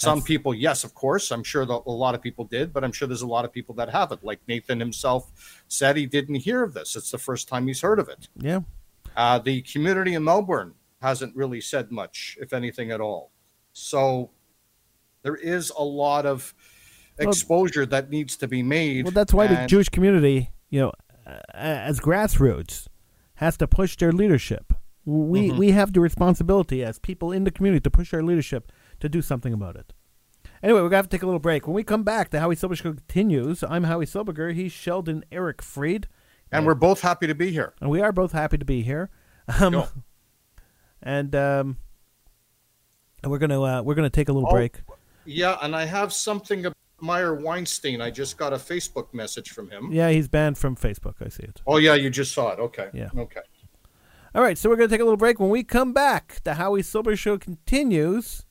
Some 0.00 0.20
That's- 0.20 0.28
people, 0.28 0.54
yes, 0.54 0.82
of 0.82 0.94
course. 0.94 1.30
I'm 1.30 1.42
sure 1.44 1.66
that 1.66 1.82
a 1.86 1.90
lot 1.90 2.14
of 2.14 2.22
people 2.22 2.46
did, 2.46 2.72
but 2.72 2.82
I'm 2.84 2.90
sure 2.92 3.06
there's 3.06 3.20
a 3.20 3.26
lot 3.26 3.44
of 3.44 3.52
people 3.52 3.74
that 3.74 3.90
haven't. 3.90 4.24
Like 4.24 4.40
Nathan 4.48 4.80
himself 4.80 5.30
said, 5.68 5.98
he 5.98 6.06
didn't 6.06 6.36
hear 6.36 6.62
of 6.62 6.72
this. 6.72 6.96
It's 6.96 7.10
the 7.10 7.18
first 7.18 7.48
time 7.48 7.66
he's 7.66 7.82
heard 7.82 7.98
of 7.98 8.08
it. 8.08 8.28
Yeah. 8.36 8.60
Uh, 9.14 9.38
the 9.40 9.60
community 9.60 10.14
in 10.14 10.24
Melbourne 10.24 10.72
hasn't 11.02 11.36
really 11.36 11.60
said 11.60 11.92
much, 11.92 12.38
if 12.40 12.54
anything 12.54 12.90
at 12.90 13.02
all. 13.02 13.30
So 13.74 14.30
there 15.22 15.36
is 15.36 15.70
a 15.76 15.84
lot 15.84 16.24
of 16.24 16.54
Well- 17.18 17.28
exposure 17.28 17.84
that 17.84 18.08
needs 18.08 18.36
to 18.38 18.48
be 18.48 18.62
made. 18.62 19.04
Well, 19.04 19.12
that's 19.12 19.34
why 19.34 19.48
the 19.48 19.66
Jewish 19.66 19.90
community, 19.90 20.48
you 20.70 20.80
know, 20.80 20.92
uh, 21.26 21.40
as 21.52 22.00
grassroots, 22.00 22.86
has 23.34 23.58
to 23.58 23.66
push 23.66 23.96
their 23.98 24.12
leadership. 24.12 24.72
We 25.04 25.50
Mhm. 25.50 25.58
we 25.58 25.70
have 25.72 25.92
the 25.92 26.00
responsibility 26.00 26.82
as 26.82 26.98
people 26.98 27.32
in 27.32 27.44
the 27.44 27.50
community 27.50 27.80
to 27.80 27.90
push 27.90 28.14
our 28.14 28.22
leadership 28.22 28.70
to 29.00 29.08
do 29.08 29.20
something 29.22 29.52
about 29.52 29.76
it. 29.76 29.92
Anyway, 30.62 30.80
we're 30.80 30.88
gonna 30.88 30.96
have 30.98 31.08
to 31.08 31.16
take 31.16 31.22
a 31.22 31.26
little 31.26 31.40
break. 31.40 31.66
When 31.66 31.74
we 31.74 31.82
come 31.82 32.02
back, 32.02 32.30
the 32.30 32.40
Howie 32.40 32.54
Silbiger 32.56 32.76
Show 32.76 32.92
continues. 32.92 33.62
I'm 33.62 33.84
Howie 33.84 34.06
Silbiger. 34.06 34.54
He's 34.54 34.72
Sheldon 34.72 35.24
Eric 35.32 35.62
Fried, 35.62 36.06
and 36.52 36.66
we're 36.66 36.74
both 36.74 37.00
happy 37.00 37.26
to 37.26 37.34
be 37.34 37.50
here. 37.50 37.74
and 37.80 37.90
we 37.90 38.00
are 38.00 38.12
both 38.12 38.32
happy 38.32 38.58
to 38.58 38.64
be 38.64 38.82
here. 38.82 39.10
Um, 39.60 39.72
Go. 39.72 39.88
and 41.02 41.34
um, 41.34 41.76
and 43.22 43.32
we're 43.32 43.38
gonna 43.38 43.60
uh, 43.62 43.82
we're 43.82 43.94
gonna 43.94 44.10
take 44.10 44.28
a 44.28 44.32
little 44.32 44.48
Oh, 44.48 44.52
break. 44.52 44.80
Yeah, 45.24 45.56
and 45.62 45.74
I 45.74 45.84
have 45.86 46.12
something 46.12 46.66
about 46.66 46.76
Meir 47.00 47.34
Weinstein. 47.34 48.00
I 48.02 48.10
just 48.10 48.36
got 48.36 48.52
a 48.52 48.56
Facebook 48.56 49.12
message 49.14 49.50
from 49.50 49.70
him. 49.70 49.90
Yeah, 49.92 50.10
he's 50.10 50.28
banned 50.28 50.58
from 50.58 50.76
Facebook. 50.76 51.14
I 51.24 51.28
see 51.28 51.44
it. 51.44 51.62
Oh 51.66 51.78
yeah, 51.78 51.94
you 51.94 52.10
just 52.10 52.32
saw 52.32 52.50
it. 52.52 52.58
Okay. 52.58 52.88
Yeah. 52.92 53.08
Okay. 53.16 53.40
All 54.34 54.42
right, 54.42 54.56
so 54.56 54.68
we're 54.68 54.76
going 54.76 54.88
to 54.88 54.94
take 54.94 55.00
a 55.00 55.04
little 55.04 55.16
break. 55.16 55.40
When 55.40 55.50
we 55.50 55.64
come 55.64 55.92
back, 55.92 56.40
the 56.44 56.54
Howie 56.54 56.82
Silver 56.82 57.16
Show 57.16 57.36
continues 57.36 58.46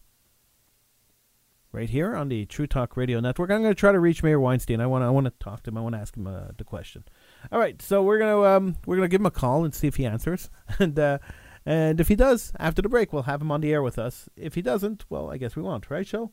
right 1.71 1.89
here 1.89 2.15
on 2.15 2.29
the 2.29 2.45
True 2.45 2.67
Talk 2.67 2.97
Radio 2.97 3.19
Network. 3.19 3.51
I'm 3.51 3.61
going 3.61 3.71
to 3.71 3.79
try 3.79 3.91
to 3.91 3.99
reach 3.99 4.23
Meir 4.23 4.39
Weinstein. 4.39 4.81
I 4.81 4.87
want 4.87 5.03
to 5.03 5.07
I 5.07 5.09
want 5.09 5.25
to 5.25 5.33
talk 5.39 5.63
to 5.63 5.69
him. 5.69 5.77
I 5.77 5.81
want 5.81 5.95
to 5.95 6.01
ask 6.01 6.15
him 6.15 6.27
uh, 6.27 6.47
the 6.57 6.63
question. 6.63 7.03
All 7.51 7.59
right, 7.59 7.81
so 7.81 8.03
we're 8.03 8.17
going 8.17 8.33
to 8.35 8.45
um, 8.45 8.75
we're 8.85 8.95
going 8.97 9.07
to 9.07 9.11
give 9.11 9.21
him 9.21 9.25
a 9.27 9.31
call 9.31 9.63
and 9.65 9.73
see 9.73 9.87
if 9.87 9.95
he 9.95 10.05
answers. 10.05 10.49
and 10.79 10.97
uh, 10.97 11.19
and 11.65 11.99
if 11.99 12.07
he 12.07 12.15
does, 12.15 12.51
after 12.59 12.81
the 12.81 12.89
break, 12.89 13.13
we'll 13.13 13.23
have 13.23 13.41
him 13.41 13.51
on 13.51 13.61
the 13.61 13.71
air 13.71 13.83
with 13.83 13.99
us. 13.99 14.27
If 14.35 14.55
he 14.55 14.61
doesn't, 14.61 15.05
well, 15.09 15.29
I 15.29 15.37
guess 15.37 15.55
we 15.55 15.61
won't, 15.61 15.89
right, 15.89 16.07
Show? 16.07 16.31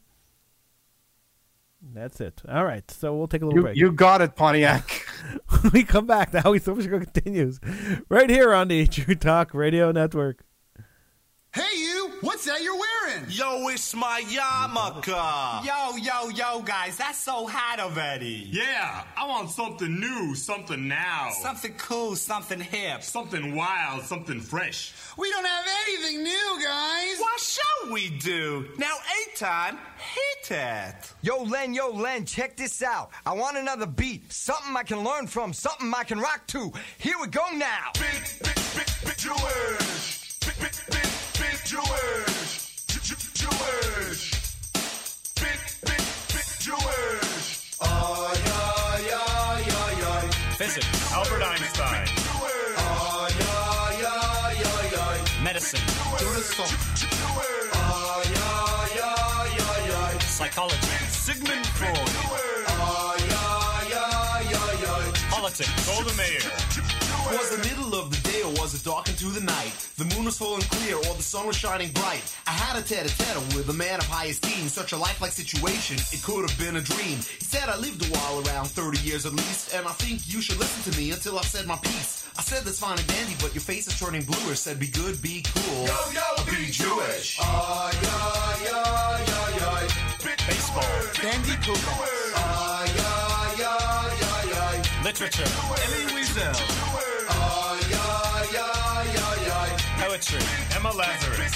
That's 1.93 2.21
it. 2.21 2.43
All 2.49 2.65
right, 2.65 2.91
so 2.91 3.15
we'll 3.15 3.29
take 3.29 3.43
a 3.43 3.45
little 3.47 3.59
You, 3.59 3.63
break. 3.65 3.77
you 3.77 3.93
got 3.93 4.23
it, 4.23 4.35
Pontiac. 4.35 5.07
we 5.73 5.85
come 5.85 6.07
back, 6.07 6.31
the 6.33 6.41
Howie 6.41 6.59
Silver 6.59 6.83
Show 6.83 6.99
continues 7.01 7.61
right 8.09 8.31
here 8.31 8.55
on 8.55 8.69
the 8.69 8.87
True 8.87 9.15
Talk 9.15 9.53
Radio 9.53 9.93
Network. 9.93 10.45
Hey, 11.55 11.63
you! 11.77 11.96
What's 12.23 12.47
that 12.47 12.63
you're 12.63 12.75
wearing? 12.75 13.27
Yo, 13.29 13.69
it's 13.69 13.95
my 13.95 14.23
yarmulke. 14.27 15.65
Yo, 15.65 15.97
yo, 15.97 16.29
yo, 16.31 16.63
guys, 16.63 16.97
that's 16.97 17.19
so 17.19 17.47
hot 17.47 17.79
already. 17.79 18.49
Yeah, 18.51 19.05
I 19.17 19.27
want 19.27 19.51
something 19.51 20.01
new, 20.01 20.35
something 20.35 20.89
now. 20.89 21.31
Something 21.41 21.75
cool, 21.79 22.17
something 22.17 22.61
hip. 22.61 23.03
Something 23.03 23.55
wild, 23.55 24.03
something 24.05 24.41
fresh. 24.41 24.95
We 25.19 25.31
don't 25.31 25.45
have 25.45 25.67
anything 25.87 26.23
new, 26.23 26.59
guys. 26.63 27.19
What 27.19 27.41
shall 27.41 27.93
we 27.93 28.11
do? 28.19 28.69
Now, 28.79 28.95
eight 29.21 29.27
Aton, 29.37 29.79
hit 29.99 30.57
it. 30.57 31.13
Yo, 31.21 31.43
Len, 31.43 31.75
yo, 31.75 31.91
Len, 31.91 32.25
check 32.25 32.57
this 32.57 32.83
out. 32.83 33.11
I 33.27 33.35
want 33.35 33.59
another 33.59 33.85
beat, 33.85 34.33
something 34.33 34.75
I 34.75 34.83
can 34.83 35.05
learn 35.05 35.27
from, 35.27 35.53
something 35.53 35.93
I 35.95 36.05
can 36.05 36.19
rock 36.19 36.47
to. 36.49 36.73
Here 36.97 37.17
we 37.21 37.27
go 37.27 37.45
now. 37.53 37.91
Big, 37.95 38.23
big, 38.43 38.55
big, 38.75 38.87
big 39.05 39.17
Jewish. 39.19 40.39
Big, 40.41 40.55
big, 40.59 40.73
big, 40.73 40.86
big 40.86 40.86
Jewish. 41.77 42.87
Jew- 42.87 43.01
Jew- 43.01 43.33
Jewish. 43.35 44.33
Big, 45.35 45.61
Jewish. 46.59 47.77
Albert 51.13 51.43
Einstein. 51.43 52.09
Medicine, 55.45 55.81
Psychology. 60.21 60.77
Sigmund 61.11 61.67
Freud. 61.67 62.09
Politics. 65.31 65.87
Golda 65.87 66.13
Meir. 66.15 66.41
Was 67.37 67.51
the 67.51 67.59
middle 67.69 67.95
of 67.95 68.11
the 68.73 68.79
day 68.79 68.91
or 68.91 68.97
was 68.97 69.07
it 69.07 69.07
dark 69.07 69.09
into 69.09 69.27
the 69.27 69.41
night? 69.41 69.73
The 69.97 70.05
moon 70.17 70.25
was 70.25 70.39
full 70.39 70.55
and 70.55 70.65
clear 70.71 70.97
or 70.97 71.15
the 71.15 71.23
sun 71.23 71.47
was 71.47 71.57
shining 71.57 71.91
bright. 71.93 72.23
I 72.47 72.51
had 72.51 72.77
a 72.77 72.83
tete-a-tete 72.83 73.55
with 73.55 73.69
a 73.69 73.73
man 73.73 73.99
of 73.99 74.07
high 74.07 74.27
esteem. 74.27 74.69
Such 74.69 74.93
a 74.93 74.97
lifelike 74.97 75.33
situation, 75.33 75.97
it 76.13 76.23
could 76.23 76.49
have 76.49 76.59
been 76.59 76.77
a 76.77 76.81
dream. 76.81 77.19
He 77.39 77.45
said 77.45 77.69
I 77.69 77.77
lived 77.77 78.03
a 78.03 78.09
while, 78.17 78.43
around 78.47 78.67
30 78.67 78.99
years 79.01 79.27
at 79.27 79.33
least, 79.33 79.75
and 79.75 79.87
I 79.87 79.93
think 79.93 80.33
you 80.33 80.41
should 80.41 80.59
listen 80.59 80.93
to 80.93 80.99
me 80.99 81.11
until 81.13 81.39
I've 81.39 81.47
said 81.47 81.67
my 81.67 81.77
piece. 81.77 82.27
I 82.39 82.43
said 82.43 82.65
that's 82.65 82.81
fine 82.81 82.99
and 82.99 83.07
dandy, 83.07 83.35
but 83.41 83.55
your 83.55 83.63
face 83.63 83.87
is 83.87 83.99
turning 83.99 84.23
bluer. 84.25 84.55
Said 84.55 84.79
be 84.79 84.89
good, 84.89 85.23
be 85.23 85.43
cool. 85.55 85.87
Yo, 85.87 85.99
yo, 86.13 86.29
be 86.47 86.71
Jewish. 86.71 87.39
Ah, 87.41 87.91
yeah, 88.03 88.67
yeah, 88.67 89.25
yeah, 89.31 89.57
yeah. 89.59 90.07
Baseball. 90.47 90.83
Sandy 91.15 91.57
Koufax. 91.65 92.33
Ah, 92.37 92.85
yeah, 92.99 93.63
yeah, 93.63 94.21
yeah, 94.21 94.83
yeah. 94.83 95.05
Literature. 95.05 95.45
Elie 95.45 96.07
Wiesel. 96.13 96.86
Poetry. 100.17 100.41
Emma 100.75 100.93
Lazarus. 100.97 101.53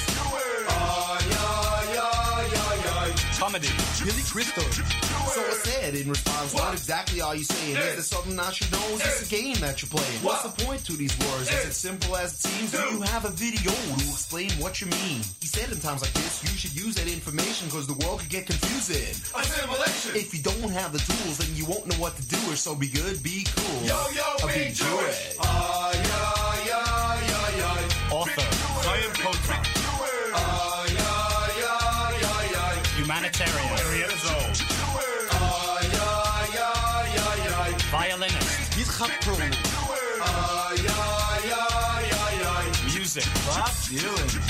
Ah, 0.68 1.16
yeah, 1.32 1.94
yeah, 1.94 2.52
yeah, 2.52 3.06
yeah. 3.08 3.38
Comedy. 3.38 3.68
Billy 4.04 4.22
Crystal. 4.28 4.62
So 5.32 5.40
I 5.40 5.52
said 5.64 5.94
in 5.94 6.10
response, 6.10 6.52
what 6.52 6.74
exactly 6.74 7.22
are 7.22 7.34
you 7.34 7.44
saying? 7.44 7.76
Is 7.76 7.94
there 7.94 8.02
something 8.02 8.38
I 8.38 8.50
should 8.50 8.70
know? 8.70 8.84
Is 8.92 8.98
this 9.02 9.32
a 9.32 9.34
game 9.34 9.54
that 9.64 9.80
you're 9.80 9.88
playing? 9.88 10.20
What's 10.20 10.42
the 10.42 10.64
point 10.66 10.84
to 10.84 10.92
these 10.92 11.16
words? 11.20 11.48
Is 11.48 11.68
it 11.68 11.72
simple 11.72 12.16
as 12.16 12.34
it 12.34 12.40
seems? 12.48 12.72
Do 12.72 12.82
you 12.96 13.00
have 13.00 13.24
a 13.24 13.30
video 13.30 13.72
to 13.72 14.04
explain 14.12 14.50
what 14.60 14.82
you 14.82 14.88
mean? 14.88 15.22
He 15.40 15.46
said 15.48 15.72
in 15.72 15.80
times 15.80 16.02
like 16.02 16.12
this, 16.12 16.42
you 16.44 16.50
should 16.58 16.74
use 16.76 16.96
that 16.96 17.08
information 17.08 17.68
because 17.68 17.86
the 17.86 17.96
world 18.04 18.20
could 18.20 18.28
get 18.28 18.44
confusing. 18.44 19.16
Assimilation. 19.32 20.16
If 20.16 20.34
you 20.34 20.42
don't 20.42 20.70
have 20.72 20.92
the 20.92 20.98
tools, 21.00 21.38
then 21.38 21.48
you 21.56 21.64
won't 21.64 21.86
know 21.86 21.96
what 21.96 22.14
to 22.16 22.22
do. 22.28 22.36
Or 22.52 22.56
so 22.56 22.74
be 22.74 22.88
good, 22.88 23.22
be 23.22 23.46
cool. 23.56 23.88
Yo, 23.88 23.96
yo, 24.12 24.44
Or 24.44 24.52
be 24.52 24.68
Jewish. 24.68 25.36
Ah, 25.40 25.44
yeah, 25.44 25.69
yeah. 33.38 34.10
Violinist. 37.90 38.72
Yitzchak 38.76 39.10
Perlman. 39.20 39.54
Music. 42.94 43.24
Bob 43.46 43.70
Dylan. 43.88 44.49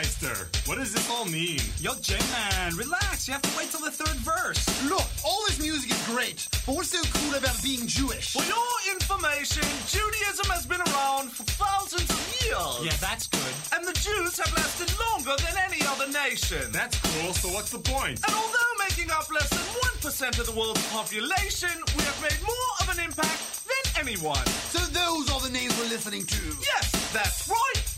Hey, 0.00 0.06
Meister, 0.06 0.48
what 0.64 0.78
does 0.78 0.94
this 0.94 1.10
all 1.10 1.26
mean? 1.26 1.60
Yo, 1.78 1.92
J-Man, 2.00 2.74
relax. 2.74 3.28
You 3.28 3.34
have 3.34 3.42
to 3.42 3.52
wait 3.58 3.68
till 3.70 3.84
the 3.84 3.90
third 3.90 4.16
verse. 4.24 4.64
Look, 4.88 5.04
all 5.22 5.44
this 5.46 5.60
music 5.60 5.90
is 5.90 6.00
great, 6.08 6.48
but 6.64 6.74
what's 6.74 6.88
so 6.88 7.02
cool 7.12 7.34
about 7.36 7.62
being 7.62 7.86
Jewish? 7.86 8.32
For 8.32 8.42
your 8.48 8.72
information, 8.88 9.68
Judaism 9.92 10.48
has 10.56 10.64
been 10.64 10.80
around 10.80 11.28
for 11.32 11.44
thousands 11.52 12.08
of 12.08 12.20
years. 12.40 12.80
Yeah, 12.80 12.96
that's 12.96 13.26
good. 13.26 13.52
And 13.76 13.84
the 13.84 13.92
Jews 13.92 14.40
have 14.40 14.48
lasted 14.56 14.88
longer 15.04 15.36
than 15.44 15.60
any 15.68 15.84
other 15.84 16.08
nation. 16.08 16.72
That's 16.72 16.96
cool, 16.96 17.34
so 17.34 17.52
what's 17.52 17.68
the 17.68 17.84
point? 17.84 18.24
And 18.24 18.32
although 18.32 18.72
making 18.80 19.10
up 19.10 19.28
less 19.30 19.50
than 19.50 19.60
1% 20.00 20.40
of 20.40 20.46
the 20.48 20.56
world's 20.56 20.80
population, 20.96 21.76
we 21.92 22.02
have 22.08 22.20
made 22.24 22.40
more 22.40 22.72
of 22.80 22.88
an 22.88 23.04
impact 23.04 23.68
than 23.68 24.08
anyone. 24.08 24.46
So 24.72 24.80
those 24.96 25.28
are 25.28 25.44
the 25.44 25.52
names 25.52 25.76
we're 25.76 25.92
listening 25.92 26.24
to. 26.24 26.42
Yes, 26.64 26.88
that's 27.12 27.44
right. 27.52 27.89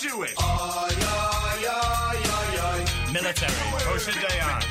Jewish. 0.00 0.32
Ah, 0.38 0.88
yeah, 0.88 1.60
yeah, 1.60 2.24
yeah, 2.24 2.84
yeah. 2.86 3.12
Military. 3.12 3.52
Moshe 3.84 4.12
Dayan. 4.16 4.64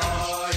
Ah, 0.00 0.52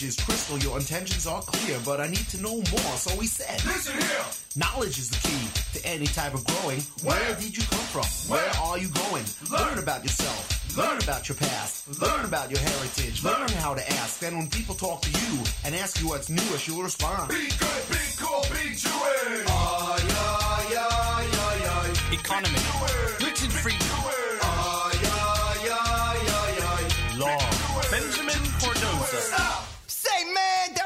message 0.00 0.18
is 0.18 0.24
crystal, 0.24 0.58
your 0.58 0.78
intentions 0.78 1.26
are 1.26 1.42
clear, 1.42 1.78
but 1.84 2.00
I 2.00 2.08
need 2.08 2.28
to 2.30 2.40
know 2.40 2.56
more, 2.56 2.96
so 2.96 3.10
he 3.18 3.26
said. 3.26 3.62
Listen 3.64 3.98
here. 3.98 4.24
Knowledge 4.56 4.98
is 4.98 5.10
the 5.10 5.28
key 5.28 5.78
to 5.78 5.86
any 5.86 6.06
type 6.06 6.34
of 6.34 6.44
growing. 6.44 6.80
Where 7.02 7.34
did 7.36 7.56
you 7.56 7.62
come 7.64 7.86
from? 7.92 8.06
Where 8.30 8.50
are 8.62 8.78
you 8.78 8.88
going? 8.88 9.24
Learn 9.50 9.78
about 9.78 10.02
yourself. 10.02 10.76
Learn 10.76 10.98
about 11.02 11.28
your 11.28 11.36
past. 11.36 12.00
Learn 12.00 12.24
about 12.24 12.50
your 12.50 12.60
heritage. 12.60 13.24
Learn 13.24 13.48
how 13.60 13.74
to 13.74 13.92
ask. 14.00 14.20
Then 14.20 14.38
when 14.38 14.48
people 14.48 14.74
talk 14.74 15.02
to 15.02 15.10
you 15.10 15.42
and 15.64 15.74
ask 15.74 16.00
you 16.00 16.08
what's 16.08 16.30
newish, 16.30 16.68
you'll 16.68 16.82
respond. 16.82 17.28
Be 17.28 17.48
good, 17.58 17.82
be 17.90 18.02
cool, 18.16 18.42
be 18.52 18.70
Jewish. 18.70 19.46
Ah, 19.48 19.98
yeah, 20.08 20.72
yeah, 20.72 21.32
yeah, 21.34 21.92
yeah. 22.12 22.18
Economy. 22.18 22.79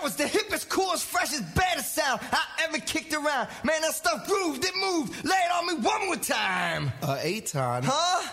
Was 0.05 0.17
the 0.17 0.25
hippest, 0.25 0.69
coolest, 0.69 1.07
freshest, 1.07 1.43
baddest 1.55 1.95
sound 1.95 2.21
I 2.31 2.45
ever 2.65 2.79
kicked 2.79 3.15
around. 3.15 3.49
Man, 3.65 3.81
that 3.81 3.95
stuff 3.95 4.27
grooved, 4.27 4.63
it 4.63 4.75
moved. 4.79 5.25
Lay 5.25 5.35
it 5.35 5.51
on 5.51 5.67
me 5.67 5.83
one 5.83 6.07
more 6.07 6.17
time. 6.17 6.93
Uh, 7.03 7.19
Aton. 7.23 7.85
Huh? 7.87 8.29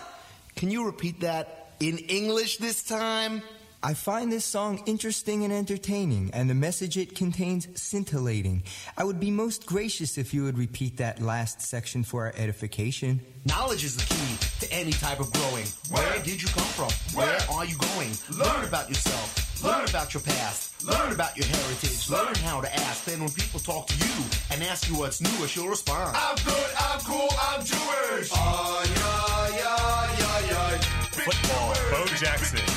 Can 0.54 0.70
you 0.70 0.84
repeat 0.84 1.20
that 1.20 1.72
in 1.80 1.96
English 1.98 2.58
this 2.58 2.82
time? 2.82 3.42
I 3.84 3.94
find 3.94 4.30
this 4.30 4.44
song 4.44 4.80
interesting 4.86 5.42
and 5.42 5.52
entertaining, 5.52 6.30
and 6.34 6.48
the 6.48 6.54
message 6.54 6.96
it 6.96 7.16
contains 7.16 7.66
scintillating. 7.74 8.62
I 8.96 9.02
would 9.02 9.18
be 9.18 9.32
most 9.32 9.66
gracious 9.66 10.18
if 10.18 10.32
you 10.32 10.44
would 10.44 10.56
repeat 10.56 10.98
that 10.98 11.20
last 11.20 11.60
section 11.60 12.04
for 12.04 12.26
our 12.26 12.32
edification. 12.36 13.20
Knowledge 13.44 13.82
is 13.82 13.96
the 13.96 14.14
key 14.14 14.66
to 14.66 14.72
any 14.72 14.92
type 14.92 15.18
of 15.18 15.32
growing. 15.32 15.66
Where 15.90 16.22
did 16.22 16.40
you 16.40 16.46
come 16.48 16.62
from? 16.62 16.90
Where 17.18 17.36
are 17.52 17.64
you 17.64 17.76
going? 17.76 18.10
Learn 18.30 18.64
about 18.64 18.88
yourself. 18.88 19.64
Learn 19.64 19.84
about 19.88 20.14
your 20.14 20.22
past. 20.22 20.86
Learn 20.86 21.12
about 21.12 21.36
your 21.36 21.46
heritage. 21.46 22.08
Learn 22.08 22.34
how 22.36 22.60
to 22.60 22.72
ask. 22.72 23.04
Then 23.04 23.18
when 23.18 23.30
people 23.30 23.58
talk 23.58 23.88
to 23.88 23.96
you 23.98 24.24
and 24.52 24.62
ask 24.62 24.88
you 24.88 24.96
what's 24.96 25.20
newish, 25.20 25.56
you'll 25.56 25.68
respond. 25.68 26.16
I'm 26.16 26.36
good, 26.36 26.70
I'm 26.78 27.00
cool, 27.00 27.28
I'm 27.48 27.64
Jewish. 27.64 28.30
Ah, 28.32 28.84
yeah, 28.84 29.56
yeah, 29.58 30.18
yeah, 30.18 30.50
yeah. 30.50 30.78
Football. 31.10 31.74
Bo 31.90 32.06
Jackson. 32.14 32.71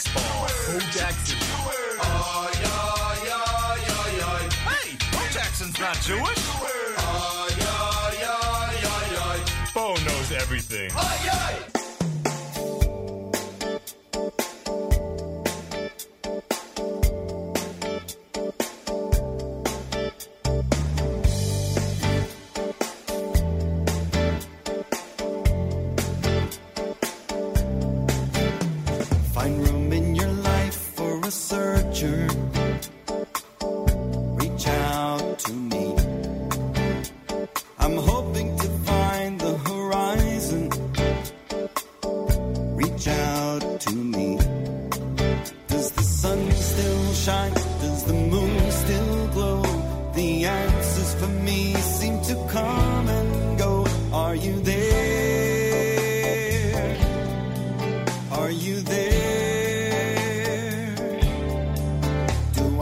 Baseball. 0.00 0.48
Bo 0.66 0.78
Jackson. 0.92 1.36
Ah, 2.00 2.48
yeah, 2.54 3.26
yeah, 3.26 3.76
yeah, 3.86 4.16
yeah. 4.16 4.50
Hey, 4.70 4.96
Bo 5.12 5.18
Jackson's 5.30 5.78
not 5.78 5.94
Jewish. 6.00 6.38
Ah, 6.96 7.46
yeah, 7.58 8.20
yeah, 8.22 8.80
yeah, 8.80 9.36
yeah. 9.36 9.72
Bo 9.74 9.94
knows 9.96 10.32
everything. 10.32 10.90
Ay, 10.96 11.28
ay. 11.30 11.79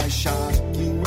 Do 0.09 0.31
I 0.31 0.98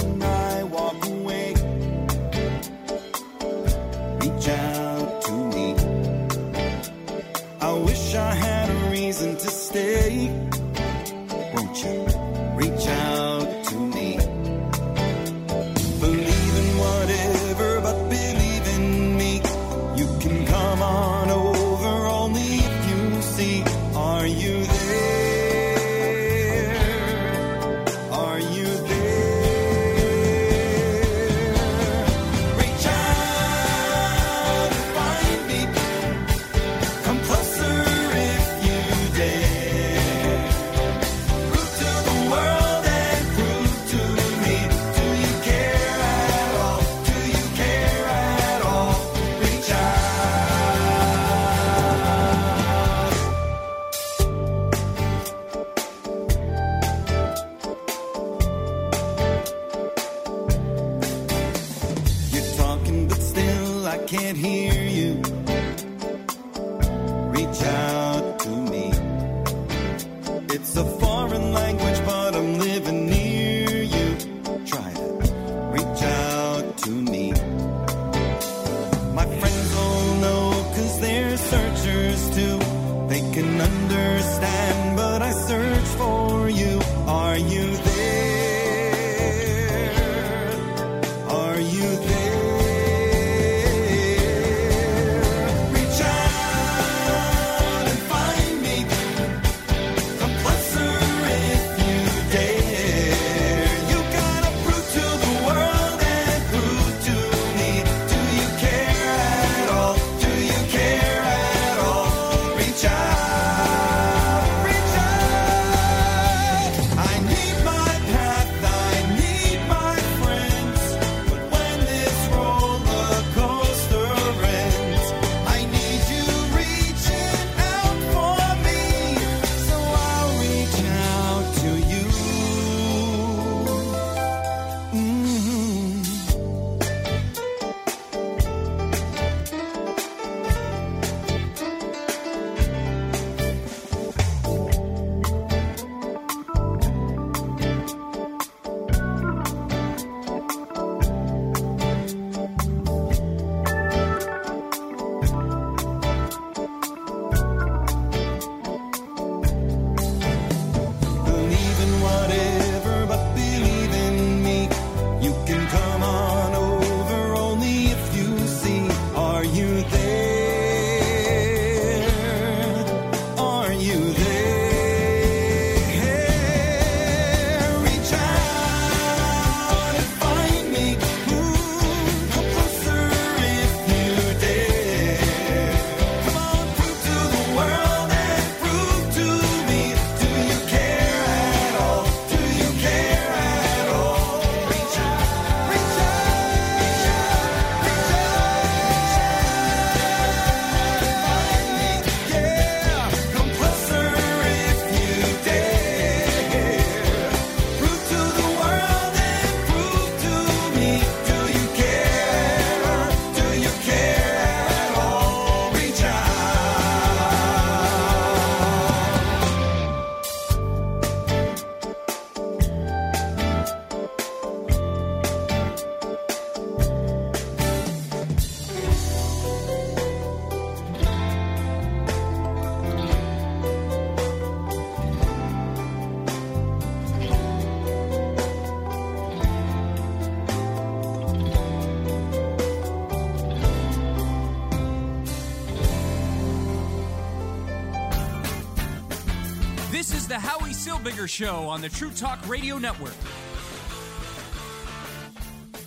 the 250.31 250.39
Howie 250.39 250.69
Silbiger 250.69 251.27
Show 251.27 251.67
on 251.67 251.81
the 251.81 251.89
True 251.89 252.09
Talk 252.09 252.47
Radio 252.47 252.77
Network. 252.77 253.11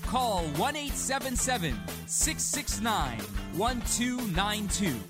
Call 0.02 0.42
1 0.42 0.76
877 0.76 1.74
669 2.06 3.20
1292. 3.56 5.00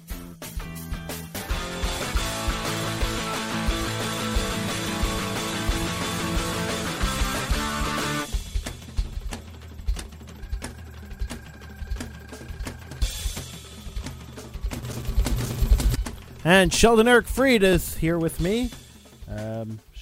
And 16.44 16.72
Sheldon 16.72 17.08
Eric 17.08 17.26
Fried 17.26 17.64
is 17.64 17.96
here 17.96 18.16
with 18.16 18.40
me. 18.40 18.70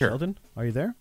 Um, 0.07 0.11
Sheldon, 0.11 0.39
are 0.57 0.65
you 0.66 0.73
there? 0.73 0.97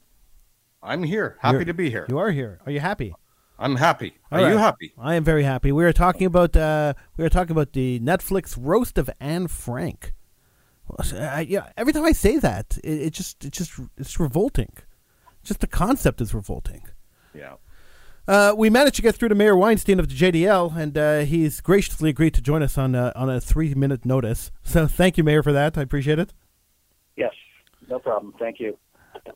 I'm 0.84 1.03
here. 1.03 1.38
Happy 1.40 1.53
You're- 1.56 1.65
to 1.65 1.73
be 1.73 1.90
here. 1.90 2.06
You 2.10 2.18
are 2.18 2.32
here. 2.32 2.60
Are 2.65 2.72
you 2.72 2.80
happy? 2.80 3.14
I'm 3.60 3.76
happy. 3.76 4.15
Are 4.32 4.40
All 4.40 4.49
you 4.49 4.57
happy? 4.57 4.91
I 4.98 5.14
am 5.14 5.23
very 5.23 5.44
happy. 5.44 5.72
We 5.72 5.84
were 5.84 5.94
talking 5.94 6.26
about 6.26 6.56
uh, 6.57 6.95
we 7.15 7.23
were 7.23 7.30
talking 7.30 7.52
about 7.52 7.73
the 7.73 7.99
Netflix 7.99 8.57
roast 8.60 8.98
of 8.98 9.07
Anne 9.19 9.48
Frank. 9.48 10.14
I, 11.14 11.41
yeah, 11.48 11.69
every 11.78 11.94
time 11.94 12.03
I 12.03 12.11
say 12.11 12.38
that, 12.40 12.80
it, 12.84 13.02
it 13.02 13.14
just 13.14 13.45
it 13.45 13.53
just 13.53 13.73
it's 13.98 14.19
revolting. 14.19 14.73
Just 15.44 15.60
the 15.60 15.68
concept 15.68 16.22
is 16.22 16.34
revolting. 16.34 16.82
Yeah. 17.36 17.56
Uh, 18.28 18.53
we 18.56 18.69
managed 18.69 18.95
to 18.95 19.02
get 19.02 19.15
through 19.15 19.30
to 19.30 19.36
Meir 19.36 19.56
Weinstein 19.56 19.99
of 19.99 20.07
the 20.07 20.15
JDL, 20.15 20.76
and 20.76 20.98
uh, 20.98 21.19
he's 21.19 21.60
graciously 21.61 22.10
agreed 22.10 22.34
to 22.36 22.41
join 22.41 22.61
us 22.64 22.78
on 22.78 22.94
a, 22.95 23.11
on 23.15 23.30
a 23.30 23.40
three 23.41 23.73
minute 23.73 24.06
notice. 24.06 24.52
So 24.64 24.88
thank 24.88 25.18
you, 25.18 25.23
Meir, 25.23 25.44
for 25.44 25.52
that. 25.53 25.78
I 25.78 25.82
appreciate 25.82 26.19
it. 26.19 26.34
Yes, 27.15 27.34
no 27.90 27.99
problem. 27.99 28.34
Thank 28.40 28.60
you. 28.60 28.78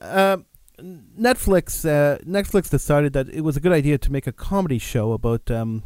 Uh, 0.02 0.38
Netflix 0.80 1.86
uh, 1.86 2.18
Netflix 2.20 2.70
decided 2.70 3.14
that 3.14 3.30
it 3.30 3.42
was 3.42 3.56
a 3.56 3.60
good 3.62 3.72
idea 3.72 3.98
to 3.98 4.12
make 4.12 4.28
a 4.28 4.32
comedy 4.32 4.78
show 4.78 5.14
about 5.14 5.50
um, 5.50 5.84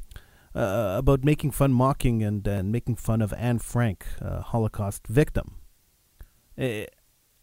uh, 0.55 0.95
about 0.97 1.23
making 1.23 1.51
fun, 1.51 1.71
mocking, 1.71 2.23
and, 2.23 2.47
and 2.47 2.71
making 2.71 2.95
fun 2.95 3.21
of 3.21 3.33
Anne 3.33 3.59
Frank, 3.59 4.05
a 4.19 4.41
Holocaust 4.41 5.05
victim. 5.07 5.55
Eh, 6.57 6.85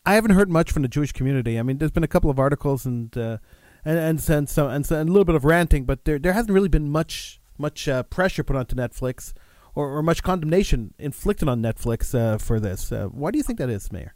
I 0.04 0.14
haven't 0.14 0.32
heard 0.32 0.50
much 0.50 0.72
from 0.72 0.82
the 0.82 0.88
Jewish 0.88 1.12
community. 1.12 1.58
I 1.58 1.62
mean, 1.62 1.78
there's 1.78 1.90
been 1.90 2.04
a 2.04 2.08
couple 2.08 2.30
of 2.30 2.38
articles 2.38 2.84
and 2.84 3.16
uh, 3.16 3.38
and 3.84 3.98
and 3.98 4.30
and, 4.30 4.48
some, 4.48 4.68
and, 4.68 4.90
and 4.90 5.08
a 5.08 5.12
little 5.12 5.24
bit 5.24 5.34
of 5.34 5.44
ranting, 5.44 5.84
but 5.84 6.04
there 6.04 6.18
there 6.18 6.32
hasn't 6.32 6.52
really 6.52 6.68
been 6.68 6.90
much 6.90 7.40
much 7.58 7.88
uh, 7.88 8.02
pressure 8.02 8.42
put 8.42 8.56
onto 8.56 8.74
Netflix 8.74 9.32
or, 9.74 9.96
or 9.96 10.02
much 10.02 10.22
condemnation 10.22 10.94
inflicted 10.98 11.48
on 11.48 11.62
Netflix 11.62 12.14
uh, 12.14 12.38
for 12.38 12.58
this. 12.58 12.90
Uh, 12.90 13.06
why 13.06 13.30
do 13.30 13.38
you 13.38 13.44
think 13.44 13.58
that 13.58 13.70
is, 13.70 13.92
Meir? 13.92 14.14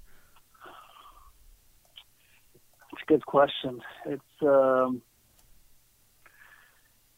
It's 2.92 2.92
a 2.92 2.96
good 3.10 3.26
question. 3.26 3.80
It's 4.06 4.22
um, 4.40 5.02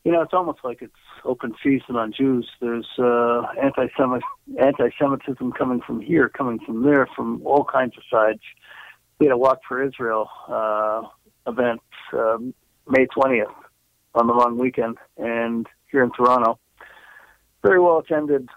you 0.05 0.11
know, 0.11 0.23
it's 0.23 0.33
almost 0.33 0.61
like 0.65 0.81
it's 0.81 0.95
open 1.23 1.55
season 1.63 1.97
on 1.97 2.15
Jews. 2.17 2.49
There's 2.63 2.89
uh, 2.99 3.43
anti-Semit 3.63 4.23
anti-Semitism 4.59 5.53
coming 5.53 5.83
from 5.87 6.01
here, 6.01 6.31
coming 6.31 6.59
from 6.65 6.83
there, 6.83 7.07
from 7.15 7.43
all 7.45 7.65
kinds 7.65 7.93
of 7.99 8.05
sides. 8.11 8.41
We 9.19 9.27
had 9.27 9.35
a 9.35 9.37
Walk 9.37 9.61
for 9.69 9.83
Israel 9.83 10.31
uh, 10.49 11.03
event 11.47 11.83
um, 12.15 12.55
May 12.89 13.07
20th 13.07 13.55
on 14.15 14.27
the 14.27 14.33
long 14.33 14.59
weekend, 14.59 14.97
and 15.19 15.67
here 15.91 16.03
in 16.03 16.11
Toronto, 16.13 16.59
very 17.63 17.79
well 17.79 17.99
attended 17.99 18.49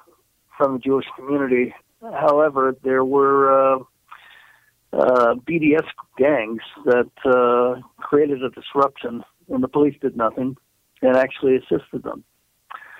from 0.58 0.74
the 0.74 0.80
Jewish 0.80 1.06
community. 1.18 1.76
However, 2.02 2.78
there 2.82 3.04
were 3.04 3.76
uh, 3.76 3.84
uh, 4.94 5.36
BDS 5.48 5.88
gangs 6.18 6.62
that 6.86 7.12
uh, 7.26 7.82
created 7.98 8.44
a 8.44 8.50
disruption, 8.50 9.24
and 9.50 9.64
the 9.64 9.68
police 9.68 9.96
did 10.02 10.16
nothing 10.16 10.56
and 11.02 11.16
actually 11.16 11.56
assisted 11.58 12.04
them. 12.04 12.24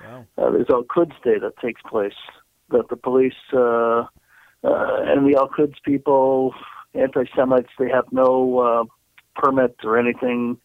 Wow. 0.04 0.26
Uh, 0.38 0.52
there's 0.52 0.70
Al 0.70 0.84
Quds 0.84 1.14
Day 1.24 1.40
that 1.40 1.58
takes 1.58 1.82
place 1.90 2.14
that 2.70 2.90
the 2.90 2.98
police 2.98 3.34
uh, 3.54 4.06
uh, 4.64 5.02
and 5.04 5.32
the 5.32 5.38
Al 5.38 5.48
Quds 5.48 5.76
people, 5.84 6.54
anti-Semites, 6.94 7.70
they 7.80 7.90
have 7.90 8.06
no 8.12 8.60
uh, 8.60 8.84
permit 9.36 9.76
or 9.84 9.98
anything. 9.98 10.58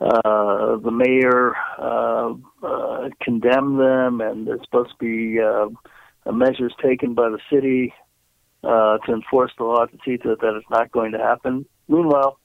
Uh, 0.00 0.76
the 0.76 0.90
mayor 0.90 1.54
uh, 1.78 2.34
uh, 2.62 3.08
condemned 3.22 3.80
them, 3.80 4.20
and 4.20 4.46
there's 4.46 4.60
supposed 4.62 4.90
to 4.90 4.96
be 4.98 5.40
uh, 5.40 6.32
measures 6.32 6.74
taken 6.82 7.14
by 7.14 7.30
the 7.30 7.38
city 7.50 7.94
uh, 8.64 8.98
to 8.98 9.12
enforce 9.12 9.52
the 9.58 9.64
law 9.64 9.86
to 9.86 9.98
see 10.04 10.16
that 10.16 10.40
that 10.40 10.56
is 10.56 10.64
not 10.70 10.90
going 10.92 11.12
to 11.12 11.18
happen. 11.18 11.66
Meanwhile, 11.88 12.38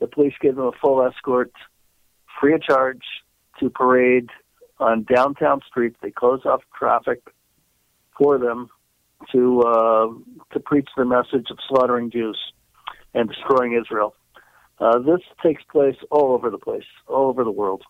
the 0.00 0.06
police 0.06 0.34
gave 0.40 0.56
them 0.56 0.66
a 0.66 0.72
full 0.80 1.06
escort, 1.06 1.52
free 2.40 2.54
of 2.54 2.62
charge, 2.62 3.02
to 3.60 3.70
parade 3.70 4.28
on 4.78 5.04
downtown 5.04 5.60
streets. 5.68 5.96
They 6.02 6.10
closed 6.10 6.46
off 6.46 6.62
traffic 6.76 7.20
for 8.18 8.38
them 8.38 8.68
to 9.32 9.60
uh, 9.60 10.06
to 10.52 10.60
preach 10.60 10.88
the 10.96 11.04
message 11.04 11.46
of 11.50 11.58
slaughtering 11.68 12.10
Jews 12.10 12.38
and 13.14 13.28
destroying 13.28 13.78
Israel. 13.80 14.14
Uh, 14.78 14.98
this 14.98 15.20
takes 15.42 15.62
place 15.70 15.96
all 16.10 16.32
over 16.32 16.50
the 16.50 16.58
place, 16.58 16.84
all 17.06 17.28
over 17.28 17.44
the 17.44 17.50
world. 17.50 17.82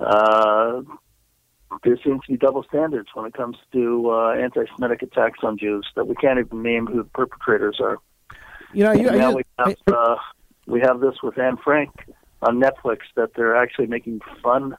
Uh, 0.00 0.82
there 1.84 1.98
seems 2.04 2.20
to 2.26 2.32
be 2.32 2.36
double 2.36 2.62
standards 2.64 3.08
when 3.14 3.26
it 3.26 3.34
comes 3.34 3.56
to 3.72 4.10
uh, 4.10 4.32
anti-Semitic 4.32 5.02
attacks 5.02 5.40
on 5.42 5.58
Jews 5.58 5.86
that 5.96 6.06
we 6.06 6.14
can't 6.14 6.38
even 6.38 6.62
name 6.62 6.86
who 6.86 6.98
the 6.98 7.04
perpetrators 7.04 7.78
are. 7.80 7.98
You 8.74 8.84
know, 8.84 8.92
you, 8.92 9.10
now 9.10 9.30
you- 9.30 9.36
we 9.36 9.42
have 9.58 9.76
uh, 9.94 10.16
we 10.66 10.80
have 10.80 11.00
this 11.00 11.14
with 11.22 11.38
Anne 11.38 11.56
Frank 11.56 11.90
on 12.42 12.60
Netflix 12.60 12.98
that 13.16 13.30
they're 13.34 13.56
actually 13.56 13.86
making 13.86 14.20
fun 14.42 14.76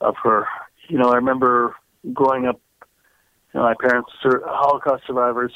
of 0.00 0.14
her. 0.22 0.46
You 0.88 0.98
know, 0.98 1.10
I 1.10 1.16
remember 1.16 1.74
growing 2.12 2.46
up. 2.46 2.60
You 3.52 3.60
know, 3.60 3.62
my 3.62 3.74
parents 3.80 4.10
are 4.24 4.42
Holocaust 4.46 5.04
survivors, 5.06 5.52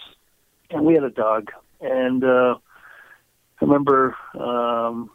and 0.70 0.84
we 0.84 0.94
had 0.94 1.04
a 1.04 1.10
dog. 1.10 1.50
And 1.80 2.24
uh, 2.24 2.54
I 3.60 3.64
remember 3.64 4.16
um, 4.34 5.10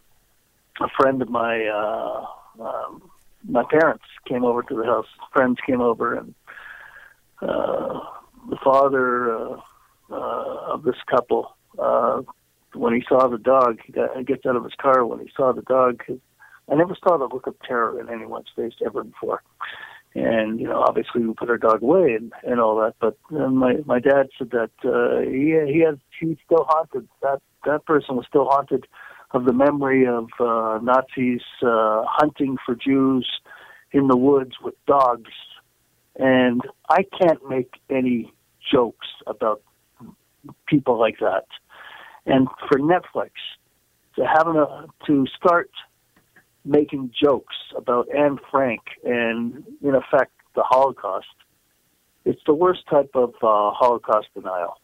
a 0.82 0.88
friend 0.98 1.22
of 1.22 1.30
my 1.30 1.66
uh, 1.66 2.26
um, 2.62 3.10
my 3.48 3.64
parents 3.70 4.04
came 4.28 4.44
over 4.44 4.64
to 4.64 4.76
the 4.76 4.86
house. 4.86 5.08
Friends 5.32 5.58
came 5.66 5.82
over, 5.82 6.16
and 6.16 6.34
uh, 7.42 8.00
the 8.50 8.58
father 8.64 9.36
uh, 9.36 9.58
uh, 10.12 10.74
of 10.74 10.84
this 10.84 10.96
couple, 11.10 11.56
uh, 11.80 12.22
when 12.74 12.94
he 12.94 13.04
saw 13.08 13.28
the 13.28 13.38
dog, 13.38 13.80
he 13.86 13.92
got, 13.92 14.18
he 14.18 14.24
gets 14.24 14.46
out 14.46 14.56
of 14.56 14.64
his 14.64 14.74
car. 14.80 15.06
When 15.06 15.20
he 15.20 15.30
saw 15.36 15.52
the 15.54 15.62
dog, 15.64 16.04
I 16.72 16.76
never 16.76 16.96
saw 16.96 17.18
the 17.18 17.26
look 17.26 17.48
of 17.48 17.56
terror 17.62 18.00
in 18.00 18.10
anyone's 18.10 18.48
face 18.56 18.74
ever 18.86 19.04
before. 19.04 19.44
And 20.16 20.60
you 20.60 20.68
know, 20.68 20.84
obviously, 20.88 21.26
we 21.26 21.34
put 21.34 21.50
our 21.50 21.58
dog 21.58 21.82
away 21.82 22.14
and, 22.14 22.32
and 22.44 22.60
all 22.60 22.76
that. 22.78 22.94
But 23.00 23.18
then 23.32 23.58
my 23.58 23.78
my 23.86 24.00
dad 24.00 24.30
said 24.38 24.52
that 24.52 24.72
uh, 24.86 25.22
he 25.22 25.74
he 25.74 25.80
had 25.80 26.00
he's 26.20 26.38
still 26.46 26.66
haunted. 26.70 27.08
That 27.24 27.42
that 27.66 27.86
person 27.86 28.16
was 28.16 28.26
still 28.28 28.46
haunted 28.46 28.86
of 29.34 29.46
the 29.46 29.54
memory 29.54 30.06
of 30.06 30.28
uh, 30.40 30.80
Nazis 30.82 31.42
uh, 31.64 32.04
hunting 32.06 32.58
for 32.66 32.76
Jews 32.76 33.28
in 33.92 34.08
the 34.08 34.18
woods 34.18 34.54
with 34.64 34.76
dogs. 34.86 35.32
And 36.18 36.62
I 36.90 37.04
can't 37.20 37.48
make 37.50 37.72
any 37.90 38.32
jokes 38.72 39.08
about 39.26 39.62
people 40.68 41.00
like 41.00 41.18
that. 41.20 41.46
And 42.26 42.48
for 42.70 42.78
Netflix 42.80 43.32
to 44.16 44.26
have 44.26 44.48
uh, 44.48 44.86
to 45.08 45.26
start 45.36 45.72
making 46.64 47.12
jokes 47.22 47.56
about 47.76 48.08
Anne 48.16 48.38
Frank 48.52 48.82
and, 49.04 49.64
in 49.82 49.96
effect, 49.96 50.32
the 50.56 50.64
Holocaust, 50.64 51.26
it's 52.26 52.42
the 52.46 52.54
worst 52.54 52.82
type 52.90 53.10
of 53.16 53.32
uh, 53.42 53.72
Holocaust 53.72 54.28
denial. 54.36 54.80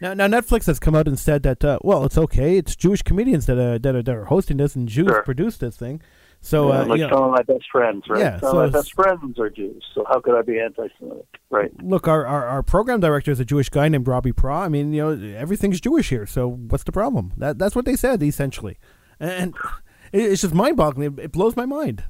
Now, 0.00 0.12
now 0.14 0.26
Netflix 0.26 0.66
has 0.66 0.78
come 0.78 0.94
out 0.94 1.08
and 1.08 1.18
said 1.18 1.42
that 1.44 1.64
uh, 1.64 1.78
well, 1.82 2.04
it's 2.04 2.18
okay. 2.18 2.56
It's 2.58 2.76
Jewish 2.76 3.02
comedians 3.02 3.46
that 3.46 3.58
are 3.58 3.78
that 3.78 3.94
are, 3.94 4.02
that 4.02 4.14
are 4.14 4.24
hosting 4.26 4.58
this, 4.58 4.76
and 4.76 4.88
Jews 4.88 5.08
Sure. 5.08 5.22
produced 5.22 5.60
this 5.60 5.76
thing. 5.76 6.02
So 6.40 6.68
Yeah, 6.68 6.80
uh, 6.80 6.84
like 6.84 6.98
you 6.98 7.04
know, 7.08 7.14
some 7.14 7.22
of 7.24 7.30
my 7.30 7.42
best 7.42 7.64
friends, 7.72 8.04
right? 8.08 8.20
Yeah, 8.20 8.38
some 8.40 8.50
so 8.50 8.58
of 8.60 8.72
my 8.72 8.78
best 8.78 8.92
friends 8.94 9.38
are 9.38 9.50
Jews, 9.50 9.82
so 9.94 10.04
how 10.06 10.20
could 10.20 10.36
I 10.36 10.42
be 10.42 10.60
anti-Semitic? 10.60 11.24
Right. 11.50 11.72
look, 11.82 12.06
our, 12.06 12.26
our 12.26 12.46
our 12.46 12.62
program 12.62 13.00
director 13.00 13.30
is 13.30 13.40
a 13.40 13.44
Jewish 13.44 13.68
guy 13.70 13.88
named 13.88 14.06
Robbie 14.06 14.32
Pra. 14.32 14.58
I 14.58 14.68
mean, 14.68 14.92
you 14.92 15.02
know, 15.02 15.36
everything's 15.36 15.80
Jewish 15.80 16.10
here. 16.10 16.26
So 16.26 16.46
what's 16.46 16.84
the 16.84 16.92
problem? 16.92 17.32
That 17.36 17.58
that's 17.58 17.74
what 17.74 17.84
they 17.86 17.96
said 17.96 18.22
essentially, 18.22 18.76
and 19.18 19.54
it, 20.12 20.20
it's 20.32 20.42
just 20.42 20.54
mind-boggling. 20.54 21.14
It, 21.18 21.24
it 21.24 21.32
blows 21.32 21.56
my 21.56 21.66
mind. 21.66 22.04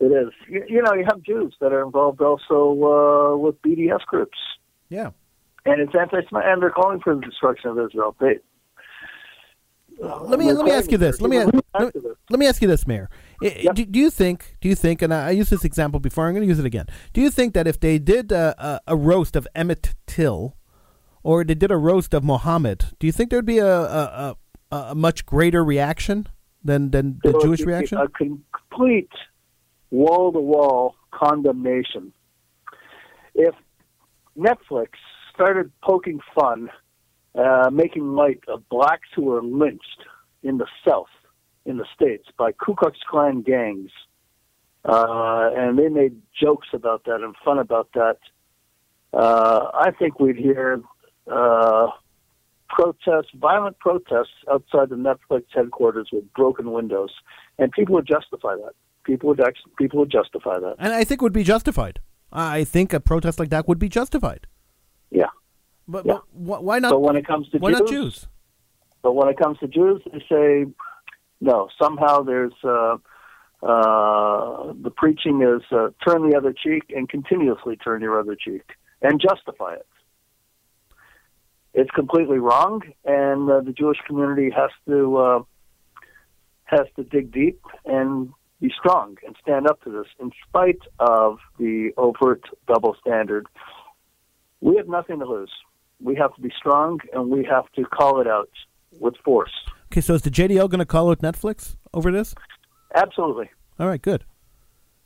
It 0.00 0.06
is. 0.06 0.32
You, 0.48 0.64
you 0.68 0.82
know, 0.82 0.92
you 0.92 1.04
have 1.08 1.22
Jews 1.22 1.56
that 1.60 1.72
are 1.72 1.82
involved 1.82 2.20
also 2.20 3.32
uh, 3.32 3.36
with 3.38 3.60
BDS 3.62 4.04
groups. 4.06 4.36
Yeah. 4.90 5.10
And 5.66 5.80
it's 5.80 5.94
anti-Semitic, 5.98 6.32
and 6.46 6.62
they're 6.62 6.70
calling 6.70 7.00
for 7.00 7.14
the 7.14 7.22
destruction 7.22 7.70
of 7.70 7.78
Israel. 7.78 8.14
They, 8.20 8.38
Let 9.98 10.38
me 10.38 10.52
let 10.52 10.64
me 10.64 10.72
ask 10.72 10.90
you 10.90 10.98
this. 10.98 11.20
Let 11.20 11.30
me 11.30 11.38
let, 11.42 11.94
let 12.30 12.38
me 12.40 12.46
ask 12.46 12.60
you 12.60 12.68
this, 12.68 12.86
Meir. 12.86 13.08
I- 13.42 13.70
Do, 13.74 13.84
do 13.86 13.98
you 13.98 14.10
think? 14.10 14.56
Do 14.60 14.68
you 14.68 14.74
think? 14.74 15.00
And 15.02 15.14
I, 15.14 15.28
I 15.28 15.30
used 15.30 15.50
this 15.50 15.64
example 15.64 16.00
before. 16.00 16.26
I'm 16.26 16.34
going 16.34 16.42
to 16.42 16.48
use 16.48 16.58
it 16.58 16.66
again. 16.66 16.86
Do 17.12 17.20
you 17.20 17.30
think 17.30 17.54
that 17.54 17.66
if 17.66 17.80
they 17.80 17.98
did 17.98 18.30
a, 18.32 18.54
a, 18.58 18.80
a 18.88 18.96
roast 18.96 19.36
of 19.36 19.46
Emmett 19.54 19.94
Till, 20.06 20.56
or 21.22 21.44
they 21.44 21.54
did 21.54 21.70
a 21.70 21.76
roast 21.76 22.12
of 22.12 22.22
Mohammed, 22.24 22.86
do 22.98 23.06
you 23.06 23.12
think 23.12 23.30
there'd 23.30 23.46
be 23.46 23.58
a 23.58 23.66
a, 23.66 24.36
a, 24.70 24.76
a 24.76 24.94
much 24.94 25.24
greater 25.24 25.64
reaction 25.64 26.26
than 26.62 26.90
than 26.90 27.20
the 27.24 27.38
Jewish 27.40 27.60
reaction? 27.60 27.96
A 27.98 28.08
complete 28.08 29.10
wall-to-wall 29.90 30.96
condemnation. 31.12 32.12
If 33.34 33.54
Netflix 34.36 34.88
started 35.34 35.70
poking 35.82 36.20
fun, 36.34 36.70
uh, 37.34 37.70
making 37.72 38.14
light 38.14 38.40
of 38.48 38.68
blacks 38.68 39.08
who 39.14 39.22
were 39.22 39.42
lynched 39.42 40.04
in 40.42 40.58
the 40.58 40.66
South, 40.86 41.08
in 41.64 41.78
the 41.78 41.86
States, 41.94 42.28
by 42.38 42.52
Ku 42.52 42.74
Klux 42.74 42.98
Klan 43.08 43.42
gangs, 43.42 43.90
uh, 44.84 45.50
and 45.56 45.78
they 45.78 45.88
made 45.88 46.20
jokes 46.38 46.68
about 46.72 47.04
that 47.04 47.22
and 47.22 47.34
fun 47.44 47.58
about 47.58 47.88
that, 47.94 48.18
uh, 49.12 49.70
I 49.72 49.90
think 49.92 50.20
we'd 50.20 50.36
hear 50.36 50.82
uh, 51.30 51.88
protests, 52.68 53.30
violent 53.34 53.78
protests 53.78 54.34
outside 54.50 54.90
the 54.90 54.96
Netflix 54.96 55.44
headquarters 55.54 56.08
with 56.12 56.30
broken 56.34 56.72
windows, 56.72 57.10
and 57.58 57.70
people 57.72 57.94
would 57.94 58.06
justify 58.06 58.56
that. 58.56 58.72
People 59.04 59.28
would 59.28 59.40
people 59.78 60.00
would 60.00 60.10
justify 60.10 60.58
that. 60.58 60.76
and 60.78 60.92
I 60.92 61.04
think 61.04 61.20
it 61.20 61.22
would 61.22 61.32
be 61.32 61.44
justified. 61.44 62.00
I 62.32 62.64
think 62.64 62.92
a 62.92 63.00
protest 63.00 63.38
like 63.38 63.50
that 63.50 63.68
would 63.68 63.78
be 63.78 63.88
justified. 63.88 64.46
Yeah. 65.14 65.26
But, 65.86 66.06
but 66.06 66.22
why 66.34 66.78
not? 66.78 66.90
But 66.90 67.00
when 67.00 67.16
it 67.16 67.26
comes 67.26 67.48
to 67.50 67.58
why 67.58 67.70
Jews, 67.70 67.80
not 67.80 67.88
Jews? 67.88 68.26
But 69.02 69.12
when 69.12 69.28
it 69.28 69.38
comes 69.38 69.58
to 69.58 69.68
Jews, 69.68 70.02
they 70.12 70.18
say 70.28 70.66
no. 71.40 71.68
Somehow 71.80 72.22
there's 72.22 72.52
uh, 72.64 72.96
uh, 73.62 74.72
the 74.82 74.92
preaching 74.94 75.42
is 75.42 75.62
uh, 75.70 75.90
turn 76.06 76.28
the 76.28 76.36
other 76.36 76.52
cheek 76.52 76.84
and 76.94 77.08
continuously 77.08 77.76
turn 77.76 78.02
your 78.02 78.18
other 78.18 78.34
cheek 78.34 78.62
and 79.02 79.20
justify 79.20 79.74
it. 79.74 79.86
It's 81.74 81.90
completely 81.90 82.38
wrong, 82.38 82.82
and 83.04 83.50
uh, 83.50 83.60
the 83.60 83.72
Jewish 83.72 83.98
community 84.06 84.50
has 84.50 84.70
to 84.88 85.16
uh, 85.16 85.42
has 86.64 86.86
to 86.96 87.04
dig 87.04 87.32
deep 87.32 87.60
and 87.84 88.30
be 88.60 88.72
strong 88.78 89.16
and 89.26 89.36
stand 89.42 89.66
up 89.66 89.82
to 89.82 89.90
this, 89.90 90.06
in 90.18 90.30
spite 90.48 90.80
of 90.98 91.38
the 91.58 91.90
overt 91.96 92.42
double 92.66 92.96
standard. 93.00 93.46
We 94.64 94.76
have 94.76 94.88
nothing 94.88 95.18
to 95.18 95.26
lose. 95.26 95.52
We 96.02 96.14
have 96.16 96.34
to 96.36 96.40
be 96.40 96.50
strong, 96.58 96.98
and 97.12 97.28
we 97.28 97.44
have 97.44 97.70
to 97.76 97.84
call 97.84 98.20
it 98.22 98.26
out 98.26 98.48
with 98.98 99.14
force. 99.22 99.52
Okay, 99.92 100.00
so 100.00 100.14
is 100.14 100.22
the 100.22 100.30
JDL 100.30 100.70
going 100.70 100.78
to 100.78 100.86
call 100.86 101.10
out 101.10 101.20
Netflix 101.20 101.76
over 101.92 102.10
this? 102.10 102.34
Absolutely. 102.94 103.50
All 103.78 103.86
right, 103.88 104.00
good, 104.00 104.24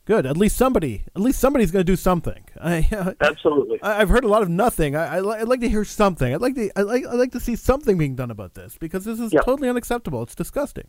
good. 0.05 0.25
At 0.25 0.37
least 0.37 0.55
somebody, 0.55 1.03
at 1.13 1.21
least 1.21 1.39
somebody's 1.41 1.71
going 1.71 1.81
to 1.85 1.91
do 1.91 1.97
something. 1.97 2.41
I, 2.61 3.15
Absolutely. 3.19 3.81
I, 3.83 3.99
I've 4.01 4.07
heard 4.09 4.23
a 4.23 4.29
lot 4.29 4.43
of 4.43 4.49
nothing. 4.49 4.95
I, 4.95 5.17
I, 5.17 5.41
I'd 5.41 5.47
like 5.49 5.59
to 5.59 5.69
hear 5.69 5.83
something. 5.83 6.33
I'd 6.33 6.39
like 6.41 6.55
to, 6.55 6.71
I 6.77 6.83
like, 6.83 7.05
I'd 7.05 7.15
like 7.19 7.33
to 7.33 7.39
see 7.41 7.57
something 7.57 7.97
being 7.97 8.15
done 8.15 8.31
about 8.31 8.53
this 8.53 8.77
because 8.79 9.03
this 9.03 9.19
is 9.19 9.33
Yeah. 9.33 9.41
totally 9.41 9.67
unacceptable. 9.67 10.23
It's 10.23 10.35
disgusting. 10.35 10.87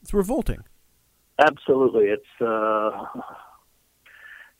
It's 0.00 0.14
revolting. 0.14 0.64
Absolutely. 1.38 2.06
It's 2.06 2.40
uh 2.40 2.90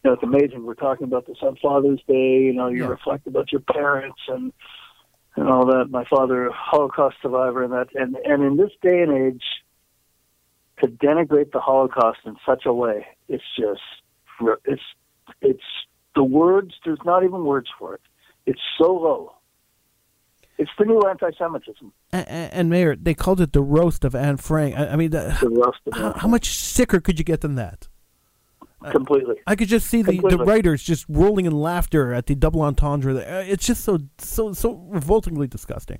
you 0.05 0.11
know, 0.11 0.15
it's 0.15 0.23
amazing. 0.23 0.65
We're 0.65 0.75
talking 0.75 1.05
about 1.05 1.27
this 1.27 1.39
on 1.43 1.57
Father's 1.61 2.01
Day, 2.07 2.43
you 2.43 2.53
know, 2.53 2.69
you 2.69 2.83
Yeah. 2.85 2.89
reflect 2.89 3.27
about 3.27 3.51
your 3.53 3.61
parents 3.63 4.21
and 4.29 4.53
and 5.37 5.49
all 5.49 5.67
that. 5.67 5.87
My 5.91 6.05
father, 6.05 6.47
a 6.49 6.53
Holocaust 6.53 7.17
survivor 7.23 7.63
and 7.63 7.73
that 7.73 7.89
and, 7.95 8.17
and 8.25 8.43
in 8.43 8.57
this 8.57 8.71
day 8.83 9.03
and 9.03 9.13
age 9.13 9.45
to 10.81 10.89
denigrate 10.89 11.53
the 11.53 11.61
Holocaust 11.61 12.19
in 12.25 12.37
such 12.47 12.65
a 12.67 12.73
way, 12.73 13.07
it's 13.29 13.45
just 13.57 13.81
it's 14.65 14.83
it's 15.41 15.63
the 16.15 16.23
words. 16.25 16.75
There's 16.85 16.99
not 17.05 17.25
even 17.25 17.45
words 17.45 17.69
for 17.79 17.95
it. 17.95 18.01
It's 18.47 18.61
so 18.81 18.93
low. 18.93 19.35
It's 20.57 20.71
the 20.79 20.85
new 20.87 21.01
anti-Semitism. 21.09 21.93
And, 22.13 22.29
and 22.29 22.71
Meir, 22.71 22.97
they 22.97 23.15
called 23.15 23.41
it 23.41 23.53
the 23.53 23.63
roast 23.63 24.05
of 24.05 24.15
Anne 24.17 24.39
Frank. 24.39 24.77
I, 24.77 24.89
I 24.89 24.97
mean, 24.97 25.11
the, 25.11 25.37
The 25.41 25.49
roast 25.49 25.79
of 25.87 25.95
how, 25.97 26.13
how 26.15 26.29
much 26.29 26.49
sicker 26.49 27.01
could 27.01 27.19
you 27.19 27.25
get 27.25 27.43
than 27.43 27.55
that? 27.57 27.88
Completely. 28.91 29.35
I 29.47 29.57
could 29.57 29.69
just 29.69 29.89
see 29.89 30.03
the, 30.03 30.21
the 30.21 30.39
writers 30.39 30.83
just 30.85 31.05
rolling 31.09 31.47
in 31.47 31.53
laughter 31.53 32.13
at 32.15 32.27
the 32.27 32.35
double 32.37 32.63
entendre. 32.63 33.17
Uh, 33.17 33.45
It's 33.47 33.67
just 33.67 33.83
so 33.83 33.99
so 34.19 34.53
so 34.53 34.75
revoltingly 34.89 35.49
disgusting. 35.49 35.99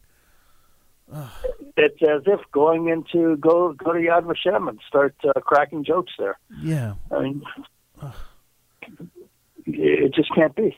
It's 1.77 2.03
as 2.03 2.23
if 2.27 2.41
going 2.53 2.89
into 2.89 3.37
go 3.39 3.73
go 3.73 3.93
to 3.93 3.99
Yad 3.99 4.25
Vashem 4.25 4.69
and 4.69 4.79
start 4.87 5.15
uh, 5.25 5.33
cracking 5.41 5.85
jokes 5.85 6.13
there. 6.19 6.39
Yeah, 6.63 6.95
I 7.11 7.21
mean, 7.21 7.43
it 9.67 10.15
just 10.15 10.33
can't 10.35 10.55
be. 10.55 10.77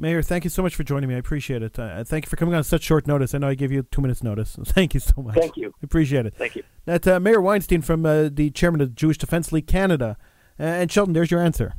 Meir, 0.00 0.22
thank 0.22 0.44
you 0.44 0.50
so 0.50 0.62
much 0.62 0.76
for 0.76 0.84
joining 0.84 1.08
me. 1.08 1.16
I 1.16 1.18
appreciate 1.18 1.60
it. 1.62 1.76
Uh, 1.76 2.04
thank 2.04 2.24
you 2.24 2.30
for 2.30 2.36
coming 2.36 2.54
on 2.54 2.62
such 2.62 2.82
short 2.84 3.08
notice. 3.08 3.34
I 3.34 3.38
know 3.38 3.48
I 3.48 3.54
gave 3.54 3.72
you 3.72 3.82
two 3.82 4.00
minutes 4.00 4.22
notice. 4.22 4.56
Thank 4.64 4.94
you 4.94 5.00
so 5.00 5.20
much. 5.20 5.34
Thank 5.34 5.56
you. 5.56 5.70
I 5.70 5.80
appreciate 5.82 6.24
it. 6.24 6.34
Thank 6.36 6.54
you. 6.54 6.62
That's 6.84 7.08
uh, 7.08 7.18
Meir 7.18 7.40
Weinstein 7.40 7.82
from 7.82 8.06
uh, 8.06 8.28
the 8.32 8.50
chairman 8.50 8.80
of 8.80 8.90
the 8.90 8.94
Jewish 8.94 9.18
Defense 9.18 9.50
League 9.50 9.66
Canada. 9.66 10.16
Uh, 10.58 10.64
and 10.64 10.90
Sheldon, 10.90 11.14
there's 11.14 11.30
your 11.30 11.40
answer. 11.40 11.74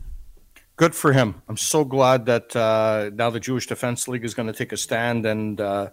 Good 0.76 0.96
for 0.96 1.12
him. 1.12 1.42
I'm 1.50 1.58
so 1.58 1.84
glad 1.84 2.26
that 2.28 2.56
uh, 2.56 3.12
now 3.14 3.30
the 3.30 3.40
Jewish 3.40 3.68
Defense 3.68 4.08
League 4.08 4.24
is 4.24 4.34
going 4.34 4.48
to 4.48 4.54
take 4.54 4.72
a 4.72 4.78
stand, 4.78 5.26
and 5.26 5.60
uh, 5.60 5.90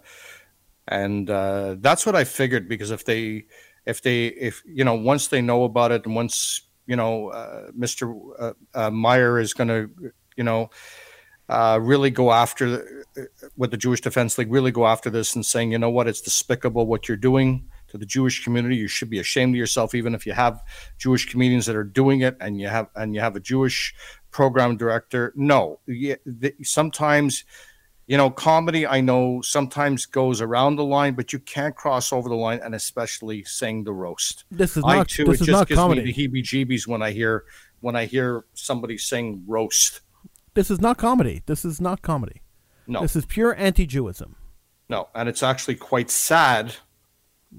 and 0.87 1.29
uh, 1.29 1.75
that's 1.79 2.05
what 2.05 2.15
I 2.15 2.23
figured 2.23 2.69
because 2.69 2.91
if 2.91 3.03
they 3.03 3.45
if 3.85 4.01
they 4.01 4.27
if 4.27 4.63
you 4.65 4.83
know 4.83 4.95
once 4.95 5.27
they 5.27 5.41
know 5.41 5.63
about 5.63 5.91
it 5.91 6.05
and 6.05 6.15
once 6.15 6.61
you 6.85 6.95
know 6.95 7.29
uh, 7.29 7.71
Mr. 7.77 8.17
Uh, 8.39 8.53
uh, 8.73 8.89
Meir 8.89 9.39
is 9.39 9.53
going 9.53 9.67
to 9.67 9.89
you 10.35 10.43
know 10.43 10.69
uh, 11.49 11.79
really 11.81 12.09
go 12.09 12.31
after 12.31 13.05
uh, 13.17 13.21
with 13.57 13.71
the 13.71 13.77
Jewish 13.77 14.01
Defense 14.01 14.37
League 14.37 14.51
really 14.51 14.71
go 14.71 14.87
after 14.87 15.09
this 15.09 15.35
and 15.35 15.45
saying 15.45 15.71
you 15.71 15.79
know 15.79 15.89
what 15.89 16.07
it's 16.07 16.21
despicable 16.21 16.85
what 16.85 17.07
you're 17.07 17.17
doing 17.17 17.67
to 17.89 17.97
the 17.97 18.05
Jewish 18.05 18.43
community 18.43 18.75
you 18.75 18.87
should 18.87 19.09
be 19.09 19.19
ashamed 19.19 19.55
of 19.55 19.59
yourself 19.59 19.95
even 19.95 20.13
if 20.15 20.25
you 20.25 20.33
have 20.33 20.61
Jewish 20.97 21.25
comedians 21.29 21.65
that 21.67 21.75
are 21.75 21.83
doing 21.83 22.21
it 22.21 22.35
and 22.39 22.59
you 22.59 22.67
have 22.67 22.87
and 22.95 23.13
you 23.15 23.21
have 23.21 23.35
a 23.35 23.39
Jewish 23.39 23.93
program 24.31 24.77
director 24.77 25.33
no 25.35 25.79
sometimes 26.63 27.43
you 28.07 28.17
know 28.17 28.29
comedy 28.29 28.85
i 28.87 29.01
know 29.01 29.41
sometimes 29.41 30.05
goes 30.05 30.41
around 30.41 30.75
the 30.75 30.83
line 30.83 31.13
but 31.13 31.33
you 31.33 31.39
can't 31.39 31.75
cross 31.75 32.13
over 32.13 32.29
the 32.29 32.35
line 32.35 32.59
and 32.63 32.75
especially 32.75 33.43
saying 33.43 33.83
the 33.83 33.91
roast 33.93 34.45
This 34.51 34.77
is 34.77 34.83
I 34.85 34.97
not- 34.97 35.07
too, 35.09 35.25
this 35.25 35.35
it 35.39 35.41
is 35.41 35.47
just 35.47 35.59
not 35.59 35.67
gives 35.67 35.79
comedy. 35.79 36.03
me 36.03 36.11
the 36.11 36.27
heebie-jeebies 36.27 36.87
when 36.87 37.01
i 37.01 37.11
hear 37.11 37.45
when 37.79 37.95
i 37.95 38.05
hear 38.05 38.45
somebody 38.53 38.97
sing 38.97 39.43
roast 39.47 40.01
This 40.53 40.71
is 40.71 40.79
not 40.81 40.97
comedy. 40.97 41.43
This 41.45 41.63
is 41.65 41.79
not 41.79 42.01
comedy. 42.01 42.41
No. 42.87 43.01
This 43.01 43.15
is 43.15 43.25
pure 43.25 43.53
anti-Jewism. 43.55 44.33
no 44.89 45.09
and 45.15 45.27
it's 45.29 45.43
actually 45.43 45.75
quite 45.75 46.09
sad 46.09 46.75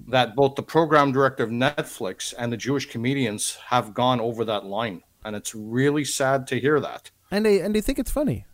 that 0.09 0.37
both 0.37 0.55
the 0.55 0.63
program 0.63 1.13
director 1.13 1.43
of 1.45 1.51
netflix 1.51 2.35
and 2.39 2.53
the 2.53 2.57
jewish 2.57 2.87
comedians 2.91 3.57
have 3.69 3.95
gone 3.95 4.21
over 4.21 4.45
that 4.45 4.65
line 4.65 5.03
and 5.25 5.35
it's 5.35 5.55
really 5.55 6.05
sad 6.05 6.47
to 6.47 6.61
hear 6.61 6.79
that 6.81 7.11
And 7.31 7.45
they 7.45 7.61
and 7.61 7.75
they 7.75 7.81
think 7.81 7.99
it's 7.99 8.11
funny. 8.11 8.47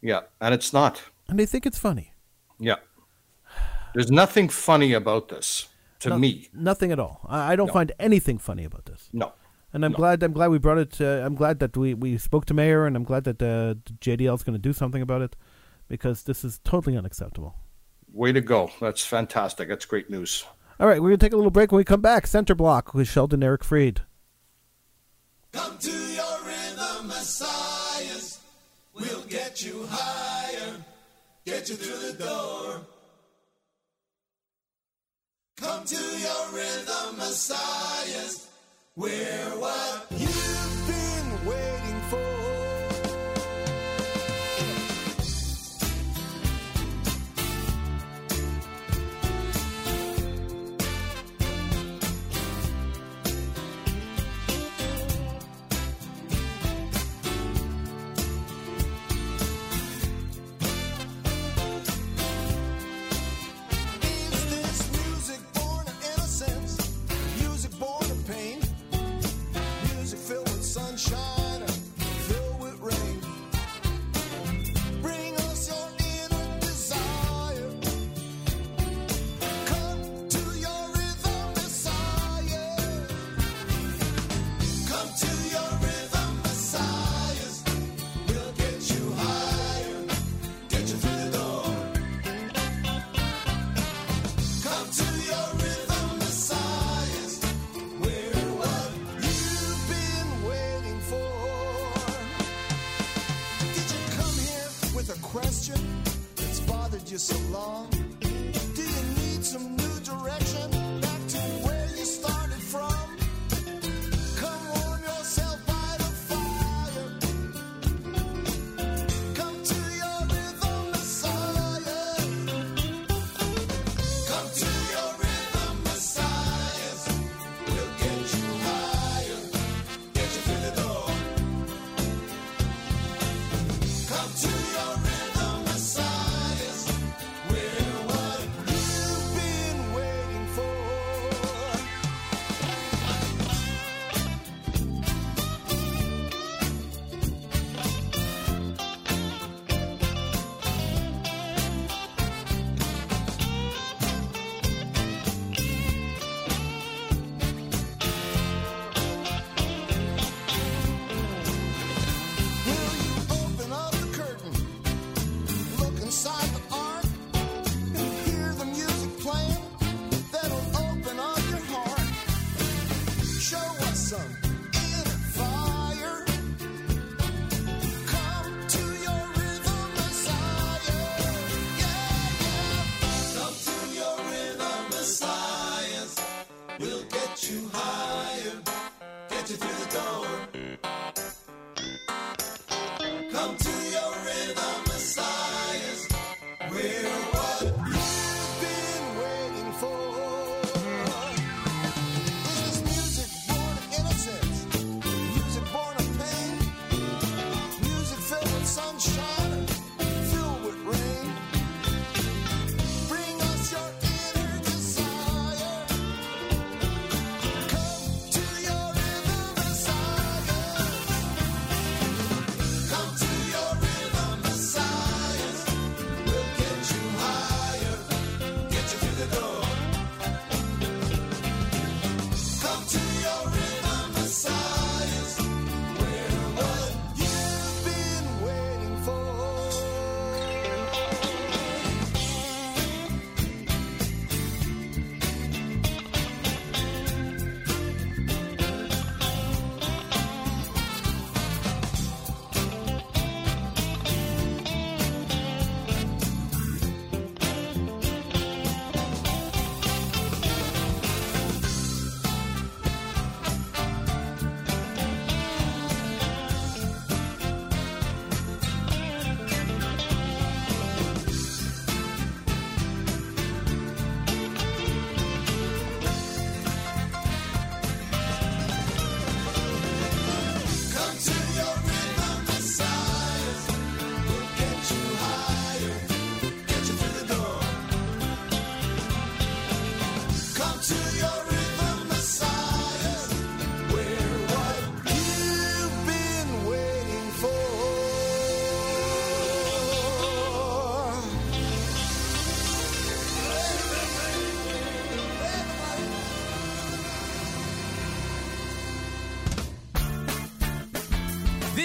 yeah 0.00 0.20
and 0.40 0.54
it's 0.54 0.72
not 0.72 1.02
And 1.28 1.38
they 1.38 1.46
think 1.46 1.66
it's 1.66 1.78
funny. 1.78 2.12
yeah 2.58 2.76
there's 3.94 4.10
nothing 4.10 4.48
funny 4.48 4.92
about 4.94 5.28
this 5.28 5.68
to 6.00 6.08
No- 6.10 6.18
me 6.18 6.48
Nothing 6.54 6.90
at 6.92 6.98
all. 6.98 7.20
I, 7.28 7.52
I 7.52 7.56
don't 7.56 7.66
No. 7.68 7.72
find 7.74 7.92
anything 7.98 8.38
funny 8.38 8.64
about 8.64 8.86
this. 8.86 9.08
no 9.12 9.32
And 9.74 9.84
I'm 9.84 9.92
glad. 9.92 10.22
I'm 10.22 10.32
glad 10.32 10.50
we 10.50 10.58
brought 10.58 10.78
it. 10.78 11.00
Uh, 11.00 11.24
I'm 11.26 11.34
glad 11.34 11.58
that 11.60 11.76
we, 11.76 11.94
we 11.94 12.18
spoke 12.18 12.44
to 12.46 12.54
Meir, 12.54 12.84
and 12.86 12.94
I'm 12.96 13.04
glad 13.04 13.24
that 13.24 13.40
uh, 13.42 13.74
JDL 14.04 14.34
is 14.34 14.42
going 14.42 14.52
to 14.60 14.68
do 14.68 14.72
something 14.74 15.00
about 15.00 15.22
it, 15.22 15.34
because 15.88 16.24
this 16.24 16.44
is 16.44 16.58
totally 16.62 16.94
unacceptable. 16.96 17.52
way 18.12 18.32
to 18.32 18.42
go 18.54 18.70
that's 18.80 19.04
fantastic 19.16 19.68
that's 19.68 19.86
great 19.92 20.08
news 20.10 20.44
All 20.82 20.88
right, 20.88 21.00
we're 21.00 21.10
going 21.10 21.20
to 21.20 21.24
take 21.24 21.32
a 21.32 21.36
little 21.36 21.52
break. 21.52 21.70
When 21.70 21.76
we 21.76 21.84
come 21.84 22.00
back, 22.00 22.26
Center 22.26 22.56
Block 22.56 22.92
with 22.92 23.06
Sheldon 23.06 23.44
Eric 23.44 23.62
Fried. 23.62 24.00
Come 25.52 25.78
to 25.78 25.92
your 25.92 26.38
rhythm, 26.44 27.06
messiahs. 27.06 28.40
We'll 28.92 29.22
get 29.28 29.64
you 29.64 29.86
higher, 29.88 30.74
get 31.46 31.68
you 31.68 31.76
through 31.76 32.10
the 32.10 32.24
door. 32.24 32.80
Come 35.56 35.84
to 35.84 35.94
your 35.94 36.48
rhythm, 36.52 37.16
messiahs. 37.16 38.48
We're 38.96 39.60
what 39.60 40.06
you've 40.10 40.41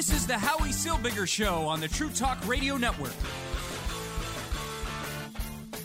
This 0.08 0.20
is 0.20 0.28
the 0.28 0.38
Howie 0.38 0.70
Silbiger 0.70 1.28
Show 1.28 1.68
on 1.68 1.82
the 1.82 1.88
True 1.90 2.10
Talk 2.10 2.38
Radio 2.48 2.78
Network. 2.78 3.12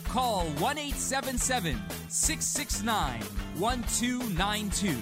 Call 0.05 0.45
1 0.45 0.77
877 0.77 1.77
669 2.07 3.21
1292. 3.59 4.95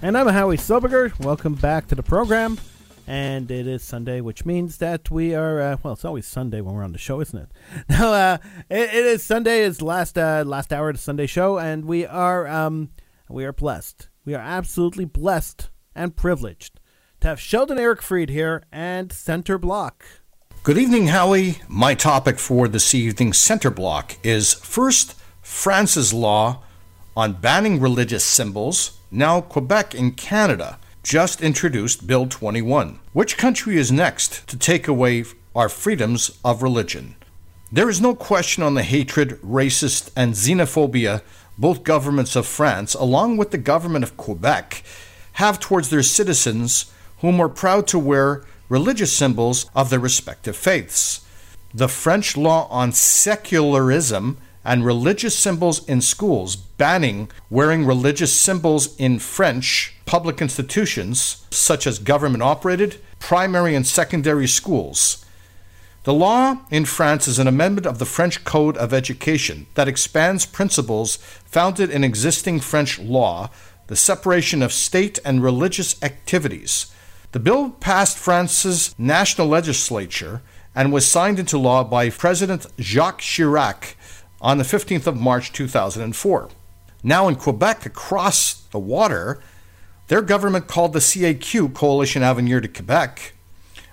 And 0.00 0.16
I'm 0.16 0.28
Howie 0.28 0.56
Silbiger. 0.56 1.12
Welcome 1.22 1.56
back 1.56 1.88
to 1.88 1.94
the 1.94 2.02
program. 2.02 2.56
And 3.16 3.50
it 3.50 3.66
is 3.66 3.82
Sunday, 3.82 4.20
which 4.20 4.44
means 4.44 4.76
that 4.76 5.10
we 5.10 5.34
are, 5.34 5.58
uh, 5.58 5.76
well, 5.82 5.94
it's 5.94 6.04
always 6.04 6.26
Sunday 6.26 6.60
when 6.60 6.74
we're 6.74 6.84
on 6.84 6.92
the 6.92 6.98
show, 6.98 7.22
isn't 7.22 7.38
it? 7.38 7.50
Now, 7.88 8.12
uh, 8.12 8.38
it, 8.68 8.90
it 8.92 9.06
is 9.06 9.24
Sunday, 9.24 9.62
it's 9.62 9.80
last, 9.80 10.18
uh, 10.18 10.44
last 10.46 10.70
hour 10.70 10.90
of 10.90 10.96
the 10.96 11.00
Sunday 11.00 11.24
show, 11.24 11.58
and 11.58 11.86
we 11.86 12.04
are, 12.04 12.46
um, 12.46 12.90
we 13.30 13.46
are 13.46 13.54
blessed. 13.54 14.10
We 14.26 14.34
are 14.34 14.42
absolutely 14.42 15.06
blessed 15.06 15.70
and 15.94 16.14
privileged 16.14 16.78
to 17.20 17.28
have 17.28 17.40
Sheldon 17.40 17.78
Eric 17.78 18.02
Fried 18.02 18.28
here 18.28 18.62
and 18.70 19.10
Center 19.10 19.56
Block. 19.56 20.04
Good 20.62 20.76
evening, 20.76 21.06
Howie. 21.06 21.62
My 21.68 21.94
topic 21.94 22.38
for 22.38 22.68
this 22.68 22.94
evening's 22.94 23.38
center 23.38 23.70
block 23.70 24.18
is 24.22 24.52
first, 24.52 25.14
France's 25.40 26.12
law 26.12 26.64
on 27.16 27.32
banning 27.32 27.80
religious 27.80 28.24
symbols. 28.24 28.98
Now, 29.10 29.40
Quebec 29.40 29.94
in 29.94 30.12
Canada 30.12 30.78
just 31.06 31.40
introduced 31.40 32.08
Bill 32.08 32.26
21. 32.26 32.98
Which 33.12 33.38
country 33.38 33.76
is 33.76 33.92
next 33.92 34.44
to 34.48 34.58
take 34.58 34.88
away 34.88 35.24
our 35.54 35.68
freedoms 35.68 36.36
of 36.44 36.64
religion? 36.64 37.14
There 37.70 37.88
is 37.88 38.00
no 38.00 38.12
question 38.12 38.64
on 38.64 38.74
the 38.74 38.82
hatred, 38.82 39.40
racist, 39.40 40.10
and 40.16 40.34
xenophobia 40.34 41.22
both 41.56 41.84
governments 41.84 42.34
of 42.34 42.44
France, 42.44 42.94
along 42.94 43.36
with 43.36 43.52
the 43.52 43.56
government 43.72 44.02
of 44.02 44.16
Quebec, 44.16 44.82
have 45.34 45.60
towards 45.60 45.90
their 45.90 46.02
citizens 46.02 46.92
whom 47.18 47.40
are 47.40 47.48
proud 47.48 47.86
to 47.86 48.00
wear 48.00 48.44
religious 48.68 49.12
symbols 49.12 49.70
of 49.76 49.90
their 49.90 50.00
respective 50.00 50.56
faiths. 50.56 51.24
The 51.72 51.88
French 51.88 52.36
law 52.36 52.66
on 52.68 52.90
secularism 52.90 54.38
and 54.66 54.84
religious 54.84 55.38
symbols 55.38 55.88
in 55.88 56.00
schools, 56.00 56.56
banning 56.56 57.30
wearing 57.48 57.86
religious 57.86 58.32
symbols 58.32 58.96
in 58.96 59.20
French 59.20 59.94
public 60.06 60.42
institutions, 60.42 61.46
such 61.52 61.86
as 61.86 62.00
government 62.00 62.42
operated, 62.42 63.00
primary, 63.20 63.76
and 63.76 63.86
secondary 63.86 64.48
schools. 64.48 65.24
The 66.02 66.12
law 66.12 66.58
in 66.70 66.84
France 66.84 67.28
is 67.28 67.38
an 67.38 67.46
amendment 67.46 67.86
of 67.86 67.98
the 67.98 68.04
French 68.04 68.44
Code 68.44 68.76
of 68.76 68.92
Education 68.92 69.66
that 69.74 69.88
expands 69.88 70.46
principles 70.46 71.16
founded 71.44 71.88
in 71.90 72.02
existing 72.04 72.60
French 72.60 72.98
law, 72.98 73.50
the 73.86 73.96
separation 73.96 74.62
of 74.62 74.72
state 74.72 75.20
and 75.24 75.42
religious 75.42 76.00
activities. 76.02 76.92
The 77.30 77.40
bill 77.40 77.70
passed 77.70 78.18
France's 78.18 78.94
national 78.98 79.46
legislature 79.46 80.42
and 80.74 80.92
was 80.92 81.06
signed 81.06 81.38
into 81.38 81.56
law 81.56 81.84
by 81.84 82.10
President 82.10 82.66
Jacques 82.78 83.20
Chirac 83.20 83.94
on 84.40 84.58
the 84.58 84.64
15th 84.64 85.06
of 85.06 85.16
March 85.16 85.52
2004. 85.52 86.48
Now 87.02 87.28
in 87.28 87.36
Quebec, 87.36 87.86
across 87.86 88.54
the 88.54 88.78
water, 88.78 89.40
their 90.08 90.22
government 90.22 90.66
called 90.66 90.92
the 90.92 90.98
CAQ, 91.00 91.74
Coalition 91.74 92.22
Avenir 92.22 92.60
de 92.60 92.68
Quebec, 92.68 93.34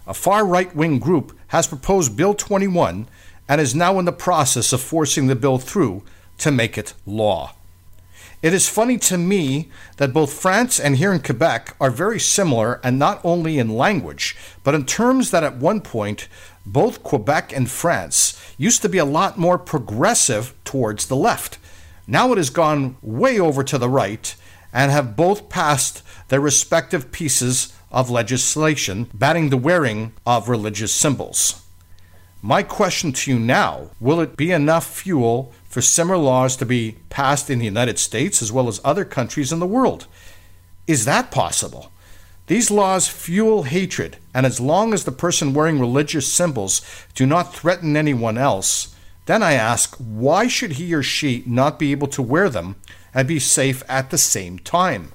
a 0.06 0.14
far 0.14 0.46
right 0.46 0.76
wing 0.76 1.00
group, 1.00 1.38
has 1.48 1.68
proposed 1.68 2.18
Bill 2.18 2.34
21 2.34 3.08
and 3.48 3.62
is 3.62 3.76
now 3.76 4.00
in 4.00 4.06
the 4.06 4.12
process 4.12 4.74
of 4.74 4.82
forcing 4.82 5.28
the 5.28 5.36
bill 5.36 5.58
through 5.58 6.04
to 6.40 6.52
make 6.52 6.78
it 6.78 6.94
law. 7.06 7.54
It 8.42 8.54
is 8.54 8.68
funny 8.68 8.98
to 8.98 9.18
me 9.18 9.70
that 9.98 10.12
both 10.12 10.34
France 10.34 10.78
and 10.78 10.98
here 10.98 11.14
in 11.14 11.22
Quebec 11.22 11.78
are 11.80 11.90
very 11.90 12.20
similar, 12.20 12.82
and 12.84 13.00
not 13.00 13.22
only 13.24 13.58
in 13.58 13.70
language, 13.70 14.36
but 14.66 14.76
in 14.76 14.86
terms 14.86 15.32
that 15.32 15.44
at 15.44 15.56
one 15.56 15.80
point 15.80 16.28
both 16.66 17.04
Quebec 17.04 17.52
and 17.54 17.70
France 17.70 18.40
used 18.58 18.82
to 18.82 18.90
be 18.90 18.98
a 18.98 19.06
lot 19.06 19.38
more 19.38 19.58
progressive 19.58 20.54
towards 20.64 21.08
the 21.08 21.16
left. 21.16 21.58
Now 22.08 22.32
it 22.32 22.38
has 22.38 22.50
gone 22.50 22.98
way 23.02 23.40
over 23.40 23.64
to 23.64 23.78
the 23.78 23.90
right 23.90 24.36
and 24.72 24.92
have 24.92 25.16
both 25.16 25.50
passed 25.50 26.02
their 26.30 26.42
respective 26.42 27.12
pieces 27.12 27.74
of 27.92 28.10
legislation 28.10 29.08
banning 29.14 29.50
the 29.50 29.58
wearing 29.58 30.14
of 30.26 30.50
religious 30.50 30.92
symbols. 30.94 31.62
My 32.42 32.62
question 32.62 33.14
to 33.14 33.32
you 33.32 33.40
now 33.40 33.92
will 34.02 34.20
it 34.20 34.36
be 34.36 34.52
enough 34.52 34.86
fuel 34.86 35.54
for 35.64 35.82
similar 35.82 36.18
laws 36.18 36.58
to 36.58 36.66
be 36.66 36.98
passed 37.10 37.50
in 37.50 37.60
the 37.60 37.66
United 37.66 38.00
States 38.00 38.42
as 38.42 38.52
well 38.52 38.68
as 38.68 38.82
other 38.84 39.06
countries 39.06 39.54
in 39.54 39.60
the 39.60 39.68
world? 39.68 40.08
Is 40.86 41.06
that 41.06 41.32
possible? 41.32 41.93
These 42.48 42.72
laws 42.72 43.08
fuel 43.08 43.64
hatred, 43.64 44.18
and 44.34 44.46
as 44.46 44.60
long 44.60 44.94
as 44.94 45.06
the 45.06 45.14
person 45.14 45.54
wearing 45.54 45.80
religious 45.80 46.32
symbols 46.32 46.82
do 47.16 47.26
not 47.26 47.56
threaten 47.56 47.96
anyone 47.96 48.38
else, 48.38 48.94
then 49.28 49.42
I 49.42 49.54
ask, 49.54 49.96
why 49.96 50.48
should 50.48 50.74
he 50.74 50.94
or 50.94 51.02
she 51.02 51.44
not 51.46 51.80
be 51.80 51.92
able 51.92 52.08
to 52.08 52.22
wear 52.22 52.50
them 52.50 52.76
and 53.14 53.28
be 53.28 53.40
safe 53.40 53.82
at 53.88 54.10
the 54.10 54.18
same 54.18 54.60
time? 54.60 55.14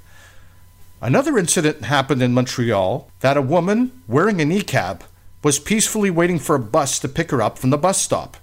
Another 1.02 1.36
incident 1.36 1.84
happened 1.84 2.22
in 2.22 2.32
Montreal 2.32 3.10
that 3.20 3.36
a 3.36 3.42
woman 3.42 4.02
wearing 4.08 4.40
a 4.40 4.44
niqab 4.44 5.02
was 5.44 5.58
peacefully 5.58 6.10
waiting 6.10 6.38
for 6.38 6.56
a 6.56 6.60
bus 6.60 6.98
to 6.98 7.08
pick 7.08 7.30
her 7.30 7.42
up 7.42 7.58
from 7.58 7.68
the 7.68 7.76
bus 7.76 8.00
stop. 8.00 8.38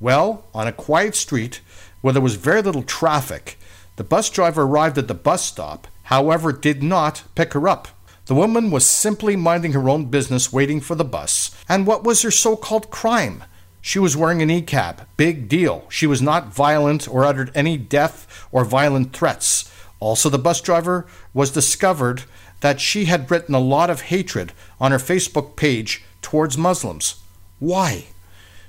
Well, 0.00 0.46
on 0.54 0.66
a 0.66 0.72
quiet 0.72 1.14
street 1.14 1.60
where 2.00 2.14
there 2.14 2.22
was 2.22 2.36
very 2.36 2.62
little 2.62 2.82
traffic, 2.82 3.58
the 3.96 4.02
bus 4.02 4.30
driver 4.30 4.62
arrived 4.62 4.96
at 4.96 5.08
the 5.08 5.14
bus 5.14 5.44
stop, 5.44 5.86
however, 6.04 6.52
did 6.52 6.82
not 6.82 7.22
pick 7.34 7.52
her 7.52 7.68
up. 7.68 7.88
The 8.26 8.34
woman 8.34 8.70
was 8.70 8.86
simply 8.86 9.36
minding 9.36 9.72
her 9.72 9.88
own 9.88 10.06
business 10.06 10.52
waiting 10.52 10.80
for 10.80 10.94
the 10.94 11.04
bus. 11.04 11.54
And 11.68 11.86
what 11.86 12.04
was 12.04 12.22
her 12.22 12.30
so 12.30 12.56
called 12.56 12.90
crime? 12.90 13.44
She 13.82 13.98
was 13.98 14.16
wearing 14.16 14.40
an 14.40 14.48
niqab. 14.48 15.06
Big 15.18 15.46
deal. 15.46 15.84
She 15.90 16.06
was 16.06 16.22
not 16.22 16.54
violent 16.54 17.06
or 17.06 17.26
uttered 17.26 17.52
any 17.54 17.76
death 17.76 18.46
or 18.50 18.64
violent 18.64 19.12
threats. 19.12 19.70
Also, 20.00 20.30
the 20.30 20.38
bus 20.38 20.62
driver 20.62 21.06
was 21.34 21.50
discovered 21.50 22.22
that 22.60 22.80
she 22.80 23.04
had 23.04 23.30
written 23.30 23.54
a 23.54 23.60
lot 23.60 23.90
of 23.90 24.02
hatred 24.02 24.52
on 24.80 24.90
her 24.90 24.98
Facebook 24.98 25.54
page 25.54 26.02
towards 26.22 26.56
Muslims. 26.56 27.16
Why? 27.58 28.06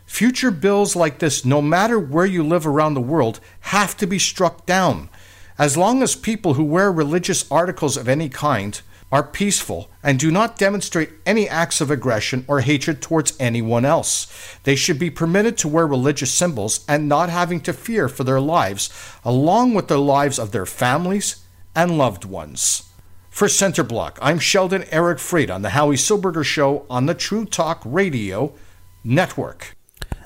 Future 0.05 0.51
bills 0.51 0.97
like 0.97 1.19
this, 1.19 1.45
no 1.45 1.61
matter 1.61 1.97
where 1.97 2.25
you 2.25 2.43
live 2.43 2.67
around 2.67 2.93
the 2.93 3.01
world, 3.01 3.39
have 3.61 3.95
to 3.97 4.05
be 4.05 4.19
struck 4.19 4.65
down. 4.65 5.07
As 5.57 5.77
long 5.77 6.03
as 6.03 6.15
people 6.15 6.55
who 6.55 6.63
wear 6.65 6.91
religious 6.91 7.49
articles 7.49 7.95
of 7.95 8.09
any 8.09 8.27
kind 8.27 8.81
are 9.15 9.23
peaceful 9.23 9.89
and 10.03 10.19
do 10.19 10.29
not 10.29 10.57
demonstrate 10.57 11.09
any 11.25 11.47
acts 11.47 11.79
of 11.79 11.89
aggression 11.89 12.43
or 12.49 12.59
hatred 12.59 13.01
towards 13.01 13.31
anyone 13.39 13.85
else. 13.85 14.27
They 14.63 14.75
should 14.75 14.99
be 14.99 15.09
permitted 15.09 15.57
to 15.59 15.69
wear 15.69 15.87
religious 15.87 16.33
symbols 16.33 16.83
and 16.85 17.07
not 17.07 17.29
having 17.29 17.61
to 17.61 17.71
fear 17.71 18.09
for 18.09 18.25
their 18.25 18.41
lives, 18.41 18.89
along 19.23 19.73
with 19.73 19.87
the 19.87 19.99
lives 19.99 20.37
of 20.37 20.51
their 20.51 20.65
families 20.65 21.45
and 21.73 21.97
loved 21.97 22.25
ones. 22.25 22.89
For 23.29 23.47
Center 23.47 23.83
Block, 23.83 24.19
I'm 24.21 24.37
Sheldon 24.37 24.83
Eric 24.91 25.19
Fried 25.19 25.49
on 25.49 25.61
the 25.61 25.69
Howie 25.69 25.95
Silbiger 25.95 26.43
Show 26.43 26.85
on 26.89 27.05
the 27.05 27.15
True 27.15 27.45
Talk 27.45 27.83
Radio 27.85 28.53
Network. 29.05 29.77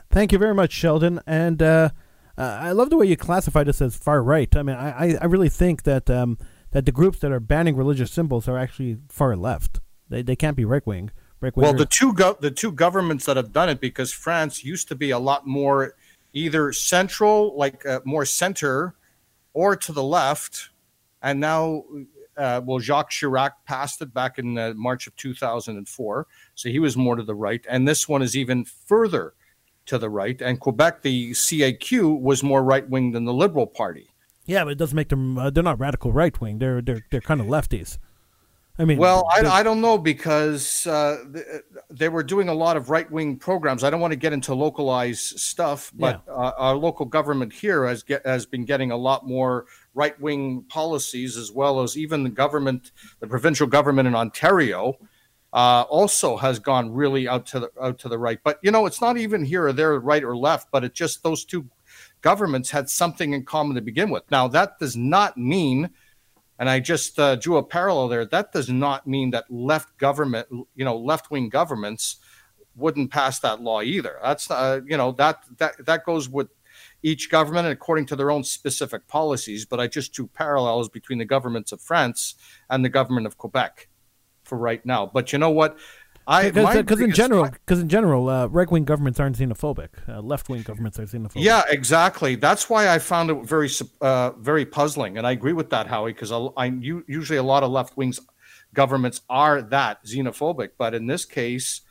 Thank 0.09 0.31
you 0.31 0.39
very 0.39 0.55
much, 0.55 0.71
Sheldon. 0.71 1.19
And 1.27 1.61
uh, 1.61 1.91
uh, 2.39 2.57
I 2.59 2.71
love 2.71 2.89
the 2.89 2.97
way 2.97 3.05
you 3.05 3.17
classify 3.17 3.63
this 3.63 3.83
as 3.83 3.95
far 3.95 4.23
right. 4.23 4.55
I 4.55 4.63
mean, 4.63 4.75
I, 4.75 5.15
I 5.21 5.25
really 5.25 5.49
think 5.49 5.83
that 5.83 6.09
um, 6.09 6.39
that 6.71 6.85
the 6.85 6.91
groups 6.91 7.19
that 7.19 7.31
are 7.31 7.39
banning 7.39 7.75
religious 7.75 8.11
symbols 8.11 8.47
are 8.47 8.57
actually 8.57 8.97
far 9.09 9.35
left. 9.35 9.79
They, 10.09 10.21
they 10.21 10.35
can't 10.35 10.57
be 10.57 10.65
right 10.65 10.85
wing. 10.85 11.11
Well, 11.55 11.73
the 11.73 11.85
two 11.85 12.13
go- 12.13 12.37
the 12.39 12.51
two 12.51 12.71
governments 12.71 13.25
that 13.25 13.37
have 13.37 13.53
done 13.53 13.69
it 13.69 13.79
because 13.79 14.11
France 14.11 14.65
used 14.65 14.89
to 14.89 14.95
be 14.95 15.11
a 15.11 15.19
lot 15.19 15.47
more 15.47 15.95
either 16.33 16.73
central, 16.73 17.57
like 17.57 17.85
uh, 17.85 18.01
more 18.03 18.25
center, 18.25 18.95
or 19.53 19.75
to 19.77 19.93
the 19.93 20.03
left, 20.03 20.69
and 21.21 21.39
now 21.39 21.85
uh, 22.39 22.61
well, 22.63 22.79
Jacques 22.79 23.11
Chirac 23.11 23.51
passed 23.65 24.01
it 24.01 24.13
back 24.13 24.39
in 24.39 24.57
uh, 24.57 24.73
March 24.75 25.07
of 25.07 25.15
2004. 25.17 26.27
So 26.55 26.69
he 26.69 26.79
was 26.79 26.95
more 26.95 27.17
to 27.17 27.23
the 27.23 27.35
right. 27.35 27.63
And 27.69 27.85
this 27.85 28.07
one 28.07 28.21
is 28.21 28.35
even 28.35 28.63
further 28.63 29.33
to 29.87 29.97
the 29.97 30.09
right. 30.09 30.41
And 30.41 30.57
Quebec, 30.57 31.01
the 31.01 31.31
CAQ, 31.31 32.19
was 32.21 32.41
more 32.41 32.63
right 32.63 32.87
wing 32.89 33.11
than 33.11 33.25
the 33.25 33.33
Liberal 33.33 33.67
Party. 33.67 34.09
Yeah, 34.49 34.63
but 34.63 34.71
it 34.71 34.79
doesn't 34.79 34.95
make 34.95 35.09
them. 35.09 35.37
Uh, 35.37 35.51
they're 35.51 35.61
not 35.61 35.79
radical 35.79 36.11
right 36.11 36.39
wing. 36.41 36.57
They're 36.57 36.81
they're 36.81 37.05
they're 37.11 37.21
kind 37.21 37.39
of 37.39 37.45
lefties. 37.45 37.99
I 38.79 38.85
mean, 38.85 38.97
well, 38.97 39.27
I, 39.31 39.41
I 39.45 39.61
don't 39.61 39.79
know 39.79 39.97
because 39.97 40.87
uh, 40.87 41.17
they 41.91 42.09
were 42.09 42.23
doing 42.23 42.49
a 42.49 42.53
lot 42.53 42.75
of 42.75 42.89
right 42.89 43.09
wing 43.11 43.35
programs. 43.35 43.83
I 43.83 43.89
don't 43.89 43.99
want 43.99 44.13
to 44.13 44.17
get 44.17 44.33
into 44.33 44.55
localized 44.55 45.37
stuff, 45.37 45.91
but 45.93 46.23
yeah. 46.25 46.33
uh, 46.33 46.53
our 46.57 46.75
local 46.75 47.05
government 47.05 47.53
here 47.53 47.85
has 47.85 48.01
get, 48.01 48.25
has 48.25 48.45
been 48.45 48.65
getting 48.65 48.89
a 48.89 48.97
lot 48.97 49.27
more 49.27 49.65
right 49.93 50.19
wing 50.19 50.63
policies, 50.69 51.37
as 51.37 51.51
well 51.51 51.81
as 51.81 51.97
even 51.97 52.23
the 52.23 52.29
government, 52.29 52.91
the 53.19 53.27
provincial 53.27 53.67
government 53.67 54.07
in 54.07 54.15
Ontario, 54.15 54.97
uh, 55.53 55.83
also 55.89 56.37
has 56.37 56.57
gone 56.57 56.91
really 56.91 57.27
out 57.27 57.45
to 57.47 57.59
the 57.59 57.71
out 57.79 57.99
to 57.99 58.09
the 58.09 58.17
right. 58.17 58.39
But 58.43 58.59
you 58.63 58.71
know, 58.71 58.87
it's 58.87 59.01
not 59.01 59.17
even 59.17 59.43
here 59.43 59.67
or 59.67 59.73
there, 59.73 59.99
right 59.99 60.23
or 60.23 60.35
left, 60.35 60.69
but 60.71 60.83
it's 60.83 60.97
just 60.97 61.21
those 61.21 61.45
two 61.45 61.67
governments 62.21 62.71
had 62.71 62.89
something 62.89 63.33
in 63.33 63.45
common 63.45 63.75
to 63.75 63.81
begin 63.81 64.09
with. 64.09 64.23
Now, 64.31 64.47
that 64.49 64.79
does 64.79 64.95
not 64.95 65.37
mean, 65.37 65.89
and 66.57 66.69
I 66.69 66.79
just 66.79 67.19
uh, 67.19 67.35
drew 67.35 67.57
a 67.57 67.63
parallel 67.63 68.07
there. 68.07 68.25
That 68.25 68.51
does 68.51 68.69
not 68.69 69.07
mean 69.07 69.31
that 69.31 69.45
left 69.49 69.97
government, 69.97 70.47
you 70.51 70.85
know, 70.85 70.97
left 70.97 71.31
wing 71.31 71.49
governments 71.49 72.17
wouldn't 72.75 73.11
pass 73.11 73.39
that 73.39 73.61
law 73.61 73.81
either. 73.81 74.17
That's 74.23 74.49
uh, 74.49 74.81
you 74.85 74.97
know 74.97 75.11
that 75.13 75.43
that 75.57 75.85
that 75.85 76.05
goes 76.05 76.29
with 76.29 76.47
each 77.03 77.29
government 77.29 77.67
according 77.67 78.05
to 78.07 78.15
their 78.15 78.31
own 78.31 78.43
specific 78.43 79.07
policies. 79.07 79.65
But 79.65 79.79
I 79.79 79.87
just 79.87 80.13
drew 80.13 80.27
parallels 80.27 80.89
between 80.89 81.19
the 81.19 81.25
governments 81.25 81.71
of 81.71 81.81
France 81.81 82.35
and 82.69 82.83
the 82.83 82.89
government 82.89 83.27
of 83.27 83.37
Quebec 83.37 83.89
for 84.43 84.57
right 84.57 84.85
now. 84.85 85.05
But 85.05 85.31
you 85.31 85.39
know 85.39 85.51
what? 85.51 85.77
I 86.29 86.51
Because 86.51 86.99
my 86.99 87.05
in 87.05 87.11
general, 87.11 87.49
because 87.49 87.79
in 87.79 87.89
general, 87.89 88.29
uh, 88.29 88.45
right 88.45 88.69
wing 88.69 88.85
governments 88.85 89.19
aren't 89.19 89.35
xenophobic. 89.35 89.89
Uh, 90.07 90.21
left 90.21 90.47
wing 90.47 90.61
governments 90.61 90.99
are 90.99 91.05
xenophobic. 91.05 91.43
Yeah, 91.43 91.63
exactly. 91.67 92.35
That's 92.35 92.69
why 92.69 92.87
I 92.87 92.99
found 92.99 93.31
it 93.31 93.43
very, 93.43 93.67
uh, 93.99 94.31
very 94.33 94.63
puzzling, 94.63 95.17
and 95.17 95.25
I 95.25 95.31
agree 95.31 95.53
with 95.53 95.71
that, 95.71 95.87
Howie, 95.87 96.13
because 96.13 96.31
I, 96.31 96.65
usually 96.65 97.37
a 97.37 97.43
lot 97.43 97.63
of 97.63 97.71
left 97.71 97.97
wings 97.97 98.19
governments 98.75 99.21
are 99.27 99.63
that 99.63 100.05
xenophobic, 100.05 100.69
but 100.77 100.93
in 100.93 101.07
this 101.07 101.25
case, 101.25 101.81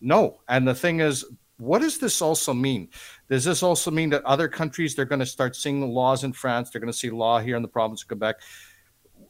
no. 0.00 0.40
And 0.48 0.66
the 0.66 0.74
thing 0.74 0.98
is, 0.98 1.24
what 1.58 1.80
does 1.80 1.98
this 1.98 2.20
also 2.20 2.52
mean? 2.52 2.88
Does 3.30 3.44
this 3.44 3.62
also 3.62 3.92
mean 3.92 4.10
that 4.10 4.24
other 4.24 4.48
countries 4.48 4.96
they're 4.96 5.04
going 5.04 5.20
to 5.20 5.26
start 5.26 5.54
seeing 5.54 5.80
laws 5.88 6.24
in 6.24 6.32
France? 6.32 6.70
They're 6.70 6.80
going 6.80 6.92
to 6.92 6.98
see 6.98 7.10
law 7.10 7.38
here 7.38 7.54
in 7.54 7.62
the 7.62 7.68
province 7.68 8.02
of 8.02 8.08
Quebec. 8.08 8.36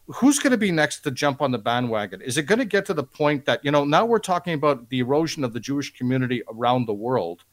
Who's 0.06 0.38
going 0.38 0.52
to 0.52 0.56
be 0.56 0.70
next 0.70 1.00
to 1.00 1.10
jump 1.10 1.42
on 1.42 1.50
the 1.50 1.58
bandwagon? 1.58 2.22
Is 2.22 2.38
it 2.38 2.44
going 2.44 2.60
to 2.60 2.64
get 2.64 2.86
to 2.86 2.94
the 2.94 3.02
point 3.02 3.44
that 3.46 3.64
you 3.64 3.70
know 3.70 3.84
now 3.84 4.06
we're 4.06 4.18
talking 4.18 4.54
about 4.54 4.88
the 4.88 5.00
erosion 5.00 5.42
of 5.42 5.52
the 5.52 5.60
Jewish 5.60 5.92
community 5.92 6.42
around 6.48 6.86
the 6.86 6.94
world? 6.94 7.44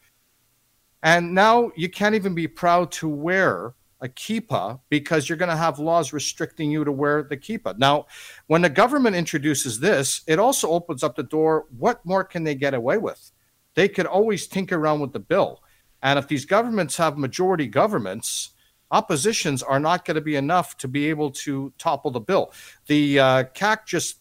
And 1.02 1.34
now 1.34 1.72
you 1.76 1.90
can't 1.90 2.16
even 2.16 2.36
be 2.36 2.48
proud 2.48 2.92
to 2.94 3.10
wear 3.10 3.74
a 4.04 4.08
kippah 4.08 4.80
because 4.90 5.28
you're 5.28 5.38
going 5.38 5.50
to 5.50 5.56
have 5.56 5.80
laws 5.80 6.14
restricting 6.14 6.70
you 6.70 6.84
to 6.84 6.92
wear 6.92 7.24
the 7.24 7.38
kippah. 7.38 7.78
Now, 7.78 8.06
when 8.48 8.62
the 8.62 8.70
government 8.70 9.16
introduces 9.16 9.80
this, 9.80 10.22
it 10.28 10.40
also 10.40 10.70
opens 10.70 11.04
up 11.04 11.16
the 11.16 11.24
door. 11.24 11.66
What 11.78 12.06
more 12.06 12.24
can 12.24 12.44
they 12.44 12.54
get 12.54 12.74
away 12.74 12.98
with? 12.98 13.32
They 13.76 13.88
could 13.88 14.06
always 14.06 14.46
tinker 14.46 14.76
around 14.76 15.00
with 15.00 15.14
the 15.14 15.20
bill. 15.20 15.64
And 16.02 16.20
if 16.20 16.28
these 16.28 16.46
governments 16.46 16.98
have 16.98 17.18
majority 17.18 17.66
governments, 17.66 18.52
oppositions 18.94 19.64
are 19.64 19.80
not 19.80 20.06
going 20.06 20.16
to 20.16 20.22
be 20.22 20.36
enough 20.36 20.78
to 20.78 20.88
be 20.88 21.10
able 21.10 21.32
to 21.32 21.74
topple 21.78 22.12
the 22.12 22.20
bill. 22.20 22.54
The 22.86 23.20
uh, 23.20 23.44
CAC 23.56 23.86
just 23.86 24.20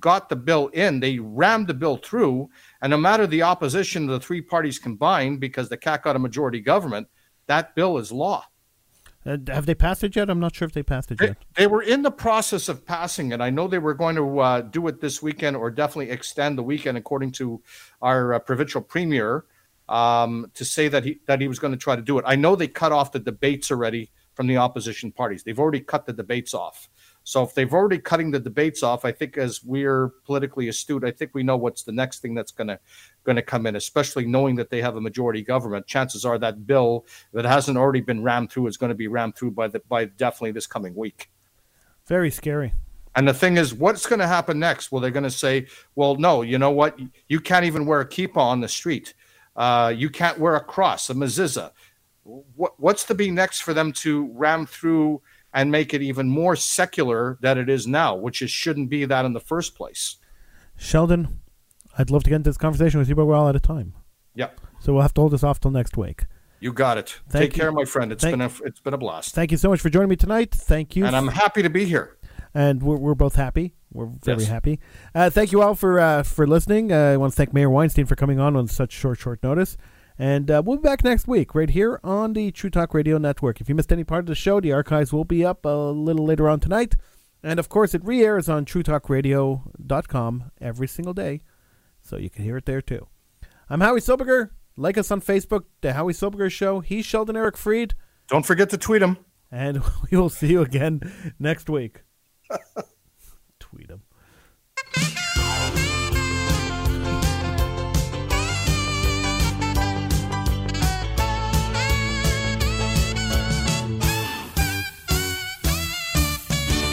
got 0.00 0.28
the 0.28 0.36
bill 0.36 0.68
in, 0.68 0.98
they 0.98 1.18
rammed 1.18 1.68
the 1.68 1.74
bill 1.74 1.98
through, 1.98 2.48
and 2.82 2.90
no 2.90 2.96
matter 2.96 3.26
the 3.28 3.42
opposition 3.42 4.06
the 4.06 4.18
three 4.18 4.40
parties 4.40 4.78
combined, 4.78 5.38
because 5.38 5.68
the 5.68 5.76
CAC 5.76 6.02
got 6.02 6.16
a 6.16 6.18
majority 6.18 6.58
government, 6.58 7.06
that 7.46 7.76
bill 7.76 7.98
is 7.98 8.10
law. 8.10 8.44
Uh, 9.26 9.38
have 9.48 9.66
they 9.66 9.74
passed 9.74 10.02
it 10.04 10.16
yet? 10.16 10.28
I'm 10.28 10.40
not 10.40 10.54
sure 10.54 10.66
if 10.66 10.72
they 10.72 10.82
passed 10.82 11.10
it 11.10 11.18
They, 11.18 11.28
yet. 11.28 11.36
they 11.56 11.66
were 11.66 11.82
in 11.82 12.02
the 12.02 12.10
process 12.10 12.68
of 12.68 12.84
passing 12.84 13.32
it. 13.32 13.40
I 13.40 13.50
know 13.50 13.68
they 13.68 13.78
were 13.78 13.94
going 13.94 14.16
to 14.16 14.38
uh, 14.40 14.60
do 14.62 14.86
it 14.88 15.00
this 15.00 15.22
weekend 15.22 15.56
or 15.56 15.70
definitely 15.70 16.10
extend 16.10 16.58
the 16.58 16.62
weekend, 16.62 16.98
according 16.98 17.32
to 17.32 17.62
our 18.02 18.34
uh, 18.34 18.38
provincial 18.38 18.82
premier, 18.82 19.44
um, 19.88 20.50
to 20.54 20.64
say 20.64 20.88
that 20.88 21.04
he 21.04 21.20
that 21.26 21.40
he 21.40 21.48
was 21.48 21.58
going 21.58 21.72
to 21.72 21.78
try 21.78 21.96
to 21.96 22.02
do 22.02 22.18
it. 22.18 22.24
I 22.26 22.36
know 22.36 22.56
they 22.56 22.68
cut 22.68 22.92
off 22.92 23.12
the 23.12 23.18
debates 23.18 23.70
already 23.70 24.10
from 24.34 24.46
the 24.46 24.56
opposition 24.56 25.12
parties. 25.12 25.42
They've 25.42 25.58
already 25.58 25.80
cut 25.80 26.06
the 26.06 26.12
debates 26.12 26.54
off. 26.54 26.88
So 27.26 27.42
if 27.42 27.54
they've 27.54 27.72
already 27.72 27.98
cutting 27.98 28.30
the 28.30 28.38
debates 28.38 28.82
off, 28.82 29.06
I 29.06 29.12
think 29.12 29.38
as 29.38 29.64
we're 29.64 30.08
politically 30.26 30.68
astute, 30.68 31.04
I 31.04 31.10
think 31.10 31.30
we 31.32 31.42
know 31.42 31.56
what's 31.56 31.82
the 31.82 31.92
next 31.92 32.20
thing 32.20 32.34
that's 32.34 32.52
going 32.52 32.68
to 32.68 32.78
going 33.24 33.36
to 33.36 33.42
come 33.42 33.66
in, 33.66 33.76
especially 33.76 34.26
knowing 34.26 34.56
that 34.56 34.68
they 34.68 34.82
have 34.82 34.96
a 34.96 35.00
majority 35.00 35.42
government. 35.42 35.86
Chances 35.86 36.24
are 36.26 36.38
that 36.38 36.66
bill 36.66 37.06
that 37.32 37.46
hasn't 37.46 37.78
already 37.78 38.02
been 38.02 38.22
rammed 38.22 38.50
through 38.50 38.66
is 38.66 38.76
going 38.76 38.90
to 38.90 38.94
be 38.94 39.08
rammed 39.08 39.36
through 39.36 39.52
by 39.52 39.68
the 39.68 39.80
by 39.88 40.04
definitely 40.04 40.52
this 40.52 40.66
coming 40.66 40.94
week. 40.94 41.30
Very 42.06 42.30
scary. 42.30 42.74
And 43.16 43.26
the 43.26 43.34
thing 43.34 43.56
is, 43.56 43.72
what's 43.72 44.06
going 44.06 44.18
to 44.18 44.26
happen 44.26 44.58
next? 44.58 44.90
Well, 44.90 45.00
they're 45.00 45.10
going 45.10 45.22
to 45.22 45.30
say, 45.30 45.68
well, 45.94 46.16
no, 46.16 46.42
you 46.42 46.58
know 46.58 46.72
what? 46.72 46.98
You 47.28 47.40
can't 47.40 47.64
even 47.64 47.86
wear 47.86 48.00
a 48.00 48.06
kippah 48.06 48.36
on 48.36 48.60
the 48.60 48.68
street. 48.68 49.14
Uh, 49.56 49.92
you 49.96 50.10
can't 50.10 50.38
wear 50.38 50.56
a 50.56 50.60
cross, 50.60 51.10
a 51.10 51.14
mezuzah. 51.14 51.70
What, 52.24 52.78
what's 52.78 53.04
to 53.04 53.14
be 53.14 53.30
next 53.30 53.60
for 53.60 53.74
them 53.74 53.92
to 53.92 54.30
ram 54.32 54.66
through 54.66 55.20
and 55.52 55.70
make 55.70 55.94
it 55.94 56.02
even 56.02 56.28
more 56.28 56.56
secular 56.56 57.38
than 57.40 57.58
it 57.58 57.68
is 57.68 57.86
now, 57.86 58.16
which 58.16 58.36
shouldn't 58.36 58.90
be 58.90 59.04
that 59.04 59.24
in 59.24 59.32
the 59.32 59.40
first 59.40 59.76
place? 59.76 60.16
Sheldon, 60.76 61.40
I'd 61.96 62.10
love 62.10 62.24
to 62.24 62.30
get 62.30 62.36
into 62.36 62.50
this 62.50 62.56
conversation 62.56 62.98
with 62.98 63.08
you, 63.08 63.14
but 63.14 63.26
we're 63.26 63.36
all 63.36 63.46
out 63.46 63.54
of 63.56 63.62
time. 63.62 63.94
Yep. 64.34 64.60
So 64.80 64.92
we'll 64.92 65.02
have 65.02 65.14
to 65.14 65.20
hold 65.20 65.32
this 65.32 65.44
off 65.44 65.60
till 65.60 65.70
next 65.70 65.96
week. 65.96 66.24
You 66.60 66.72
got 66.72 66.98
it. 66.98 67.20
Thank 67.28 67.42
Take 67.50 67.56
you. 67.56 67.60
care, 67.62 67.72
my 67.72 67.84
friend. 67.84 68.10
It's 68.10 68.22
Thank- 68.24 68.32
been 68.32 68.40
a 68.40 68.50
it's 68.64 68.80
been 68.80 68.94
a 68.94 68.98
blast, 68.98 69.34
Thank 69.34 69.52
you 69.52 69.58
so 69.58 69.68
much 69.68 69.80
for 69.80 69.90
joining 69.90 70.08
me 70.08 70.16
tonight. 70.16 70.50
Thank 70.50 70.96
you. 70.96 71.04
and 71.04 71.14
I'm 71.14 71.28
happy 71.28 71.62
to 71.62 71.68
be 71.70 71.84
here. 71.84 72.16
And 72.54 72.82
we're, 72.82 72.96
we're 72.96 73.14
both 73.16 73.34
happy. 73.34 73.74
We're 73.92 74.06
very 74.06 74.40
Yes. 74.40 74.48
happy. 74.48 74.80
Uh, 75.14 75.28
thank 75.30 75.50
you 75.52 75.60
all 75.62 75.74
for 75.74 75.98
uh, 75.98 76.22
for 76.22 76.46
listening. 76.46 76.92
Uh, 76.92 77.12
I 77.12 77.16
want 77.16 77.32
to 77.32 77.36
thank 77.36 77.52
Meir 77.52 77.68
Weinstein 77.70 78.06
for 78.06 78.14
coming 78.16 78.38
on 78.40 78.54
on 78.56 78.68
such 78.68 78.92
short 78.92 79.18
short 79.18 79.42
notice. 79.42 79.76
And 80.16 80.48
uh, 80.50 80.62
we'll 80.64 80.76
be 80.76 80.82
back 80.82 81.02
next 81.02 81.26
week, 81.26 81.56
right 81.56 81.68
here 81.70 81.98
on 82.04 82.34
the 82.34 82.52
True 82.52 82.70
Talk 82.70 82.94
Radio 82.94 83.18
Network. 83.18 83.60
If 83.60 83.68
you 83.68 83.74
missed 83.74 83.90
any 83.92 84.04
part 84.04 84.20
of 84.20 84.26
the 84.26 84.36
show, 84.36 84.60
the 84.60 84.72
archives 84.72 85.12
will 85.12 85.24
be 85.24 85.44
up 85.44 85.64
a 85.64 85.68
little 85.90 86.24
later 86.24 86.48
on 86.48 86.60
tonight. 86.60 86.94
And 87.42 87.58
of 87.58 87.68
course, 87.68 87.94
it 87.94 88.04
re 88.04 88.22
airs 88.24 88.48
on 88.48 88.64
TrueTalkRadio.com 88.64 90.50
every 90.60 90.88
single 90.88 91.14
day, 91.14 91.40
so 92.02 92.16
you 92.16 92.30
can 92.30 92.44
hear 92.44 92.56
it 92.56 92.66
there 92.66 92.80
too. 92.80 93.08
I'm 93.68 93.80
Howie 93.80 94.00
Silbiger. 94.00 94.50
Like 94.76 94.98
us 94.98 95.10
on 95.10 95.20
Facebook, 95.20 95.64
The 95.82 95.92
Howie 95.92 96.12
Silbiger 96.12 96.50
Show. 96.50 96.80
He's 96.80 97.06
Sheldon 97.06 97.36
Eric 97.36 97.56
Fried. 97.56 97.94
Don't 98.28 98.44
forget 98.46 98.70
to 98.70 98.78
tweet 98.78 99.02
him. 99.02 99.18
And 99.52 99.82
we 100.10 100.16
will 100.18 100.28
see 100.30 100.48
you 100.48 100.62
again 100.62 101.00
next 101.38 101.68
week. 101.70 102.02
tweet 103.58 103.90
him. 103.90 104.02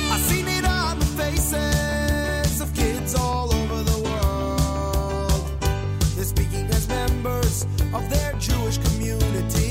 I 0.09 0.17
seen 0.27 0.47
it 0.47 0.65
on 0.65 0.99
the 0.99 1.05
faces 1.05 2.61
of 2.61 2.73
kids 2.75 3.15
all 3.15 3.53
over 3.53 3.83
the 3.83 3.99
world. 4.03 5.61
They're 6.15 6.25
speaking 6.25 6.65
as 6.67 6.88
members 6.88 7.65
of 7.93 8.09
their 8.09 8.33
Jewish 8.33 8.77
community. 8.77 9.70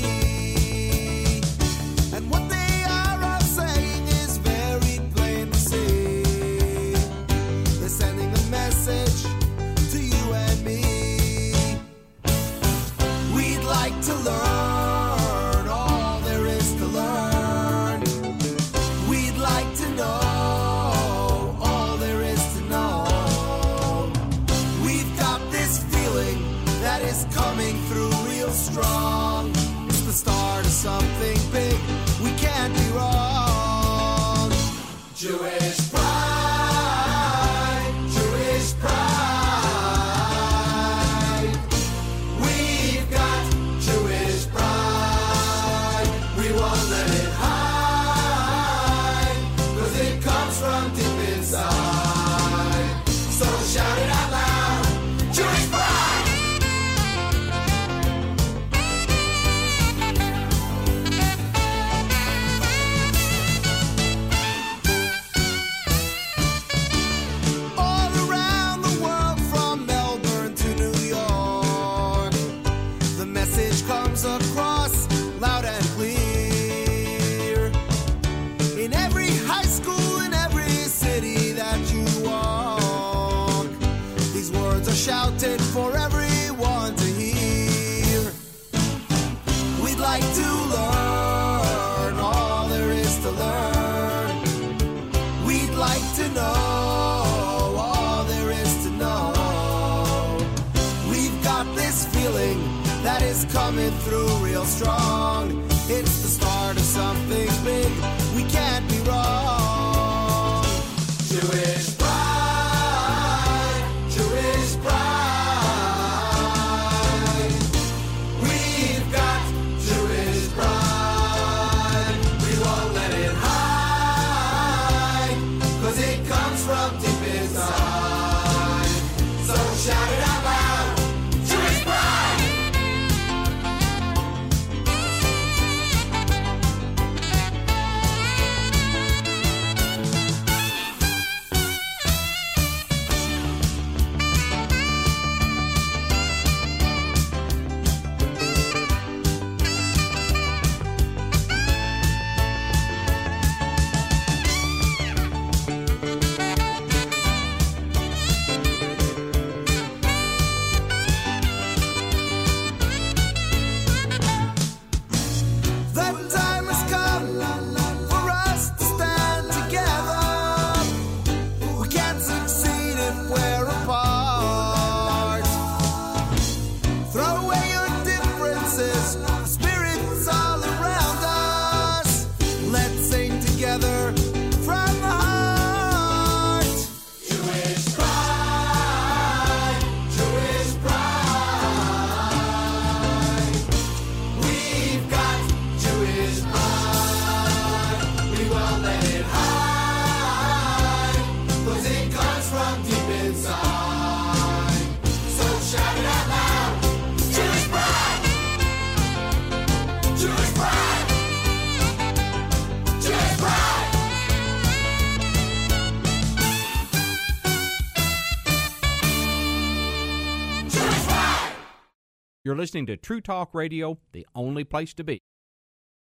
listening 222.61 222.85
to 222.85 222.95
True 222.95 223.21
Talk 223.21 223.55
Radio, 223.55 223.97
the 224.11 224.27
only 224.35 224.63
place 224.63 224.93
to 224.93 225.03
be. 225.03 225.20